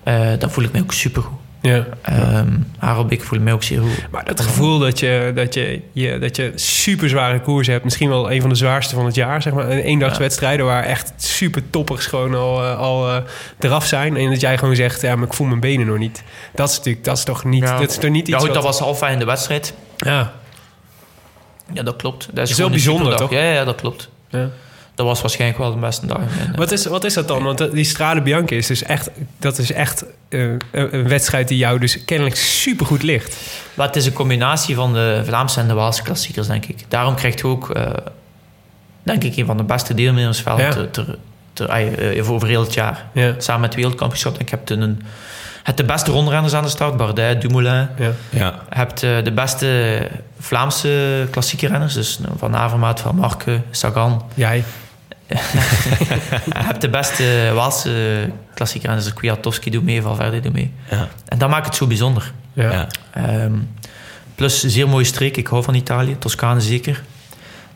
eh, 0.04 0.30
dan 0.40 0.52
voel 0.52 0.64
ik 0.64 0.72
mij 0.72 0.82
ook 0.82 0.94
supergoed. 0.94 1.40
Ja. 1.66 1.86
Ehm 2.02 2.48
Harelbeek 2.78 3.22
voelde 3.22 3.44
mij 3.44 3.54
ook 3.54 3.64
zeer 3.64 3.80
goed. 3.80 4.12
Maar 4.12 4.26
dat 4.26 4.42
gevoel 4.42 4.80
dat 4.80 5.00
je, 5.00 5.32
dat 5.36 5.54
je, 5.54 5.82
je, 5.92 6.20
dat 6.20 6.36
je 6.36 6.52
super 6.56 7.10
zware 7.10 7.40
koers 7.42 7.68
hebt, 7.68 7.84
misschien 7.84 8.10
wel 8.10 8.32
een 8.32 8.42
van 8.42 8.50
de 8.50 8.56
zwaarste 8.56 8.96
van 8.96 9.06
het 9.06 9.16
jaar, 9.16 9.42
zeg 9.42 9.54
maar. 9.54 9.70
Een 9.70 9.80
eendagswedstrijden 9.80 10.66
waar 10.66 10.84
echt 10.84 11.14
super 11.18 11.70
toppers 11.70 12.06
gewoon 12.06 12.36
al, 12.36 12.64
eh, 12.64 12.80
al 12.80 13.10
eh, 13.10 13.18
eraf 13.60 13.86
zijn. 13.86 14.18
En 14.18 14.30
dat 14.30 14.42
jij 14.42 14.58
gewoon 14.58 14.76
zegt, 14.76 15.02
ja, 15.02 15.16
maar 15.16 15.28
ik 15.28 15.34
voel 15.34 15.48
mijn 15.48 15.60
benen 15.60 15.88
nog 15.88 15.98
niet. 15.98 16.24
Dat 16.54 16.70
is 16.70 16.78
natuurlijk, 16.78 17.06
dat 17.06 17.18
is 17.18 17.24
toch 17.24 17.44
niet, 17.44 17.64
Ja. 17.64 17.78
dat 17.80 17.90
is 17.90 17.98
toch 17.98 18.10
niet 18.12 18.28
Ja, 18.28 18.36
iets 18.36 18.44
goed, 18.46 18.54
dat 18.54 18.64
was 18.64 18.80
half 18.80 19.02
in 19.10 19.20
de 19.20 19.26
wedstrijd. 19.26 19.74
Ja, 19.98 20.34
Ja, 21.74 21.84
dat 21.84 21.96
klopt. 21.96 22.28
Dat 22.34 22.44
is, 22.44 22.50
is 22.50 22.56
gewoon 22.56 22.72
wel 22.72 22.80
een 22.80 22.86
bijzonder, 22.86 23.18
toch? 23.18 23.32
Ja, 23.32 23.52
ja, 23.52 23.64
dat 23.64 23.76
klopt. 23.76 24.10
ja. 24.30 24.50
Dat 24.96 25.06
was 25.06 25.22
waarschijnlijk 25.22 25.60
wel 25.60 25.72
de 25.74 25.80
beste 25.80 26.06
dag. 26.06 26.20
Wat 26.56 26.72
is, 26.72 26.86
wat 26.86 27.04
is 27.04 27.14
dat 27.14 27.28
dan? 27.28 27.44
Want 27.44 27.58
dat- 27.58 27.72
die 27.72 27.84
Strade 27.84 28.22
Bianca 28.22 28.56
is 28.56 28.68
dus 28.68 28.84
echt, 28.84 29.10
dat 29.40 29.58
is 29.58 29.72
echt 29.72 30.06
eh, 30.30 30.42
een, 30.72 31.08
wedstrijd 31.08 31.48
die 31.48 31.58
jou 31.58 31.80
dus 31.80 32.06
kennelijk 32.06 32.36
super 32.36 32.86
goed 32.86 33.04
ligt. 33.04 33.38
Maar 33.74 33.88
het 33.88 33.96
is 33.96 34.06
een 34.06 34.14
combinatie 34.14 34.76
van 34.76 34.94
de 34.94 35.22
Vlaamse 35.26 35.60
en 35.60 35.68
de 35.68 35.74
Waalse 35.74 36.02
klassiekers, 36.04 36.48
denk 36.48 36.66
ik. 36.66 36.86
Daarom 36.88 37.16
krijgt 37.16 37.40
je 37.40 37.48
ook, 37.48 37.70
eh, 37.70 37.86
denk 39.04 39.24
ik, 39.24 39.38
een 39.38 39.46
van 39.46 39.58
de 39.58 39.64
beste 39.64 39.94
deelnemersveld 39.94 40.60
Ja. 40.60 40.70
ter, 40.72 40.92
ter, 40.92 41.18
ter- 41.54 41.70
eh, 41.70 42.24
voor 42.24 42.46
heel 42.46 42.62
het 42.64 42.74
jaar. 42.74 43.06
Ja. 43.14 43.34
Samen 43.38 43.62
met 43.62 43.70
het 43.70 43.76
wereldkampioenschap. 43.80 44.40
Ik 44.40 44.50
heb 44.50 44.70
een, 44.70 45.02
het 45.64 45.78
de 45.78 45.84
beste 45.86 46.12
rondrenners 46.12 46.54
aan 46.54 46.64
de 46.64 46.70
start. 46.70 46.98
Bardet, 46.98 47.42
Dumoulin. 47.42 47.88
Ja. 47.98 48.12
Ja. 48.30 48.60
Je 48.70 48.76
hebt 48.76 49.04
eh, 49.04 49.24
de 49.24 49.32
beste 49.32 50.00
Vlaamse 50.40 51.28
klassieke 51.32 51.68
renners. 51.68 51.94
Dus 51.94 52.20
Van 52.38 52.56
Avermaat, 52.56 53.00
Van 53.00 53.16
Marke, 53.16 53.62
Sagan. 53.72 54.26
Jij. 54.34 54.64
Je 56.46 56.52
hebt 56.54 56.82
de 56.82 56.90
beste 56.90 57.52
Waalse 57.54 58.30
klassieke 58.54 58.86
renners. 58.86 59.08
Dus 59.08 59.16
Kwiatkowski 59.18 59.70
doet 59.70 59.84
mee, 59.84 60.02
Valverde 60.02 60.40
doet 60.40 60.54
mee. 60.54 60.74
Ja. 60.90 61.08
En 61.26 61.38
dat 61.38 61.50
maakt 61.50 61.66
het 61.66 61.76
zo 61.76 61.88
bijzonder. 61.88 62.32
Ja. 62.54 62.88
Ehm, 63.14 63.54
plus, 64.36 64.64
een 64.64 64.70
zeer 64.70 64.90
mooie 64.90 65.06
streek. 65.06 65.38
Ik 65.38 65.48
hou 65.48 65.64
van 65.64 65.74
Italië, 65.74 66.18
Toscane 66.18 66.62
zeker. 66.62 67.04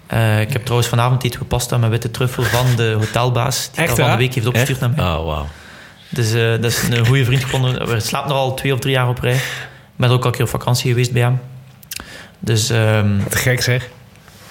Eh, 0.07 0.41
ik 0.41 0.53
heb 0.53 0.61
trouwens 0.61 0.89
vanavond 0.89 1.23
eten 1.23 1.47
pasta 1.47 1.77
met 1.77 1.89
witte 1.89 2.11
truffel 2.11 2.43
van 2.43 2.65
de 2.75 2.95
hotelbaas. 2.99 3.69
Die 3.71 3.83
Echt, 3.83 3.95
van 3.95 4.11
de 4.11 4.17
week 4.17 4.33
heeft 4.33 4.47
opgestuurd 4.47 4.79
naar 4.79 4.89
mij. 4.89 5.05
Oh, 5.05 5.25
wauw. 5.25 5.47
Dus 6.09 6.33
eh, 6.33 6.49
dat 6.49 6.65
is 6.65 6.83
een 6.89 7.05
goede 7.05 7.25
vriend 7.25 7.43
gevonden. 7.43 7.87
We 7.87 7.99
slapen 7.99 8.29
er 8.29 8.35
al 8.35 8.53
twee 8.53 8.73
of 8.73 8.79
drie 8.79 8.93
jaar 8.93 9.07
op 9.07 9.19
rij. 9.19 9.35
Ik 9.35 9.41
ben 9.95 10.09
ook 10.09 10.21
al 10.21 10.25
een 10.25 10.31
keer 10.31 10.43
op 10.43 10.49
vakantie 10.49 10.89
geweest 10.89 11.11
bij 11.11 11.21
hem. 11.21 11.39
Dus, 12.39 12.69
ehm, 12.69 13.19
Te 13.29 13.37
gek 13.37 13.61
zeg. 13.61 13.89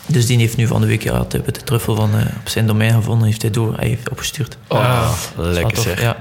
Dus 0.09 0.27
die 0.27 0.39
heeft 0.39 0.57
nu 0.57 0.67
van 0.67 0.81
de 0.81 0.87
week 0.87 1.03
ja, 1.03 1.25
de 1.29 1.43
witte 1.45 1.63
truffel 1.65 1.95
van, 1.95 2.11
eh, 2.19 2.27
op 2.41 2.49
zijn 2.49 2.67
domein 2.67 2.93
gevonden. 2.93 3.27
Heeft 3.27 3.43
hij 3.43 3.51
door, 3.51 3.77
hij 3.77 3.89
heeft 3.89 4.09
opgestuurd. 4.11 4.57
Oh, 4.69 4.79
Ah. 4.79 5.13
lekker 5.37 5.77
zeg. 5.79 6.01
Ja, 6.01 6.17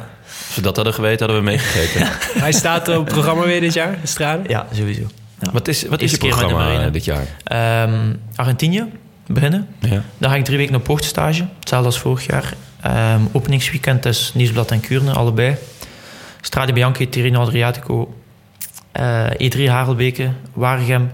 Als 0.47 0.55
we 0.55 0.61
dat 0.61 0.75
hadden 0.75 0.93
geweten, 0.93 1.19
hadden 1.25 1.37
we 1.37 1.49
meegekeken. 1.49 2.07
Hij 2.43 2.51
staat 2.51 2.87
op 2.87 3.05
het 3.05 3.13
programma 3.13 3.43
weer 3.43 3.61
dit 3.61 3.73
jaar, 3.73 3.97
de 4.01 4.07
Strade. 4.07 4.49
ja 4.49 4.67
sowieso. 4.73 5.01
Ja. 5.41 5.51
Wat 5.51 5.67
is, 5.67 5.83
wat 5.87 6.01
is 6.01 6.11
je 6.11 6.17
programma 6.17 6.89
dit 6.89 7.05
jaar? 7.05 7.25
Ehm, 7.43 8.13
Argentinië, 8.35 8.85
beginnen. 9.27 9.67
Ja. 9.79 10.03
Daar 10.17 10.29
ga 10.29 10.35
ik 10.35 10.43
drie 10.45 10.57
weken 10.57 10.75
op 10.75 10.87
hoogtestage. 10.87 11.45
Hetzelfde 11.59 11.85
als 11.87 11.99
vorig 11.99 12.25
jaar. 12.25 12.53
Ehm, 12.81 13.21
openingsweekend 13.31 14.05
is 14.05 14.31
Nieuwsblad 14.33 14.71
en 14.71 14.79
Kuurne, 14.79 15.11
allebei. 15.11 15.55
Strade 16.41 16.73
Bianchi, 16.73 17.09
Tirreno 17.09 17.41
Adriatico. 17.41 18.13
eh, 18.91 19.25
E3 19.37 19.67
Harelbeke, 19.69 20.29
Waregem. 20.53 21.11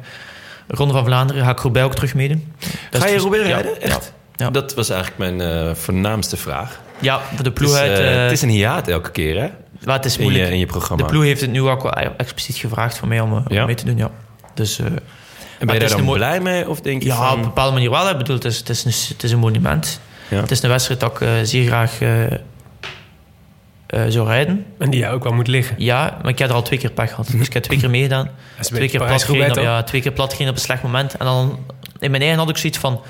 Ronde 0.73 0.93
van 0.93 1.05
Vlaanderen. 1.05 1.43
Ga 1.43 1.51
ik 1.51 1.59
Roubaix 1.59 1.87
ook 1.87 1.95
terug 1.95 2.13
meedoen. 2.13 2.53
Dat 2.89 3.01
Ga 3.01 3.07
je 3.07 3.13
dus- 3.13 3.21
Roubaix 3.21 3.47
ja, 3.47 3.53
rijden? 3.53 3.81
Echt? 3.81 4.13
Ja. 4.35 4.49
Dat 4.49 4.73
was 4.73 4.89
eigenlijk 4.89 5.19
mijn 5.35 5.41
eh, 5.67 5.75
voornaamste 5.75 6.37
vraag. 6.37 6.79
Ja, 6.99 7.19
voor 7.35 7.43
de 7.43 7.51
ploeg 7.51 7.73
uit... 7.75 7.99
eh, 7.99 8.15
eh, 8.15 8.21
het 8.23 8.31
is 8.31 8.41
een 8.41 8.49
hiaat 8.49 8.87
elke 8.87 9.11
keer, 9.11 9.41
hè? 9.41 9.47
maar 9.85 9.95
het 9.95 10.05
is 10.05 10.15
In 10.17 10.21
moeilijk. 10.21 10.45
je, 10.45 10.51
in 10.51 10.59
je 10.59 10.65
programma. 10.65 11.03
de 11.03 11.09
ploeg 11.09 11.23
heeft 11.23 11.41
het 11.41 11.51
nu 11.51 11.61
ook 11.61 11.83
wel 11.83 11.91
expliciet 12.17 12.55
gevraagd 12.55 12.97
van 12.97 13.07
mij 13.07 13.19
om, 13.19 13.43
mee 13.49 13.75
te 13.75 13.85
doen. 13.85 13.97
Ja. 13.97 14.11
Dus, 14.53 14.79
eh, 14.79 14.85
en 14.85 14.91
ben 14.93 14.99
je 15.59 15.65
het 15.71 15.79
daar 15.79 15.83
is 15.89 15.91
dan 15.95 16.03
mooi- 16.03 16.17
blij 16.17 16.39
mee? 16.39 16.69
Of 16.69 16.81
denk 16.81 17.01
je 17.01 17.07
ja, 17.07 17.31
op 17.31 17.37
een 17.37 17.41
bepaalde 17.43 17.73
manier 17.73 17.89
wel. 17.89 18.09
Ik 18.09 18.17
bedoel, 18.17 18.35
het, 18.35 18.45
is, 18.45 18.57
het, 18.57 18.69
is 18.69 18.83
een, 18.85 19.13
het 19.13 19.23
is 19.23 19.31
een 19.31 19.39
monument. 19.39 19.99
Ja. 20.29 20.39
Het 20.41 20.51
is 20.51 20.63
een 20.63 20.69
wedstrijd 20.69 20.99
dat 20.99 21.21
ik 21.21 21.27
zeer 21.43 21.65
graag 21.67 22.01
eh, 22.01 22.09
eh, 23.93 24.01
zou 24.07 24.27
rijden. 24.27 24.65
En 24.77 24.89
die 24.89 24.99
jou 24.99 25.15
ook 25.15 25.23
wel 25.23 25.33
moet 25.33 25.47
liggen. 25.47 25.75
Ja, 25.79 26.17
maar 26.21 26.31
ik 26.31 26.39
heb 26.39 26.49
er 26.49 26.55
al 26.55 26.61
twee 26.61 26.79
keer 26.79 26.91
pech 26.91 27.09
gehad. 27.09 27.27
Dus 27.31 27.47
ik 27.47 27.53
heb 27.53 27.63
twee 27.63 27.79
keer 27.79 27.89
meegedaan. 27.89 28.29
Twee 28.61 28.89
keer, 28.89 29.05
plat 29.05 29.23
gereden, 29.23 29.53
toch? 29.53 29.63
ja, 29.63 29.83
twee 29.83 30.01
keer 30.01 30.11
plat 30.11 30.31
gereden 30.31 30.51
op 30.51 30.55
een 30.55 30.63
slecht 30.63 30.83
moment. 30.83 31.17
En 31.17 31.25
dan 31.25 31.59
in 31.99 32.11
mijn 32.11 32.21
eigen 32.21 32.39
had 32.39 32.49
ik 32.49 32.57
zoiets 32.57 32.77
van... 32.77 33.01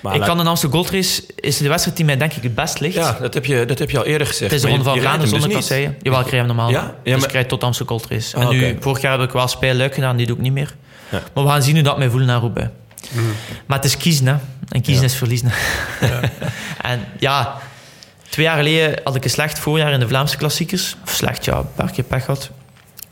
Maar 0.00 0.14
ik 0.14 0.20
kan 0.20 0.38
een 0.38 0.46
Amsterdam 0.46 0.80
Gold 0.80 0.92
Race... 0.92 1.22
is 1.36 1.56
de 1.56 1.68
wedstrijd 1.68 1.96
die 1.96 2.06
mij 2.06 2.16
denk 2.16 2.32
ik 2.32 2.42
het 2.42 2.54
best 2.54 2.80
ligt. 2.80 2.94
Ja, 2.94 3.16
dat 3.20 3.34
heb, 3.34 3.44
je, 3.44 3.64
dat 3.64 3.78
heb 3.78 3.90
je 3.90 3.98
al 3.98 4.04
eerder 4.04 4.26
gezegd. 4.26 4.50
Het 4.50 4.60
is 4.60 4.60
de 4.60 4.68
Ronde 4.68 4.84
van 4.84 4.98
Vlaanderen 4.98 5.28
zonder 5.28 5.48
dus 5.48 5.56
kasseien. 5.56 5.96
Jawel, 6.02 6.20
ik 6.20 6.26
rij 6.26 6.38
hem 6.38 6.46
normaal. 6.46 6.70
Ja? 6.70 6.80
wel. 6.80 6.82
Ja, 6.82 6.98
dus 7.02 7.14
maar- 7.14 7.24
ik 7.24 7.32
rijd 7.34 7.48
tot 7.48 7.60
de 7.60 7.66
Amsterdam 7.66 7.98
Gold 7.98 8.10
Race. 8.10 8.36
Ah, 8.36 8.42
en 8.42 8.48
nu, 8.48 8.70
oké. 8.70 8.82
vorig 8.82 9.00
jaar 9.02 9.18
heb 9.18 9.28
ik 9.28 9.34
wel 9.34 9.48
Spijl 9.48 9.74
Luik 9.74 9.94
gedaan, 9.94 10.16
die 10.16 10.26
doe 10.26 10.36
ik 10.36 10.42
niet 10.42 10.52
meer. 10.52 10.74
Ja. 11.08 11.22
Maar 11.34 11.44
we 11.44 11.50
gaan 11.50 11.62
zien 11.62 11.74
hoe 11.74 11.82
dat 11.82 11.98
mij 11.98 12.08
voelt 12.10 12.24
naar 12.24 12.40
Roubaix. 12.40 12.70
Maar 13.66 13.76
het 13.76 13.86
is 13.86 13.96
kiezen, 13.96 14.26
hè. 14.26 14.34
En 14.68 14.82
kiezen 14.82 15.02
Ja. 15.02 15.08
is 15.08 15.14
verliezen. 15.14 15.50
en 16.80 17.04
ja, 17.18 17.58
twee 18.34 18.46
jaar 18.46 18.56
geleden 18.56 19.00
had 19.04 19.14
ik 19.14 19.24
een 19.24 19.30
slecht 19.30 19.58
voorjaar 19.58 19.92
in 19.92 20.00
de 20.00 20.08
Vlaamse 20.08 20.36
klassiekers. 20.36 20.96
Of 21.04 21.10
slecht, 21.10 21.44
ja, 21.44 21.56
een 21.56 21.74
paar 21.74 21.90
keer 21.90 22.04
pech 22.04 22.24
gehad. 22.24 22.50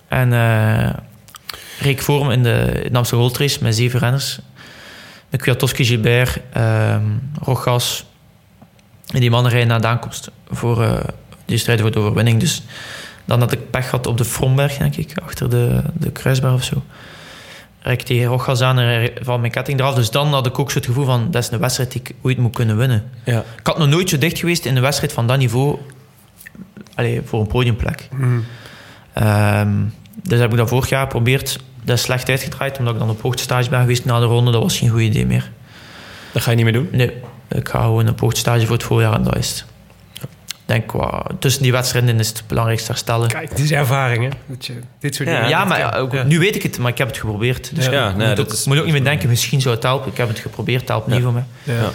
En 0.08 0.32
eh 0.32 0.90
reek 1.78 2.02
voor 2.02 2.26
me 2.26 2.32
in 2.32 2.42
de, 2.42 2.88
Amsterdam 2.92 3.26
Gold 3.26 3.38
Race 3.38 3.58
met 3.62 3.74
zeven 3.74 4.00
renners. 4.00 4.38
Met 5.30 5.42
Kwiatkowski, 5.42 5.84
Gilbert, 5.84 6.38
ehm 6.52 7.04
Rogas. 7.42 8.04
En 9.06 9.20
die 9.20 9.30
mannen 9.30 9.50
rijden 9.50 9.68
naar 9.68 9.80
de 9.80 9.86
aankomst. 9.86 10.30
Voor, 10.50 10.82
eh, 10.82 11.04
die 11.44 11.58
strijden 11.58 11.84
voor 11.84 11.94
de 11.94 12.00
overwinning. 12.00 12.40
Dus 12.40 12.62
dan 13.24 13.40
had 13.40 13.52
ik 13.52 13.70
pech 13.70 13.84
gehad 13.84 14.06
op 14.06 14.18
de 14.18 14.24
Fromberg, 14.24 14.76
denk 14.76 14.96
ik. 14.96 15.12
Achter 15.24 15.50
de, 15.50 15.82
de 15.92 16.10
kruisberg 16.10 16.54
of 16.54 16.64
zo. 16.64 16.82
Ik 17.84 18.02
tegen 18.02 18.26
Rogas 18.26 18.60
aan 18.60 19.08
valt 19.22 19.40
mijn 19.40 19.52
ketting 19.52 19.80
eraf. 19.80 19.94
Dus 19.94 20.10
dan 20.10 20.28
had 20.28 20.46
ik 20.46 20.58
ook 20.58 20.70
zo 20.70 20.78
het 20.78 20.86
gevoel 20.86 21.04
van... 21.04 21.30
Dat 21.30 21.42
is 21.42 21.50
een 21.50 21.58
wedstrijd 21.58 21.92
die 21.92 22.00
ik 22.00 22.14
ooit 22.22 22.38
moet 22.38 22.54
kunnen 22.54 22.76
winnen. 22.76 23.10
Ja. 23.24 23.44
Ik 23.58 23.66
had 23.66 23.78
nog 23.78 23.88
nooit 23.88 24.08
zo 24.08 24.18
dicht 24.18 24.38
geweest 24.38 24.64
in 24.64 24.76
een 24.76 24.82
wedstrijd 24.82 25.12
van 25.12 25.26
dat 25.26 25.38
niveau... 25.38 25.78
Allee, 26.94 27.22
voor 27.24 27.40
een 27.40 27.46
podiumplek. 27.46 28.08
Mm. 28.12 28.44
Ehm, 29.12 29.70
dus 30.22 30.38
heb 30.38 30.50
ik 30.50 30.56
dat 30.56 30.68
vorig 30.68 30.88
jaar 30.88 31.02
geprobeerd. 31.02 31.58
Dat 31.84 31.96
is 31.96 32.02
slecht 32.02 32.28
uitgedraaid, 32.28 32.78
omdat 32.78 32.94
ik 32.94 33.00
dan 33.00 33.10
op 33.10 33.22
hoogtestage 33.22 33.70
ben 33.70 33.80
geweest 33.80 34.04
na 34.04 34.18
de 34.18 34.26
ronde. 34.26 34.50
Dat 34.50 34.62
was 34.62 34.78
geen 34.78 34.88
goed 34.88 35.00
idee 35.00 35.26
meer. 35.26 35.50
Dat 36.32 36.42
ga 36.42 36.50
je 36.50 36.56
niet 36.56 36.64
meer 36.64 36.74
doen? 36.74 36.88
Nee, 36.92 37.12
ik 37.48 37.68
ga 37.68 37.82
gewoon 37.82 38.08
op 38.08 38.20
hoogtestage 38.20 38.66
voor 38.66 38.76
het 38.76 38.84
voorjaar 38.84 39.12
en 39.12 39.22
dat 39.22 39.36
is 39.36 39.48
het. 39.48 39.64
Denk, 40.72 40.92
wa- 40.92 41.26
tussen 41.38 41.62
die 41.62 41.72
wedstrijden 41.72 42.18
is 42.18 42.28
het 42.28 42.42
belangrijkste 42.46 42.90
herstellen. 42.90 43.28
Kijk, 43.28 43.48
het 43.48 43.58
is 43.58 43.70
ervaring, 43.72 44.22
hè? 44.22 44.28
Dat 44.46 44.66
je 44.66 44.72
dit 45.00 45.14
soort 45.14 45.28
Ja, 45.28 45.34
dingen... 45.34 45.48
ja, 45.48 45.64
maar 45.64 45.98
ook- 45.98 46.12
Ja. 46.12 46.22
nu 46.22 46.38
weet 46.38 46.54
ik 46.54 46.62
het, 46.62 46.78
maar 46.78 46.90
ik 46.90 46.98
heb 46.98 47.06
het 47.08 47.16
geprobeerd. 47.18 47.74
Dus 47.74 47.84
Ja. 47.84 47.90
ik 47.90 47.96
Ja, 47.96 48.16
nee, 48.16 48.26
moet, 48.26 48.36
dat 48.36 48.46
ook, 48.46 48.52
is- 48.52 48.64
moet 48.64 48.78
ook 48.78 48.84
niet 48.84 48.92
meer 48.92 49.04
denken, 49.04 49.28
misschien 49.28 49.60
zou 49.60 49.74
het 49.74 49.82
helpen. 49.84 50.10
Ik 50.10 50.16
heb 50.16 50.28
het 50.28 50.38
geprobeerd, 50.38 50.80
het 50.80 50.88
helpt 50.88 51.06
niet 51.06 51.22
voor 51.22 51.32
mij. 51.32 51.44
Ja. 51.62 51.72
Ja. 51.74 51.90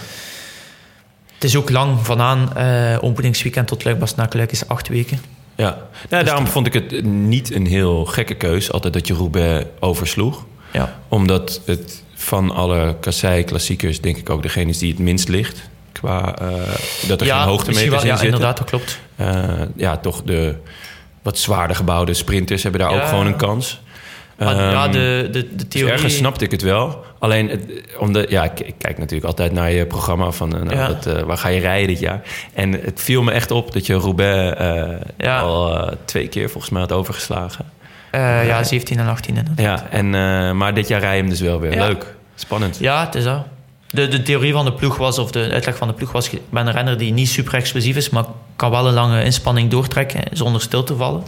Het 1.34 1.44
is 1.44 1.56
ook 1.56 1.70
lang, 1.70 2.06
vanaan 2.06 2.56
eh 2.56 2.96
openingsweekend 3.00 3.66
tot 3.68 3.84
Luik 3.84 4.14
naar 4.16 4.28
Luik 4.32 4.50
is 4.52 4.68
acht 4.68 4.88
weken. 4.88 5.18
Ja. 5.54 5.78
Nou, 6.10 6.24
daarom 6.24 6.46
vond 6.46 6.66
ik 6.66 6.72
het 6.72 7.04
niet 7.04 7.54
een 7.54 7.66
heel 7.66 8.04
gekke 8.04 8.34
keus. 8.34 8.72
Altijd 8.72 8.92
dat 8.92 9.06
je 9.06 9.14
Roubaix 9.14 9.66
oversloeg. 9.80 10.44
Ja, 10.72 10.98
Omdat 11.08 11.60
het 11.64 12.02
van 12.14 12.50
alle 12.50 12.96
kassei-klassiekers... 13.00 14.00
denk 14.00 14.16
ik 14.16 14.30
ook 14.30 14.42
degene 14.42 14.70
is 14.70 14.78
die 14.78 14.90
het 14.90 14.98
minst 14.98 15.28
ligt. 15.28 15.60
Qua 15.92 16.34
eh, 16.38 16.48
dat 17.08 17.20
er 17.20 17.26
ja 17.26 17.38
geen 17.38 17.48
hoogtemeters 17.48 17.88
wel, 17.90 18.00
in 18.00 18.06
ja 18.06 18.12
zitten. 18.16 18.24
inderdaad, 18.26 18.56
dat 18.58 18.66
klopt. 18.68 18.98
Eh, 19.16 19.44
ja, 19.76 19.96
toch 19.96 20.22
de 20.22 20.54
wat 21.22 21.38
zwaarder 21.38 21.76
gebouwde 21.76 22.14
sprinters 22.14 22.62
hebben 22.62 22.80
daar 22.80 22.90
Ja. 22.90 22.96
ook 23.00 23.06
gewoon 23.08 23.26
een 23.26 23.36
kans. 23.36 23.80
Maar 24.38 24.56
Ehm, 24.56 24.70
ja, 24.70 24.88
de, 24.88 25.28
de, 25.30 25.30
de 25.30 25.54
dus 25.56 25.64
theorie... 25.68 25.92
ergens 25.92 26.16
snapte 26.16 26.44
ik 26.44 26.50
het 26.50 26.62
wel. 26.62 27.04
Alleen, 27.18 27.48
het, 27.48 27.60
omdat, 27.98 28.30
ja, 28.30 28.44
ik, 28.44 28.60
ik 28.60 28.74
kijk 28.78 28.98
natuurlijk 28.98 29.26
altijd 29.26 29.52
naar 29.52 29.70
je 29.70 29.86
programma 29.86 30.30
van 30.30 30.54
eh, 30.56 30.62
nou, 30.62 30.94
Ja. 31.04 31.24
waar 31.24 31.36
ga 31.38 31.48
je 31.48 31.60
rijden 31.60 31.86
dit 31.88 31.98
jaar. 31.98 32.22
En 32.54 32.72
het 32.72 33.00
viel 33.00 33.22
me 33.22 33.30
echt 33.32 33.50
op 33.50 33.72
dat 33.72 33.86
je 33.86 33.94
Roubaix 33.94 34.58
Ja. 35.16 35.40
al 35.40 35.88
twee 36.04 36.28
keer 36.28 36.50
volgens 36.50 36.72
mij 36.72 36.80
had 36.80 36.92
overgeslagen. 36.92 37.64
Ja, 38.12 38.62
17 38.62 38.98
en 38.98 39.06
18 39.08 39.36
inderdaad. 39.36 39.64
Ja, 39.64 39.86
en, 39.90 40.10
maar 40.56 40.74
dit 40.74 40.88
jaar 40.88 41.00
rij 41.00 41.14
je 41.14 41.20
hem 41.20 41.30
dus 41.30 41.40
wel 41.40 41.60
weer. 41.60 41.74
Ja. 41.74 41.86
Leuk, 41.86 42.14
spannend. 42.34 42.78
Ja, 42.80 43.04
het 43.04 43.14
is 43.14 43.24
dat. 43.24 43.44
De, 43.90 44.08
de 44.08 44.22
theorie 44.22 44.52
van 44.52 44.64
de 44.64 44.72
ploeg 44.72 44.96
was, 44.96 45.18
of 45.18 45.30
de 45.30 45.48
uitleg 45.52 45.76
van 45.76 45.88
de 45.88 45.94
ploeg 45.94 46.12
was... 46.12 46.30
Ik 46.30 46.40
ben 46.50 46.66
een 46.66 46.72
renner 46.72 46.98
die 46.98 47.12
niet 47.12 47.28
super 47.28 47.54
explosief 47.54 47.96
is, 47.96 48.10
maar 48.10 48.24
kan 48.56 48.70
wel 48.70 48.86
een 48.86 48.94
lange 48.94 49.24
inspanning 49.24 49.70
doortrekken 49.70 50.22
zonder 50.32 50.60
stil 50.60 50.82
te 50.84 50.96
vallen. 50.96 51.22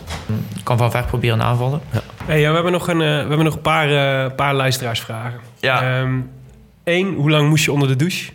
Ik 0.56 0.64
kan 0.64 0.78
van 0.78 0.90
ver 0.90 1.04
proberen 1.04 1.42
aanvallen. 1.42 1.80
Hey, 2.24 2.40
ja, 2.40 2.48
we 2.48 2.54
hebben 2.54 2.72
nog 2.72 2.88
een, 2.88 3.00
eh, 3.00 3.06
we 3.06 3.28
hebben 3.28 3.44
nog 3.44 3.54
een 3.54 3.60
paar, 3.60 4.24
eh, 4.24 4.34
paar 4.36 4.54
luisteraarsvragen. 4.54 5.40
Ja. 5.60 6.06
Eén, 6.84 7.14
hoe 7.14 7.30
lang 7.30 7.48
moest 7.48 7.64
je 7.64 7.72
onder 7.72 7.88
de 7.88 7.96
douche 7.96 8.30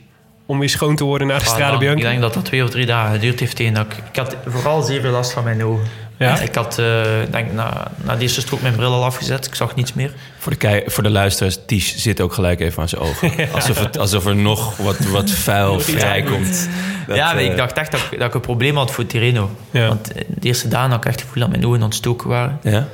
om 0.45 0.59
weer 0.59 0.69
schoon 0.69 0.95
te 0.95 1.03
worden 1.03 1.27
na 1.27 1.37
de 1.37 1.45
Ah, 1.45 1.49
Strade 1.49 1.77
Bianca? 1.77 1.97
Ik 1.97 2.03
denk 2.03 2.21
dat 2.21 2.33
dat 2.33 2.45
twee 2.45 2.63
of 2.63 2.69
drie 2.69 2.85
dagen 2.85 3.13
geduurd 3.13 3.39
heeft. 3.39 3.55
tegen 3.55 3.73
dat 3.73 3.85
ik, 3.85 3.97
ik 4.11 4.15
had 4.15 4.35
vooral 4.45 4.81
zeer 4.81 5.01
veel 5.01 5.11
last 5.11 5.31
van 5.31 5.43
mijn 5.43 5.63
ogen. 5.63 5.83
Ja? 6.17 6.39
Ik 6.39 6.55
had 6.55 6.79
eh, 6.79 7.01
denk, 7.31 7.51
na, 7.51 7.91
na 8.03 8.15
de 8.15 8.21
eerste 8.21 8.41
strook 8.41 8.61
mijn 8.61 8.75
bril 8.75 8.91
al 8.93 9.03
afgezet. 9.03 9.45
Ik 9.45 9.55
zag 9.55 9.75
niets 9.75 9.93
meer. 9.93 10.13
Voor 10.37 10.51
de, 10.51 10.57
kei- 10.57 10.83
voor 10.85 11.03
de 11.03 11.09
luisteraars, 11.09 11.57
Ties 11.65 11.95
zit 11.97 12.21
ook 12.21 12.33
gelijk 12.33 12.59
even 12.59 12.81
aan 12.81 12.89
zijn 12.89 13.01
ogen. 13.01 13.31
Alsof, 13.53 13.79
het, 13.79 13.97
alsof 13.97 14.25
er 14.25 14.35
nog 14.35 14.77
wat, 14.77 14.97
wat 14.99 15.29
vuil 15.31 15.79
vrijkomt. 15.79 16.69
Dat, 17.07 17.15
ja, 17.15 17.25
maar 17.33 17.37
eh, 17.43 17.49
ik 17.51 17.57
dacht 17.57 17.77
echt 17.77 17.91
dat, 17.91 18.01
ik- 18.11 18.19
dat 18.19 18.27
ik 18.27 18.33
een 18.33 18.41
probleem 18.41 18.77
had 18.77 18.91
voor 18.91 19.05
Tirreno. 19.05 19.49
Ja. 19.71 19.87
Want 19.87 20.11
eh, 20.11 20.23
de 20.27 20.47
eerste 20.47 20.67
dagen 20.67 20.89
had 20.89 20.99
ik 20.99 21.05
echt 21.05 21.15
het 21.19 21.25
gevoel 21.27 21.41
dat 21.43 21.51
mijn 21.51 21.65
ogen 21.65 21.83
ontstoken 21.83 22.29
waren. 22.29 22.59
Ja? 22.63 22.87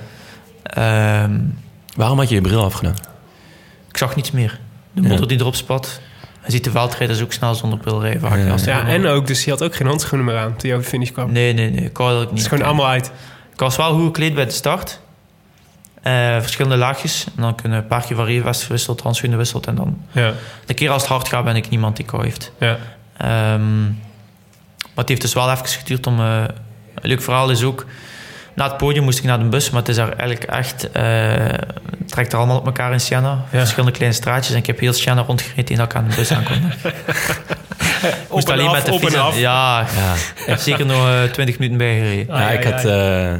Ehm, 0.63 1.39
Waarom 1.95 2.17
had 2.17 2.29
je 2.29 2.35
je 2.35 2.41
bril 2.41 2.63
afgedaan? 2.63 2.95
ik 3.89 3.97
zag 3.97 4.15
niets 4.15 4.31
meer. 4.31 4.59
De 4.93 5.01
Ja. 5.01 5.07
motor 5.07 5.27
die 5.27 5.39
erop 5.39 5.55
spat. 5.55 5.99
Je 6.45 6.51
ziet 6.51 6.63
de 6.63 6.71
veldrijders 6.71 7.21
ook 7.21 7.31
snel 7.33 7.55
zonder 7.55 7.79
bril 7.79 8.01
rijden. 8.01 8.21
vaak. 8.21 8.37
Ja. 8.39 8.51
Als 8.51 8.63
Ja, 8.63 8.87
en 8.87 9.05
ook, 9.05 9.27
dus 9.27 9.43
je 9.43 9.49
had 9.49 9.63
ook 9.63 9.75
geen 9.75 9.87
handschoenen 9.87 10.25
meer 10.27 10.37
aan 10.37 10.55
toen 10.55 10.69
je 10.69 10.75
over 10.75 10.83
de 10.85 10.91
finish 10.91 11.09
kwam. 11.11 11.31
Nee, 11.31 11.53
nee, 11.53 11.69
nee. 11.71 11.85
Ik 11.85 11.97
wou 11.97 12.09
dat 12.11 12.17
ik 12.21 12.25
Het 12.27 12.31
niet. 12.35 12.41
is 12.41 12.47
gewoon 12.47 12.65
allemaal 12.65 12.87
uit. 12.87 13.11
Ik 13.53 13.59
was 13.59 13.75
wel 13.75 13.93
goed 13.93 14.05
gekleed 14.05 14.33
bij 14.33 14.45
de 14.45 14.51
start. 14.51 14.99
Eh, 16.01 16.39
verschillende 16.39 16.77
laagjes. 16.77 17.25
En 17.35 17.41
dan 17.41 17.55
kunnen 17.55 17.77
een 17.77 17.87
paar 17.87 18.03
keer 18.05 18.15
variëvest 18.15 18.63
gewisseld, 18.63 19.01
handschoenen 19.01 19.37
gewisseld. 19.37 19.67
En 19.67 19.75
dan 19.75 19.97
Ja, 20.11 20.33
de 20.65 20.73
keer 20.73 20.89
als 20.89 21.01
het 21.01 21.11
hard 21.11 21.27
gaat, 21.27 21.43
ben 21.43 21.55
ik 21.55 21.69
niemand 21.69 21.95
die 21.95 22.05
kou 22.05 22.23
heeft. 22.23 22.51
ja. 22.59 22.77
Ehm, 23.17 23.83
maar 23.83 24.99
het 24.99 25.09
heeft 25.09 25.21
dus 25.21 25.33
wel 25.33 25.51
even 25.51 25.67
geduurd 25.67 26.07
om... 26.07 26.19
eh, 26.19 26.43
een 26.95 27.09
leuk 27.09 27.21
verhaal 27.21 27.49
is 27.49 27.63
ook... 27.63 27.85
Na 28.61 28.67
het 28.67 28.77
podium 28.77 29.03
moest 29.03 29.17
ik 29.17 29.23
naar 29.23 29.39
de 29.39 29.45
bus, 29.45 29.69
maar 29.69 29.79
het 29.79 29.89
is 29.89 29.95
daar 29.95 30.07
eigenlijk 30.17 30.43
echt... 30.43 30.91
eh, 30.91 31.03
het 31.97 32.07
trekt 32.07 32.31
er 32.31 32.37
allemaal 32.37 32.57
op 32.57 32.65
elkaar 32.65 32.91
in 32.93 32.99
Siena. 32.99 33.43
Verschillende 33.49 33.91
kleine 33.91 34.15
straatjes. 34.15 34.53
En 34.53 34.59
ik 34.59 34.65
heb 34.65 34.79
heel 34.79 34.93
Siena 34.93 35.21
rondgereden 35.21 35.75
dat 35.77 35.85
ik 35.85 35.95
aan 35.95 36.07
de 36.09 36.15
bus 36.15 36.31
aankom. 36.31 36.57
moest 38.31 38.47
en 38.47 38.53
alleen 38.53 38.67
af, 38.67 38.73
met 38.73 38.85
de 38.85 38.99
fiets. 38.99 39.13
Ja, 39.13 39.85
Ja, 39.95 40.13
ik 40.35 40.45
heb 40.45 40.59
zeker 40.59 40.85
nog 40.85 41.07
eh, 41.07 41.23
20 41.23 41.57
minuten 41.57 41.77
bijgereden. 41.77 42.25
ja, 42.27 42.33
Ai, 42.47 42.57
ik 42.57 42.63
had... 42.63 42.85
eh, 42.85 43.33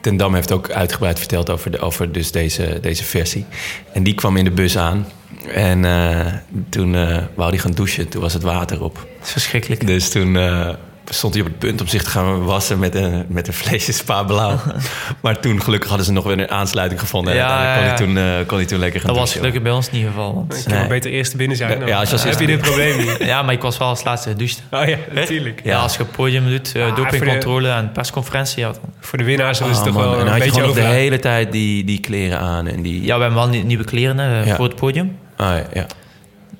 Ten 0.00 0.16
Dam 0.16 0.34
heeft 0.34 0.52
ook 0.52 0.70
uitgebreid 0.70 1.18
verteld 1.18 1.50
over, 1.50 1.70
de, 1.70 1.78
over 1.78 2.12
dus 2.12 2.30
deze, 2.32 2.78
deze 2.80 3.04
versie. 3.04 3.46
En 3.92 4.02
die 4.02 4.14
kwam 4.14 4.36
in 4.36 4.44
de 4.44 4.50
bus 4.50 4.78
aan. 4.78 5.06
En 5.54 5.84
eh, 5.84 6.26
toen 6.68 6.94
eh 6.94 7.18
wou 7.34 7.50
hij 7.50 7.58
gaan 7.58 7.72
douchen. 7.72 8.08
Toen 8.08 8.22
was 8.22 8.32
het 8.32 8.42
water 8.42 8.82
op. 8.82 8.96
Het 8.96 9.26
is 9.26 9.32
verschrikkelijk. 9.32 9.86
Dus 9.86 10.10
toen 10.10 10.36
eh, 10.36 10.68
stond 11.12 11.34
hij 11.34 11.42
op 11.42 11.48
het 11.48 11.58
punt 11.58 11.80
om 11.80 11.86
zich 11.86 12.02
te 12.02 12.10
gaan 12.10 12.44
wassen 12.44 12.78
met 12.78 12.94
een, 12.94 13.24
met 13.28 13.46
een 13.48 13.52
flesje 13.54 13.92
Spa 13.92 14.22
Blauw. 14.22 14.58
maar 15.22 15.40
toen 15.40 15.62
gelukkig 15.62 15.88
hadden 15.88 16.06
ze 16.06 16.12
nog 16.12 16.24
weer 16.24 16.38
een 16.38 16.50
aansluiting 16.50 17.00
gevonden. 17.00 17.34
Ja, 17.34 17.48
en 17.48 17.74
kon, 17.74 17.82
ja, 17.82 17.88
hij 17.88 17.96
toen, 17.96 18.16
eh, 18.16 18.46
kon 18.46 18.56
hij 18.56 18.66
toen 18.66 18.78
lekker 18.78 19.00
gaan 19.00 19.08
Dat 19.10 19.18
was 19.18 19.32
gelukkig 19.32 19.62
bij 19.62 19.72
ons 19.72 19.90
niet 19.90 20.02
het 20.02 20.10
geval. 20.10 20.34
Want, 20.34 20.66
Ik 20.68 20.88
beter 20.88 21.10
eerst 21.10 21.36
binnen 21.36 21.56
zijn. 21.56 21.78
Dan 21.78 21.88
Ja, 21.88 21.98
als 21.98 22.08
je 22.08 22.14
als 22.14 22.24
heb 22.24 22.40
je 22.40 22.46
dit 22.46 22.60
probleem 22.68 22.96
niet. 22.96 23.16
ja, 23.18 23.42
maar 23.42 23.54
ik 23.54 23.62
was 23.62 23.78
wel 23.78 23.88
als 23.88 24.04
laatste 24.04 24.28
gedoucht. 24.28 24.62
Oh 24.70 24.84
ja, 24.88 24.96
natuurlijk. 25.14 25.60
Ja, 25.64 25.78
als 25.78 25.96
je 25.96 26.02
op 26.02 26.08
podium 26.12 26.48
doet, 26.48 26.72
eh, 26.74 26.86
Ah, 26.86 26.96
dopingcontrole 26.96 27.68
en 27.68 27.92
persconferentie. 27.92 28.58
Ja, 28.62 28.70
dan- 28.72 28.80
Voor 29.00 29.18
de 29.18 29.24
winnaars 29.24 29.60
Oh, 29.60 29.66
toch 29.84 29.84
man, 29.84 29.94
wel 29.94 30.02
en 30.04 30.10
dan 30.10 30.20
een 30.20 30.26
had 30.26 30.36
je 30.36 30.44
beetje 30.44 30.60
gewoon 30.60 30.74
de 30.74 30.80
hele 30.80 31.18
tijd 31.18 31.52
die, 31.52 31.84
die 31.84 32.00
kleren 32.00 32.38
aan. 32.38 32.66
En 32.66 32.82
die, 32.82 33.02
ja, 33.04 33.14
we 33.16 33.22
hebben 33.22 33.38
wel 33.40 33.48
nie- 33.48 33.64
nieuwe 33.64 33.84
kleren 33.84 34.18
hè, 34.18 34.42
Ja. 34.42 34.56
voor 34.56 34.64
het 34.64 34.76
podium. 34.76 35.16
Ah, 35.36 35.54
ja, 35.72 35.86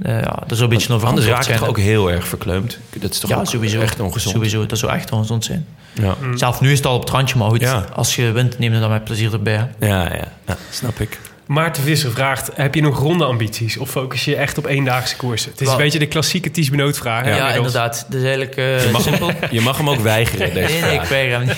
ja. 0.02 0.08
Eh, 0.08 0.22
ja, 0.22 0.36
dat 0.40 0.50
is 0.50 0.60
een 0.60 0.68
beetje 0.68 0.92
over 0.92 1.08
Anders 1.08 1.26
raak 1.26 1.38
je 1.38 1.44
zijn. 1.44 1.58
toch 1.58 1.68
ook 1.68 1.78
heel 1.78 2.10
erg 2.10 2.28
verkleumd. 2.28 2.78
Dat 2.98 3.10
is 3.10 3.18
toch 3.18 3.30
ja, 3.30 3.36
ook 3.36 3.46
sowieso. 3.46 3.80
echt 3.80 4.00
ongezond. 4.00 4.34
Sowieso, 4.34 4.66
dat 4.66 4.78
zou 4.78 4.92
echt 4.92 5.12
ongezond 5.12 5.44
zijn. 5.44 5.66
Ja. 5.92 6.14
Zelf 6.34 6.60
nu 6.60 6.70
is 6.70 6.76
het 6.78 6.86
al 6.86 6.94
op 6.94 7.00
het 7.00 7.10
randje, 7.10 7.38
maar 7.38 7.48
goed. 7.48 7.60
Ja. 7.60 7.84
Als 7.94 8.16
je 8.16 8.32
wint, 8.32 8.58
neem 8.58 8.72
je 8.72 8.80
dan 8.80 8.90
met 8.90 9.04
plezier 9.04 9.32
erbij. 9.32 9.70
Ja, 9.80 10.14
ja, 10.14 10.32
ja, 10.46 10.56
snap 10.70 11.00
ik. 11.00 11.18
Maarten 11.50 11.82
Visser 11.82 12.10
vraagt, 12.10 12.50
heb 12.54 12.74
je 12.74 12.80
nog 12.80 12.98
ronde 12.98 13.24
ambities? 13.24 13.76
Of 13.76 13.90
focus 13.90 14.24
je 14.24 14.36
echt 14.36 14.58
op 14.58 14.66
eendaagse 14.66 15.16
koersen? 15.16 15.50
Het 15.50 15.60
is 15.60 15.68
een 15.68 15.76
beetje 15.76 15.98
de 15.98 16.06
klassieke 16.06 16.50
Ties 16.50 16.70
Benoot 16.70 16.98
vraag. 16.98 17.26
Ja, 17.26 17.52
inderdaad. 17.52 18.06
Dus 18.08 18.22
eigenlijk 18.22 18.56
eh, 18.56 18.84
Je 18.84 18.90
mag, 18.90 19.02
simpel. 19.02 19.26
hem, 19.28 19.36
je 19.50 19.60
mag 19.60 19.76
hem 19.76 19.90
ook 19.90 20.00
weigeren, 20.00 20.54
deze 20.54 20.72
Nee, 20.72 20.80
nee, 20.82 20.94
ik 20.94 21.02
weiger 21.02 21.38
hem 21.38 21.46
niet. 21.46 21.56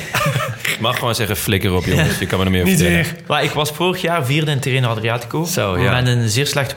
Je 0.62 0.76
mag 0.86 0.99
gewoon 0.99 1.14
zeggen, 1.14 1.36
flikker 1.36 1.72
op 1.72 1.84
jongens. 1.84 2.18
Je 2.18 2.26
kan 2.26 2.38
me 2.38 2.45
er 2.45 2.51
meer 2.51 2.61
over 2.61 2.72
Niet 2.72 2.82
vertellen. 2.82 3.16
Maar 3.26 3.45
ik 3.45 3.51
was 3.51 3.70
vorig 3.70 4.01
jaar 4.01 4.24
vierde 4.24 4.51
in 4.51 4.59
Terreno 4.59 4.88
Adriatico. 4.88 5.45
Zo, 5.45 5.78
ja. 5.78 6.01
Met 6.01 6.07
een 6.07 6.28
zeer 6.28 6.47
slechte 6.47 6.74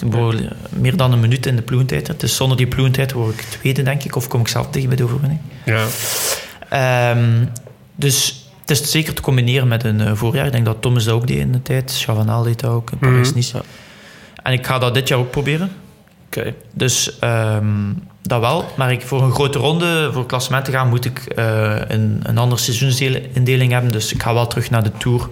bedoel, 0.00 0.34
meer 0.68 0.96
dan 0.96 1.12
een 1.12 1.20
minuut 1.20 1.46
in 1.46 1.56
de 1.56 1.62
ploegentijdrit. 1.62 2.20
Dus 2.20 2.36
zonder 2.36 2.56
die 2.56 2.66
ploegentijd 2.66 3.12
word 3.12 3.34
ik 3.34 3.40
tweede, 3.40 3.82
denk 3.82 4.04
ik. 4.04 4.16
Of 4.16 4.28
kom 4.28 4.40
ik 4.40 4.48
zelf 4.48 4.70
tegen 4.70 4.88
bij 4.88 4.96
de 4.96 5.04
overwinning. 5.04 5.40
Ja. 5.64 5.86
Ehm, 6.68 7.44
dus 7.94 8.41
het 8.66 8.70
is 8.70 8.90
zeker 8.90 9.14
te 9.14 9.22
combineren 9.22 9.68
met 9.68 9.84
een 9.84 10.00
eh, 10.00 10.12
voorjaar. 10.14 10.46
Ik 10.46 10.52
denk 10.52 10.64
dat 10.64 10.82
Thomas 10.82 11.04
dat 11.04 11.14
ook 11.14 11.26
deed 11.26 11.38
in 11.38 11.52
de 11.52 11.62
tijd. 11.62 11.92
Chavanel 12.04 12.42
deed 12.42 12.60
dat 12.60 12.70
ook. 12.70 12.90
in 12.90 12.98
Parijs-Nice. 12.98 13.62
En 14.42 14.52
ik 14.52 14.66
ga 14.66 14.78
dat 14.78 14.94
dit 14.94 15.08
jaar 15.08 15.18
ook 15.18 15.30
proberen. 15.30 15.72
Oké. 16.26 16.54
Dus 16.74 17.18
ehm, 17.18 17.92
dat 18.22 18.40
wel. 18.40 18.64
Maar 18.76 18.92
ik, 18.92 19.02
voor 19.02 19.22
een 19.22 19.32
grote 19.32 19.58
ronde, 19.58 20.10
voor 20.12 20.26
klassement 20.26 20.64
te 20.64 20.70
gaan, 20.70 20.88
moet 20.88 21.04
ik 21.04 21.18
eh, 21.18 21.74
een, 21.88 22.20
een 22.22 22.38
andere 22.38 22.60
seizoensindeling 22.60 23.72
hebben. 23.72 23.92
Dus 23.92 24.12
ik 24.12 24.22
ga 24.22 24.34
wel 24.34 24.46
terug 24.46 24.70
naar 24.70 24.82
de 24.82 24.92
Tour 24.98 25.28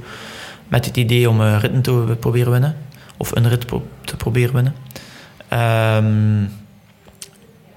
met 0.68 0.84
het 0.86 0.96
idee 0.96 1.28
om 1.28 1.40
eh, 1.40 1.56
ritten 1.60 1.82
te 1.82 2.16
proberen 2.20 2.52
winnen. 2.52 2.76
Of 3.16 3.36
een 3.36 3.48
rit 3.48 3.66
pro- 3.66 3.86
te 4.04 4.16
proberen 4.16 4.54
winnen. 4.54 4.74
Ehm, 5.48 6.42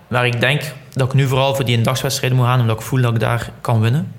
maar 0.07 0.25
ik 0.25 0.39
denk 0.39 0.73
dat 0.93 1.07
ik 1.07 1.13
nu 1.13 1.27
vooral 1.27 1.55
voor 1.55 1.65
die 1.65 1.77
eendagswedstrijden 1.77 2.37
moet 2.37 2.47
gaan, 2.47 2.59
omdat 2.59 2.75
ik 2.79 2.85
voel 2.85 3.01
dat 3.01 3.13
ik 3.13 3.19
daar 3.19 3.49
kan 3.61 3.79
winnen. 3.81 4.11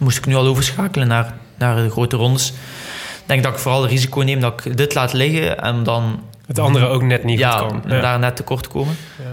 Moest 0.00 0.18
ik 0.18 0.26
nu 0.26 0.34
al 0.34 0.46
overschakelen 0.46 1.08
naar, 1.08 1.34
naar 1.58 1.76
de 1.76 1.90
grote 1.90 2.16
rondes. 2.16 2.48
Ik 2.48 2.54
denk 3.26 3.42
dat 3.42 3.52
ik 3.52 3.58
vooral 3.58 3.82
het 3.82 3.90
risico 3.90 4.20
neem 4.20 4.40
dat 4.40 4.64
ik 4.64 4.76
dit 4.76 4.94
laat 4.94 5.12
liggen 5.12 5.58
en 5.62 5.82
dan 5.82 6.22
Het 6.46 6.58
andere 6.58 6.86
ook 6.86 7.02
net 7.02 7.24
niet 7.24 7.38
ja, 7.38 7.50
goed 7.58 7.68
kan. 7.68 7.90
en 7.90 8.00
daar 8.00 8.18
net 8.18 8.36
tekort 8.36 8.68
komen. 8.68 8.96
Ja. 9.18 9.24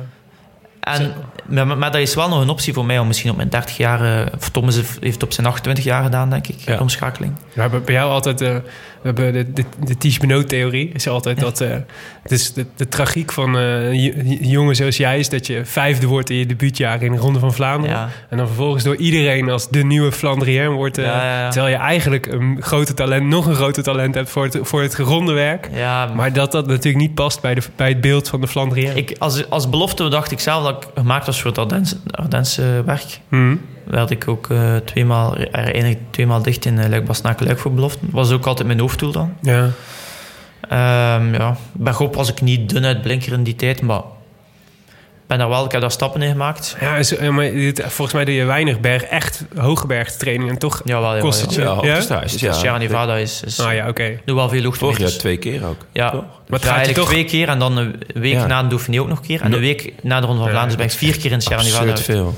En, 0.80 1.13
maar, 1.45 1.78
maar 1.78 1.91
dat 1.91 2.01
is 2.01 2.16
wel 2.16 2.30
nog 2.30 2.41
een 2.41 2.49
optie 2.49 2.74
voor 2.74 2.86
mij 2.86 2.99
om 2.99 3.07
misschien 3.07 3.30
op 3.32 3.36
mijn 3.38 3.49
30 3.49 3.78
jaar... 3.78 4.30
Of 4.38 4.49
Thomas 4.49 4.80
heeft 4.99 5.24
op 5.24 5.34
zijn 5.34 5.47
28 5.47 5.84
jaar 5.84 6.03
gedaan, 6.03 6.30
denk 6.30 6.47
ik, 6.47 6.59
Ja. 6.59 6.76
de 6.76 6.82
omschakeling. 6.82 7.34
We 7.53 7.61
hebben 7.61 7.84
bij 7.86 7.93
jou 7.93 8.11
altijd 8.11 8.41
eh, 8.41 8.55
we 9.14 9.22
hebben 9.22 9.34
de, 9.34 9.53
de, 9.53 9.64
de 9.86 9.97
Ties 9.97 10.18
Benoot-theorie. 10.18 10.89
Is 10.93 11.08
altijd 11.08 11.39
dat 11.39 11.62
eh, 11.62 11.70
het 12.24 12.32
is 12.32 12.53
de, 12.53 12.66
de 12.76 12.88
tragiek 12.88 13.32
van 13.32 13.58
eh, 13.58 13.86
een 13.88 13.99
j- 14.01 14.38
jongen 14.41 14.76
zoals 14.76 14.97
jij 14.97 15.20
is 15.20 15.30
dat 15.30 15.47
je 15.47 15.66
vijfde 15.66 16.08
wordt 16.08 16.30
in 16.30 16.36
je 16.38 16.45
debuutjaar 16.45 17.01
in 17.03 17.12
de 17.12 17.18
Ronde 17.18 17.39
van 17.39 17.53
Vlaanderen. 17.53 17.95
Ja. 17.95 18.10
En 18.30 18.38
dan 18.38 18.47
vervolgens 18.47 18.84
door 18.84 18.95
iedereen 18.95 19.49
als 19.49 19.70
de 19.70 19.84
nieuwe 19.84 20.12
Flandrien 20.12 20.70
wordt. 20.70 20.97
eh, 20.97 21.06
Ja, 21.06 21.24
ja, 21.26 21.39
ja. 21.39 21.49
Terwijl 21.49 21.74
je 21.74 21.80
eigenlijk 21.80 22.26
een 22.26 22.58
grote 22.62 22.93
talent, 22.93 23.26
nog 23.26 23.45
een 23.45 23.56
groter 23.56 23.84
talent 23.84 24.16
hebt 24.16 24.30
voor 24.30 24.43
het, 24.43 24.58
voor 24.62 24.82
het 24.82 24.95
geronde 24.95 25.34
werk. 25.34 25.70
Ja, 25.74 26.06
Maar 26.16 26.34
dat 26.34 26.51
dat 26.51 26.68
natuurlijk 26.68 26.97
niet 27.06 27.14
past 27.14 27.41
bij, 27.41 27.56
de, 27.56 27.62
bij 27.76 27.89
het 27.89 28.01
beeld 28.01 28.30
van 28.30 28.41
de 28.41 28.47
Flandrien. 28.47 28.95
ik, 28.97 29.16
als, 29.20 29.49
als 29.49 29.70
belofte 29.70 30.08
dacht 30.10 30.32
ik 30.32 30.39
zelf 30.39 30.64
dat 30.64 30.84
ik 30.84 30.89
gemaakt 30.95 31.26
was 31.26 31.41
voor 31.41 31.49
het 31.51 31.60
Ardense, 31.60 31.95
Ardense 32.12 32.84
werk. 32.86 33.20
Mhm. 33.30 33.56
Werd 33.86 34.09
ik 34.09 34.27
ook 34.27 34.49
eh, 34.49 34.75
tweemaal, 34.75 35.36
er 35.38 35.95
tweemaal 36.09 36.41
dicht 36.41 36.65
in 36.65 36.77
uh, 36.77 36.86
luik 36.88 37.05
bastenaken 37.05 37.45
luik 37.45 37.59
voor 37.59 37.73
belofte. 37.73 37.99
was 38.11 38.31
ook 38.31 38.45
altijd 38.45 38.67
mijn 38.67 38.79
hoofddoel 38.79 39.11
dan. 39.11 39.33
Ja. 39.41 39.69
Ehm 40.69 41.33
ja, 41.33 41.55
bergop 41.73 42.15
was 42.15 42.29
ik 42.29 42.41
niet 42.41 42.69
dun 42.69 42.86
uit 42.86 43.01
blinker 43.01 43.33
in 43.33 43.43
die 43.43 43.55
tijd, 43.55 43.81
maar 43.81 43.97
ik 43.97 45.31
ben 45.31 45.38
daar 45.38 45.49
wel, 45.49 45.65
ik 45.65 45.71
heb 45.71 45.81
daar 45.81 45.91
stappen 45.91 46.21
in 46.21 46.31
gemaakt. 46.31 46.77
Ja, 46.79 46.95
is- 46.95 47.15
eh, 47.17 47.29
maar 47.29 47.51
dit- 47.51 47.81
volgens 47.81 48.13
mij 48.13 48.25
doe 48.25 48.33
je 48.33 48.43
weinig 48.45 48.79
berg, 48.79 49.03
echt 49.03 49.45
hoge 49.57 50.05
trainingen. 50.17 50.57
Toch 50.57 50.81
Jawel, 50.86 51.03
jawel, 51.07 51.21
kost 51.21 51.41
het 51.41 51.53
je. 51.53 51.61
Ja, 51.61 51.77
Ja? 51.81 52.19
Dus. 52.21 52.39
Sierra 52.39 52.77
Nevada 52.77 53.15
is, 53.15 53.43
is 53.45 53.59
Ah 53.59 53.73
ja, 53.73 53.88
oké. 53.88 54.19
doe 54.25 54.36
wel 54.36 54.49
veel 54.49 54.61
Vorig 54.61 54.79
hoogtemeters. 54.79 55.11
jaar 55.11 55.19
twee 55.19 55.38
keer 55.38 55.65
ook. 55.67 55.86
Ja, 55.91 56.09
Toch? 56.09 56.21
Maar 56.21 56.29
het 56.29 56.38
ja 56.49 56.55
gaat 56.57 56.61
je 56.63 56.69
eigenlijk 56.69 56.97
toch- 56.97 57.07
twee 57.09 57.25
keer 57.25 57.47
en 57.49 57.59
dan 57.59 57.77
een 57.77 57.95
week 58.13 58.33
Ja. 58.33 58.45
na 58.45 58.61
de 58.61 58.67
Dauphiné 58.67 58.99
ook 59.01 59.07
nog 59.07 59.17
een 59.19 59.25
keer. 59.25 59.41
En 59.41 59.49
No- 59.49 59.55
een 59.55 59.61
week 59.61 59.93
na 60.01 60.19
de 60.19 60.25
Ronde 60.25 60.41
van 60.41 60.51
Ja. 60.51 60.53
Vlaanderen 60.55 60.77
ben 60.86 60.91
ik 60.93 60.99
vier 60.99 61.17
keer 61.17 61.31
in 61.31 61.41
Sierra 61.41 61.63
Nevada. 61.63 61.89
Absurd 61.89 62.01
veel. 62.05 62.36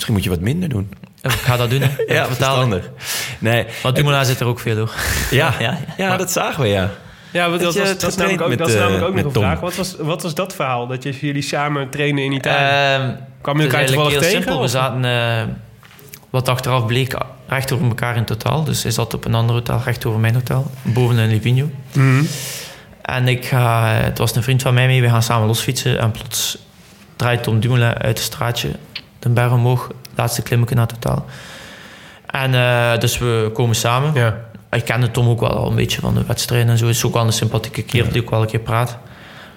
Misschien 0.00 0.14
moet 0.14 0.24
je 0.24 0.30
wat 0.30 0.40
minder 0.40 0.68
doen. 0.68 0.88
Ik 1.22 1.30
ga 1.30 1.56
dat 1.56 1.70
doen, 1.70 1.80
hè. 1.80 1.88
Ja, 2.14 2.26
verstandig. 2.26 2.90
Nee, 3.38 3.66
Want 3.82 3.96
Dumoulin 3.96 4.24
zit 4.24 4.40
er 4.40 4.46
ook 4.46 4.60
veel 4.60 4.74
door. 4.74 4.94
ja, 5.30 5.54
Ja, 5.58 5.64
ja, 5.70 5.78
ja. 5.96 6.16
dat 6.16 6.30
zagen 6.32 6.62
we, 6.62 6.68
ja. 6.68 6.90
Ja, 7.30 7.48
want 7.48 7.60
dat, 7.62 7.74
je 7.74 7.80
was, 7.80 7.98
dat 7.98 8.10
is 8.10 8.16
namelijk 8.16 8.42
ook, 8.42 8.58
dat 8.58 8.68
is 8.68 8.74
namelijk 8.74 9.02
eh, 9.02 9.08
ook 9.08 9.14
nog 9.14 9.16
met 9.16 9.24
een 9.24 9.32
Tom? 9.32 9.42
vraag. 9.42 9.60
Wat 9.60 9.74
was, 9.74 9.94
wat 9.98 10.22
was 10.22 10.34
dat 10.34 10.54
verhaal? 10.54 10.86
Dat 10.86 11.02
je, 11.02 11.12
jullie 11.20 11.42
samen 11.42 11.90
trainen 11.90 12.24
in 12.24 12.32
Italië? 12.32 12.56
Ehm, 12.56 13.14
Kwamen 13.40 13.62
het 13.62 13.62
jullie 13.62 13.64
is 13.64 13.64
elkaar 13.64 13.78
eigenlijk 13.78 13.92
toevallig 13.92 14.10
heel 14.12 14.20
tegen? 14.20 14.42
simpel. 14.42 14.60
We 14.60 14.68
zaten, 14.68 15.04
eh, 15.04 15.54
wat 16.30 16.48
achteraf 16.48 16.86
bleek, 16.86 17.14
recht 17.46 17.72
over 17.72 17.86
elkaar 17.86 18.16
in 18.16 18.24
totaal. 18.24 18.64
Dus 18.64 18.82
hij 18.82 18.92
zat 18.92 19.14
op 19.14 19.24
een 19.24 19.34
ander 19.34 19.54
hotel, 19.54 19.80
recht 19.84 20.04
over 20.04 20.20
mijn 20.20 20.34
hotel. 20.34 20.70
Boven 20.82 21.18
in 21.18 21.28
Livigno. 21.28 21.70
Mhm. 21.92 22.22
En 23.02 23.28
ik 23.28 23.44
ga, 23.44 23.86
het 23.94 24.18
was 24.18 24.36
een 24.36 24.42
vriend 24.42 24.62
van 24.62 24.74
mij 24.74 24.86
mee, 24.86 25.00
we 25.00 25.08
gaan 25.08 25.22
samen 25.22 25.46
losfietsen. 25.46 25.98
En 25.98 26.10
plots 26.10 26.58
draait 27.16 27.42
Tom 27.42 27.60
Dumoulin 27.60 27.88
uit 27.94 28.18
het 28.18 28.26
straatje, 28.26 28.68
de 29.20 29.28
berg 29.28 29.52
omhoog, 29.52 29.90
laatste 30.14 30.42
klimmetje 30.42 30.74
naar 30.74 30.86
totaal. 30.86 31.26
En 32.26 32.54
eh, 32.54 32.98
dus 32.98 33.18
we 33.18 33.50
komen 33.54 33.76
samen. 33.76 34.14
Ja. 34.14 34.36
Ik 34.70 34.84
kende 34.84 35.10
Tom 35.10 35.28
ook 35.28 35.40
wel 35.40 35.50
al 35.50 35.70
een 35.70 35.76
beetje 35.76 36.00
van 36.00 36.14
de 36.14 36.24
wedstrijden 36.26 36.68
en 36.68 36.78
zo. 36.78 36.86
Het 36.86 36.94
is 36.94 37.04
ook 37.04 37.14
wel 37.14 37.26
een 37.26 37.32
sympathieke 37.32 37.82
keer 37.82 38.12
die 38.12 38.22
ook 38.22 38.30
wel 38.30 38.40
een 38.40 38.46
keer 38.46 38.60
praat. 38.60 38.98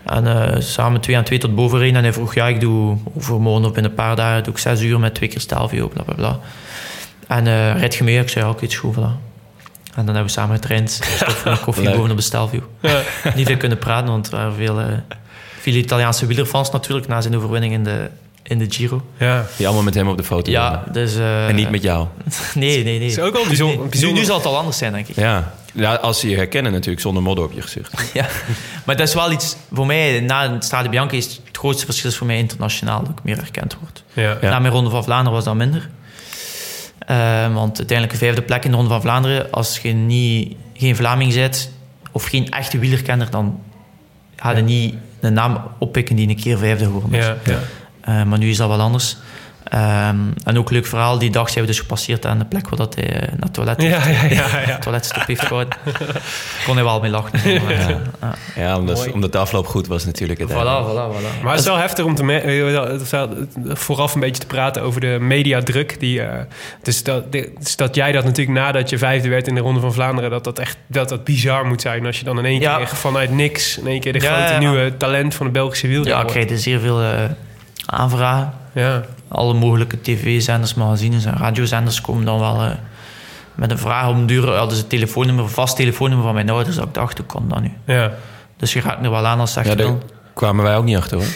En 0.06 0.28
eh, 0.28 0.62
samen 0.62 1.02
twee 1.02 1.18
aan 1.18 1.24
twee 1.24 1.40
tot 1.40 1.56
boven 1.56 1.78
rijden. 1.80 1.98
En 1.98 2.04
hij 2.04 2.14
vroeg, 2.14 2.34
ja, 2.34 2.48
ik 2.48 2.60
doe 2.60 2.98
overmorgen 3.18 3.66
of 3.66 3.72
binnen 3.72 3.92
een 3.92 3.98
paar 3.98 4.16
dagen 4.16 4.44
doe 4.44 4.54
ik 4.54 4.60
zes 4.60 4.82
uur 4.82 5.00
met 5.00 5.16
twee 5.16 5.30
keer 5.30 5.40
Stelvio, 5.40 5.88
bla 5.88 6.04
bla 6.04 6.14
bla. 6.14 6.40
En 7.28 7.48
eh 7.48 7.80
rijd 7.80 7.96
je 7.96 8.04
mee? 8.04 8.20
Ik 8.20 8.30
zei, 8.30 8.46
ja, 8.46 8.52
oké, 8.52 8.62
het 8.62 8.72
is 8.72 8.78
goed, 8.78 8.96
voilà. 8.96 9.32
En 9.96 10.06
dan 10.06 10.16
hebben 10.16 10.24
we 10.24 10.30
samen 10.30 10.56
getraind. 10.56 11.02
Een 11.46 11.60
koffie 11.60 11.90
boven 11.90 12.12
op 12.12 12.18
de 12.18 12.24
Stelvio. 12.24 12.62
Ja. 12.80 13.02
Niet 13.36 13.48
veel 13.48 13.58
kunnen 13.58 13.78
praten, 13.78 14.10
want 14.10 14.28
er 14.28 14.38
waren 14.38 14.54
veel, 14.54 14.80
eh, 14.80 14.86
veel 15.60 15.74
Italiaanse 15.74 16.26
wielerfans 16.26 16.72
natuurlijk 16.72 17.08
na 17.08 17.22
zijn 17.22 17.36
overwinning 17.36 17.74
in 17.74 17.84
de, 17.84 18.10
in 18.44 18.58
de 18.58 18.66
Giro. 18.70 19.02
ja. 19.18 19.46
Die 19.58 19.66
allemaal 19.66 19.84
met 19.84 19.94
hem 19.94 20.08
op 20.08 20.18
de 20.18 20.24
foto 20.24 20.52
Ja, 20.52 20.70
wilden. 20.72 20.94
dus... 20.94 21.16
eh, 21.16 21.48
En 21.48 21.56
niet 21.56 21.70
met 21.70 21.84
jou. 21.84 22.08
Nee, 22.54 22.84
nee, 22.84 23.00
nee. 23.00 23.08
is 23.08 23.20
ook 23.20 23.34
wel 23.34 23.46
bijzonder- 23.48 23.76
Nee, 23.78 23.84
nu- 23.86 23.90
bijzonder. 23.90 24.20
Nu, 24.20 24.26
zal 24.26 24.38
het 24.38 24.46
al 24.46 24.58
anders 24.58 24.78
zijn, 24.78 24.94
denk 24.94 25.08
ik. 25.08 25.16
Ja. 25.16 25.54
ja, 25.74 25.94
als 25.96 26.20
ze 26.20 26.30
je 26.30 26.36
herkennen 26.36 26.72
natuurlijk 26.72 27.02
zonder 27.02 27.24
modder 27.24 27.46
op 27.46 27.52
je 27.54 27.62
gezicht. 27.62 27.94
Ja, 28.14 28.26
maar 28.86 28.96
dat 28.96 29.08
is 29.08 29.14
wel 29.14 29.32
iets... 29.32 29.56
Voor 29.72 29.86
mij, 29.86 30.20
na 30.20 30.52
het 30.54 30.66
Strade 30.66 30.90
Bianca 30.90 31.16
is 31.16 31.26
het 31.26 31.58
grootste 31.58 31.86
verschil 31.86 32.10
is 32.10 32.18
voor 32.18 32.28
mij 32.28 32.38
internationaal. 32.38 33.00
Dat 33.00 33.10
ik 33.10 33.24
meer 33.24 33.36
herkend 33.38 33.78
word. 33.82 34.04
Ja. 34.14 34.38
Ja. 34.42 34.50
Na 34.50 34.60
mijn 34.60 34.74
Ronde 34.74 34.90
van 34.90 35.04
Vlaanderen 35.04 35.34
was 35.34 35.44
dat 35.44 35.56
minder. 35.56 35.90
Eh, 37.00 37.54
want 37.54 37.78
uiteindelijk 37.78 38.12
een 38.12 38.18
vijfde 38.26 38.42
plek 38.42 38.64
in 38.66 38.70
de 38.72 38.76
Ronde 38.76 38.92
van 38.92 39.02
Vlaanderen. 39.02 39.52
Als 39.52 39.80
je 39.80 39.94
niet, 39.94 40.56
geen 40.74 40.96
Vlaming 40.96 41.34
bent 41.34 41.72
of 42.12 42.26
geen 42.26 42.50
echte 42.52 42.78
wielerkenner, 42.80 43.30
dan 43.30 43.60
ga 44.36 44.52
je 44.52 44.62
niet 44.62 44.96
een 45.20 45.34
naam 45.34 45.62
oppikken 45.80 46.16
die 46.16 46.28
een 46.30 46.36
keer 46.40 46.58
vijfde 46.58 46.86
geworden 46.86 47.14
is. 47.14 47.26
Ja, 47.26 47.38
ja. 47.46 47.60
Eh, 48.04 48.24
maar 48.24 48.38
nu 48.40 48.50
is 48.50 48.58
dat 48.58 48.68
wel 48.68 48.82
anders. 48.82 49.18
Ehm, 49.64 50.18
en 50.44 50.58
ook 50.58 50.72
leuk 50.72 50.86
verhaal, 50.86 51.18
die 51.18 51.30
dag 51.30 51.50
zijn 51.50 51.64
we 51.66 51.70
dus 51.70 51.80
gepasseerd 51.80 52.26
aan 52.26 52.40
de 52.40 52.46
plek 52.46 52.70
waar 52.70 52.78
dat 52.80 52.96
hij 52.96 53.10
eh, 53.14 53.22
naar 53.22 53.40
het 53.40 53.54
toilet, 53.54 53.82
Ja, 53.82 54.08
ja, 54.08 54.24
ja, 54.30 54.60
ja. 54.68 54.78
toiletstop 54.84 55.26
heeft 55.26 55.42
gehouden. 55.42 55.78
Kon 56.66 56.76
hij 56.76 56.84
wel 56.84 57.00
mee 57.00 57.12
lachen. 57.12 57.64
Maar, 57.64 57.72
ja. 57.74 57.90
Ja. 58.22 58.36
Ja, 58.56 58.78
omdat, 58.78 59.12
omdat 59.12 59.32
de 59.32 59.38
afloop 59.38 59.68
goed 59.68 59.88
was 59.88 60.06
natuurlijk. 60.06 60.40
Voilà, 60.40 60.46
voilà, 60.46 61.16
voilà. 61.16 61.42
Maar 61.44 61.52
het 61.52 61.60
is 61.60 61.66
wel 61.66 61.78
heftig 61.78 62.06
om 62.06 62.16
te 62.16 62.24
eh, 62.34 63.76
vooraf 63.76 64.14
een 64.14 64.20
beetje 64.20 64.42
te 64.42 64.48
praten 64.48 64.82
over 64.82 65.02
de 65.02 65.18
mediadruk. 65.20 66.00
Die, 66.00 66.22
eh, 66.22 66.40
dus, 66.82 67.04
dat, 67.04 67.32
dus 67.32 67.76
dat 67.76 67.96
jij 67.96 68.12
dat 68.12 68.24
natuurlijk 68.24 68.58
nadat 68.58 68.90
je 68.90 68.98
vijfde 68.98 69.30
werd 69.30 69.48
in 69.48 69.56
de 69.56 69.62
Ronde 69.62 69.80
van 69.80 69.94
Vlaanderen... 69.94 70.30
dat 70.30 70.44
dat 70.44 70.60
echt 70.60 70.78
dat 70.88 71.10
dat 71.10 71.24
bizar 71.24 71.66
moet 71.66 71.82
zijn 71.82 72.06
als 72.06 72.18
je 72.20 72.26
dan 72.26 72.38
in 72.40 72.46
één 72.46 72.60
Ja. 72.60 72.78
keer 72.78 72.88
vanuit 72.88 73.32
niks... 73.32 73.78
in 73.78 73.88
één 73.88 74.00
keer 74.00 74.14
de 74.14 74.22
Ja, 74.22 74.36
grote 74.36 74.54
ja. 74.54 74.60
nieuwe 74.60 74.98
talent 74.98 75.36
van 75.36 75.46
de 75.46 75.52
Belgische 75.52 75.88
wielrenner 75.88 76.14
Ja, 76.18 76.28
ik 76.28 76.32
wordt. 76.34 76.46
krijg 76.46 76.62
zeer 76.62 76.80
veel 76.80 77.02
eh, 77.02 77.10
aanvragen. 77.86 78.54
Ja, 78.74 79.02
Alle 79.28 79.54
mogelijke 79.54 80.02
tv-zenders, 80.02 80.74
magazines 80.74 81.26
en 81.26 81.38
radiozenders 81.38 82.02
komen 82.02 82.26
dan 82.26 82.40
wel 82.40 82.62
eh, 82.62 82.72
met 83.56 83.72
een 83.72 83.78
vraag 83.78 84.10
om 84.10 84.26
duur. 84.26 84.52
Ja, 84.52 84.66
dus 84.66 84.78
het 84.78 84.90
telefoonnummer, 84.90 85.44
een 85.44 85.50
vast 85.50 85.76
telefoonnummer 85.76 86.26
van 86.26 86.36
mijn 86.36 86.50
ouders. 86.50 86.76
Dat 86.76 86.88
ik 86.88 86.94
dacht, 86.94 87.26
kan 87.26 87.46
dat 87.48 87.62
nu? 87.62 87.72
ja. 87.86 88.12
Dus 88.58 88.74
je 88.74 88.82
gaat 88.82 89.04
er 89.04 89.12
wel 89.12 89.26
aan 89.26 89.40
als 89.40 89.54
zegt 89.54 89.68
Ja, 89.68 89.76
daar 89.76 89.94
kwamen 90.34 90.64
wij 90.64 90.78
ook 90.78 90.84
niet 90.84 90.98
achter 90.98 91.18
hoor. 91.18 91.28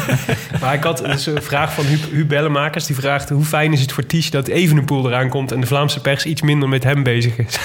Maar 0.60 0.74
ik 0.74 0.82
had 0.82 0.98
dus 0.98 1.26
een 1.26 1.42
vraag 1.42 1.72
van 1.72 1.84
Huub, 1.84 2.10
Huub 2.10 2.28
Bellemakers. 2.28 2.86
Die 2.86 2.96
vraagt 2.96 3.28
hoe 3.28 3.44
fijn 3.44 3.72
is 3.72 3.80
het 3.80 3.92
voor 3.92 4.06
Ties 4.06 4.30
dat 4.30 4.48
Evenepoel 4.48 5.06
eraan 5.08 5.28
komt... 5.28 5.52
en 5.52 5.60
de 5.60 5.66
Vlaamse 5.66 6.00
pers 6.00 6.24
iets 6.24 6.42
minder 6.42 6.68
met 6.68 6.84
hem 6.84 7.02
bezig 7.02 7.38
is. 7.38 7.58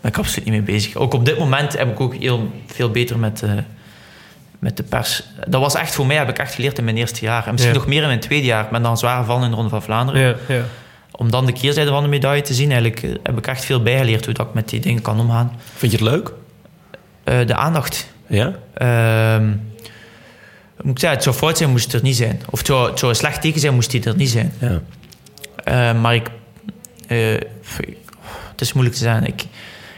ben 0.00 0.10
ik 0.10 0.18
absoluut 0.18 0.44
niet 0.44 0.54
mee 0.54 0.74
bezig. 0.74 0.94
Ook 0.96 1.14
op 1.14 1.24
dit 1.24 1.38
moment 1.38 1.78
heb 1.78 1.90
ik 1.90 2.00
ook 2.00 2.14
heel 2.14 2.52
veel 2.66 2.90
beter 2.90 3.18
met, 3.18 3.42
eh, 3.42 3.50
met 4.62 4.76
de 4.76 4.82
pers. 4.82 5.22
Dat 5.48 5.60
was 5.60 5.74
echt 5.74 5.94
voor 5.94 6.06
mij, 6.06 6.16
heb 6.16 6.28
ik 6.28 6.38
echt 6.38 6.54
geleerd 6.54 6.78
in 6.78 6.84
mijn 6.84 6.96
eerste 6.96 7.24
jaar. 7.24 7.46
En 7.46 7.50
misschien 7.52 7.72
Ja. 7.74 7.78
nog 7.78 7.88
meer 7.88 8.00
in 8.00 8.06
mijn 8.06 8.20
tweede 8.20 8.46
jaar. 8.46 8.64
Ik 8.64 8.70
ben 8.70 8.82
dan 8.82 8.98
zwaar 8.98 9.18
gevallen 9.18 9.42
in 9.44 9.48
de 9.50 9.54
Ronde 9.54 9.70
van 9.70 9.82
Vlaanderen. 9.82 10.20
Ja, 10.22 10.54
ja. 10.54 10.62
Om 11.10 11.30
dan 11.30 11.46
de 11.46 11.52
keerzijde 11.52 11.90
van 11.90 12.02
de 12.02 12.08
medaille 12.08 12.42
te 12.42 12.54
zien, 12.54 12.70
eigenlijk, 12.70 13.02
eh, 13.02 13.10
heb 13.22 13.38
ik 13.38 13.46
echt 13.46 13.64
veel 13.64 13.82
bijgeleerd 13.82 14.24
hoe 14.24 14.34
dat 14.34 14.46
ik 14.46 14.54
met 14.54 14.68
die 14.68 14.80
dingen 14.80 15.02
kan 15.02 15.20
omgaan. 15.20 15.52
Vind 15.76 15.92
je 15.92 15.98
het 15.98 16.06
leuk? 16.06 16.32
Eh, 17.24 17.46
de 17.46 17.54
aandacht. 17.54 18.08
Ja? 18.26 18.52
Ehm, 18.74 19.46
moet 20.82 20.90
ik 20.92 20.98
zeggen, 20.98 21.10
het 21.18 21.22
zou 21.22 21.36
fout 21.36 21.58
zijn, 21.58 21.70
moest 21.70 21.84
het 21.84 21.94
er 21.94 22.02
niet 22.02 22.16
zijn. 22.16 22.40
Of 22.50 22.58
het 22.58 22.66
zou, 22.66 22.90
het 22.90 22.98
zou 22.98 23.10
een 23.12 23.18
slecht 23.18 23.40
teken 23.42 23.60
zijn, 23.60 23.74
moest 23.74 23.90
die 23.90 24.04
er 24.04 24.16
niet 24.16 24.30
zijn. 24.30 24.52
Ja. 24.58 24.80
Eh, 25.64 26.00
maar 26.00 26.14
ik, 26.14 26.26
eh, 27.06 27.34
het 28.50 28.60
is 28.60 28.72
moeilijk 28.72 28.96
te 28.96 29.02
zeggen. 29.02 29.26
Ik, 29.26 29.42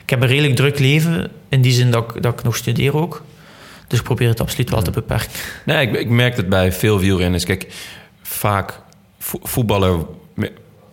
ik 0.05 0.11
heb 0.11 0.21
een 0.23 0.29
redelijk 0.29 0.57
druk 0.57 0.79
leven, 0.79 1.31
in 1.49 1.63
die 1.63 1.73
zin 1.73 1.91
dat 1.91 2.15
ik, 2.15 2.23
dat 2.23 2.33
ik 2.33 2.43
nog 2.45 2.57
studeer 2.57 2.97
ook. 2.97 3.23
Dus 3.95 4.03
ik 4.03 4.09
probeer 4.15 4.29
het 4.29 4.41
absoluut 4.41 4.71
wel 4.71 4.83
te 4.83 4.91
beperken. 4.91 5.31
Nee, 5.65 5.87
ik, 5.89 5.97
ik 5.99 6.09
merk 6.09 6.37
het 6.37 6.49
bij 6.49 6.73
veel 6.73 6.99
wielrenners. 6.99 7.45
Kijk, 7.45 7.67
vaak 8.23 8.81
vo- 9.19 9.39
voetballer, 9.43 10.07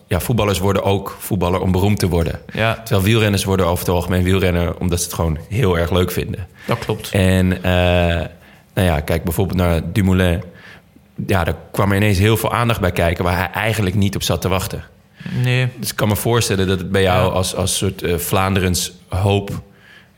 ja, 0.08 0.20
voetballers 0.20 0.60
worden 0.60 0.84
ook 0.84 1.16
voetballer 1.20 1.62
om 1.62 1.72
beroemd 1.72 2.00
te 2.00 2.08
worden. 2.08 2.40
Ja, 2.54 2.74
Terwijl 2.84 3.06
wielrenners 3.06 3.44
worden 3.44 3.66
over 3.66 3.86
het 3.86 3.94
algemeen 3.96 4.24
wielrenner 4.24 4.78
omdat 4.78 5.00
ze 5.00 5.06
het 5.06 5.14
gewoon 5.14 5.38
heel 5.50 5.78
erg 5.78 5.92
leuk 5.92 6.12
vinden. 6.12 6.48
dat 6.68 6.80
klopt. 6.80 7.10
En 7.12 7.64
eh, 7.64 7.72
nou 8.74 8.88
ja, 8.88 9.00
kijk 9.00 9.24
bijvoorbeeld 9.24 9.58
naar 9.58 9.82
Dumoulin. 9.92 10.44
Ja, 11.28 11.44
daar 11.44 11.56
kwam 11.72 11.90
er 11.92 11.98
ineens 11.98 12.18
heel 12.18 12.38
veel 12.38 12.54
aandacht 12.54 12.80
bij 12.82 12.92
kijken 12.92 13.24
waar 13.24 13.38
hij 13.38 13.50
eigenlijk 13.52 13.96
niet 13.96 14.16
op 14.16 14.24
zat 14.24 14.42
te 14.42 14.48
wachten. 14.48 14.84
Nee, 15.44 15.68
Dus 15.80 15.90
ik 15.90 15.96
kan 15.96 16.08
me 16.08 16.16
voorstellen 16.16 16.68
dat 16.68 16.80
het 16.80 16.92
bij 16.92 17.02
jou 17.02 17.26
Ja. 17.28 17.32
als, 17.34 17.56
als 17.56 17.78
soort 17.78 18.02
eh, 18.04 18.18
Vlaanderens 18.18 18.92
hoop 19.10 19.62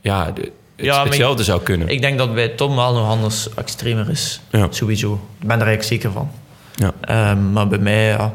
ja, 0.02 0.32
de- 0.32 0.52
het, 0.76 0.86
Ja, 0.86 1.04
hetzelfde 1.04 1.44
zou 1.44 1.62
kunnen. 1.62 1.88
ik 1.88 2.02
denk 2.02 2.18
dat 2.18 2.34
bij 2.34 2.48
Tom 2.48 2.76
wel 2.76 2.94
nog 2.94 3.08
anders 3.10 3.54
extremer 3.54 4.10
is. 4.10 4.42
Ja. 4.52 4.68
Sowieso. 4.70 5.14
Ik 5.42 5.48
ben 5.48 5.60
er 5.60 5.66
eigenlijk 5.68 5.84
zeker 5.84 6.12
van. 6.12 6.32
Ja. 6.76 6.92
Ehm, 7.02 7.52
maar 7.52 7.68
bij 7.68 7.78
mij, 7.80 8.06
ja, 8.08 8.34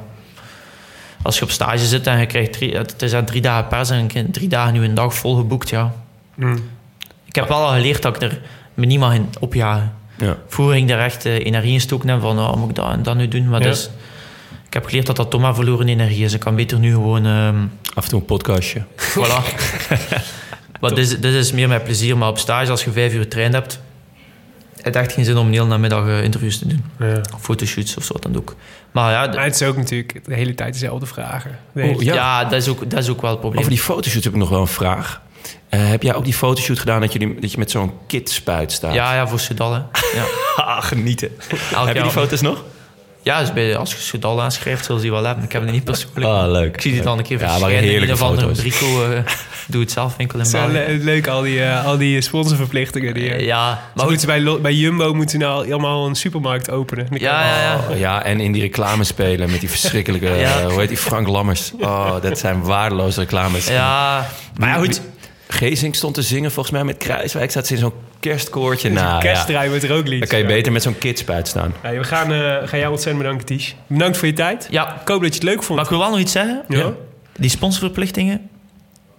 als 1.23 1.39
je 1.39 1.45
op 1.45 1.51
stage 1.51 1.87
zit 1.87 2.07
en 2.07 2.19
je 2.21 2.27
krijgt 2.27 2.53
drie, 2.53 2.77
het 2.77 3.03
is 3.03 3.13
aan 3.15 3.25
drie 3.25 3.41
dagen 3.41 3.69
pers 3.69 3.91
en 3.91 4.05
ik 4.05 4.13
heb 4.13 4.33
drie 4.33 4.49
dagen 4.49 4.73
nu 4.73 4.85
een 4.85 4.95
dag 4.95 5.15
vol 5.15 5.37
geboekt, 5.37 5.69
ja. 5.71 5.93
Mm. 6.35 6.69
Ik 7.25 7.35
heb 7.35 7.49
wel 7.49 7.59
al 7.67 7.73
geleerd 7.73 8.03
dat 8.03 8.17
ik 8.17 8.23
er 8.23 8.41
me 8.75 8.87
niet 8.87 8.99
mag 8.99 9.15
in 9.15 9.29
opjagen. 9.41 9.93
Ja. 10.19 10.37
Vroeger 10.49 10.75
ging 10.75 10.89
ik 10.91 10.97
daar 10.97 11.05
echt 11.05 11.25
eh, 11.27 11.35
energie 11.47 11.73
in 11.73 11.81
stoken 11.81 12.09
en 12.09 12.21
van, 12.21 12.39
oh, 12.39 12.55
moet 12.57 12.69
ik 12.69 12.75
dat 12.75 12.91
en 12.93 13.03
dat 13.03 13.17
nu 13.17 13.29
doen? 13.29 13.49
Maar 13.49 13.61
Ja. 13.63 13.67
dus, 13.69 13.91
ik 14.67 14.75
heb 14.75 14.85
geleerd 14.87 15.07
dat 15.07 15.17
dat 15.17 15.31
toch 15.31 15.41
maar 15.41 15.55
verloren 15.55 15.89
energie 15.89 16.25
is. 16.25 16.33
Ik 16.33 16.41
kan 16.41 16.55
beter 16.57 16.79
nu 16.79 16.93
gewoon, 16.93 17.27
ehm, 17.27 17.57
Af 17.95 18.05
en 18.05 18.11
toe 18.11 18.19
een 18.21 18.25
podcastje. 18.27 18.83
voilà. 18.97 19.43
maar 20.81 20.91
dit, 20.95 20.99
is- 20.99 21.21
dit 21.21 21.35
is 21.35 21.53
meer 21.53 21.69
mijn 21.69 21.83
plezier. 21.83 22.17
Maar 22.19 22.29
op 22.29 22.39
stage, 22.39 22.71
als 22.71 22.85
je 22.85 22.91
vijf 22.93 23.13
uur 23.15 23.29
trein 23.29 23.53
hebt, 23.53 23.81
het 24.75 24.85
heeft 24.85 24.97
echt 24.97 25.13
geen 25.13 25.25
zin 25.25 25.37
om 25.37 25.47
een 25.47 25.53
hele 25.53 25.67
namiddag 25.67 26.07
eh, 26.07 26.23
interviews 26.23 26.59
te 26.59 26.67
doen. 26.67 26.85
Ja. 26.99 27.21
Of 27.35 27.41
fotoshoots 27.43 27.97
of 27.97 28.05
zo 28.05 28.15
dan 28.21 28.37
ook. 28.37 28.55
Maar 28.93 29.13
ja, 29.13 29.27
Maar 29.35 29.45
het 29.45 29.55
is 29.61 29.63
ook 29.69 29.77
natuurlijk 29.77 30.21
de 30.25 30.35
hele 30.35 30.55
tijd 30.55 30.73
dezelfde 30.73 31.07
vragen. 31.07 31.59
De 31.73 31.83
Oh, 31.83 32.03
ja. 32.03 32.15
ja. 32.15 32.45
dat, 32.45 32.53
is 32.63 32.69
ook, 32.69 32.91
dat 32.91 32.99
is 32.99 33.09
ook 33.09 33.21
wel 33.21 33.31
het 33.31 33.41
probleem. 33.41 33.61
Over 33.61 33.73
die 33.75 33.83
fotoshoots 33.83 34.25
heb 34.25 34.33
ik 34.35 34.39
nog 34.41 34.49
wel 34.49 34.61
een 34.61 34.67
vraag. 34.67 35.21
Eh, 35.69 35.89
heb 35.89 36.03
jij 36.03 36.15
ook 36.15 36.25
die 36.25 36.35
fotoshoot 36.35 36.79
gedaan 36.79 37.01
dat 37.01 37.13
je, 37.13 37.19
die- 37.19 37.41
dat 37.41 37.53
je 37.53 37.59
met 37.59 37.71
zo'n 37.71 37.93
kitspuit 38.07 38.73
staat? 38.73 38.95
Ja, 38.95 39.15
ja, 39.15 39.27
voor 39.29 39.41
Soudal. 39.41 39.73
hè. 39.73 39.79
Ja. 40.15 40.25
Ah, 40.65 40.83
genieten. 40.85 41.29
Elk 41.75 41.87
heb 41.87 41.97
je 41.97 42.03
die 42.03 42.11
foto's 42.11 42.41
nog? 42.41 42.65
Ja, 43.23 43.41
dus 43.41 43.53
bij, 43.53 43.77
als 43.77 43.91
je 43.93 43.97
Soudal 43.99 44.43
aanschrijft, 44.43 44.85
zullen 44.85 45.01
ze 45.01 45.07
die 45.07 45.15
wel 45.17 45.25
hebben. 45.25 45.45
Ik 45.45 45.53
heb 45.53 45.63
het 45.63 45.71
niet 45.71 45.85
persoonlijk. 45.85 46.27
Ah, 46.27 46.51
leuk. 46.51 46.75
Ik 46.75 46.81
zie 46.81 46.93
die 46.93 47.03
dan 47.03 47.19
een 47.19 47.25
keer 47.25 47.39
Ja, 47.41 47.49
verschijnen 47.49 47.77
in 47.77 47.83
een 47.83 47.89
heerlijke 47.89 48.15
of 48.15 48.23
andere 48.23 48.47
foto's. 48.47 48.61
brico 48.61 49.11
uh, 49.11 49.19
doe-het-zelf 49.67 50.17
winkel 50.17 50.39
in 50.39 50.45
Het 50.45 50.55
is 50.55 50.61
wel 50.61 50.71
België. 50.71 50.93
le- 50.99 51.05
leuk, 51.05 51.27
al 51.27 51.43
die, 51.43 51.63
eh, 51.65 51.85
al 51.87 51.97
die 51.99 52.21
sponsorverplichtingen. 52.21 53.15
Die, 53.15 53.33
eh, 53.35 53.45
Ja, 53.47 53.65
maar 53.67 53.79
maar 53.95 54.07
goed. 54.07 54.27
bij, 54.27 54.61
bij 54.61 54.73
Jumbo 54.75 55.15
moeten 55.15 55.41
ze 55.41 55.47
nou 55.47 55.65
helemaal 55.65 56.07
een 56.07 56.15
supermarkt 56.15 56.71
openen. 56.71 57.07
Ja, 57.11 57.47
ja, 57.47 57.61
ja. 57.63 57.81
Oh, 57.91 57.99
ja, 57.99 58.23
en 58.23 58.41
in 58.41 58.53
die 58.53 58.63
reclame 58.63 59.05
spelen 59.05 59.51
met 59.51 59.61
die 59.61 59.71
verschrikkelijke... 59.71 60.27
Ja. 60.39 60.59
eh, 60.61 60.67
hoe 60.67 60.81
heet 60.81 60.89
die? 60.89 60.97
Frank 60.99 61.29
Lammers. 61.29 61.73
Oh, 61.81 62.23
dat 62.23 62.39
zijn 62.39 62.63
waardeloze 62.63 63.21
reclames. 63.21 63.67
Ja, 63.69 64.27
maar 64.59 64.69
ja, 64.69 64.75
goed. 64.75 65.01
Gezink 65.49 65.95
stond 65.95 66.15
te 66.15 66.23
zingen 66.23 66.51
volgens 66.51 66.75
mij 66.75 66.85
met 66.85 66.97
Kruiswijk. 66.97 67.51
Zat 67.51 67.67
ze 67.67 67.73
in 67.73 67.79
zo'n 67.79 67.93
kerstkoortje. 68.21 68.91
Nou, 68.91 69.07
ja. 69.07 69.19
Kerstdraai 69.19 69.71
met 69.71 69.85
rooklied. 69.85 70.19
Dan 70.19 70.29
kan 70.29 70.39
je 70.39 70.45
beter 70.47 70.73
met 70.73 70.83
zo'n 70.83 70.99
kitspuit 70.99 71.49
staan. 71.49 71.75
Ja, 71.83 71.91
we 71.91 72.05
gaan, 72.05 72.33
eh, 72.33 72.69
gaan 72.69 72.79
jou 72.79 72.91
ontzettend 72.91 73.19
bedanken, 73.19 73.47
Ties. 73.47 73.75
Bedankt 73.87 74.17
voor 74.17 74.27
je 74.27 74.33
tijd. 74.33 74.67
Ja, 74.71 75.01
Ik 75.01 75.09
hoop 75.09 75.21
dat 75.23 75.29
je 75.29 75.41
het 75.41 75.43
leuk 75.49 75.63
vond. 75.63 75.75
maar 75.75 75.85
ik 75.85 75.91
wil 75.91 75.99
wel 75.99 76.11
nog 76.11 76.19
iets 76.19 76.33
zeggen. 76.33 76.63
Ja. 76.69 76.93
Die 77.39 77.51
sponsorverplichtingen, 77.51 78.49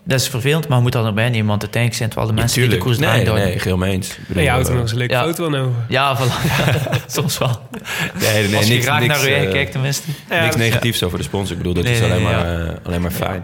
dat 0.04 0.20
is 0.20 0.28
vervelend, 0.28 0.68
maar 0.68 0.82
moet 0.82 0.92
dat 0.92 1.06
erbij 1.06 1.30
nemen. 1.30 1.48
Want 1.48 1.62
uiteindelijk 1.62 1.96
zijn 1.96 2.10
het 2.10 2.18
wel 2.20 2.28
de 2.28 2.34
mensen 2.34 2.62
die 2.62 2.70
de 2.70 2.78
koers 2.78 2.98
nee, 2.98 3.24
draaien. 3.24 3.46
nee, 3.48 3.60
geheel 3.60 3.78
mee 3.78 3.92
eens. 3.94 4.18
Nee, 4.28 4.44
je 4.44 4.50
houdt 4.50 4.66
er 4.68 4.74
eh, 4.74 4.80
nog 4.80 4.84
eens 4.84 4.92
een 4.92 4.98
leuke 4.98 5.14
Ja. 5.14 5.24
foto 5.24 5.46
aan 5.46 5.56
over. 5.56 5.74
Ja, 5.88 6.18
voilà. 6.18 6.32
Soms 7.08 7.38
wel. 7.38 7.62
Nee, 8.20 8.48
nee, 8.48 8.56
Als 8.58 8.66
je 8.68 8.74
niks, 8.74 8.86
graag 8.86 9.00
niks, 9.00 9.14
naar 9.22 9.30
je 9.30 9.36
eh, 9.36 9.52
kijkt 9.52 9.72
tenminste. 9.72 10.08
Ja, 10.30 10.42
niks 10.44 10.56
negatiefs 10.56 11.04
over 11.04 11.18
de 11.18 11.24
sponsor. 11.24 11.52
Ik 11.52 11.58
bedoel, 11.58 11.74
dat 11.74 11.84
Nee, 11.84 11.94
is 11.94 12.00
nee, 12.00 12.10
alleen, 12.12 12.24
nee, 12.24 12.34
maar, 12.34 12.68
eh, 12.68 12.74
alleen 12.84 13.02
maar 13.02 13.12
fijn. 13.12 13.44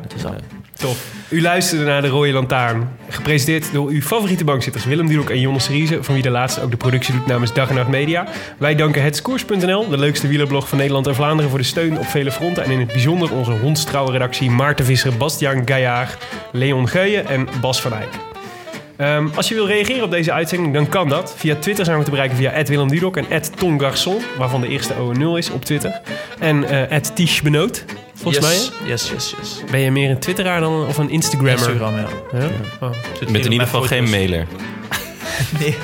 Tof. 0.78 1.14
U 1.30 1.42
luisterde 1.42 1.86
naar 1.86 2.02
De 2.02 2.08
Rode 2.08 2.32
Lantaarn. 2.32 2.90
Gepresenteerd 3.10 3.74
door 3.74 3.90
uw 3.90 4.02
favoriete 4.02 4.44
bankzitters 4.44 4.86
Willem 4.86 5.08
Dudok 5.08 5.30
en 5.30 5.40
Jonne 5.40 5.60
Seriese... 5.60 6.04
van 6.04 6.14
wie 6.14 6.24
de 6.24 6.30
laatste 6.30 6.62
ook 6.62 6.72
de 6.72 6.78
productie 6.78 7.14
doet 7.14 7.26
namens 7.26 7.54
Dag 7.54 7.70
en 7.70 7.76
Nacht 7.76 7.88
Media. 7.88 8.28
Wij 8.58 8.76
danken 8.76 9.04
hetskoers.nl, 9.04 9.90
de 9.90 9.98
leukste 9.98 10.28
wielerblog 10.28 10.70
van 10.70 10.78
Nederland 10.78 11.08
en 11.08 11.16
Vlaanderen... 11.16 11.50
voor 11.50 11.60
de 11.60 11.66
steun 11.66 11.98
op 11.98 12.06
vele 12.06 12.32
fronten. 12.32 12.64
En 12.64 12.72
in 12.72 12.80
het 12.80 12.88
bijzonder 12.88 13.32
onze 13.32 13.52
hondstrouwe 13.52 14.12
redactie 14.12 14.50
Maarten 14.50 14.86
Visser, 14.86 15.18
Bastiaan 15.18 15.68
Gaillard... 15.68 16.18
Leon 16.52 16.88
Geuyen 16.88 17.28
en 17.28 17.48
Bas 17.62 17.82
van 17.82 17.94
Eyck. 17.94 18.10
Ehm, 18.98 19.28
als 19.36 19.50
je 19.50 19.56
wil 19.56 19.68
reageren 19.68 20.04
op 20.04 20.12
deze 20.12 20.32
uitzending, 20.32 20.74
dan 20.74 20.90
kan 20.90 21.10
dat. 21.10 21.34
Via 21.38 21.56
Twitter 21.56 21.86
zijn 21.86 21.98
we 21.98 22.04
te 22.04 22.10
bereiken 22.10 22.38
via 22.38 22.64
Willem 22.64 23.14
en 23.30 23.42
Tom 23.56 23.82
Garçon... 23.82 24.22
waarvan 24.38 24.62
de 24.62 24.68
eerste 24.68 24.94
O 25.00 25.12
en 25.12 25.20
0 25.20 25.38
is 25.38 25.50
op 25.50 25.66
Twitter. 25.66 26.02
En 26.40 26.90
eh 26.90 26.98
Tiche 26.98 27.44
Benoot, 27.44 27.86
volgens 28.16 28.48
yes, 28.48 28.72
mij. 28.80 28.90
Yes, 28.90 29.10
yes, 29.14 29.34
yes. 29.40 29.64
Ben 29.72 29.80
je 29.80 29.92
meer 29.92 30.10
een 30.10 30.20
Twitteraar 30.20 30.60
dan 30.60 30.88
of 30.88 30.98
een 30.98 31.10
Instagrammer? 31.10 31.52
Instagram, 31.70 31.96
ja. 31.96 32.08
Ja? 32.40 32.48
Oh. 32.82 32.90
Met 33.30 33.46
in 33.46 33.52
ieder 33.52 33.68
geval 33.68 33.82
geen 33.82 34.10
mailer. 34.10 34.48
Nee. 35.60 35.76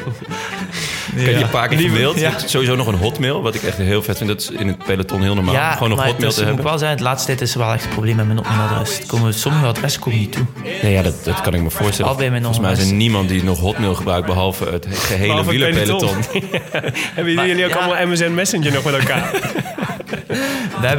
Ik 1.15 1.25
heb 1.25 1.37
je 1.37 1.43
een 1.43 1.49
paar 1.49 1.67
keer 1.67 1.77
Die- 1.77 1.89
gemaild. 1.89 2.19
ja. 2.19 2.31
Sowieso 2.45 2.75
nog 2.75 2.87
een 2.87 2.95
hotmail, 2.95 3.41
wat 3.41 3.55
ik 3.55 3.63
echt 3.63 3.77
heel 3.77 4.01
vet 4.03 4.17
vind. 4.17 4.29
Dat 4.29 4.41
is 4.41 4.49
in 4.49 4.67
het 4.67 4.77
peloton 4.77 5.21
heel 5.21 5.35
normaal. 5.35 5.53
Ja, 5.53 5.71
Gewoon 5.73 5.89
nog 5.89 5.97
maar 5.97 6.07
hotmail 6.07 6.27
het 6.27 6.35
te 6.37 6.41
is, 6.41 6.47
moet 6.47 6.55
hebben. 6.55 6.65
wel 6.65 6.77
zijn, 6.77 6.97
de 6.97 7.03
laatste 7.03 7.27
tijd 7.27 7.41
is 7.41 7.53
er 7.53 7.59
wel 7.59 7.73
echt 7.73 7.83
een 7.83 7.89
probleem 7.89 8.15
met 8.15 8.25
mijn 8.25 8.37
hotmailadres. 8.37 8.97
Het 8.97 9.05
Komen, 9.07 9.33
sommige 9.33 9.65
adressen 9.65 10.01
komen 10.01 10.19
niet 10.19 10.31
toe. 10.31 10.45
Nee, 10.81 10.91
ja, 10.91 11.01
dat, 11.01 11.23
dat 11.23 11.41
kan 11.41 11.53
ik 11.53 11.61
me 11.61 11.69
voorstellen. 11.69 12.11
Al 12.11 12.17
bij 12.17 12.29
mijn 12.29 12.43
Volgens 12.43 12.63
mij 12.65 12.71
is 12.73 12.89
er 12.89 12.93
niemand 12.93 13.29
die 13.29 13.43
nog 13.43 13.59
hotmail 13.59 13.95
gebruikt... 13.95 14.25
behalve 14.25 14.65
het 14.65 14.87
gehele 15.07 15.37
het 15.37 15.45
wielerpeloton. 15.47 16.15
Hebben 17.15 17.33
Maar- 17.33 17.47
jullie 17.47 17.65
ook 17.65 17.71
ja. 17.71 17.77
allemaal 17.77 18.07
MSN 18.07 18.33
Messenger 18.33 18.71
nog 18.73 18.83
met 18.83 18.93
elkaar? 18.93 19.31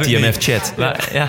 TMF-chat. 0.01 0.73
Maar, 0.77 1.09
ja. 1.13 1.25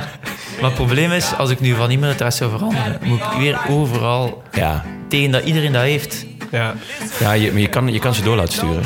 maar 0.61 0.65
het 0.71 0.75
probleem 0.75 1.13
is, 1.13 1.33
als 1.39 1.51
ik 1.51 1.61
nu 1.61 1.75
van 1.75 1.91
e-mailadres 1.91 2.37
zou 2.37 2.51
veranderen, 2.51 2.99
moet 3.03 3.19
ik 3.21 3.39
weer 3.39 3.59
overal 3.69 4.43
Ja, 4.53 4.85
tegen 5.09 5.31
dat 5.31 5.45
iedereen 5.45 5.73
dat 5.73 5.83
heeft. 5.83 6.27
ja. 6.51 6.75
ja 7.21 7.33
je, 7.33 7.53
maar 7.53 7.61
je, 7.61 7.69
kan, 7.69 7.93
je 7.93 7.99
kan 7.99 8.15
ze 8.15 8.23
door 8.23 8.37
laten 8.37 8.53
sturen. 8.53 8.83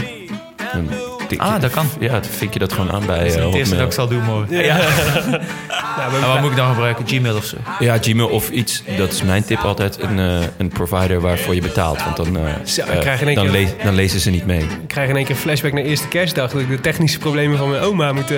Ah, 1.37 1.61
dat 1.61 1.71
kan. 1.71 1.87
Ja, 2.01 2.13
dan 2.13 2.25
vink 2.25 2.53
je 2.53 2.59
dat 2.59 2.73
gewoon 2.73 2.93
aan 2.93 3.07
bij 3.07 3.19
Dat 3.19 3.27
is 3.27 3.35
eh, 3.35 3.45
het 3.45 3.55
eerste 3.55 3.75
hotmail. 3.75 3.79
dat 3.79 3.87
ik 3.87 3.93
zal 3.93 4.09
doen, 4.09 4.25
maar... 4.25 4.47
Nou, 5.69 5.78
we 6.11 6.17
En 6.17 6.29
wat 6.29 6.41
moet 6.41 6.51
ik 6.51 6.57
dan 6.57 6.69
gebruiken? 6.69 7.07
Gmail 7.09 7.37
of 7.37 7.45
zo? 7.45 7.57
Ja, 7.79 7.99
Gmail 8.01 8.29
of 8.29 8.51
iets. 8.51 8.83
Dat 8.97 9.13
is 9.13 9.23
mijn 9.23 9.45
tip 9.45 9.59
altijd. 9.59 10.03
Een, 10.03 10.19
eh, 10.19 10.47
een 10.59 10.69
provider 10.69 11.21
waarvoor 11.21 11.55
je 11.55 11.61
betaalt. 11.61 12.05
Want 12.05 12.17
dan, 12.17 12.37
eh, 12.37 12.43
Zo, 12.65 12.83
eh, 12.83 12.99
krijg 13.01 13.21
in 13.21 13.27
één 13.27 13.37
dan, 13.37 13.45
keer- 13.51 13.61
le- 13.63 13.85
dan 13.85 13.95
lezen 13.95 14.21
ze 14.21 14.31
niet 14.31 14.47
mee. 14.47 14.61
Ik 14.61 14.69
krijg 14.87 15.09
in 15.09 15.17
één 15.17 15.25
keer 15.25 15.35
een 15.35 15.41
flashback 15.41 15.73
naar 15.73 15.83
eerste 15.83 16.09
kerstdag... 16.09 16.51
dat 16.53 16.61
ik 16.61 16.69
de 16.69 16.81
technische 16.81 17.19
problemen 17.19 17.59
van 17.59 17.71
mijn 17.71 17.83
oma 17.83 18.13
moet 18.13 18.31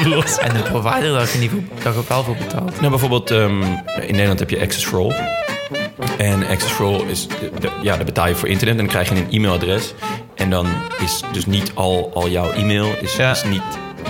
oplossen. 0.00 0.42
En 0.48 0.54
de 0.54 0.62
provider, 0.62 1.10
daar 1.10 1.20
heb 1.20 1.28
je, 1.32 1.38
niet 1.38 1.50
je 1.82 1.88
ook 1.96 2.08
wel 2.08 2.22
voor 2.24 2.36
betaald. 2.36 2.76
Nou, 2.78 2.90
bijvoorbeeld 2.90 3.30
ehm, 3.30 3.62
in 4.00 4.12
Nederland 4.12 4.38
heb 4.38 4.50
je 4.50 4.60
Access 4.60 4.84
for 4.86 4.98
All. 4.98 5.14
En 6.18 6.46
Access 6.46 6.72
for 6.72 6.86
All 6.86 7.00
is, 7.08 7.26
de- 7.28 7.50
de- 7.60 7.70
ja, 7.82 7.96
daar 7.96 8.04
betaal 8.04 8.28
je 8.28 8.34
voor 8.34 8.48
internet 8.48 8.74
en 8.78 8.80
dan 8.80 8.90
krijg 8.92 9.08
je 9.08 9.14
een 9.14 9.26
e-mailadres. 9.30 9.94
En 10.34 10.50
dan 10.50 10.66
is 11.02 11.22
dus 11.32 11.46
niet 11.46 11.70
al, 11.74 12.10
al 12.14 12.28
jouw 12.28 12.50
e-mail 12.52 12.94
is, 13.00 13.16
Ja. 13.16 13.30
is 13.30 13.44
niet, 13.44 13.62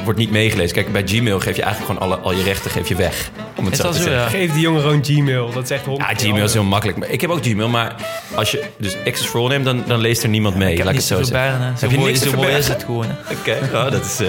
wordt 0.04 0.18
niet 0.18 0.30
meegelezen. 0.30 0.74
Kijk, 0.74 0.92
bij 0.92 1.02
Gmail 1.06 1.40
geef 1.40 1.56
je 1.56 1.62
eigenlijk 1.62 1.92
gewoon 1.92 2.12
alle, 2.12 2.22
al 2.22 2.32
je 2.32 2.42
rechten 2.42 2.70
geef 2.70 2.88
je 2.88 2.94
weg. 2.94 3.30
Om 3.56 3.64
het 3.64 3.72
Is 3.74 3.78
zo 3.80 3.84
dat 3.86 3.96
te 3.96 4.02
zeggen. 4.02 4.20
ja? 4.20 4.28
Geef 4.28 4.52
die 4.52 4.60
jongen 4.60 4.80
gewoon 4.80 5.04
Gmail. 5.04 5.50
Dat 5.52 5.62
is 5.62 5.70
echt 5.70 5.84
honderd 5.84 6.20
Ja, 6.20 6.28
Gmail 6.28 6.44
is 6.44 6.52
heel 6.52 6.64
makkelijk. 6.64 6.98
Maar 6.98 7.08
Ik 7.10 7.20
heb 7.20 7.30
ook 7.30 7.44
Gmail, 7.44 7.68
maar 7.68 7.94
als 8.34 8.50
je 8.50 8.64
dus 8.78 8.96
Access 9.06 9.28
for 9.28 9.40
All 9.40 9.48
neemt, 9.48 9.64
dan, 9.64 9.84
dan 9.86 9.98
leest 10.00 10.22
er 10.22 10.28
niemand 10.28 10.56
mee. 10.56 10.70
Ik 10.70 10.76
heb 10.76 10.84
Laat 10.86 10.94
ik 10.94 11.00
het 11.00 11.08
zo 11.08 11.22
zeggen. 11.22 11.78
Zo 11.78 11.82
Heb 11.84 11.90
je 11.90 11.98
mooi, 11.98 12.16
zo 12.16 12.32
mooi 12.32 12.52
is 12.54 12.68
het 12.68 12.84
gewoon. 12.84 13.06
hè. 13.08 13.34
Oké, 13.34 13.76
oh, 13.76 13.90
dat, 13.90 14.04
is, 14.04 14.20
eh, 14.20 14.28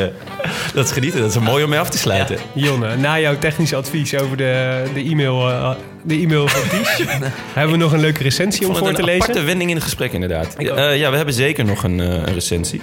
dat 0.74 0.86
is 0.86 0.92
genieten. 0.92 1.20
Dat 1.22 1.30
is 1.30 1.40
mooi 1.40 1.64
om 1.64 1.70
mee 1.70 1.80
af 1.80 1.90
te 1.90 1.98
sluiten. 1.98 2.38
Jonne, 2.54 2.96
na 2.98 3.20
jouw 3.20 3.38
technisch 3.38 3.74
advies 3.74 4.16
over 4.16 4.38
de, 4.38 4.84
de 4.94 5.00
e-mail... 5.04 5.50
eh, 5.50 5.72
de 6.04 6.16
e-mail 6.16 6.48
van 6.48 6.80
Ties, 6.80 6.98
hebben 7.54 7.72
we 7.78 7.84
nog 7.84 7.92
een 7.92 8.00
leuke 8.00 8.24
recensie 8.24 8.68
om 8.68 8.76
voor 8.76 8.94
te 8.94 9.00
een 9.00 9.06
lezen. 9.06 9.22
aparte 9.22 9.42
wending 9.42 9.70
in 9.70 9.76
het 9.76 9.86
gesprek, 9.86 10.14
inderdaad. 10.14 10.56
Eh, 10.56 10.98
ja, 10.98 11.10
we 11.10 11.16
hebben 11.16 11.34
zeker 11.34 11.66
nog 11.66 11.84
een, 11.84 12.00
eh, 12.00 12.08
een 12.08 12.34
recensie. 12.34 12.82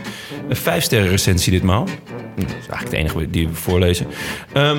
Een 0.49 0.57
vijfsterren 0.57 1.09
recensie 1.09 1.53
ditmaal. 1.53 1.85
Dat 2.37 2.49
is 2.49 2.53
eigenlijk 2.53 2.91
de 2.91 2.97
enige 2.97 3.31
die 3.31 3.49
we 3.49 3.55
voorlezen. 3.55 4.07
Ehm, 4.53 4.79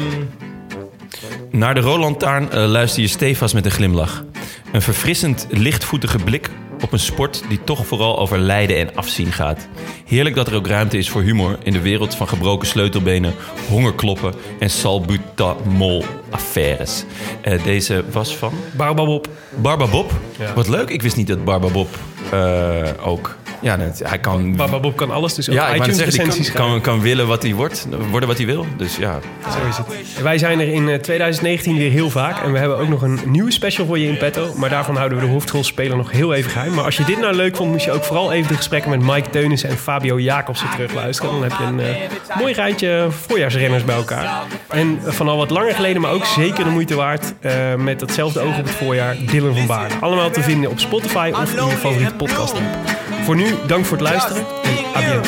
naar 1.52 1.74
de 1.74 1.80
Roland 1.80 2.20
Taarn 2.20 2.52
eh, 2.52 2.66
luister 2.66 3.02
je 3.02 3.08
stevast 3.08 3.54
met 3.54 3.66
een 3.66 3.72
glimlach. 3.72 4.24
Een 4.72 4.82
verfrissend, 4.82 5.48
lichtvoetige 5.50 6.18
blik 6.18 6.50
op 6.84 6.92
een 6.92 7.00
sport 7.00 7.44
die 7.50 7.64
toch 7.64 7.88
vooral 7.88 8.20
over 8.20 8.40
lijden 8.40 8.78
en 8.78 8.96
afzien 8.96 9.32
gaat. 9.32 9.68
Heerlijk 10.06 10.36
dat 10.36 10.48
er 10.48 10.56
ook 10.56 10.68
ruimte 10.68 10.98
is 10.98 11.10
voor 11.10 11.22
humor 11.22 11.58
in 11.64 11.74
de 11.74 11.82
wereld 11.82 12.16
van 12.16 12.28
gebroken 12.28 12.68
sleutelbenen, 12.68 13.34
hongerkloppen 13.70 14.34
en 14.60 14.70
salbutamol-affaires. 14.70 17.04
Eh, 17.42 17.64
deze 17.64 18.04
was 18.12 18.36
van 18.36 18.54
Barbabob. 18.78 19.28
Barbabob. 19.56 20.12
Ja. 20.40 20.54
Wat 20.54 20.68
leuk, 20.68 20.90
ik 20.90 21.02
wist 21.02 21.16
niet 21.16 21.28
dat 21.28 21.44
Barbabob 21.44 21.88
eh 22.32 22.90
ook... 23.04 23.38
Ja, 23.62 23.76
net, 23.76 24.02
hij 24.06 24.20
kan... 24.20 24.56
Barbabob 24.56 24.96
kan 24.96 25.12
alles, 25.12 25.34
dus 25.34 25.50
ook 25.50 25.56
ja, 25.56 25.76
iTunes 25.76 25.98
zeggen, 25.98 26.06
recensies 26.18 26.52
kan, 26.52 26.70
kan, 26.70 26.82
kan 26.82 27.02
willen 27.02 27.28
wat 27.28 27.44
hij 27.44 27.54
wordt, 27.54 27.88
worden 28.10 28.30
wat 28.30 28.38
hij 28.38 28.46
wil. 28.48 28.66
Dus 28.78 28.98
ja, 28.98 29.20
Zo 29.44 29.68
is 29.70 29.78
het. 29.78 30.22
Wij 30.22 30.38
zijn 30.38 30.60
er 30.60 30.68
in 30.68 30.90
eh, 30.90 30.96
2019 31.00 31.78
weer 31.78 31.92
heel 31.92 32.10
vaak. 32.10 32.44
En 32.44 32.52
we 32.52 32.58
hebben 32.58 32.78
ook 32.78 32.88
nog 32.90 33.02
een 33.02 33.20
nieuwe 33.26 33.52
special 33.52 33.86
voor 33.86 34.00
je 34.00 34.08
in 34.08 34.18
petto. 34.18 34.54
Maar 34.58 34.70
daarvan 34.70 34.96
houden 34.96 35.18
we 35.20 35.26
de 35.26 35.32
hoofdrolspeler 35.32 35.98
nog 35.98 36.12
heel 36.12 36.34
even 36.34 36.52
geheim. 36.52 36.74
Maar 36.74 36.84
als 36.84 36.98
je 36.98 37.04
dit 37.04 37.20
nou 37.20 37.34
leuk 37.36 37.56
vond, 37.56 37.72
moest 37.72 37.86
je 37.86 37.92
ook 37.92 38.04
vooral 38.04 38.32
even 38.32 38.48
de 38.48 38.56
gesprekken 38.58 38.90
met 38.90 39.02
Mike 39.02 39.30
Teunissen 39.30 39.70
en 39.70 39.78
Fabio 39.78 40.20
Jacobsen 40.20 40.70
terugluisteren. 40.70 41.32
Dan 41.32 41.42
heb 41.44 41.52
je 41.60 41.64
een 41.64 41.80
eh, 41.80 42.38
mooi 42.40 42.54
rijtje 42.54 43.08
voorjaarsrenners 43.10 43.84
bij 43.84 43.96
elkaar. 43.96 44.44
En 44.68 45.00
eh, 45.06 45.12
van 45.12 45.28
al 45.28 45.38
wat 45.38 45.50
langer 45.50 45.74
geleden, 45.76 46.02
maar 46.02 46.12
ook 46.12 46.26
zeker 46.26 46.64
de 46.64 46.70
moeite 46.70 46.96
waard. 46.96 47.34
eh, 47.42 47.76
met 47.76 48.00
datzelfde 48.00 48.40
oog 48.40 48.58
op 48.58 48.66
het 48.66 48.76
voorjaar, 48.76 49.16
Dylan 49.32 49.56
van 49.56 49.66
Baarden. 49.68 50.02
Allemaal 50.02 50.30
te 50.30 50.42
vinden 50.44 50.70
op 50.70 50.80
Spotify 50.80 51.32
of 51.34 51.54
in 51.56 51.66
je 51.68 51.72
favoriete 51.72 52.14
podcast 52.16 52.54
app. 52.54 52.95
Voor 53.26 53.36
nu, 53.36 53.56
dank 53.68 53.86
voor 53.86 53.98
het 53.98 54.08
luisteren. 54.08 54.46
En 54.94 55.22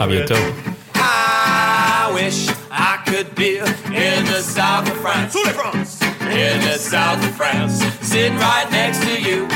à 0.00 0.06
bientôt. 0.06 0.38
I 0.94 2.12
wish 2.14 2.48
I 2.70 2.98
could 3.04 3.34
be 3.34 3.58
in 3.92 4.24
the 4.24 4.42
south 4.42 4.90
of 4.90 4.96
France. 5.00 5.38
In 6.30 6.60
the 6.60 6.78
south 6.78 7.18
of 7.18 7.34
France. 7.36 7.84
Sitting 8.00 8.38
right 8.38 8.70
next 8.70 9.00
to 9.00 9.20
you. 9.20 9.46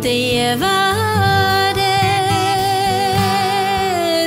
Te 0.00 0.32
llevaré. 0.32 1.82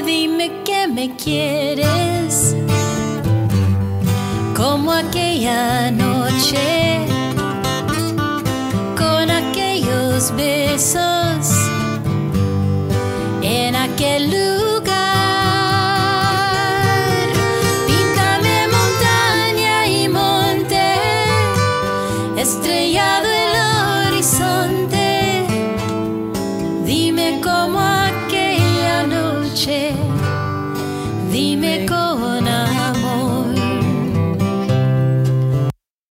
Dime 0.05 0.51
que 0.63 0.87
me 0.87 1.15
quieres, 1.15 1.64